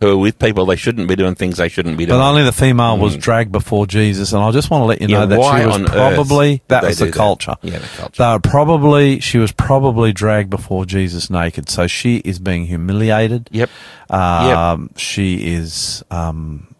who 0.00 0.10
are 0.10 0.16
with 0.16 0.38
people 0.38 0.66
they 0.66 0.76
shouldn't 0.76 1.08
be 1.08 1.16
doing 1.16 1.34
things 1.34 1.56
they 1.56 1.68
shouldn't 1.68 1.96
be 1.96 2.04
doing. 2.06 2.18
But 2.18 2.28
only 2.28 2.42
the 2.42 2.52
female 2.52 2.98
was 2.98 3.16
dragged 3.16 3.50
before 3.50 3.86
Jesus, 3.86 4.32
and 4.32 4.42
I 4.42 4.50
just 4.50 4.70
want 4.70 4.82
to 4.82 4.86
let 4.86 5.00
you 5.00 5.06
Hmm. 5.06 5.12
Yeah, 5.12 5.18
know 5.20 5.26
that 5.26 5.60
she 5.60 5.66
was 5.66 5.90
probably 5.90 6.62
that 6.68 6.82
was 6.84 6.98
the 6.98 7.06
that? 7.06 7.14
culture. 7.14 7.54
Yeah, 7.62 7.78
the 7.78 7.86
culture. 7.88 8.22
They 8.22 8.28
were 8.30 8.40
probably 8.40 9.20
she 9.20 9.38
was 9.38 9.52
probably 9.52 10.12
dragged 10.12 10.50
before 10.50 10.84
Jesus 10.84 11.30
naked, 11.30 11.68
so 11.70 11.86
she 11.86 12.16
is 12.18 12.38
being 12.38 12.66
humiliated. 12.66 13.48
Yep. 13.52 13.70
Um, 14.10 14.90
She 14.96 15.54
is 15.54 16.04
um, 16.10 16.74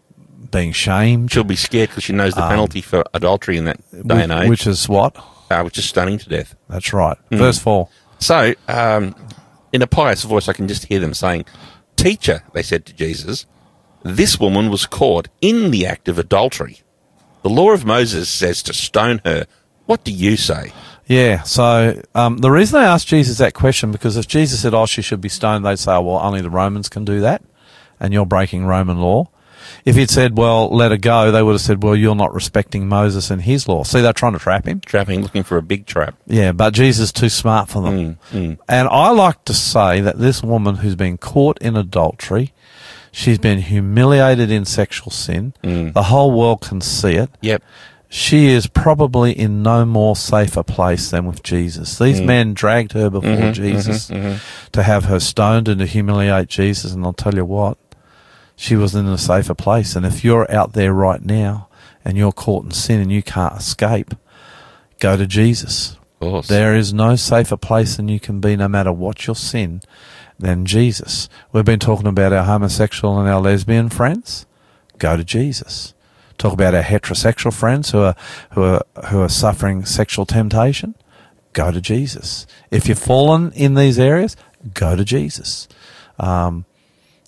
being 0.51 0.71
shamed, 0.71 1.31
She'll 1.31 1.43
be 1.43 1.55
scared 1.55 1.89
because 1.89 2.03
she 2.03 2.13
knows 2.13 2.33
the 2.35 2.47
penalty 2.47 2.81
for 2.81 3.03
adultery 3.13 3.57
in 3.57 3.65
that 3.65 3.79
day 3.91 4.23
and 4.23 4.31
which, 4.31 4.41
age, 4.43 4.49
which 4.49 4.67
is 4.67 4.87
what? 4.87 5.15
uh, 5.49 5.61
which 5.63 5.77
is 5.77 5.85
stunning 5.85 6.17
to 6.19 6.29
death. 6.29 6.55
That's 6.69 6.93
right. 6.93 7.17
Hmm. 7.29 7.37
Verse 7.37 7.57
four. 7.59 7.89
So, 8.19 8.53
um, 8.67 9.15
in 9.73 9.81
a 9.81 9.87
pious 9.87 10.23
voice, 10.23 10.47
I 10.47 10.53
can 10.53 10.67
just 10.67 10.85
hear 10.85 10.99
them 10.99 11.13
saying, 11.13 11.45
Teacher, 11.97 12.43
they 12.53 12.63
said 12.63 12.85
to 12.85 12.93
Jesus, 12.93 13.45
this 14.03 14.39
woman 14.39 14.69
was 14.69 14.85
caught 14.85 15.27
in 15.41 15.71
the 15.71 15.85
act 15.85 16.07
of 16.07 16.17
adultery. 16.17 16.81
The 17.43 17.49
law 17.49 17.71
of 17.71 17.85
Moses 17.85 18.29
says 18.29 18.63
to 18.63 18.73
stone 18.73 19.19
her. 19.25 19.45
What 19.85 20.03
do 20.03 20.11
you 20.11 20.37
say? 20.37 20.71
Yeah. 21.07 21.43
So 21.43 22.01
um, 22.15 22.37
the 22.37 22.51
reason 22.51 22.79
they 22.79 22.85
asked 22.85 23.07
Jesus 23.07 23.37
that 23.37 23.53
question 23.53 23.91
because 23.91 24.17
if 24.17 24.27
Jesus 24.27 24.61
said, 24.61 24.73
"Oh, 24.73 24.85
she 24.85 25.01
should 25.01 25.21
be 25.21 25.29
stoned," 25.29 25.65
they'd 25.65 25.79
say, 25.79 25.93
oh, 25.93 26.01
"Well, 26.01 26.19
only 26.19 26.41
the 26.41 26.49
Romans 26.49 26.89
can 26.89 27.05
do 27.05 27.21
that, 27.21 27.41
and 27.99 28.13
you're 28.13 28.25
breaking 28.25 28.65
Roman 28.65 28.99
law." 28.99 29.29
If 29.85 29.95
he'd 29.95 30.09
said, 30.09 30.37
"Well, 30.37 30.69
let 30.69 30.91
her 30.91 30.97
go," 30.97 31.31
they 31.31 31.41
would 31.41 31.53
have 31.53 31.61
said, 31.61 31.83
"Well, 31.83 31.95
you're 31.95 32.15
not 32.15 32.33
respecting 32.33 32.87
Moses 32.87 33.31
and 33.31 33.41
his 33.41 33.67
law." 33.67 33.83
See, 33.83 34.01
they're 34.01 34.13
trying 34.13 34.33
to 34.33 34.39
trap 34.39 34.65
him. 34.65 34.81
Trapping, 34.81 35.21
looking 35.21 35.43
for 35.43 35.57
a 35.57 35.61
big 35.61 35.85
trap. 35.85 36.15
Yeah, 36.25 36.51
but 36.51 36.73
Jesus 36.73 37.05
is 37.05 37.11
too 37.11 37.29
smart 37.29 37.69
for 37.69 37.81
them. 37.81 37.97
Mm, 37.97 38.17
mm. 38.31 38.57
And 38.67 38.87
I 38.89 39.09
like 39.11 39.45
to 39.45 39.53
say 39.53 40.01
that 40.01 40.19
this 40.19 40.43
woman 40.43 40.77
who's 40.77 40.95
been 40.95 41.17
caught 41.17 41.57
in 41.59 41.75
adultery, 41.75 42.53
she's 43.11 43.39
been 43.39 43.59
humiliated 43.59 44.51
in 44.51 44.65
sexual 44.65 45.11
sin. 45.11 45.53
Mm. 45.63 45.93
The 45.93 46.03
whole 46.03 46.31
world 46.31 46.61
can 46.61 46.81
see 46.81 47.13
it. 47.13 47.29
Yep. 47.41 47.63
She 48.09 48.47
is 48.47 48.67
probably 48.67 49.37
in 49.37 49.61
no 49.61 49.85
more 49.85 50.15
safer 50.15 50.63
place 50.63 51.11
than 51.11 51.25
with 51.25 51.43
Jesus. 51.43 51.99
These 51.99 52.21
men 52.21 52.53
dragged 52.53 52.93
her 52.93 53.09
before 53.09 53.29
mm-hmm, 53.29 53.51
Jesus 53.51 54.09
mm-hmm, 54.09 54.27
mm-hmm. 54.27 54.71
to 54.71 54.83
have 54.83 55.05
her 55.05 55.19
stoned 55.19 55.67
and 55.67 55.79
to 55.79 55.85
humiliate 55.85 56.47
Jesus. 56.47 56.93
And 56.93 57.03
I'll 57.03 57.11
tell 57.11 57.35
you 57.35 57.43
what, 57.43 57.77
she 58.57 58.75
was 58.75 58.95
in 58.95 59.05
a 59.05 59.17
safer 59.19 59.53
place. 59.53 59.95
And 59.95 60.05
if 60.05 60.25
you're 60.25 60.51
out 60.51 60.73
there 60.73 60.91
right 60.91 61.23
now 61.23 61.69
and 62.03 62.17
you're 62.17 62.33
caught 62.33 62.65
in 62.65 62.71
sin 62.71 62.99
and 62.99 63.11
you 63.11 63.21
can't 63.21 63.55
escape, 63.55 64.15
go 64.99 65.15
to 65.15 65.27
Jesus. 65.27 65.95
Of 66.19 66.19
course. 66.19 66.47
There 66.47 66.75
is 66.75 66.91
no 66.91 67.15
safer 67.15 67.55
place 67.55 67.95
than 67.95 68.09
you 68.09 68.19
can 68.19 68.41
be, 68.41 68.55
no 68.55 68.67
matter 68.67 68.91
what 68.91 69.27
your 69.27 69.35
sin, 69.35 69.81
than 70.39 70.65
Jesus. 70.65 71.29
We've 71.51 71.63
been 71.63 71.79
talking 71.79 72.07
about 72.07 72.33
our 72.33 72.43
homosexual 72.43 73.19
and 73.19 73.29
our 73.29 73.39
lesbian 73.39 73.89
friends. 73.89 74.47
Go 74.97 75.15
to 75.15 75.23
Jesus. 75.23 75.93
Talk 76.39 76.53
about 76.53 76.73
our 76.73 76.81
heterosexual 76.81 77.53
friends 77.53 77.91
who 77.91 77.99
are 77.99 78.15
who 78.53 78.63
are 78.63 78.81
who 79.09 79.21
are 79.21 79.29
suffering 79.29 79.85
sexual 79.85 80.25
temptation. 80.25 80.95
Go 81.53 81.71
to 81.71 81.79
Jesus. 81.79 82.47
If 82.71 82.87
you've 82.87 82.97
fallen 82.97 83.51
in 83.51 83.75
these 83.75 83.99
areas, 83.99 84.35
go 84.73 84.95
to 84.95 85.05
Jesus. 85.05 85.67
Um, 86.19 86.65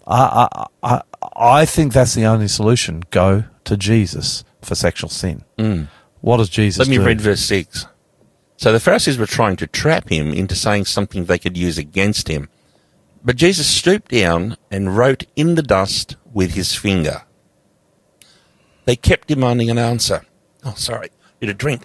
I, 0.10 0.48
I 0.52 0.66
I 0.84 1.02
I 1.36 1.66
think 1.66 1.94
that's 1.94 2.16
the 2.16 2.26
only 2.26 2.48
solution. 2.48 3.04
Go 3.12 3.46
to 3.66 3.78
Jesus 3.78 4.44
for 4.62 4.76
sexual 4.76 5.10
sin. 5.10 5.44
Mm. 5.58 5.88
What 6.22 6.38
does 6.38 6.50
Jesus 6.50 6.80
Let 6.80 6.88
me 6.90 6.98
do? 6.98 7.06
read 7.06 7.22
verse 7.22 7.42
6. 7.42 7.86
So 8.58 8.74
the 8.74 8.80
Pharisees 8.80 9.18
were 9.18 9.26
trying 9.26 9.56
to 9.58 9.68
trap 9.68 10.10
him 10.10 10.34
into 10.34 10.56
saying 10.56 10.86
something 10.86 11.26
they 11.26 11.40
could 11.40 11.56
use 11.56 11.78
against 11.78 12.28
him. 12.28 12.50
But 13.24 13.38
Jesus 13.38 13.68
stooped 13.68 14.12
down 14.12 14.58
and 14.70 14.98
wrote 14.98 15.24
in 15.38 15.56
the 15.56 15.62
dust 15.62 16.18
with 16.34 16.56
his 16.56 16.76
finger. 16.76 17.24
They 18.86 18.96
kept 18.98 19.28
demanding 19.30 19.70
an 19.70 19.78
answer. 19.78 20.26
Oh, 20.66 20.74
sorry. 20.76 21.10
Need 21.42 21.52
a 21.52 21.54
drink. 21.54 21.84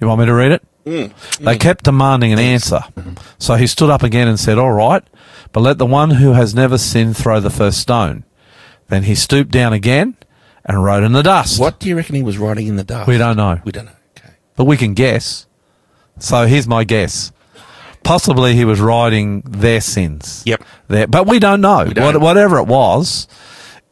You 0.00 0.08
want 0.08 0.20
me 0.20 0.26
to 0.26 0.34
read 0.34 0.50
it? 0.52 0.62
Mm. 0.84 1.12
They 1.38 1.56
kept 1.56 1.84
demanding 1.84 2.32
an 2.32 2.38
answer. 2.38 2.80
So 3.38 3.54
he 3.54 3.66
stood 3.66 3.90
up 3.90 4.02
again 4.02 4.28
and 4.28 4.38
said, 4.38 4.58
All 4.58 4.72
right, 4.72 5.02
but 5.52 5.60
let 5.60 5.78
the 5.78 5.86
one 5.86 6.10
who 6.10 6.32
has 6.32 6.54
never 6.54 6.76
sinned 6.78 7.16
throw 7.16 7.40
the 7.40 7.50
first 7.50 7.78
stone. 7.80 8.24
Then 8.88 9.04
he 9.04 9.14
stooped 9.14 9.50
down 9.50 9.72
again 9.72 10.16
and 10.64 10.84
wrote 10.84 11.02
in 11.02 11.12
the 11.12 11.22
dust. 11.22 11.58
What 11.58 11.78
do 11.80 11.88
you 11.88 11.96
reckon 11.96 12.14
he 12.14 12.22
was 12.22 12.38
writing 12.38 12.66
in 12.66 12.76
the 12.76 12.84
dust? 12.84 13.08
We 13.08 13.18
don't 13.18 13.36
know, 13.36 13.60
We 13.64 13.72
don't 13.72 13.86
know. 13.86 13.92
Okay. 14.18 14.34
but 14.56 14.64
we 14.64 14.76
can 14.76 14.94
guess. 14.94 15.46
So 16.18 16.46
here's 16.46 16.68
my 16.68 16.84
guess. 16.84 17.32
Possibly 18.02 18.54
he 18.54 18.66
was 18.66 18.80
writing 18.80 19.40
their 19.46 19.80
sins. 19.80 20.42
Yep. 20.44 20.62
Their, 20.88 21.06
but 21.06 21.26
we 21.26 21.38
don't 21.38 21.62
know. 21.62 21.86
don't. 21.86 22.14
What, 22.14 22.20
whatever 22.20 22.58
it 22.58 22.66
was, 22.66 23.26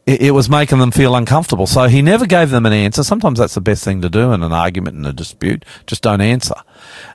it, 0.05 0.21
it 0.21 0.31
was 0.31 0.49
making 0.49 0.77
them 0.77 0.91
feel 0.91 1.15
uncomfortable. 1.15 1.65
So 1.65 1.87
he 1.87 2.03
never 2.03 2.27
gave 2.27 2.51
them 2.51 2.65
an 2.67 2.73
answer. 2.73 3.03
Sometimes 3.03 3.39
that's 3.39 3.55
the 3.55 3.61
best 3.61 3.83
thing 3.83 4.01
to 4.01 4.09
do 4.09 4.31
in 4.31 4.43
an 4.43 4.51
argument 4.53 4.97
and 4.97 5.07
a 5.07 5.13
dispute. 5.13 5.65
Just 5.87 6.03
don't 6.03 6.21
answer. 6.21 6.55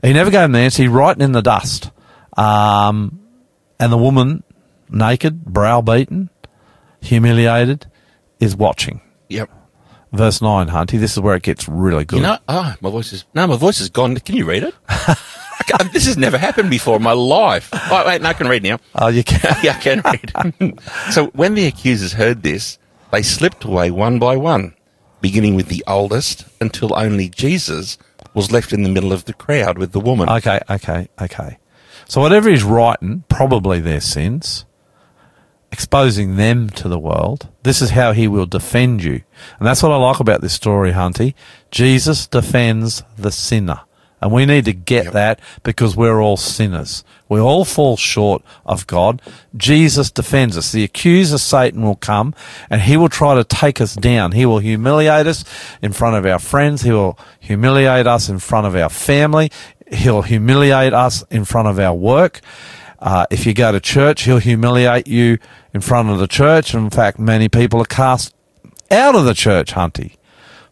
He 0.02 0.12
never 0.12 0.30
gave 0.30 0.42
them 0.42 0.54
an 0.54 0.62
answer. 0.62 0.82
He 0.82 0.88
wrote 0.88 1.20
in 1.20 1.32
the 1.32 1.42
dust. 1.42 1.90
Um, 2.36 3.20
and 3.80 3.92
the 3.92 3.96
woman, 3.96 4.42
naked, 4.88 5.44
browbeaten, 5.44 6.30
humiliated, 7.00 7.86
is 8.40 8.54
watching. 8.56 9.00
Yep. 9.28 9.50
Verse 10.12 10.40
9, 10.40 10.68
Hunty, 10.68 10.98
this 10.98 11.12
is 11.12 11.20
where 11.20 11.36
it 11.36 11.42
gets 11.42 11.68
really 11.68 12.04
good. 12.04 12.16
You 12.16 12.22
know, 12.22 12.38
oh, 12.48 12.74
my 12.80 12.90
voice 12.90 13.12
is 13.12 13.24
no, 13.34 13.46
my 13.46 13.56
voice 13.56 13.80
is 13.80 13.90
gone. 13.90 14.16
Can 14.16 14.36
you 14.36 14.46
read 14.46 14.62
it? 14.62 14.74
This 15.92 16.06
has 16.06 16.16
never 16.16 16.38
happened 16.38 16.70
before 16.70 16.96
in 16.96 17.02
my 17.02 17.12
life. 17.12 17.68
Oh, 17.72 18.04
wait, 18.06 18.22
no, 18.22 18.28
I 18.28 18.32
can 18.32 18.48
read 18.48 18.62
now. 18.62 18.78
oh, 18.94 19.08
you 19.08 19.22
can. 19.22 19.56
yeah, 19.62 19.76
I 19.76 19.80
can 19.80 20.02
read. 20.04 20.80
so 21.10 21.26
when 21.28 21.54
the 21.54 21.66
accusers 21.66 22.14
heard 22.14 22.42
this, 22.42 22.78
they 23.10 23.22
slipped 23.22 23.64
away 23.64 23.90
one 23.90 24.18
by 24.18 24.36
one, 24.36 24.74
beginning 25.20 25.54
with 25.54 25.68
the 25.68 25.84
oldest 25.86 26.44
until 26.60 26.96
only 26.96 27.28
Jesus 27.28 27.98
was 28.38 28.52
left 28.52 28.72
in 28.72 28.84
the 28.84 28.88
middle 28.88 29.12
of 29.12 29.24
the 29.24 29.32
crowd 29.32 29.78
with 29.78 29.90
the 29.90 29.98
woman. 29.98 30.28
Okay, 30.28 30.60
okay, 30.70 31.08
okay. 31.20 31.58
So 32.06 32.20
whatever 32.20 32.48
he's 32.48 32.62
writing, 32.62 33.24
probably 33.28 33.80
their 33.80 34.00
sins, 34.00 34.64
exposing 35.72 36.36
them 36.36 36.70
to 36.70 36.88
the 36.88 37.00
world. 37.00 37.48
This 37.64 37.82
is 37.82 37.90
how 37.90 38.12
he 38.12 38.28
will 38.28 38.46
defend 38.46 39.02
you. 39.02 39.22
And 39.58 39.66
that's 39.66 39.82
what 39.82 39.90
I 39.90 39.96
like 39.96 40.20
about 40.20 40.40
this 40.40 40.52
story, 40.52 40.92
Hunty. 40.92 41.34
Jesus 41.72 42.28
defends 42.28 43.02
the 43.18 43.32
sinner. 43.32 43.80
And 44.20 44.32
we 44.32 44.46
need 44.46 44.64
to 44.64 44.72
get 44.72 45.12
that 45.12 45.40
because 45.62 45.96
we're 45.96 46.20
all 46.20 46.36
sinners. 46.36 47.04
We 47.28 47.38
all 47.38 47.64
fall 47.64 47.96
short 47.96 48.42
of 48.66 48.86
God. 48.86 49.22
Jesus 49.56 50.10
defends 50.10 50.56
us. 50.56 50.72
The 50.72 50.84
accuser, 50.84 51.38
Satan, 51.38 51.82
will 51.82 51.96
come 51.96 52.34
and 52.68 52.82
he 52.82 52.96
will 52.96 53.08
try 53.08 53.34
to 53.34 53.44
take 53.44 53.80
us 53.80 53.94
down. 53.94 54.32
He 54.32 54.46
will 54.46 54.58
humiliate 54.58 55.26
us 55.26 55.44
in 55.82 55.92
front 55.92 56.16
of 56.16 56.26
our 56.26 56.38
friends. 56.38 56.82
He 56.82 56.90
will 56.90 57.18
humiliate 57.38 58.06
us 58.06 58.28
in 58.28 58.38
front 58.38 58.66
of 58.66 58.74
our 58.74 58.88
family. 58.88 59.52
He'll 59.92 60.22
humiliate 60.22 60.92
us 60.92 61.22
in 61.30 61.44
front 61.44 61.68
of 61.68 61.78
our 61.78 61.94
work. 61.94 62.40
Uh, 62.98 63.26
if 63.30 63.46
you 63.46 63.54
go 63.54 63.70
to 63.70 63.78
church, 63.78 64.22
he'll 64.22 64.38
humiliate 64.38 65.06
you 65.06 65.38
in 65.72 65.80
front 65.80 66.10
of 66.10 66.18
the 66.18 66.26
church. 66.26 66.74
In 66.74 66.90
fact, 66.90 67.18
many 67.18 67.48
people 67.48 67.80
are 67.80 67.86
cast 67.86 68.34
out 68.90 69.14
of 69.14 69.24
the 69.24 69.34
church, 69.34 69.74
Hunty, 69.74 70.16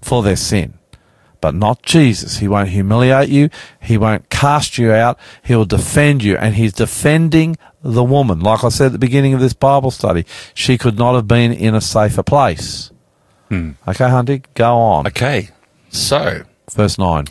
for 0.03 0.23
their 0.23 0.37
sin. 0.37 0.79
But 1.41 1.55
not 1.55 1.83
Jesus. 1.83 2.39
He 2.39 2.49
won't 2.49 2.71
humiliate 2.71 3.29
you. 3.29 3.51
He 3.81 3.99
won't 3.99 4.29
cast 4.31 4.79
you 4.79 4.93
out. 4.93 5.19
He'll 5.43 5.65
defend 5.65 6.25
you. 6.25 6.37
And 6.37 6.55
he's 6.55 6.73
defending 6.73 7.57
the 7.83 8.05
woman. 8.05 8.41
Like 8.41 8.65
I 8.65 8.69
said 8.69 8.87
at 8.87 8.93
the 8.93 8.99
beginning 8.99 9.35
of 9.35 9.41
this 9.41 9.53
Bible 9.53 9.91
study, 9.91 10.25
she 10.55 10.79
could 10.79 10.99
not 10.99 11.15
have 11.15 11.29
been 11.29 11.53
in 11.53 11.75
a 11.75 11.81
safer 11.81 12.23
place. 12.23 12.91
Hmm. 13.49 13.73
Okay, 13.87 14.05
Hunty, 14.05 14.45
go 14.55 14.77
on. 14.77 15.07
Okay, 15.07 15.51
so 15.89 16.43
Verse 16.73 16.99
9. 16.99 17.27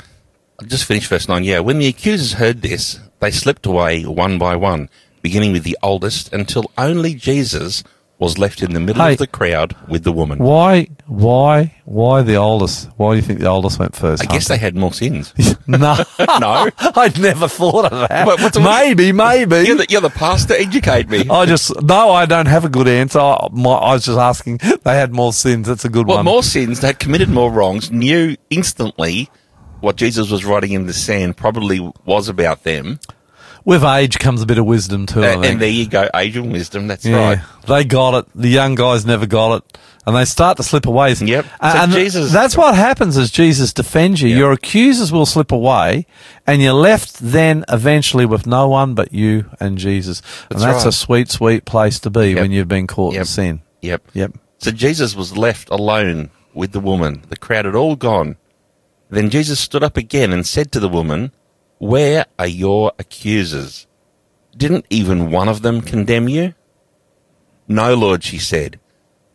I'll 0.60 0.68
just 0.68 0.86
finish 0.86 1.08
verse 1.08 1.28
9. 1.28 1.44
Yeah, 1.44 1.60
when 1.60 1.80
the 1.80 1.88
accusers 1.88 2.34
heard 2.34 2.62
this, 2.62 3.00
they 3.20 3.32
slipped 3.32 3.66
away 3.66 4.04
one 4.04 4.38
by 4.38 4.56
one, 4.56 4.90
beginning 5.22 5.52
with 5.52 5.64
the 5.64 5.78
oldest, 5.84 6.32
until 6.32 6.72
only 6.78 7.14
Jesus 7.14 7.84
was 8.18 8.38
left 8.38 8.62
in 8.64 8.74
the 8.74 8.80
middle 8.80 9.04
Hey. 9.04 9.14
of 9.14 9.18
the 9.18 9.28
crowd 9.28 9.76
with 9.90 10.04
the 10.06 10.12
woman. 10.14 10.40
Why, 10.40 10.88
why, 11.06 11.76
why 11.84 12.22
the 12.22 12.36
oldest? 12.36 12.90
Why 12.96 13.12
do 13.12 13.16
you 13.18 13.22
think 13.22 13.40
the 13.42 13.48
oldest 13.48 13.78
went 13.78 13.94
first? 13.96 14.24
I 14.24 14.26
guess 14.26 14.48
they 14.48 14.58
had 14.58 14.76
more 14.76 14.94
sins. 14.94 15.34
No, 15.68 15.96
No. 16.20 16.70
I'd 16.80 17.20
never 17.20 17.48
thought 17.48 17.92
of 17.92 18.08
that. 18.08 18.56
Maybe, 18.62 19.12
maybe. 19.12 19.56
You're 19.68 19.78
the, 19.78 19.86
you're 19.90 20.00
the 20.02 20.12
pastor, 20.12 20.54
educate 20.54 21.10
me. 21.10 21.28
I 21.28 21.46
just 21.48 21.82
no, 21.82 22.12
I 22.12 22.26
don't 22.28 22.46
have 22.46 22.64
a 22.66 22.70
good 22.70 22.88
answer. 22.88 23.20
I, 23.20 23.48
my, 23.52 23.72
I 23.72 23.94
was 23.94 24.06
just 24.06 24.20
asking. 24.20 24.60
They 24.84 24.96
had 24.96 25.12
more 25.12 25.34
sins. 25.34 25.68
That's 25.68 25.84
a 25.84 25.90
good 25.90 26.06
Well, 26.08 26.18
one. 26.18 26.26
more 26.26 26.44
sins, 26.44 26.82
they 26.82 26.88
had 26.88 27.00
committed 27.00 27.30
more 27.30 27.52
wrongs, 27.52 27.92
knew 27.92 28.36
instantly 28.52 29.30
what 29.82 29.96
Jesus 29.98 30.30
was 30.32 30.46
writing 30.46 30.72
in 30.74 30.86
the 30.86 30.94
sand 30.94 31.36
probably 31.36 31.80
was 32.06 32.30
about 32.30 32.64
them. 32.64 33.00
With 33.66 33.84
age 33.84 34.20
comes 34.20 34.44
a 34.44 34.46
bit 34.46 34.60
of 34.60 34.66
wisdom 34.68 35.08
too. 35.08 35.24
Uh, 35.24 35.42
and 35.42 35.60
there 35.60 35.68
you 35.70 35.88
go, 35.88 36.08
age 36.16 36.38
and 36.38 36.52
wisdom, 36.52 36.88
that's 36.88 37.04
yeah, 37.04 37.18
right. 37.18 37.40
they 37.68 37.84
got 37.84 38.14
it. 38.14 38.26
The 38.36 38.48
young 38.48 38.76
guys 38.76 39.08
never 39.08 39.26
got 39.26 39.56
it, 39.58 39.78
and 40.06 40.16
they 40.16 40.24
start 40.26 40.58
to 40.58 40.64
slip 40.64 40.86
away. 40.86 41.14
Yep. 41.14 41.46
So 41.46 41.52
and 41.62 41.92
Jesus- 41.92 42.32
that's 42.32 42.56
what 42.56 42.76
happens 42.76 43.18
as 43.18 43.32
Jesus 43.32 43.74
defends 43.74 44.22
you. 44.22 44.30
Yep. 44.30 44.38
Your 44.38 44.52
accusers 44.52 45.12
will 45.12 45.26
slip 45.26 45.52
away, 45.52 46.06
and 46.46 46.62
you're 46.62 46.74
left 46.74 47.18
then 47.20 47.66
eventually 47.68 48.28
with 48.28 48.46
no 48.46 48.68
one 48.70 48.94
but 48.94 49.12
you 49.12 49.50
and 49.60 49.80
Jesus. 49.80 50.22
and 50.52 50.60
That's 50.60 50.84
that's 50.84 50.86
a 50.86 50.92
sweet, 50.92 51.30
sweet 51.32 51.66
place 51.66 52.00
to 52.02 52.12
be 52.12 52.30
Yep. 52.34 52.40
when 52.42 52.52
you've 52.52 52.68
been 52.68 52.86
caught 52.86 53.16
in 53.16 53.26
sin. 53.26 53.62
Yep. 53.82 54.04
Yep. 54.14 54.34
So 54.60 54.70
Jesus 54.70 55.16
was 55.16 55.36
left 55.36 55.70
alone 55.72 56.30
with 56.54 56.72
the 56.72 56.80
woman. 56.80 57.24
The 57.30 57.36
crowd 57.36 57.66
had 57.66 57.74
all 57.76 57.96
gone. 57.96 58.38
Then 59.10 59.32
Jesus 59.32 59.60
stood 59.60 59.84
up 59.84 59.98
again 59.98 60.32
and 60.32 60.46
said 60.46 60.72
to 60.72 60.80
the 60.80 60.90
woman, 60.90 61.32
Where 61.78 62.26
are 62.40 62.48
your 62.48 62.94
accusers? 62.98 63.86
Didn't 64.56 64.86
even 64.90 65.32
one 65.32 65.50
of 65.50 65.62
them 65.62 65.82
condemn 65.82 66.30
you? 66.30 66.54
No, 67.68 67.94
Lord, 67.96 68.24
she 68.24 68.38
said. 68.40 68.80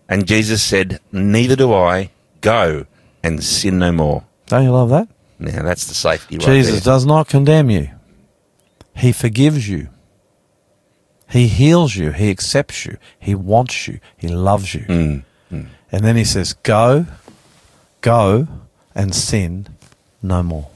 And 0.08 0.26
Jesus 0.26 0.62
said, 0.62 1.00
Neither 1.12 1.56
do 1.56 1.72
I. 1.72 2.10
Go 2.40 2.86
and 3.22 3.44
sin 3.44 3.78
no 3.78 3.92
more. 3.92 4.24
Don't 4.46 4.64
you 4.64 4.70
love 4.72 4.88
that? 4.90 5.08
Now 5.38 5.62
that's 5.62 5.86
the 5.86 5.94
safety 5.94 6.36
right 6.38 6.44
Jesus 6.46 6.82
there. 6.84 6.94
does 6.94 7.04
not 7.06 7.28
condemn 7.28 7.70
you. 7.70 7.90
He 8.96 9.12
forgives 9.12 9.68
you. 9.68 9.88
He 11.28 11.46
heals 11.46 11.94
you. 11.94 12.10
He 12.12 12.30
accepts 12.30 12.86
you. 12.86 12.96
He 13.18 13.34
wants 13.34 13.86
you. 13.86 14.00
He 14.16 14.28
loves 14.28 14.74
you. 14.74 14.80
Mm, 14.82 15.24
And 15.50 16.04
then 16.04 16.16
he 16.16 16.24
says, 16.24 16.54
Go, 16.54 17.06
go 18.00 18.48
and 18.94 19.14
sin 19.14 19.68
no 20.22 20.42
more. 20.42 20.69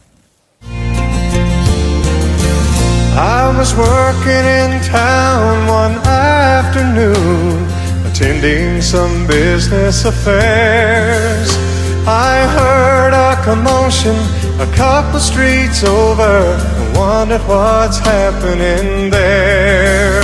I 3.16 3.56
was 3.56 3.72
working 3.76 4.44
in 4.44 4.82
town 4.82 5.68
one 5.68 5.94
afternoon, 6.04 7.64
attending 8.10 8.82
some 8.82 9.28
business 9.28 10.04
affairs. 10.04 11.48
I 12.08 12.44
heard 12.58 13.14
a 13.14 13.40
commotion 13.44 14.16
a 14.60 14.66
couple 14.74 15.20
streets 15.20 15.84
over, 15.84 16.58
and 16.58 16.96
wondered 16.96 17.42
what's 17.46 17.98
happening 17.98 19.10
there. 19.10 20.20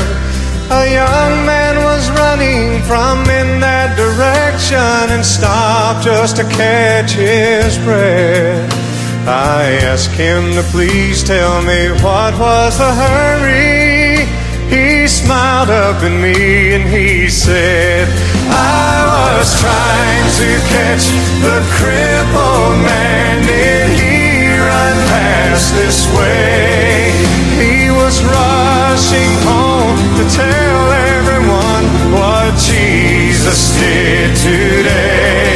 A 0.72 0.92
young 0.92 1.46
man 1.46 1.76
was 1.84 2.10
running 2.10 2.82
from 2.82 3.20
in 3.30 3.60
that 3.60 3.96
direction 3.96 5.14
and 5.14 5.24
stopped 5.24 6.04
just 6.04 6.36
to 6.38 6.42
catch 6.42 7.12
his 7.12 7.78
breath. 7.78 8.89
I 9.30 9.78
asked 9.86 10.10
him 10.10 10.50
to 10.54 10.62
please 10.74 11.22
tell 11.22 11.62
me 11.62 11.90
what 12.02 12.34
was 12.36 12.78
the 12.78 12.90
hurry. 12.90 14.26
He 14.66 15.06
smiled 15.06 15.70
up 15.70 16.02
at 16.02 16.10
me 16.10 16.74
and 16.74 16.88
he 16.90 17.28
said, 17.28 18.08
I 18.50 19.38
was 19.38 19.46
trying 19.62 20.26
to 20.42 20.50
catch 20.74 21.06
the 21.46 21.62
crippled 21.78 22.82
man. 22.82 23.46
Did 23.46 23.94
he 24.02 24.50
run 24.58 24.96
past 25.14 25.74
this 25.78 26.10
way? 26.18 27.14
He 27.54 27.86
was 27.88 28.18
rushing 28.26 29.32
home 29.46 29.98
to 30.18 30.24
tell 30.34 30.82
everyone 31.14 31.86
what 32.18 32.50
Jesus 32.58 33.78
did 33.78 34.34
today. 34.42 35.49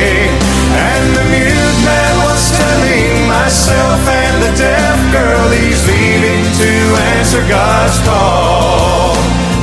Myself 3.54 4.02
and 4.08 4.42
the 4.42 4.50
deaf 4.58 4.98
girl 5.14 5.46
he's 5.54 5.86
leaving 5.86 6.42
to 6.58 6.72
answer 7.14 7.38
God's 7.46 7.94
call. 8.02 9.14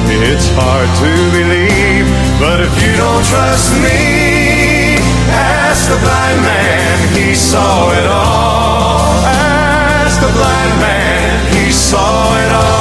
It's 0.07 0.47
hard 0.55 0.87
to 1.03 1.11
believe, 1.35 2.07
but 2.39 2.63
if 2.63 2.71
you 2.79 2.95
don't 2.95 3.25
trust 3.27 3.75
me, 3.83 4.95
ask 5.27 5.91
the 5.91 5.99
blind 5.99 6.39
man, 6.39 6.95
he 7.19 7.35
saw 7.35 7.91
it 7.91 8.07
all. 8.07 9.11
Ask 9.27 10.23
the 10.23 10.31
blind 10.39 10.73
man, 10.79 11.51
he 11.51 11.67
saw 11.69 12.15
it 12.47 12.51
all. 12.63 12.71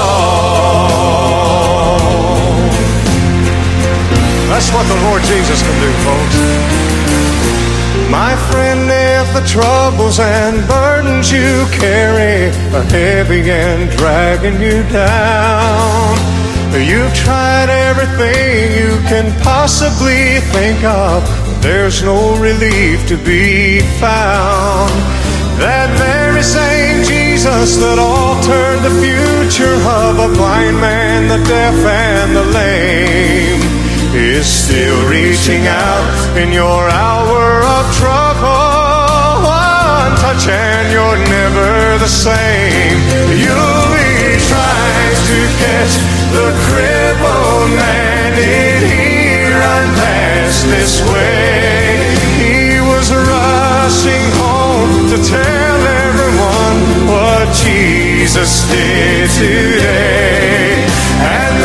That's 4.47 4.71
what 4.71 4.87
the 4.87 5.01
Lord 5.11 5.27
Jesus 5.27 5.59
can 5.59 5.75
do, 5.83 5.91
folks. 6.07 6.39
My 8.09 8.37
friend, 8.51 8.91
the 9.35 9.47
troubles 9.47 10.19
and 10.19 10.67
burdens 10.67 11.31
you 11.31 11.67
carry 11.79 12.51
are 12.75 12.83
heavy 12.91 13.49
and 13.51 13.91
dragging 13.97 14.61
you 14.61 14.83
down, 14.91 16.17
you've 16.75 17.15
tried 17.15 17.69
everything 17.69 18.73
you 18.73 18.97
can 19.09 19.31
possibly 19.43 20.41
think 20.55 20.83
of, 20.85 21.23
but 21.47 21.61
there's 21.61 22.03
no 22.03 22.37
relief 22.41 23.07
to 23.09 23.17
be 23.19 23.81
found. 24.01 24.91
That 25.61 25.91
very 25.99 26.43
same 26.43 27.05
Jesus 27.05 27.77
that 27.77 27.99
altered 27.99 28.81
the 28.83 28.95
future 28.99 29.77
of 30.01 30.19
a 30.19 30.35
blind 30.35 30.81
man, 30.81 31.29
the 31.29 31.45
deaf, 31.47 31.77
and 31.85 32.35
the 32.35 32.45
lame 32.45 33.61
is 34.15 34.47
still 34.47 35.09
reaching 35.09 35.67
out 35.67 36.37
in 36.37 36.53
your 36.53 36.89
hour 36.89 37.63
of 37.63 37.95
trouble 37.97 38.90
one 40.11 40.19
touch 40.19 40.49
and 40.49 40.93
you're 40.93 41.19
never 41.29 41.99
the 41.99 42.09
same. 42.09 42.99
You'll 43.31 43.87
be 43.95 44.39
trying 44.49 45.17
to 45.31 45.39
catch 45.63 45.95
the 46.35 46.49
crippled 46.67 47.71
man. 47.77 48.33
in 48.39 48.83
here 48.91 49.61
and 49.75 49.91
past 49.97 50.67
this 50.67 51.03
way? 51.13 52.01
He 52.39 52.81
was 52.81 53.13
rushing 53.13 54.25
home 54.43 55.09
to 55.13 55.17
tell 55.23 55.81
everyone 56.07 56.79
what 57.13 57.47
Jesus 57.55 58.69
did 58.71 59.31
today. 59.31 60.87
And 61.21 61.60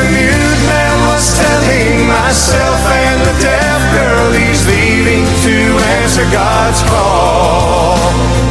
was 1.68 2.04
myself 2.08 2.82
and 2.86 3.22
the 3.22 3.36
deaf 3.42 3.82
girl 3.94 4.32
he's 4.34 4.66
leaving 4.68 5.26
to 5.44 5.58
answer 6.02 6.26
God's 6.32 6.82
call. 6.84 7.98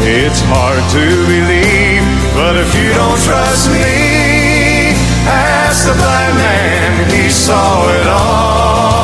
It's 0.02 0.40
hard 0.40 0.82
to 0.90 1.04
believe, 1.26 2.04
but 2.34 2.56
if 2.56 2.74
you 2.74 2.92
don't 2.92 3.20
trust 3.22 3.70
me, 3.70 4.94
ask 5.26 5.86
the 5.86 5.94
blind 5.94 6.36
man, 6.38 7.10
he 7.10 7.30
saw 7.30 7.88
it 8.00 8.06
all. 8.06 9.03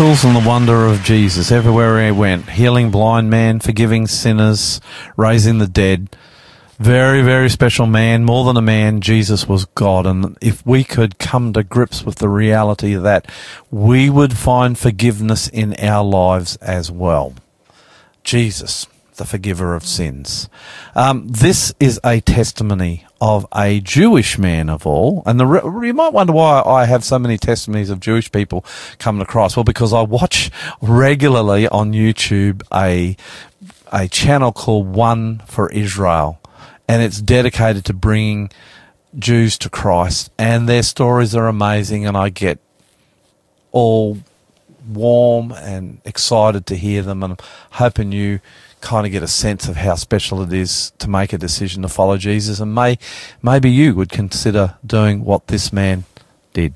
Miracles 0.00 0.24
and 0.24 0.34
the 0.34 0.48
wonder 0.48 0.86
of 0.86 1.02
Jesus 1.02 1.52
everywhere 1.52 2.02
he 2.02 2.10
went, 2.10 2.48
healing 2.48 2.90
blind 2.90 3.28
men, 3.28 3.60
forgiving 3.60 4.06
sinners, 4.06 4.80
raising 5.14 5.58
the 5.58 5.66
dead. 5.66 6.16
Very, 6.78 7.20
very 7.20 7.50
special 7.50 7.84
man, 7.84 8.24
more 8.24 8.46
than 8.46 8.56
a 8.56 8.62
man, 8.62 9.02
Jesus 9.02 9.46
was 9.46 9.66
God. 9.66 10.06
And 10.06 10.38
if 10.40 10.64
we 10.64 10.84
could 10.84 11.18
come 11.18 11.52
to 11.52 11.62
grips 11.62 12.02
with 12.02 12.14
the 12.14 12.30
reality 12.30 12.94
of 12.94 13.02
that 13.02 13.30
we 13.70 14.08
would 14.08 14.38
find 14.38 14.78
forgiveness 14.78 15.48
in 15.48 15.74
our 15.74 16.02
lives 16.02 16.56
as 16.62 16.90
well. 16.90 17.34
Jesus, 18.24 18.86
the 19.20 19.26
forgiver 19.26 19.74
of 19.74 19.84
sins. 19.84 20.48
Um, 20.94 21.28
this 21.28 21.74
is 21.78 22.00
a 22.02 22.20
testimony 22.22 23.04
of 23.20 23.46
a 23.54 23.80
Jewish 23.80 24.38
man 24.38 24.70
of 24.70 24.86
all. 24.86 25.22
And 25.26 25.38
the, 25.38 25.46
you 25.84 25.92
might 25.92 26.14
wonder 26.14 26.32
why 26.32 26.62
I 26.64 26.86
have 26.86 27.04
so 27.04 27.18
many 27.18 27.36
testimonies 27.36 27.90
of 27.90 28.00
Jewish 28.00 28.32
people 28.32 28.64
coming 28.98 29.20
to 29.20 29.30
Christ. 29.30 29.58
Well, 29.58 29.64
because 29.64 29.92
I 29.92 30.00
watch 30.00 30.50
regularly 30.80 31.68
on 31.68 31.92
YouTube 31.92 32.62
a, 32.72 33.14
a 33.92 34.08
channel 34.08 34.52
called 34.52 34.88
One 34.88 35.40
for 35.40 35.70
Israel. 35.70 36.40
And 36.88 37.02
it's 37.02 37.20
dedicated 37.20 37.84
to 37.84 37.92
bringing 37.92 38.50
Jews 39.18 39.58
to 39.58 39.68
Christ. 39.68 40.32
And 40.38 40.66
their 40.66 40.82
stories 40.82 41.36
are 41.36 41.46
amazing. 41.46 42.06
And 42.06 42.16
I 42.16 42.30
get 42.30 42.58
all 43.70 44.16
warm 44.88 45.52
and 45.52 46.00
excited 46.06 46.64
to 46.66 46.74
hear 46.74 47.02
them. 47.02 47.22
And 47.22 47.34
I'm 47.34 47.38
hoping 47.72 48.12
you 48.12 48.40
kind 48.80 49.06
of 49.06 49.12
get 49.12 49.22
a 49.22 49.28
sense 49.28 49.68
of 49.68 49.76
how 49.76 49.94
special 49.94 50.42
it 50.42 50.52
is 50.52 50.92
to 50.98 51.08
make 51.08 51.32
a 51.32 51.38
decision 51.38 51.82
to 51.82 51.88
follow 51.88 52.16
Jesus. 52.16 52.60
And 52.60 52.74
may, 52.74 52.98
maybe 53.42 53.70
you 53.70 53.94
would 53.94 54.10
consider 54.10 54.76
doing 54.84 55.24
what 55.24 55.46
this 55.48 55.72
man 55.72 56.04
did. 56.52 56.74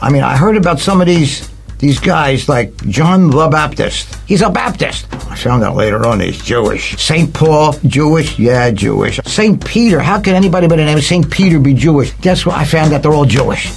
I 0.00 0.10
mean, 0.10 0.22
I 0.22 0.36
heard 0.36 0.56
about 0.56 0.78
some 0.78 1.00
of 1.00 1.06
these 1.06 1.50
these 1.78 2.00
guys 2.00 2.48
like 2.48 2.74
John 2.86 3.30
the 3.30 3.48
Baptist. 3.48 4.14
He's 4.26 4.40
a 4.40 4.48
Baptist. 4.48 5.12
I 5.12 5.36
found 5.36 5.62
out 5.62 5.76
later 5.76 6.06
on 6.06 6.20
he's 6.20 6.42
Jewish. 6.42 6.96
St. 6.96 7.32
Paul, 7.34 7.74
Jewish? 7.86 8.38
Yeah, 8.38 8.70
Jewish. 8.70 9.20
St. 9.26 9.62
Peter, 9.62 10.00
how 10.00 10.20
can 10.20 10.34
anybody 10.34 10.68
by 10.68 10.76
the 10.76 10.84
name 10.84 10.96
of 10.96 11.04
St. 11.04 11.30
Peter 11.30 11.58
be 11.58 11.74
Jewish? 11.74 12.12
Guess 12.22 12.46
what? 12.46 12.56
I 12.56 12.64
found 12.64 12.94
out 12.94 13.02
they're 13.02 13.12
all 13.12 13.26
Jewish. 13.26 13.70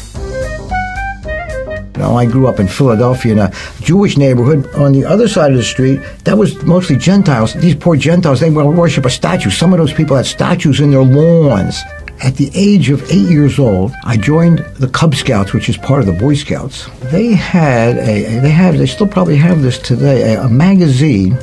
You 2.00 2.06
know, 2.06 2.16
I 2.16 2.26
grew 2.26 2.48
up 2.48 2.62
in 2.62 2.68
Philadelphia 2.70 3.34
in 3.34 3.40
a 3.40 3.52
Jewish 3.82 4.16
neighborhood. 4.16 4.74
On 4.76 4.94
the 4.94 5.04
other 5.04 5.28
side 5.28 5.52
of 5.52 5.58
the 5.58 5.64
street, 5.64 6.00
that 6.24 6.38
was 6.38 6.64
mostly 6.64 6.96
Gentiles. 6.96 7.54
These 7.56 7.76
poor 7.76 7.98
Gentiles, 7.98 8.40
they 8.40 8.50
worship 8.50 9.06
a 9.06 9.10
statue. 9.10 9.50
Some 9.50 9.74
of 9.74 9.80
those 9.80 9.92
people 9.92 10.16
had 10.16 10.26
statues 10.26 10.80
in 10.80 10.92
their 10.92 11.04
lawns. 11.04 11.82
At 12.24 12.38
the 12.38 12.50
age 12.54 12.90
of 12.90 13.04
eight 13.12 13.30
years 13.30 13.60
old, 13.60 13.92
I 14.06 14.16
joined 14.16 14.60
the 14.76 14.88
Cub 14.88 15.14
Scouts, 15.14 15.52
which 15.52 15.68
is 15.68 15.76
part 15.76 16.00
of 16.00 16.06
the 16.06 16.14
Boy 16.14 16.36
Scouts. 16.36 16.88
They 17.12 17.34
had 17.34 17.98
a, 17.98 18.40
they 18.40 18.50
have, 18.50 18.78
they 18.78 18.86
still 18.86 19.08
probably 19.08 19.36
have 19.36 19.62
this 19.62 19.78
today, 19.78 20.36
a, 20.36 20.44
a 20.44 20.50
magazine 20.50 21.38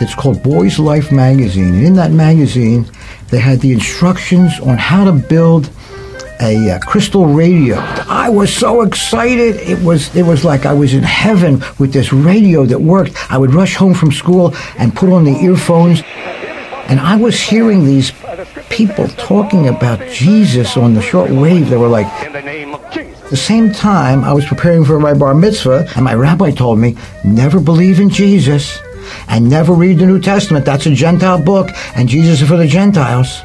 it's 0.00 0.14
called 0.14 0.42
Boys 0.42 0.78
Life 0.78 1.12
Magazine. 1.12 1.74
And 1.74 1.86
in 1.86 1.94
that 1.94 2.10
magazine, 2.10 2.84
they 3.28 3.38
had 3.38 3.60
the 3.60 3.72
instructions 3.72 4.58
on 4.60 4.76
how 4.76 5.04
to 5.04 5.12
build 5.12 5.70
a 6.44 6.70
uh, 6.70 6.78
crystal 6.80 7.26
radio. 7.26 7.76
I 8.08 8.28
was 8.28 8.54
so 8.54 8.82
excited. 8.82 9.56
It 9.56 9.82
was 9.82 10.14
it 10.14 10.24
was 10.24 10.44
like 10.44 10.66
I 10.66 10.74
was 10.74 10.94
in 10.94 11.02
heaven 11.02 11.62
with 11.78 11.92
this 11.92 12.12
radio 12.12 12.64
that 12.66 12.80
worked. 12.80 13.14
I 13.32 13.38
would 13.38 13.54
rush 13.54 13.74
home 13.74 13.94
from 13.94 14.12
school 14.12 14.54
and 14.78 14.94
put 14.94 15.10
on 15.10 15.24
the 15.24 15.32
earphones 15.32 16.02
and 16.88 17.00
I 17.00 17.16
was 17.16 17.40
hearing 17.40 17.84
these 17.84 18.12
people 18.68 19.08
talking 19.08 19.68
about 19.68 20.06
Jesus 20.10 20.76
on 20.76 20.92
the 20.94 21.00
short 21.00 21.30
wave. 21.30 21.70
They 21.70 21.78
were 21.78 21.88
like 21.88 22.06
the 23.30 23.36
same 23.36 23.72
time 23.72 24.22
I 24.22 24.34
was 24.34 24.44
preparing 24.44 24.84
for 24.84 25.00
my 25.00 25.14
bar 25.14 25.34
mitzvah 25.34 25.88
and 25.96 26.04
my 26.04 26.14
rabbi 26.14 26.50
told 26.50 26.78
me 26.78 26.96
never 27.24 27.58
believe 27.58 28.00
in 28.00 28.10
Jesus 28.10 28.78
and 29.28 29.48
never 29.48 29.72
read 29.72 29.98
the 29.98 30.06
New 30.06 30.20
Testament. 30.20 30.66
That's 30.66 30.86
a 30.86 30.94
Gentile 30.94 31.42
book 31.42 31.70
and 31.96 32.08
Jesus 32.08 32.42
is 32.42 32.48
for 32.48 32.58
the 32.58 32.66
Gentiles. 32.66 33.40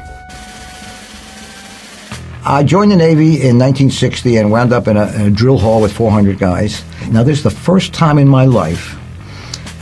I 2.50 2.64
joined 2.64 2.90
the 2.90 2.96
Navy 2.96 3.34
in 3.34 3.60
1960 3.60 4.36
and 4.36 4.50
wound 4.50 4.72
up 4.72 4.88
in 4.88 4.96
a, 4.96 5.06
in 5.12 5.20
a 5.20 5.30
drill 5.30 5.56
hall 5.56 5.80
with 5.80 5.92
400 5.92 6.36
guys. 6.36 6.82
Now, 7.08 7.22
this 7.22 7.38
is 7.38 7.44
the 7.44 7.50
first 7.50 7.94
time 7.94 8.18
in 8.18 8.26
my 8.26 8.44
life 8.44 8.98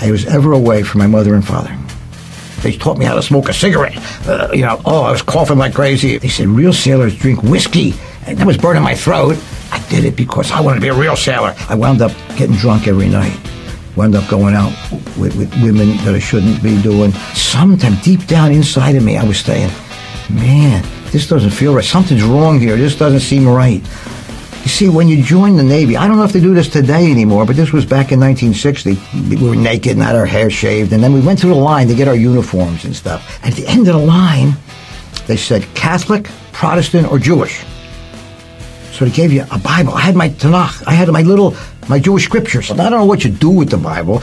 I 0.03 0.11
was 0.11 0.27
ever 0.27 0.53
away 0.53 0.83
from 0.83 0.99
my 0.99 1.07
mother 1.07 1.35
and 1.35 1.43
father. 1.43 1.75
They 2.61 2.77
taught 2.77 2.99
me 2.99 3.07
how 3.07 3.15
to 3.15 3.23
smoke 3.23 3.49
a 3.49 3.55
cigarette. 3.55 3.97
Uh, 4.29 4.51
you 4.53 4.61
know, 4.61 4.83
oh, 4.85 5.03
I 5.03 5.11
was 5.11 5.23
coughing 5.23 5.57
like 5.57 5.73
crazy. 5.73 6.19
They 6.19 6.29
said 6.29 6.49
real 6.49 6.75
sailors 6.75 7.17
drink 7.17 7.43
whiskey, 7.43 7.95
and 8.27 8.37
that 8.37 8.47
was 8.47 8.59
burning 8.59 8.83
my 8.83 8.95
throat. 8.95 9.43
I 9.73 9.83
did 9.89 10.05
it 10.05 10.15
because 10.15 10.53
I 10.53 10.61
wanted 10.61 10.81
to 10.81 10.83
be 10.83 10.89
a 10.89 10.95
real 10.95 11.17
sailor. 11.17 11.55
I 11.71 11.75
wound 11.75 12.03
up 12.03 12.13
getting 12.37 12.57
drunk 12.57 12.87
every 12.87 13.09
night. 13.09 13.35
Wound 13.97 14.15
up 14.15 14.29
going 14.29 14.55
out 14.55 14.75
with, 15.17 15.35
with 15.37 15.51
women 15.63 15.97
that 16.05 16.15
I 16.15 16.19
shouldn't 16.19 16.63
be 16.63 16.83
doing. 16.83 17.13
Sometime 17.33 17.95
deep 18.03 18.27
down 18.27 18.53
inside 18.53 18.95
of 18.95 19.03
me, 19.03 19.17
I 19.17 19.25
was 19.25 19.41
saying, 19.41 19.71
man, 20.29 20.85
this 21.13 21.27
doesn't 21.29 21.51
feel 21.51 21.75
right. 21.75 21.85
Something's 21.85 22.23
wrong 22.23 22.61
here. 22.61 22.77
This 22.77 22.97
doesn't 22.97 23.21
seem 23.21 23.47
right. 23.47 23.83
You 24.63 24.69
see, 24.69 24.89
when 24.89 25.09
you 25.09 25.23
join 25.23 25.57
the 25.57 25.63
Navy, 25.63 25.97
I 25.97 26.07
don't 26.07 26.19
know 26.19 26.25
if 26.25 26.33
they 26.33 26.41
do 26.41 26.53
this 26.53 26.69
today 26.69 27.11
anymore, 27.11 27.47
but 27.47 27.57
this 27.57 27.73
was 27.73 27.87
back 27.87 28.13
in 28.13 28.21
1960. 28.21 28.99
We 29.35 29.49
were 29.49 29.57
naked 29.57 29.93
and 29.93 30.03
had 30.03 30.17
our 30.17 30.27
hair 30.27 30.51
shaved, 30.51 30.93
and 30.93 31.03
then 31.03 31.13
we 31.13 31.21
went 31.21 31.41
through 31.41 31.55
the 31.55 31.61
line 31.61 31.89
to 31.89 31.95
get 31.95 32.09
our 32.09 32.15
uniforms 32.15 32.85
and 32.85 32.95
stuff. 32.95 33.41
At 33.45 33.55
the 33.55 33.67
end 33.67 33.89
of 33.89 33.95
the 33.95 34.05
line, 34.05 34.53
they 35.27 35.37
said 35.37 35.63
Catholic, 35.75 36.29
Protestant, 36.53 37.11
or 37.11 37.19
Jewish. 37.19 37.65
So 38.93 39.05
they 39.05 39.11
gave 39.11 39.33
you 39.33 39.45
a 39.51 39.59
Bible. 39.59 39.95
I 39.95 40.01
had 40.01 40.17
my 40.17 40.29
Tanakh. 40.29 40.83
I 40.87 40.93
had 40.93 41.09
my 41.09 41.23
little, 41.23 41.55
my 41.89 41.99
Jewish 41.99 42.25
scriptures. 42.25 42.71
I 42.71 42.77
don't 42.77 42.91
know 42.91 43.05
what 43.05 43.25
you 43.25 43.31
do 43.31 43.51
with 43.51 43.71
the 43.71 43.79
Bible. 43.79 44.17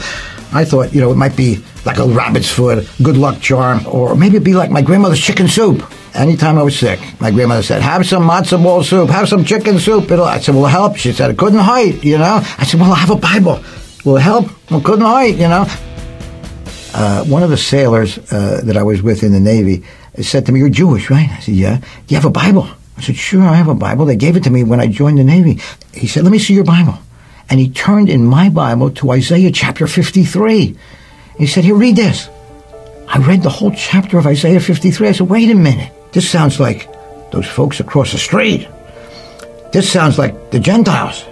I 0.52 0.64
thought, 0.64 0.94
you 0.94 1.00
know, 1.00 1.10
it 1.10 1.16
might 1.16 1.34
be 1.36 1.64
like 1.84 1.98
a 1.98 2.06
rabbit's 2.06 2.50
foot, 2.50 2.88
good 3.02 3.16
luck 3.16 3.40
charm, 3.40 3.86
or 3.86 4.14
maybe 4.14 4.36
it'd 4.36 4.44
be 4.44 4.54
like 4.54 4.70
my 4.70 4.82
grandmother's 4.82 5.20
chicken 5.20 5.48
soup. 5.48 5.82
Anytime 6.16 6.56
I 6.56 6.62
was 6.62 6.78
sick, 6.78 6.98
my 7.20 7.30
grandmother 7.30 7.62
said, 7.62 7.82
have 7.82 8.06
some 8.06 8.26
matzo 8.26 8.62
ball 8.62 8.82
soup, 8.82 9.10
have 9.10 9.28
some 9.28 9.44
chicken 9.44 9.78
soup. 9.78 10.10
It'll, 10.10 10.24
I 10.24 10.40
said, 10.40 10.54
will 10.54 10.64
it 10.64 10.70
help? 10.70 10.96
She 10.96 11.12
said, 11.12 11.30
it 11.30 11.36
couldn't 11.36 11.58
hurt, 11.58 12.02
you 12.02 12.16
know? 12.16 12.40
I 12.58 12.64
said, 12.64 12.80
well, 12.80 12.92
I 12.92 12.96
have 12.96 13.10
a 13.10 13.16
Bible. 13.16 13.62
Will 14.04 14.16
it 14.16 14.22
help? 14.22 14.46
Well, 14.70 14.80
couldn't 14.80 15.04
hurt, 15.04 15.36
you 15.36 15.48
know? 15.48 15.66
Uh, 16.94 17.24
one 17.24 17.42
of 17.42 17.50
the 17.50 17.58
sailors 17.58 18.16
uh, 18.32 18.62
that 18.64 18.78
I 18.78 18.82
was 18.82 19.02
with 19.02 19.22
in 19.22 19.32
the 19.32 19.40
Navy 19.40 19.84
said 20.22 20.46
to 20.46 20.52
me, 20.52 20.60
you're 20.60 20.70
Jewish, 20.70 21.10
right? 21.10 21.28
I 21.28 21.40
said, 21.40 21.54
yeah. 21.54 21.78
Do 21.78 21.86
you 22.08 22.16
have 22.16 22.24
a 22.24 22.30
Bible? 22.30 22.66
I 22.96 23.02
said, 23.02 23.16
sure, 23.16 23.42
I 23.42 23.56
have 23.56 23.68
a 23.68 23.74
Bible. 23.74 24.06
They 24.06 24.16
gave 24.16 24.36
it 24.36 24.44
to 24.44 24.50
me 24.50 24.64
when 24.64 24.80
I 24.80 24.86
joined 24.86 25.18
the 25.18 25.24
Navy. 25.24 25.60
He 25.92 26.06
said, 26.06 26.22
let 26.22 26.32
me 26.32 26.38
see 26.38 26.54
your 26.54 26.64
Bible. 26.64 26.98
And 27.50 27.60
he 27.60 27.68
turned 27.68 28.08
in 28.08 28.24
my 28.24 28.48
Bible 28.48 28.90
to 28.92 29.10
Isaiah 29.10 29.52
chapter 29.52 29.86
53. 29.86 30.76
He 31.36 31.46
said, 31.46 31.64
here, 31.64 31.74
read 31.74 31.96
this. 31.96 32.30
I 33.06 33.18
read 33.18 33.42
the 33.42 33.50
whole 33.50 33.72
chapter 33.72 34.18
of 34.18 34.26
Isaiah 34.26 34.60
53. 34.60 35.08
I 35.08 35.12
said, 35.12 35.28
wait 35.28 35.50
a 35.50 35.54
minute. 35.54 35.92
This 36.16 36.30
sounds 36.30 36.58
like 36.58 36.88
those 37.30 37.46
folks 37.46 37.78
across 37.78 38.12
the 38.12 38.16
street. 38.16 38.66
This 39.70 39.92
sounds 39.92 40.16
like 40.16 40.50
the 40.50 40.58
Gentiles. 40.58 41.22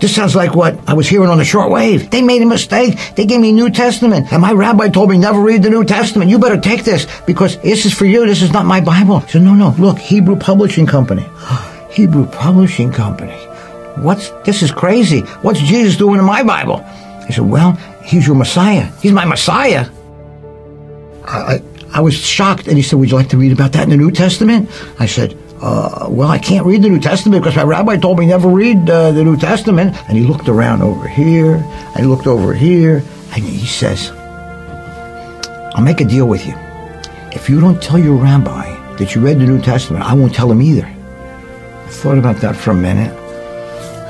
This 0.00 0.14
sounds 0.14 0.34
like 0.34 0.54
what 0.54 0.88
I 0.88 0.94
was 0.94 1.06
hearing 1.06 1.28
on 1.28 1.36
the 1.36 1.44
shortwave. 1.44 2.10
They 2.10 2.22
made 2.22 2.40
a 2.40 2.46
mistake. 2.46 2.98
They 3.14 3.26
gave 3.26 3.42
me 3.42 3.52
New 3.52 3.68
Testament. 3.68 4.32
And 4.32 4.40
my 4.40 4.52
rabbi 4.52 4.88
told 4.88 5.10
me 5.10 5.18
never 5.18 5.38
read 5.38 5.62
the 5.62 5.68
New 5.68 5.84
Testament. 5.84 6.30
You 6.30 6.38
better 6.38 6.58
take 6.58 6.82
this 6.82 7.06
because 7.26 7.58
this 7.58 7.84
is 7.84 7.92
for 7.92 8.06
you. 8.06 8.24
This 8.24 8.40
is 8.40 8.54
not 8.54 8.64
my 8.64 8.80
Bible. 8.80 9.16
I 9.16 9.26
said, 9.26 9.42
no, 9.42 9.54
no. 9.54 9.74
Look, 9.78 9.98
Hebrew 9.98 10.36
Publishing 10.36 10.86
Company. 10.86 11.26
Hebrew 11.90 12.24
Publishing 12.24 12.90
Company. 12.90 13.36
What's, 13.98 14.30
this 14.46 14.62
is 14.62 14.72
crazy. 14.72 15.20
What's 15.42 15.60
Jesus 15.60 15.98
doing 15.98 16.18
in 16.18 16.24
my 16.24 16.42
Bible? 16.42 16.76
I 16.86 17.28
said, 17.28 17.44
well, 17.44 17.72
He's 18.02 18.26
your 18.26 18.36
Messiah. 18.36 18.90
He's 19.02 19.12
my 19.12 19.26
Messiah. 19.26 19.90
I, 21.26 21.56
I, 21.56 21.62
I 21.94 22.00
was 22.00 22.14
shocked, 22.14 22.68
and 22.68 22.76
he 22.76 22.82
said, 22.82 22.98
Would 22.98 23.10
you 23.10 23.16
like 23.16 23.28
to 23.30 23.36
read 23.36 23.52
about 23.52 23.72
that 23.72 23.84
in 23.84 23.90
the 23.90 23.96
New 23.96 24.10
Testament? 24.10 24.70
I 24.98 25.06
said, 25.06 25.36
uh, 25.60 26.06
Well, 26.08 26.28
I 26.28 26.38
can't 26.38 26.64
read 26.64 26.82
the 26.82 26.88
New 26.88 27.00
Testament 27.00 27.42
because 27.42 27.56
my 27.56 27.64
rabbi 27.64 27.96
told 27.98 28.18
me 28.18 28.26
never 28.26 28.48
read 28.48 28.88
uh, 28.88 29.12
the 29.12 29.22
New 29.22 29.36
Testament. 29.36 29.94
And 30.08 30.16
he 30.16 30.24
looked 30.24 30.48
around 30.48 30.82
over 30.82 31.06
here, 31.06 31.56
and 31.56 31.96
he 31.96 32.04
looked 32.04 32.26
over 32.26 32.54
here, 32.54 33.04
and 33.32 33.44
he 33.44 33.66
says, 33.66 34.10
I'll 35.74 35.82
make 35.82 36.00
a 36.00 36.04
deal 36.04 36.26
with 36.26 36.46
you. 36.46 36.54
If 37.32 37.48
you 37.48 37.60
don't 37.60 37.82
tell 37.82 37.98
your 37.98 38.16
rabbi 38.16 38.94
that 38.96 39.14
you 39.14 39.20
read 39.20 39.38
the 39.38 39.46
New 39.46 39.60
Testament, 39.60 40.04
I 40.04 40.14
won't 40.14 40.34
tell 40.34 40.50
him 40.50 40.62
either. 40.62 40.86
I 40.86 41.88
thought 41.88 42.18
about 42.18 42.36
that 42.36 42.56
for 42.56 42.70
a 42.70 42.74
minute. 42.74 43.21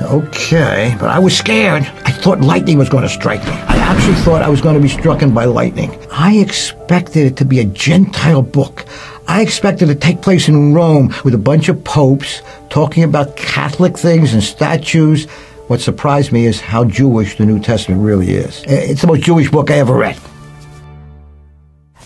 Okay, 0.03 0.95
but 0.99 1.09
I 1.09 1.17
was 1.17 1.35
scared. 1.35 1.83
I 1.83 2.11
thought 2.11 2.41
lightning 2.41 2.77
was 2.77 2.89
going 2.89 3.03
to 3.03 3.09
strike 3.09 3.43
me. 3.45 3.51
I 3.51 3.77
actually 3.77 4.15
thought 4.15 4.41
I 4.41 4.49
was 4.49 4.61
going 4.61 4.75
to 4.75 4.81
be 4.81 4.89
struck 4.89 5.21
by 5.33 5.45
lightning. 5.45 5.97
I 6.11 6.37
expected 6.37 7.25
it 7.25 7.37
to 7.37 7.45
be 7.45 7.59
a 7.59 7.65
Gentile 7.65 8.41
book. 8.41 8.85
I 9.27 9.41
expected 9.41 9.89
it 9.89 9.95
to 9.95 9.99
take 9.99 10.21
place 10.21 10.49
in 10.49 10.73
Rome 10.73 11.13
with 11.23 11.33
a 11.33 11.37
bunch 11.37 11.69
of 11.69 11.83
popes 11.83 12.41
talking 12.69 13.03
about 13.03 13.37
Catholic 13.37 13.97
things 13.97 14.33
and 14.33 14.43
statues. 14.43 15.25
What 15.67 15.79
surprised 15.79 16.33
me 16.33 16.45
is 16.45 16.59
how 16.59 16.83
Jewish 16.83 17.37
the 17.37 17.45
New 17.45 17.59
Testament 17.59 18.01
really 18.01 18.31
is. 18.31 18.61
It's 18.67 19.01
the 19.01 19.07
most 19.07 19.21
Jewish 19.21 19.49
book 19.49 19.71
I 19.71 19.75
ever 19.75 19.95
read. 19.95 20.19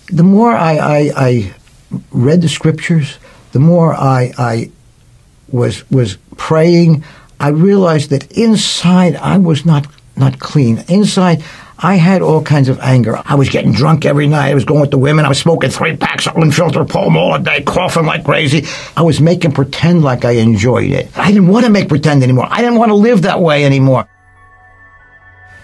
The 0.08 0.24
more 0.24 0.52
I, 0.52 0.78
I, 0.78 1.12
I 1.16 1.56
read 2.12 2.42
the 2.42 2.50
scriptures, 2.50 3.18
the 3.54 3.60
more 3.60 3.94
I, 3.94 4.32
I 4.38 4.72
was 5.50 5.90
was 5.90 6.18
praying, 6.38 7.04
I 7.40 7.50
realized 7.50 8.10
that 8.10 8.32
inside 8.32 9.16
I 9.16 9.38
was 9.38 9.66
not 9.66 9.88
not 10.16 10.40
clean. 10.40 10.84
Inside 10.88 11.44
I 11.80 11.96
had 11.96 12.24
all 12.24 12.42
kinds 12.42 12.70
of 12.70 12.80
anger. 12.80 13.22
I 13.24 13.36
was 13.36 13.50
getting 13.50 13.72
drunk 13.72 14.04
every 14.04 14.28
night. 14.28 14.50
I 14.50 14.56
was 14.56 14.66
going 14.66 14.82
with 14.82 14.90
the 14.90 14.98
women. 14.98 15.26
I 15.26 15.30
was 15.30 15.38
smoking 15.38 15.70
three 15.70 15.96
packs 15.96 16.26
of 16.26 16.36
unfiltered 16.36 16.90
Pall 16.90 17.12
Mall 17.12 17.38
day, 17.38 17.62
coughing 17.62 18.06
like 18.08 18.24
crazy. 18.24 18.66
I 18.96 19.04
was 19.04 19.22
making 19.22 19.52
pretend 19.52 20.04
like 20.04 20.26
I 20.26 20.32
enjoyed 20.32 20.92
it. 20.92 21.16
I 21.16 21.32
didn't 21.32 21.50
want 21.50 21.66
to 21.66 21.72
make 21.72 21.88
pretend 21.88 22.24
anymore. 22.24 22.48
I 22.50 22.62
didn't 22.62 22.80
want 22.80 22.90
to 22.90 22.96
live 22.96 23.22
that 23.24 23.40
way 23.42 23.64
anymore. 23.64 24.10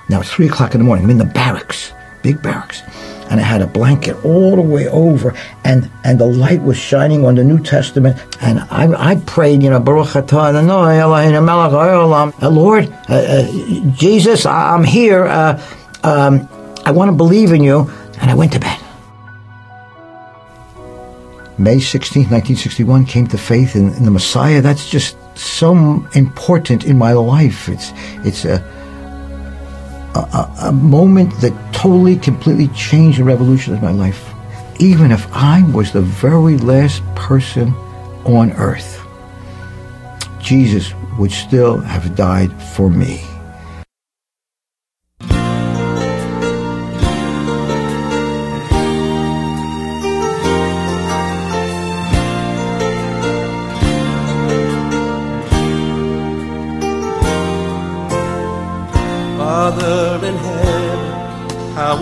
Now 0.10 0.20
it's 0.20 0.32
three 0.32 0.48
o'clock 0.48 0.76
in 0.76 0.82
the 0.82 0.86
morning. 0.86 1.06
I'm 1.06 1.12
in 1.12 1.18
the 1.18 1.26
barracks, 1.26 1.92
big 2.22 2.42
barracks 2.44 2.84
and 3.30 3.40
I 3.40 3.44
had 3.44 3.62
a 3.62 3.68
blanket 3.68 4.24
all 4.24 4.56
the 4.56 4.62
way 4.62 4.88
over, 4.88 5.34
and 5.64 5.90
and 6.04 6.20
the 6.20 6.26
light 6.26 6.62
was 6.62 6.78
shining 6.78 7.26
on 7.26 7.36
the 7.36 7.44
New 7.44 7.60
Testament, 7.60 8.18
and 8.42 8.60
I, 8.72 9.12
I 9.12 9.16
prayed, 9.26 9.64
you 9.64 9.70
know, 9.70 9.80
Baruch 9.80 10.10
haolam. 10.10 12.34
Uh, 12.42 12.50
Lord, 12.50 12.92
uh, 13.10 13.14
uh, 13.14 13.92
Jesus, 13.96 14.46
I- 14.46 14.74
I'm 14.74 14.84
here. 14.84 15.26
Uh, 15.26 15.62
um, 16.04 16.48
I 16.86 16.92
want 16.92 17.10
to 17.10 17.16
believe 17.16 17.54
in 17.54 17.64
you, 17.64 17.90
and 18.20 18.30
I 18.30 18.36
went 18.36 18.52
to 18.54 18.60
bed. 18.60 18.80
May 21.58 21.80
16, 21.80 22.24
1961, 22.24 23.06
came 23.06 23.28
to 23.28 23.38
faith 23.38 23.76
in, 23.76 23.94
in 23.94 24.06
the 24.06 24.12
Messiah. 24.12 24.60
That's 24.60 24.90
just 24.90 25.16
so 25.38 26.06
important 26.14 26.84
in 26.84 26.98
my 26.98 27.14
life. 27.14 27.70
It's 27.70 27.92
it's 28.26 28.44
a 28.46 28.60
a, 30.16 30.68
a, 30.68 30.72
moment 30.72 31.34
that 31.42 31.54
totally, 31.74 32.16
completely 32.16 32.68
changed 32.70 33.20
and 33.20 33.28
revolutionized 33.28 33.82
my 33.82 33.92
life. 33.92 34.32
Even 34.80 35.12
if 35.12 35.28
I 35.34 35.64
was 35.72 35.92
the 35.92 36.02
very 36.02 36.58
last 36.58 37.04
person 37.16 37.74
on 38.26 38.52
earth, 38.54 39.02
Jesus 40.40 40.94
would 41.18 41.32
still 41.32 41.80
have 41.80 42.16
died 42.16 42.52
for 42.62 42.90
me. 42.90 43.24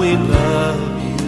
We 0.02 0.18
love 0.18 0.82
you. 1.10 1.28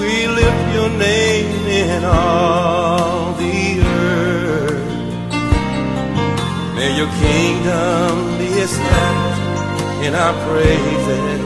We 0.00 0.14
lift 0.40 0.64
your 0.76 0.90
name 1.08 1.66
in 1.66 2.04
all 2.04 3.32
the 3.42 3.60
earth. 3.82 4.88
May 6.76 6.90
your 7.00 7.12
kingdom 7.26 8.38
be 8.38 8.50
established 8.66 9.46
in 10.06 10.12
our 10.14 10.34
praises 10.46 11.42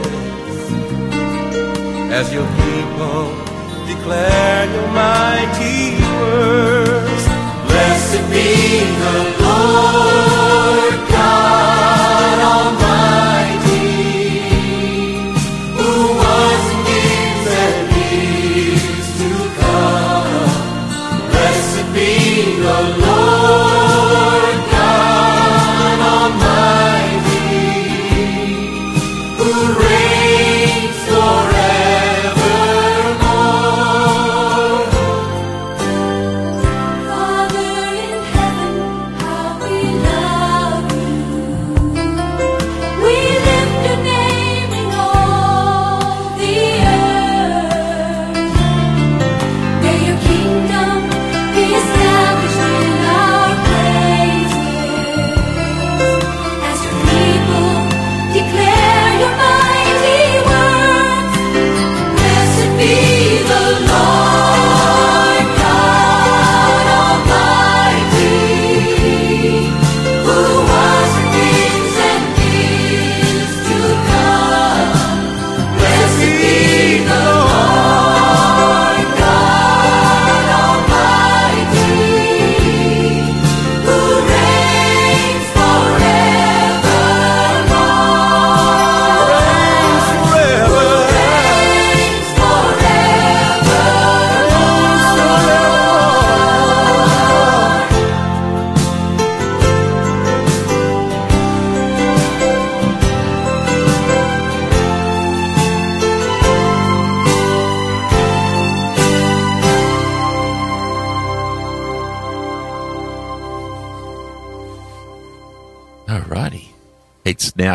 as 2.19 2.25
your 2.31 2.49
people 2.61 3.23
declare 3.91 4.63
your 4.75 4.89
mighty 5.05 5.79
words. 6.19 7.23
Blessed 7.67 8.23
be 8.29 8.49
the 9.01 9.15
Lord 9.43 10.34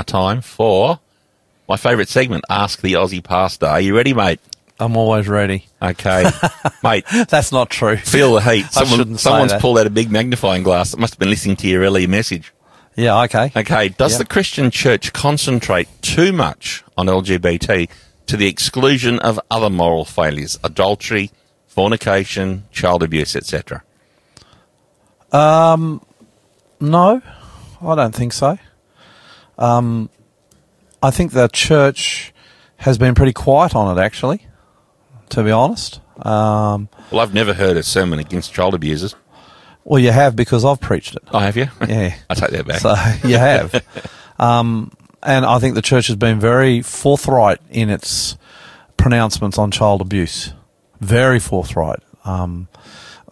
now 0.01 0.21
time 0.21 0.41
for 0.41 0.99
my 1.69 1.77
favourite 1.77 2.09
segment, 2.09 2.45
Ask 2.49 2.81
the 2.81 2.95
Aussie 2.95 3.23
Pastor. 3.23 3.67
Are 3.67 3.81
you 3.81 3.95
ready, 3.95 4.15
mate? 4.15 4.41
I'm 4.79 4.97
always 4.97 5.29
ready. 5.29 5.67
Okay. 5.83 6.25
mate. 6.83 7.05
That's 7.29 7.53
not 7.53 7.69
true. 7.69 7.97
Feel 7.99 8.35
the 8.35 8.41
heat. 8.41 8.65
I 8.77 8.85
Someone, 8.85 9.19
someone's 9.19 9.53
pulled 9.55 9.79
out 9.79 9.87
a 9.87 9.91
big 9.91 10.11
magnifying 10.11 10.63
glass 10.63 10.93
that 10.93 10.99
must 10.99 11.15
have 11.15 11.19
been 11.19 11.29
listening 11.29 11.57
to 11.57 11.69
your 11.69 11.83
earlier 11.83 12.09
message. 12.09 12.53
Yeah, 12.97 13.23
okay. 13.25 13.53
Okay. 13.55 13.91
Does 13.91 14.17
the 14.17 14.25
Christian 14.25 14.71
church 14.71 15.13
concentrate 15.13 15.89
too 16.01 16.33
much 16.33 16.83
on 16.97 17.07
LGBT 17.07 17.91
to 18.27 18.37
the 18.37 18.47
exclusion 18.47 19.19
of 19.19 19.39
other 19.51 19.69
moral 19.69 20.07
failures, 20.07 20.59
adultery, 20.65 21.31
fornication, 21.67 22.65
child 22.73 23.03
abuse, 23.03 23.37
etc.? 23.37 23.83
Um, 25.31 26.03
no, 26.81 27.21
I 27.83 27.95
don't 27.95 28.15
think 28.15 28.33
so. 28.33 28.59
Um, 29.61 30.11
I 31.03 31.11
think 31.11 31.33
the 31.33 31.49
church 31.49 32.33
has 32.79 32.99
been 32.99 33.15
pretty 33.15 33.33
quiet 33.33 33.75
on 33.75 33.97
it, 33.97 34.01
actually, 34.01 34.47
to 35.31 35.43
be 35.45 35.51
honest. 35.51 36.01
Um, 36.23 36.89
Well, 37.11 37.21
I've 37.21 37.35
never 37.35 37.55
heard 37.55 37.77
a 37.77 37.83
sermon 37.83 38.19
against 38.19 38.53
child 38.53 38.75
abusers. 38.75 39.15
well, 39.85 39.99
you 40.01 40.11
have 40.13 40.35
because 40.37 40.65
I've 40.65 40.81
preached 40.81 41.15
it. 41.17 41.23
Oh, 41.33 41.39
have 41.39 41.57
you? 41.57 41.69
Yeah. 41.89 42.15
I 42.29 42.35
take 42.35 42.51
that 42.51 42.67
back. 42.67 42.81
So 42.81 42.95
you 43.29 43.39
have. 43.39 43.83
um, 44.39 44.93
and 45.23 45.45
I 45.45 45.59
think 45.59 45.75
the 45.75 45.83
church 45.83 46.07
has 46.09 46.17
been 46.17 46.41
very 46.41 46.81
forthright 46.83 47.61
in 47.71 47.91
its 47.91 48.37
pronouncements 48.97 49.59
on 49.59 49.71
child 49.71 50.01
abuse. 50.01 50.53
Very 51.01 51.39
forthright. 51.41 52.01
Um, 52.25 52.69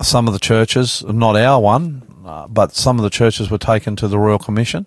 some 0.01 0.27
of 0.27 0.33
the 0.33 0.39
churches, 0.41 1.03
not 1.05 1.37
our 1.37 1.61
one, 1.61 2.03
uh, 2.25 2.47
but 2.49 2.75
some 2.75 2.99
of 2.99 3.03
the 3.03 3.11
churches 3.11 3.51
were 3.51 3.59
taken 3.59 3.97
to 3.97 4.09
the 4.09 4.19
Royal 4.19 4.39
Commission. 4.39 4.87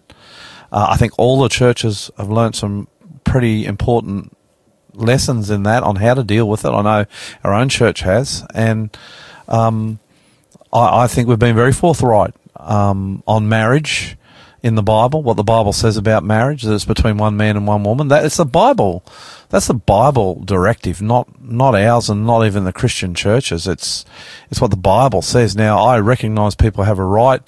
Uh, 0.71 0.87
I 0.89 0.97
think 0.97 1.13
all 1.17 1.41
the 1.41 1.49
churches 1.49 2.09
have 2.17 2.29
learnt 2.29 2.55
some 2.55 2.87
pretty 3.23 3.65
important 3.65 4.35
lessons 4.93 5.49
in 5.49 5.63
that 5.63 5.83
on 5.83 5.97
how 5.97 6.13
to 6.13 6.23
deal 6.23 6.47
with 6.47 6.65
it. 6.65 6.69
I 6.69 6.81
know 6.81 7.05
our 7.43 7.53
own 7.53 7.69
church 7.69 8.01
has, 8.01 8.45
and 8.53 8.95
um, 9.47 9.99
I, 10.71 11.03
I 11.03 11.07
think 11.07 11.27
we've 11.27 11.39
been 11.39 11.55
very 11.55 11.73
forthright 11.73 12.33
um, 12.55 13.23
on 13.27 13.49
marriage 13.49 14.17
in 14.63 14.75
the 14.75 14.83
Bible. 14.83 15.23
What 15.23 15.37
the 15.37 15.43
Bible 15.43 15.73
says 15.73 15.97
about 15.97 16.23
marriage 16.23 16.63
that 16.63 16.73
it's 16.73 16.85
between 16.85 17.17
one 17.17 17.35
man 17.37 17.57
and 17.57 17.67
one 17.67 17.83
woman. 17.83 18.09
That 18.09 18.25
it's 18.25 18.37
the 18.37 18.45
Bible. 18.45 19.03
That's 19.49 19.67
the 19.67 19.73
Bible 19.73 20.41
directive, 20.45 21.01
not 21.01 21.41
not 21.41 21.75
ours, 21.75 22.09
and 22.09 22.25
not 22.25 22.45
even 22.45 22.63
the 22.63 22.73
Christian 22.73 23.13
churches. 23.13 23.67
It's 23.67 24.05
it's 24.49 24.61
what 24.61 24.71
the 24.71 24.77
Bible 24.77 25.21
says. 25.21 25.55
Now 25.55 25.79
I 25.79 25.99
recognise 25.99 26.55
people 26.55 26.83
have 26.83 26.99
a 26.99 27.05
right 27.05 27.47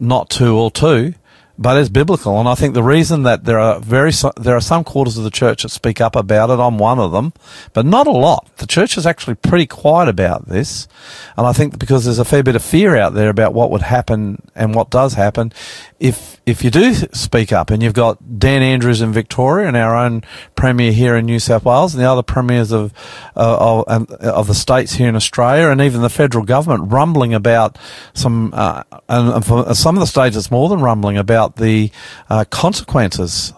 not 0.00 0.28
to 0.28 0.56
or 0.56 0.70
to, 0.72 1.14
but 1.58 1.76
it's 1.76 1.88
biblical. 1.88 2.38
And 2.38 2.48
I 2.48 2.54
think 2.54 2.74
the 2.74 2.82
reason 2.82 3.22
that 3.22 3.44
there 3.44 3.58
are 3.58 3.78
very 3.80 4.12
there 4.36 4.56
are 4.56 4.60
some 4.60 4.84
quarters 4.84 5.16
of 5.16 5.24
the 5.24 5.30
church 5.30 5.62
that 5.62 5.68
speak 5.70 6.00
up 6.00 6.16
about 6.16 6.50
it. 6.50 6.58
I'm 6.58 6.78
one 6.78 6.98
of 6.98 7.12
them, 7.12 7.32
but 7.72 7.86
not 7.86 8.06
a 8.06 8.12
lot. 8.12 8.48
The 8.56 8.66
church 8.66 8.96
is 8.96 9.06
actually 9.06 9.36
pretty 9.36 9.66
quiet 9.66 10.08
about 10.08 10.48
this, 10.48 10.88
and 11.36 11.46
I 11.46 11.52
think 11.52 11.78
because 11.78 12.04
there's 12.04 12.18
a 12.18 12.24
fair 12.24 12.42
bit 12.42 12.56
of 12.56 12.62
fear 12.62 12.96
out 12.96 13.14
there 13.14 13.30
about 13.30 13.54
what 13.54 13.70
would 13.70 13.82
happen 13.82 14.42
and 14.54 14.74
what 14.74 14.90
does 14.90 15.14
happen 15.14 15.52
if 16.00 16.33
if 16.46 16.62
you 16.62 16.70
do 16.70 16.94
speak 16.94 17.52
up. 17.52 17.70
And 17.70 17.82
you've 17.82 17.94
got 17.94 18.38
Dan 18.38 18.62
Andrews 18.62 19.00
in 19.00 19.12
Victoria 19.12 19.66
and 19.66 19.76
our 19.76 19.96
own 19.96 20.22
premier 20.54 20.92
here 20.92 21.16
in 21.16 21.26
New 21.26 21.38
South 21.38 21.64
Wales, 21.64 21.94
and 21.94 22.02
the 22.02 22.10
other 22.10 22.22
premiers 22.22 22.72
of 22.72 22.92
uh, 23.36 23.84
of, 23.86 24.10
of 24.10 24.46
the 24.46 24.54
states 24.54 24.94
here 24.94 25.08
in 25.08 25.16
Australia, 25.16 25.68
and 25.68 25.80
even 25.80 26.02
the 26.02 26.10
federal 26.10 26.44
government 26.44 26.92
rumbling 26.92 27.34
about 27.34 27.78
some, 28.12 28.52
uh, 28.54 28.82
and 29.08 29.28
and 29.30 29.44
for 29.44 29.74
some 29.74 29.96
of 29.96 30.00
the 30.00 30.06
states, 30.06 30.36
it's 30.36 30.50
more 30.50 30.68
than 30.68 30.80
rumbling 30.80 31.16
about 31.16 31.56
the 31.56 31.90
uh, 32.28 32.44
consequences. 32.50 33.52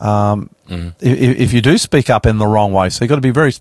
Um, 0.00 0.50
Mm-hmm. 0.70 1.04
if, 1.04 1.40
if 1.40 1.52
you 1.52 1.60
do 1.60 1.76
speak 1.78 2.08
up 2.08 2.24
in 2.26 2.38
the 2.38 2.46
wrong 2.46 2.72
way, 2.72 2.90
so 2.90 3.04
you've 3.04 3.08
got 3.08 3.16
to 3.16 3.20
be 3.20 3.32
very, 3.32 3.52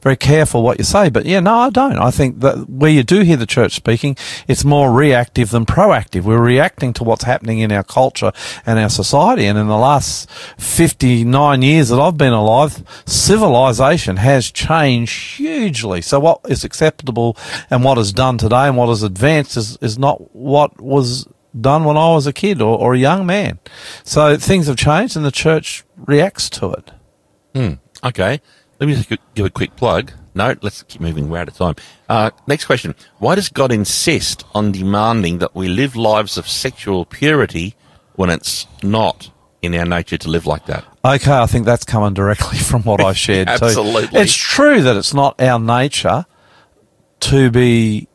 very 0.00 0.14
careful 0.14 0.62
what 0.62 0.78
you 0.78 0.84
say. 0.84 1.10
But 1.10 1.26
yeah, 1.26 1.40
no, 1.40 1.54
I 1.56 1.70
don't. 1.70 1.98
I 1.98 2.12
think 2.12 2.38
that 2.38 2.70
where 2.70 2.90
you 2.90 3.02
do 3.02 3.22
hear 3.22 3.36
the 3.36 3.46
church 3.46 3.74
speaking, 3.74 4.16
it's 4.46 4.64
more 4.64 4.92
reactive 4.92 5.50
than 5.50 5.66
proactive. 5.66 6.22
We're 6.22 6.40
reacting 6.40 6.92
to 6.94 7.04
what's 7.04 7.24
happening 7.24 7.58
in 7.58 7.72
our 7.72 7.82
culture 7.82 8.30
and 8.64 8.78
our 8.78 8.90
society. 8.90 9.44
And 9.46 9.58
in 9.58 9.66
the 9.66 9.76
last 9.76 10.30
59 10.56 11.62
years 11.62 11.88
that 11.88 11.98
I've 11.98 12.16
been 12.16 12.32
alive, 12.32 12.84
civilization 13.06 14.18
has 14.18 14.48
changed 14.48 15.38
hugely. 15.38 16.00
So 16.00 16.20
what 16.20 16.42
is 16.48 16.62
acceptable 16.62 17.36
and 17.70 17.82
what 17.82 17.98
is 17.98 18.12
done 18.12 18.38
today 18.38 18.68
and 18.68 18.76
what 18.76 18.88
is 18.90 19.02
advanced 19.02 19.56
is, 19.56 19.78
is 19.78 19.98
not 19.98 20.32
what 20.32 20.80
was 20.80 21.26
done 21.58 21.84
when 21.84 21.96
I 21.96 22.12
was 22.14 22.26
a 22.26 22.32
kid 22.32 22.60
or, 22.60 22.78
or 22.78 22.94
a 22.94 22.98
young 22.98 23.26
man. 23.26 23.58
So 24.04 24.36
things 24.36 24.66
have 24.66 24.76
changed 24.76 25.16
and 25.16 25.24
the 25.24 25.30
church 25.30 25.84
reacts 25.96 26.48
to 26.50 26.72
it. 26.72 26.90
Hmm. 27.54 27.72
Okay. 28.04 28.40
Let 28.80 28.86
me 28.86 28.94
just 28.94 29.08
give 29.34 29.46
a 29.46 29.50
quick 29.50 29.76
plug. 29.76 30.12
No, 30.34 30.54
let's 30.62 30.82
keep 30.84 31.00
moving. 31.00 31.28
We're 31.28 31.38
out 31.38 31.48
of 31.48 31.56
time. 31.56 31.74
Uh, 32.08 32.30
next 32.46 32.64
question. 32.64 32.94
Why 33.18 33.34
does 33.34 33.48
God 33.48 33.70
insist 33.70 34.44
on 34.54 34.72
demanding 34.72 35.38
that 35.38 35.54
we 35.54 35.68
live 35.68 35.94
lives 35.94 36.38
of 36.38 36.48
sexual 36.48 37.04
purity 37.04 37.76
when 38.14 38.30
it's 38.30 38.66
not 38.82 39.30
in 39.60 39.74
our 39.74 39.84
nature 39.84 40.16
to 40.18 40.28
live 40.30 40.46
like 40.46 40.66
that? 40.66 40.84
Okay, 41.04 41.32
I 41.32 41.46
think 41.46 41.66
that's 41.66 41.84
coming 41.84 42.14
directly 42.14 42.58
from 42.70 42.82
what 42.82 43.02
I 43.02 43.12
shared 43.12 43.48
too. 43.48 43.52
Absolutely. 43.64 44.20
It's 44.20 44.34
true 44.34 44.82
that 44.82 44.96
it's 44.96 45.12
not 45.12 45.40
our 45.40 45.58
nature 45.58 46.24
to 47.20 47.50
be 47.50 48.08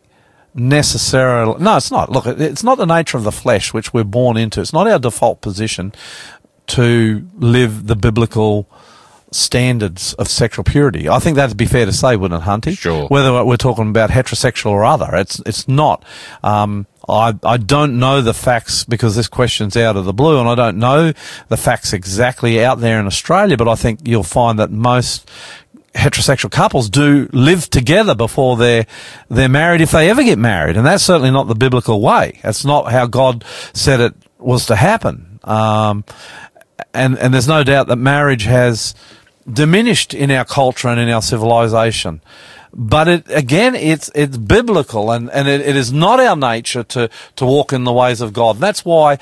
necessarily 0.57 1.61
no 1.61 1.77
it's 1.77 1.91
not. 1.91 2.11
Look 2.11 2.25
it's 2.25 2.63
not 2.63 2.77
the 2.77 2.85
nature 2.85 3.17
of 3.17 3.23
the 3.23 3.31
flesh 3.31 3.73
which 3.73 3.93
we're 3.93 4.03
born 4.03 4.37
into. 4.37 4.59
It's 4.61 4.73
not 4.73 4.87
our 4.87 4.99
default 4.99 5.41
position 5.41 5.93
to 6.67 7.27
live 7.37 7.87
the 7.87 7.95
biblical 7.95 8.69
standards 9.31 10.13
of 10.13 10.27
sexual 10.27 10.63
purity. 10.63 11.09
I 11.09 11.19
think 11.19 11.35
that'd 11.35 11.57
be 11.57 11.65
fair 11.65 11.85
to 11.85 11.93
say 11.93 12.15
wouldn't 12.15 12.41
it 12.41 12.45
hunty? 12.45 12.77
Sure. 12.77 13.07
whether 13.07 13.43
we're 13.43 13.57
talking 13.57 13.89
about 13.89 14.09
heterosexual 14.09 14.71
or 14.71 14.83
other 14.83 15.15
it's 15.15 15.39
it's 15.45 15.67
not. 15.67 16.03
Um 16.43 16.87
I, 17.09 17.35
I 17.43 17.55
don't 17.55 17.99
know 17.99 18.21
the 18.21 18.33
facts 18.33 18.83
because 18.83 19.15
this 19.15 19.29
question's 19.29 19.77
out 19.77 19.95
of 19.95 20.03
the 20.03 20.13
blue 20.13 20.39
and 20.39 20.49
I 20.49 20.55
don't 20.55 20.77
know 20.77 21.13
the 21.47 21.55
facts 21.55 21.93
exactly 21.93 22.61
out 22.61 22.81
there 22.81 22.99
in 22.99 23.05
Australia, 23.05 23.55
but 23.55 23.69
I 23.69 23.75
think 23.75 24.01
you'll 24.03 24.23
find 24.23 24.59
that 24.59 24.71
most 24.71 25.29
heterosexual 25.97 26.51
couples 26.51 26.89
do 26.89 27.27
live 27.33 27.69
together 27.69 28.15
before 28.15 28.55
they're 28.55 28.85
they're 29.29 29.49
married 29.49 29.81
if 29.81 29.91
they 29.91 30.09
ever 30.09 30.23
get 30.23 30.37
married, 30.37 30.77
and 30.77 30.85
that's 30.85 31.03
certainly 31.03 31.31
not 31.31 31.47
the 31.47 31.55
biblical 31.55 31.99
way. 32.01 32.39
That's 32.43 32.63
not 32.63 32.91
how 32.91 33.07
God 33.07 33.43
said 33.73 33.99
it 33.99 34.13
was 34.37 34.65
to 34.67 34.75
happen. 34.75 35.39
Um, 35.43 36.05
and 36.93 37.17
and 37.17 37.33
there's 37.33 37.47
no 37.47 37.63
doubt 37.63 37.87
that 37.87 37.97
marriage 37.97 38.43
has 38.43 38.93
diminished 39.51 40.13
in 40.13 40.29
our 40.31 40.45
culture 40.45 40.87
and 40.87 40.99
in 40.99 41.09
our 41.09 41.21
civilization. 41.21 42.21
But 42.73 43.07
it 43.07 43.23
again, 43.29 43.75
it's 43.75 44.11
it's 44.13 44.37
biblical, 44.37 45.11
and 45.11 45.31
and 45.31 45.47
it, 45.47 45.61
it 45.61 45.75
is 45.75 45.91
not 45.91 46.19
our 46.19 46.35
nature 46.35 46.83
to 46.83 47.09
to 47.37 47.45
walk 47.45 47.73
in 47.73 47.83
the 47.85 47.93
ways 47.93 48.21
of 48.21 48.33
God. 48.33 48.57
That's 48.57 48.85
why 48.85 49.17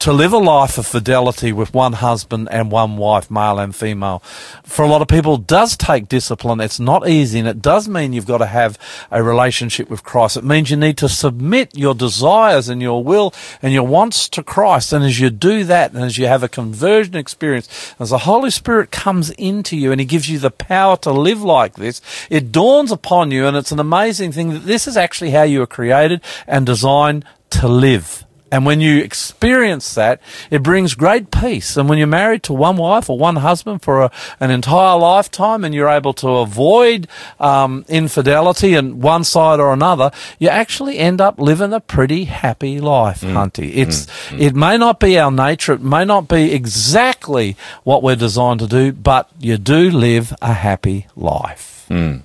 to 0.00 0.12
live 0.12 0.32
a 0.32 0.38
life 0.38 0.76
of 0.76 0.86
fidelity 0.86 1.52
with 1.52 1.72
one 1.72 1.94
husband 1.94 2.48
and 2.50 2.70
one 2.70 2.96
wife, 2.96 3.30
male 3.30 3.58
and 3.58 3.74
female, 3.74 4.20
for 4.64 4.84
a 4.84 4.88
lot 4.88 5.02
of 5.02 5.08
people 5.08 5.36
does 5.36 5.76
take 5.76 6.08
discipline. 6.08 6.60
It's 6.60 6.80
not 6.80 7.08
easy 7.08 7.38
and 7.38 7.48
it 7.48 7.62
does 7.62 7.88
mean 7.88 8.12
you've 8.12 8.26
got 8.26 8.38
to 8.38 8.46
have 8.46 8.78
a 9.10 9.22
relationship 9.22 9.88
with 9.88 10.02
Christ. 10.02 10.36
It 10.36 10.44
means 10.44 10.70
you 10.70 10.76
need 10.76 10.98
to 10.98 11.08
submit 11.08 11.76
your 11.76 11.94
desires 11.94 12.68
and 12.68 12.82
your 12.82 13.04
will 13.04 13.32
and 13.62 13.72
your 13.72 13.86
wants 13.86 14.28
to 14.30 14.42
Christ. 14.42 14.92
And 14.92 15.04
as 15.04 15.20
you 15.20 15.30
do 15.30 15.64
that 15.64 15.92
and 15.92 16.02
as 16.02 16.18
you 16.18 16.26
have 16.26 16.42
a 16.42 16.48
conversion 16.48 17.16
experience, 17.16 17.94
as 18.00 18.10
the 18.10 18.18
Holy 18.18 18.50
Spirit 18.50 18.90
comes 18.90 19.30
into 19.30 19.76
you 19.76 19.92
and 19.92 20.00
He 20.00 20.06
gives 20.06 20.28
you 20.28 20.38
the 20.38 20.50
power 20.50 20.96
to 20.98 21.12
live 21.12 21.42
like 21.42 21.74
this, 21.74 22.00
it 22.30 22.50
dawns 22.50 22.90
upon 22.90 23.30
you 23.30 23.46
and 23.46 23.56
it's 23.56 23.72
an 23.72 23.80
amazing 23.80 24.32
thing 24.32 24.50
that 24.50 24.66
this 24.66 24.88
is 24.88 24.96
actually 24.96 25.30
how 25.30 25.44
you 25.44 25.60
were 25.60 25.66
created 25.66 26.20
and 26.46 26.66
designed 26.66 27.24
to 27.50 27.68
live. 27.68 28.23
And 28.54 28.64
when 28.64 28.80
you 28.80 28.98
experience 28.98 29.96
that, 29.96 30.20
it 30.48 30.62
brings 30.62 30.94
great 30.94 31.32
peace. 31.32 31.76
And 31.76 31.88
when 31.88 31.98
you're 31.98 32.06
married 32.06 32.44
to 32.44 32.52
one 32.52 32.76
wife 32.76 33.10
or 33.10 33.18
one 33.18 33.34
husband 33.34 33.82
for 33.82 34.02
a, 34.02 34.12
an 34.38 34.52
entire 34.52 34.96
lifetime 34.96 35.64
and 35.64 35.74
you're 35.74 35.88
able 35.88 36.12
to 36.14 36.28
avoid 36.28 37.08
um, 37.40 37.84
infidelity 37.88 38.74
in 38.74 39.00
one 39.00 39.24
side 39.24 39.58
or 39.58 39.72
another, 39.72 40.12
you 40.38 40.48
actually 40.50 40.98
end 40.98 41.20
up 41.20 41.40
living 41.40 41.72
a 41.72 41.80
pretty 41.80 42.26
happy 42.26 42.78
life, 42.78 43.22
Hunty. 43.22 43.72
It's, 43.74 44.06
it 44.30 44.54
may 44.54 44.78
not 44.78 45.00
be 45.00 45.18
our 45.18 45.32
nature. 45.32 45.72
It 45.72 45.82
may 45.82 46.04
not 46.04 46.28
be 46.28 46.52
exactly 46.52 47.56
what 47.82 48.04
we're 48.04 48.14
designed 48.14 48.60
to 48.60 48.68
do, 48.68 48.92
but 48.92 49.28
you 49.40 49.58
do 49.58 49.90
live 49.90 50.32
a 50.40 50.52
happy 50.52 51.08
life. 51.16 51.86
Hmm. 51.88 52.18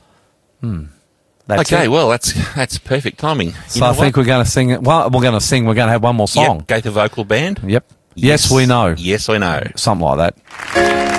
Hmm. 0.62 0.84
That's 1.50 1.72
okay, 1.74 1.86
it. 1.86 1.88
well, 1.90 2.10
that's 2.10 2.34
that's 2.56 2.78
perfect 2.78 3.20
timing. 3.20 3.48
You 3.50 3.54
So 3.68 3.80
know 3.82 3.88
I 3.88 3.94
think 3.94 4.16
what? 4.16 4.22
we're 4.22 4.28
going 4.28 4.46
to 4.46 4.50
sing 4.50 4.70
it. 4.70 4.82
Well, 4.82 5.10
we're 5.10 5.22
going 5.22 5.34
to 5.34 5.42
sing. 5.42 5.66
We're 5.66 5.74
going 5.74 5.88
to 5.88 5.92
have 5.92 6.04
one 6.04 6.16
more 6.16 6.28
song. 6.28 6.60
Yep, 6.60 6.68
Gaither 6.68 6.92
Vocal 6.92 7.26
Band. 7.26 7.60
Yep. 7.66 7.92
Yes, 8.16 8.52
we 8.52 8.66
know. 8.66 8.96
Yes, 8.98 9.30
I 9.30 9.38
know. 9.38 9.64
Something 9.76 10.06
like 10.08 10.34
that. 10.36 11.19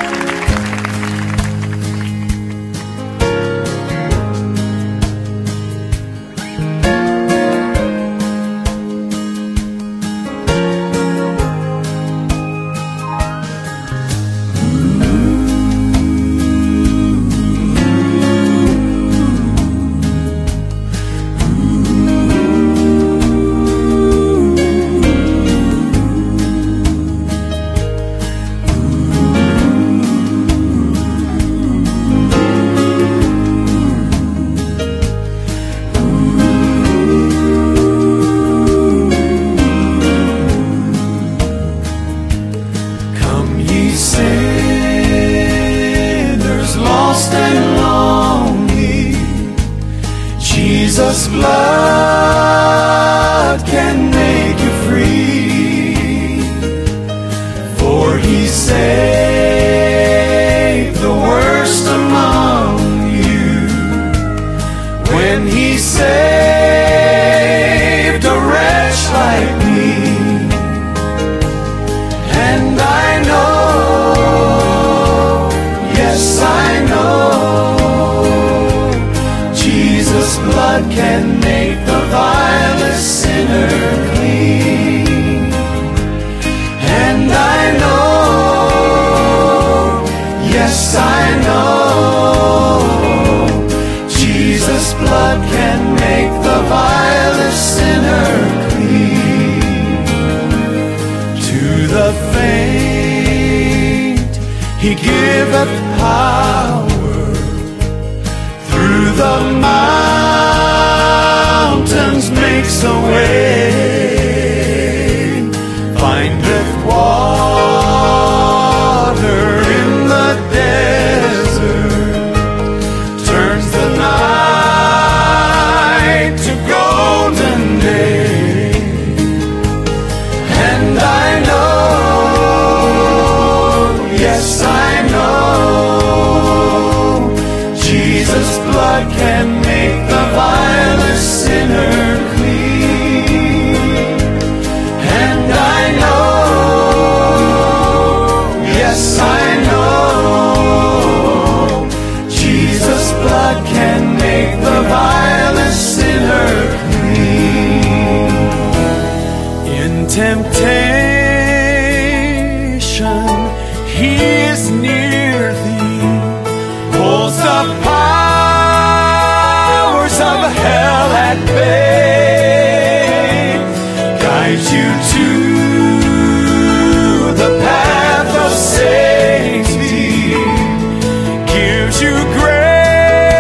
Gives 181.61 181.97
you 182.01 182.15
grace 182.41 183.37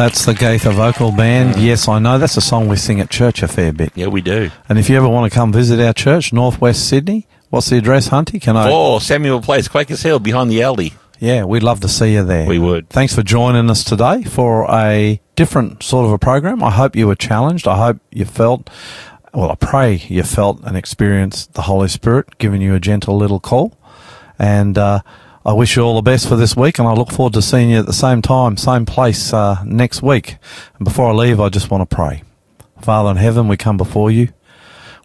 That's 0.01 0.25
the 0.25 0.33
Gaither 0.33 0.71
Vocal 0.71 1.11
Band. 1.11 1.61
Yes, 1.61 1.87
I 1.87 1.99
know. 1.99 2.17
That's 2.17 2.35
a 2.35 2.41
song 2.41 2.67
we 2.67 2.75
sing 2.75 2.99
at 2.99 3.11
church 3.11 3.43
a 3.43 3.47
fair 3.47 3.71
bit. 3.71 3.91
Yeah, 3.93 4.07
we 4.07 4.21
do. 4.21 4.49
And 4.67 4.79
if 4.79 4.89
you 4.89 4.97
ever 4.97 5.07
want 5.07 5.31
to 5.31 5.35
come 5.35 5.53
visit 5.53 5.79
our 5.79 5.93
church, 5.93 6.33
Northwest 6.33 6.89
Sydney, 6.89 7.27
what's 7.51 7.69
the 7.69 7.77
address, 7.77 8.09
Hunty? 8.09 8.41
Can 8.41 8.57
I? 8.57 8.71
Oh, 8.71 8.97
Samuel 8.97 9.41
Place, 9.41 9.67
Quakers 9.67 10.01
Hill, 10.01 10.17
behind 10.17 10.49
the 10.49 10.57
Aldi. 10.57 10.93
Yeah, 11.19 11.43
we'd 11.43 11.61
love 11.61 11.81
to 11.81 11.87
see 11.87 12.13
you 12.13 12.23
there. 12.23 12.47
We 12.47 12.57
would. 12.57 12.89
Thanks 12.89 13.13
for 13.13 13.21
joining 13.21 13.69
us 13.69 13.83
today 13.83 14.23
for 14.23 14.65
a 14.71 15.21
different 15.35 15.83
sort 15.83 16.07
of 16.07 16.11
a 16.13 16.17
program. 16.17 16.63
I 16.63 16.71
hope 16.71 16.95
you 16.95 17.05
were 17.05 17.13
challenged. 17.13 17.67
I 17.67 17.77
hope 17.77 17.99
you 18.09 18.25
felt, 18.25 18.71
well, 19.35 19.51
I 19.51 19.55
pray 19.55 19.97
you 20.07 20.23
felt 20.23 20.63
and 20.63 20.75
experienced 20.75 21.53
the 21.53 21.61
Holy 21.61 21.89
Spirit 21.89 22.39
giving 22.39 22.59
you 22.63 22.73
a 22.73 22.79
gentle 22.79 23.17
little 23.17 23.39
call. 23.39 23.77
And 24.39 24.79
uh, 24.79 25.01
I 25.43 25.53
wish 25.53 25.75
you 25.75 25.81
all 25.81 25.95
the 25.95 26.03
best 26.03 26.29
for 26.29 26.35
this 26.35 26.55
week, 26.55 26.77
and 26.77 26.87
I 26.87 26.93
look 26.93 27.09
forward 27.09 27.33
to 27.33 27.41
seeing 27.41 27.71
you 27.71 27.79
at 27.79 27.87
the 27.87 27.93
same 27.93 28.21
time, 28.21 28.57
same 28.57 28.85
place 28.85 29.33
uh, 29.33 29.63
next 29.65 30.03
week. 30.03 30.37
And 30.77 30.85
before 30.85 31.07
I 31.09 31.13
leave, 31.13 31.39
I 31.39 31.49
just 31.49 31.71
want 31.71 31.89
to 31.89 31.95
pray. 31.95 32.21
Father 32.79 33.09
in 33.09 33.17
heaven, 33.17 33.47
we 33.47 33.57
come 33.57 33.75
before 33.75 34.11
you. 34.11 34.29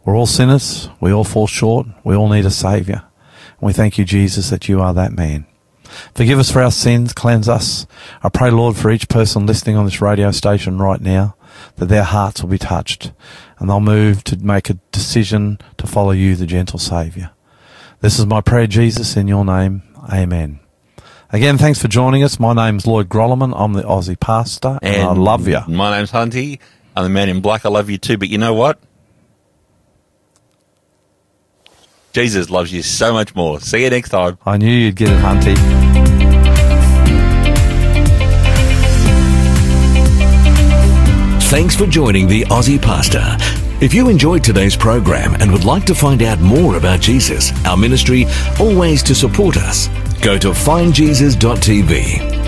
We're 0.04 0.14
all 0.14 0.26
sinners. 0.26 0.90
We 1.00 1.10
all 1.10 1.24
fall 1.24 1.46
short. 1.46 1.86
We 2.04 2.14
all 2.14 2.28
need 2.28 2.44
a 2.44 2.50
Saviour. 2.50 2.98
And 2.98 3.66
we 3.66 3.72
thank 3.72 3.96
you, 3.96 4.04
Jesus, 4.04 4.50
that 4.50 4.68
you 4.68 4.82
are 4.82 4.92
that 4.92 5.12
man. 5.12 5.46
Forgive 6.14 6.38
us 6.38 6.50
for 6.50 6.60
our 6.60 6.70
sins, 6.70 7.14
cleanse 7.14 7.48
us. 7.48 7.86
I 8.22 8.28
pray, 8.28 8.50
Lord, 8.50 8.76
for 8.76 8.90
each 8.90 9.08
person 9.08 9.46
listening 9.46 9.76
on 9.76 9.86
this 9.86 10.02
radio 10.02 10.32
station 10.32 10.76
right 10.76 11.00
now, 11.00 11.34
that 11.76 11.86
their 11.86 12.04
hearts 12.04 12.42
will 12.42 12.50
be 12.50 12.58
touched 12.58 13.12
and 13.58 13.70
they'll 13.70 13.80
move 13.80 14.22
to 14.24 14.36
make 14.36 14.68
a 14.68 14.78
decision 14.92 15.58
to 15.78 15.86
follow 15.86 16.10
you, 16.10 16.36
the 16.36 16.44
gentle 16.44 16.78
Saviour. 16.78 17.30
This 18.00 18.18
is 18.18 18.26
my 18.26 18.42
prayer, 18.42 18.66
Jesus, 18.66 19.16
in 19.16 19.28
your 19.28 19.44
name. 19.44 19.82
Amen. 20.12 20.60
Again, 21.30 21.58
thanks 21.58 21.80
for 21.80 21.88
joining 21.88 22.22
us. 22.22 22.38
My 22.38 22.52
name's 22.52 22.86
Lloyd 22.86 23.08
Grolleman. 23.08 23.52
I'm 23.56 23.72
the 23.72 23.82
Aussie 23.82 24.18
pastor, 24.18 24.78
and, 24.80 25.02
I 25.02 25.12
love 25.12 25.48
you. 25.48 25.60
My 25.68 25.96
name's 25.96 26.12
Hunty. 26.12 26.60
I'm 26.94 27.04
the 27.04 27.10
man 27.10 27.28
in 27.28 27.40
black. 27.40 27.66
I 27.66 27.68
love 27.68 27.90
you 27.90 27.98
too. 27.98 28.16
But 28.16 28.28
you 28.28 28.38
know 28.38 28.54
what? 28.54 28.78
Jesus 32.12 32.48
loves 32.48 32.72
you 32.72 32.82
so 32.82 33.12
much 33.12 33.34
more. 33.34 33.60
See 33.60 33.82
you 33.82 33.90
next 33.90 34.08
time. 34.10 34.38
I 34.46 34.56
knew 34.56 34.70
you'd 34.70 34.96
get 34.96 35.08
it, 35.10 35.18
Hunty. 35.18 35.56
Thanks 41.50 41.76
for 41.76 41.86
joining 41.86 42.26
the 42.26 42.42
Aussie 42.46 42.80
Pastor. 42.80 43.36
If 43.78 43.92
you 43.92 44.08
enjoyed 44.08 44.42
today's 44.42 44.74
program 44.74 45.34
and 45.34 45.52
would 45.52 45.66
like 45.66 45.84
to 45.84 45.94
find 45.94 46.22
out 46.22 46.40
more 46.40 46.76
about 46.76 46.98
Jesus, 46.98 47.52
our 47.66 47.76
ministry, 47.76 48.24
or 48.58 48.74
ways 48.74 49.02
to 49.02 49.14
support 49.14 49.58
us, 49.58 49.88
go 50.22 50.38
to 50.38 50.48
findjesus.tv. 50.52 52.45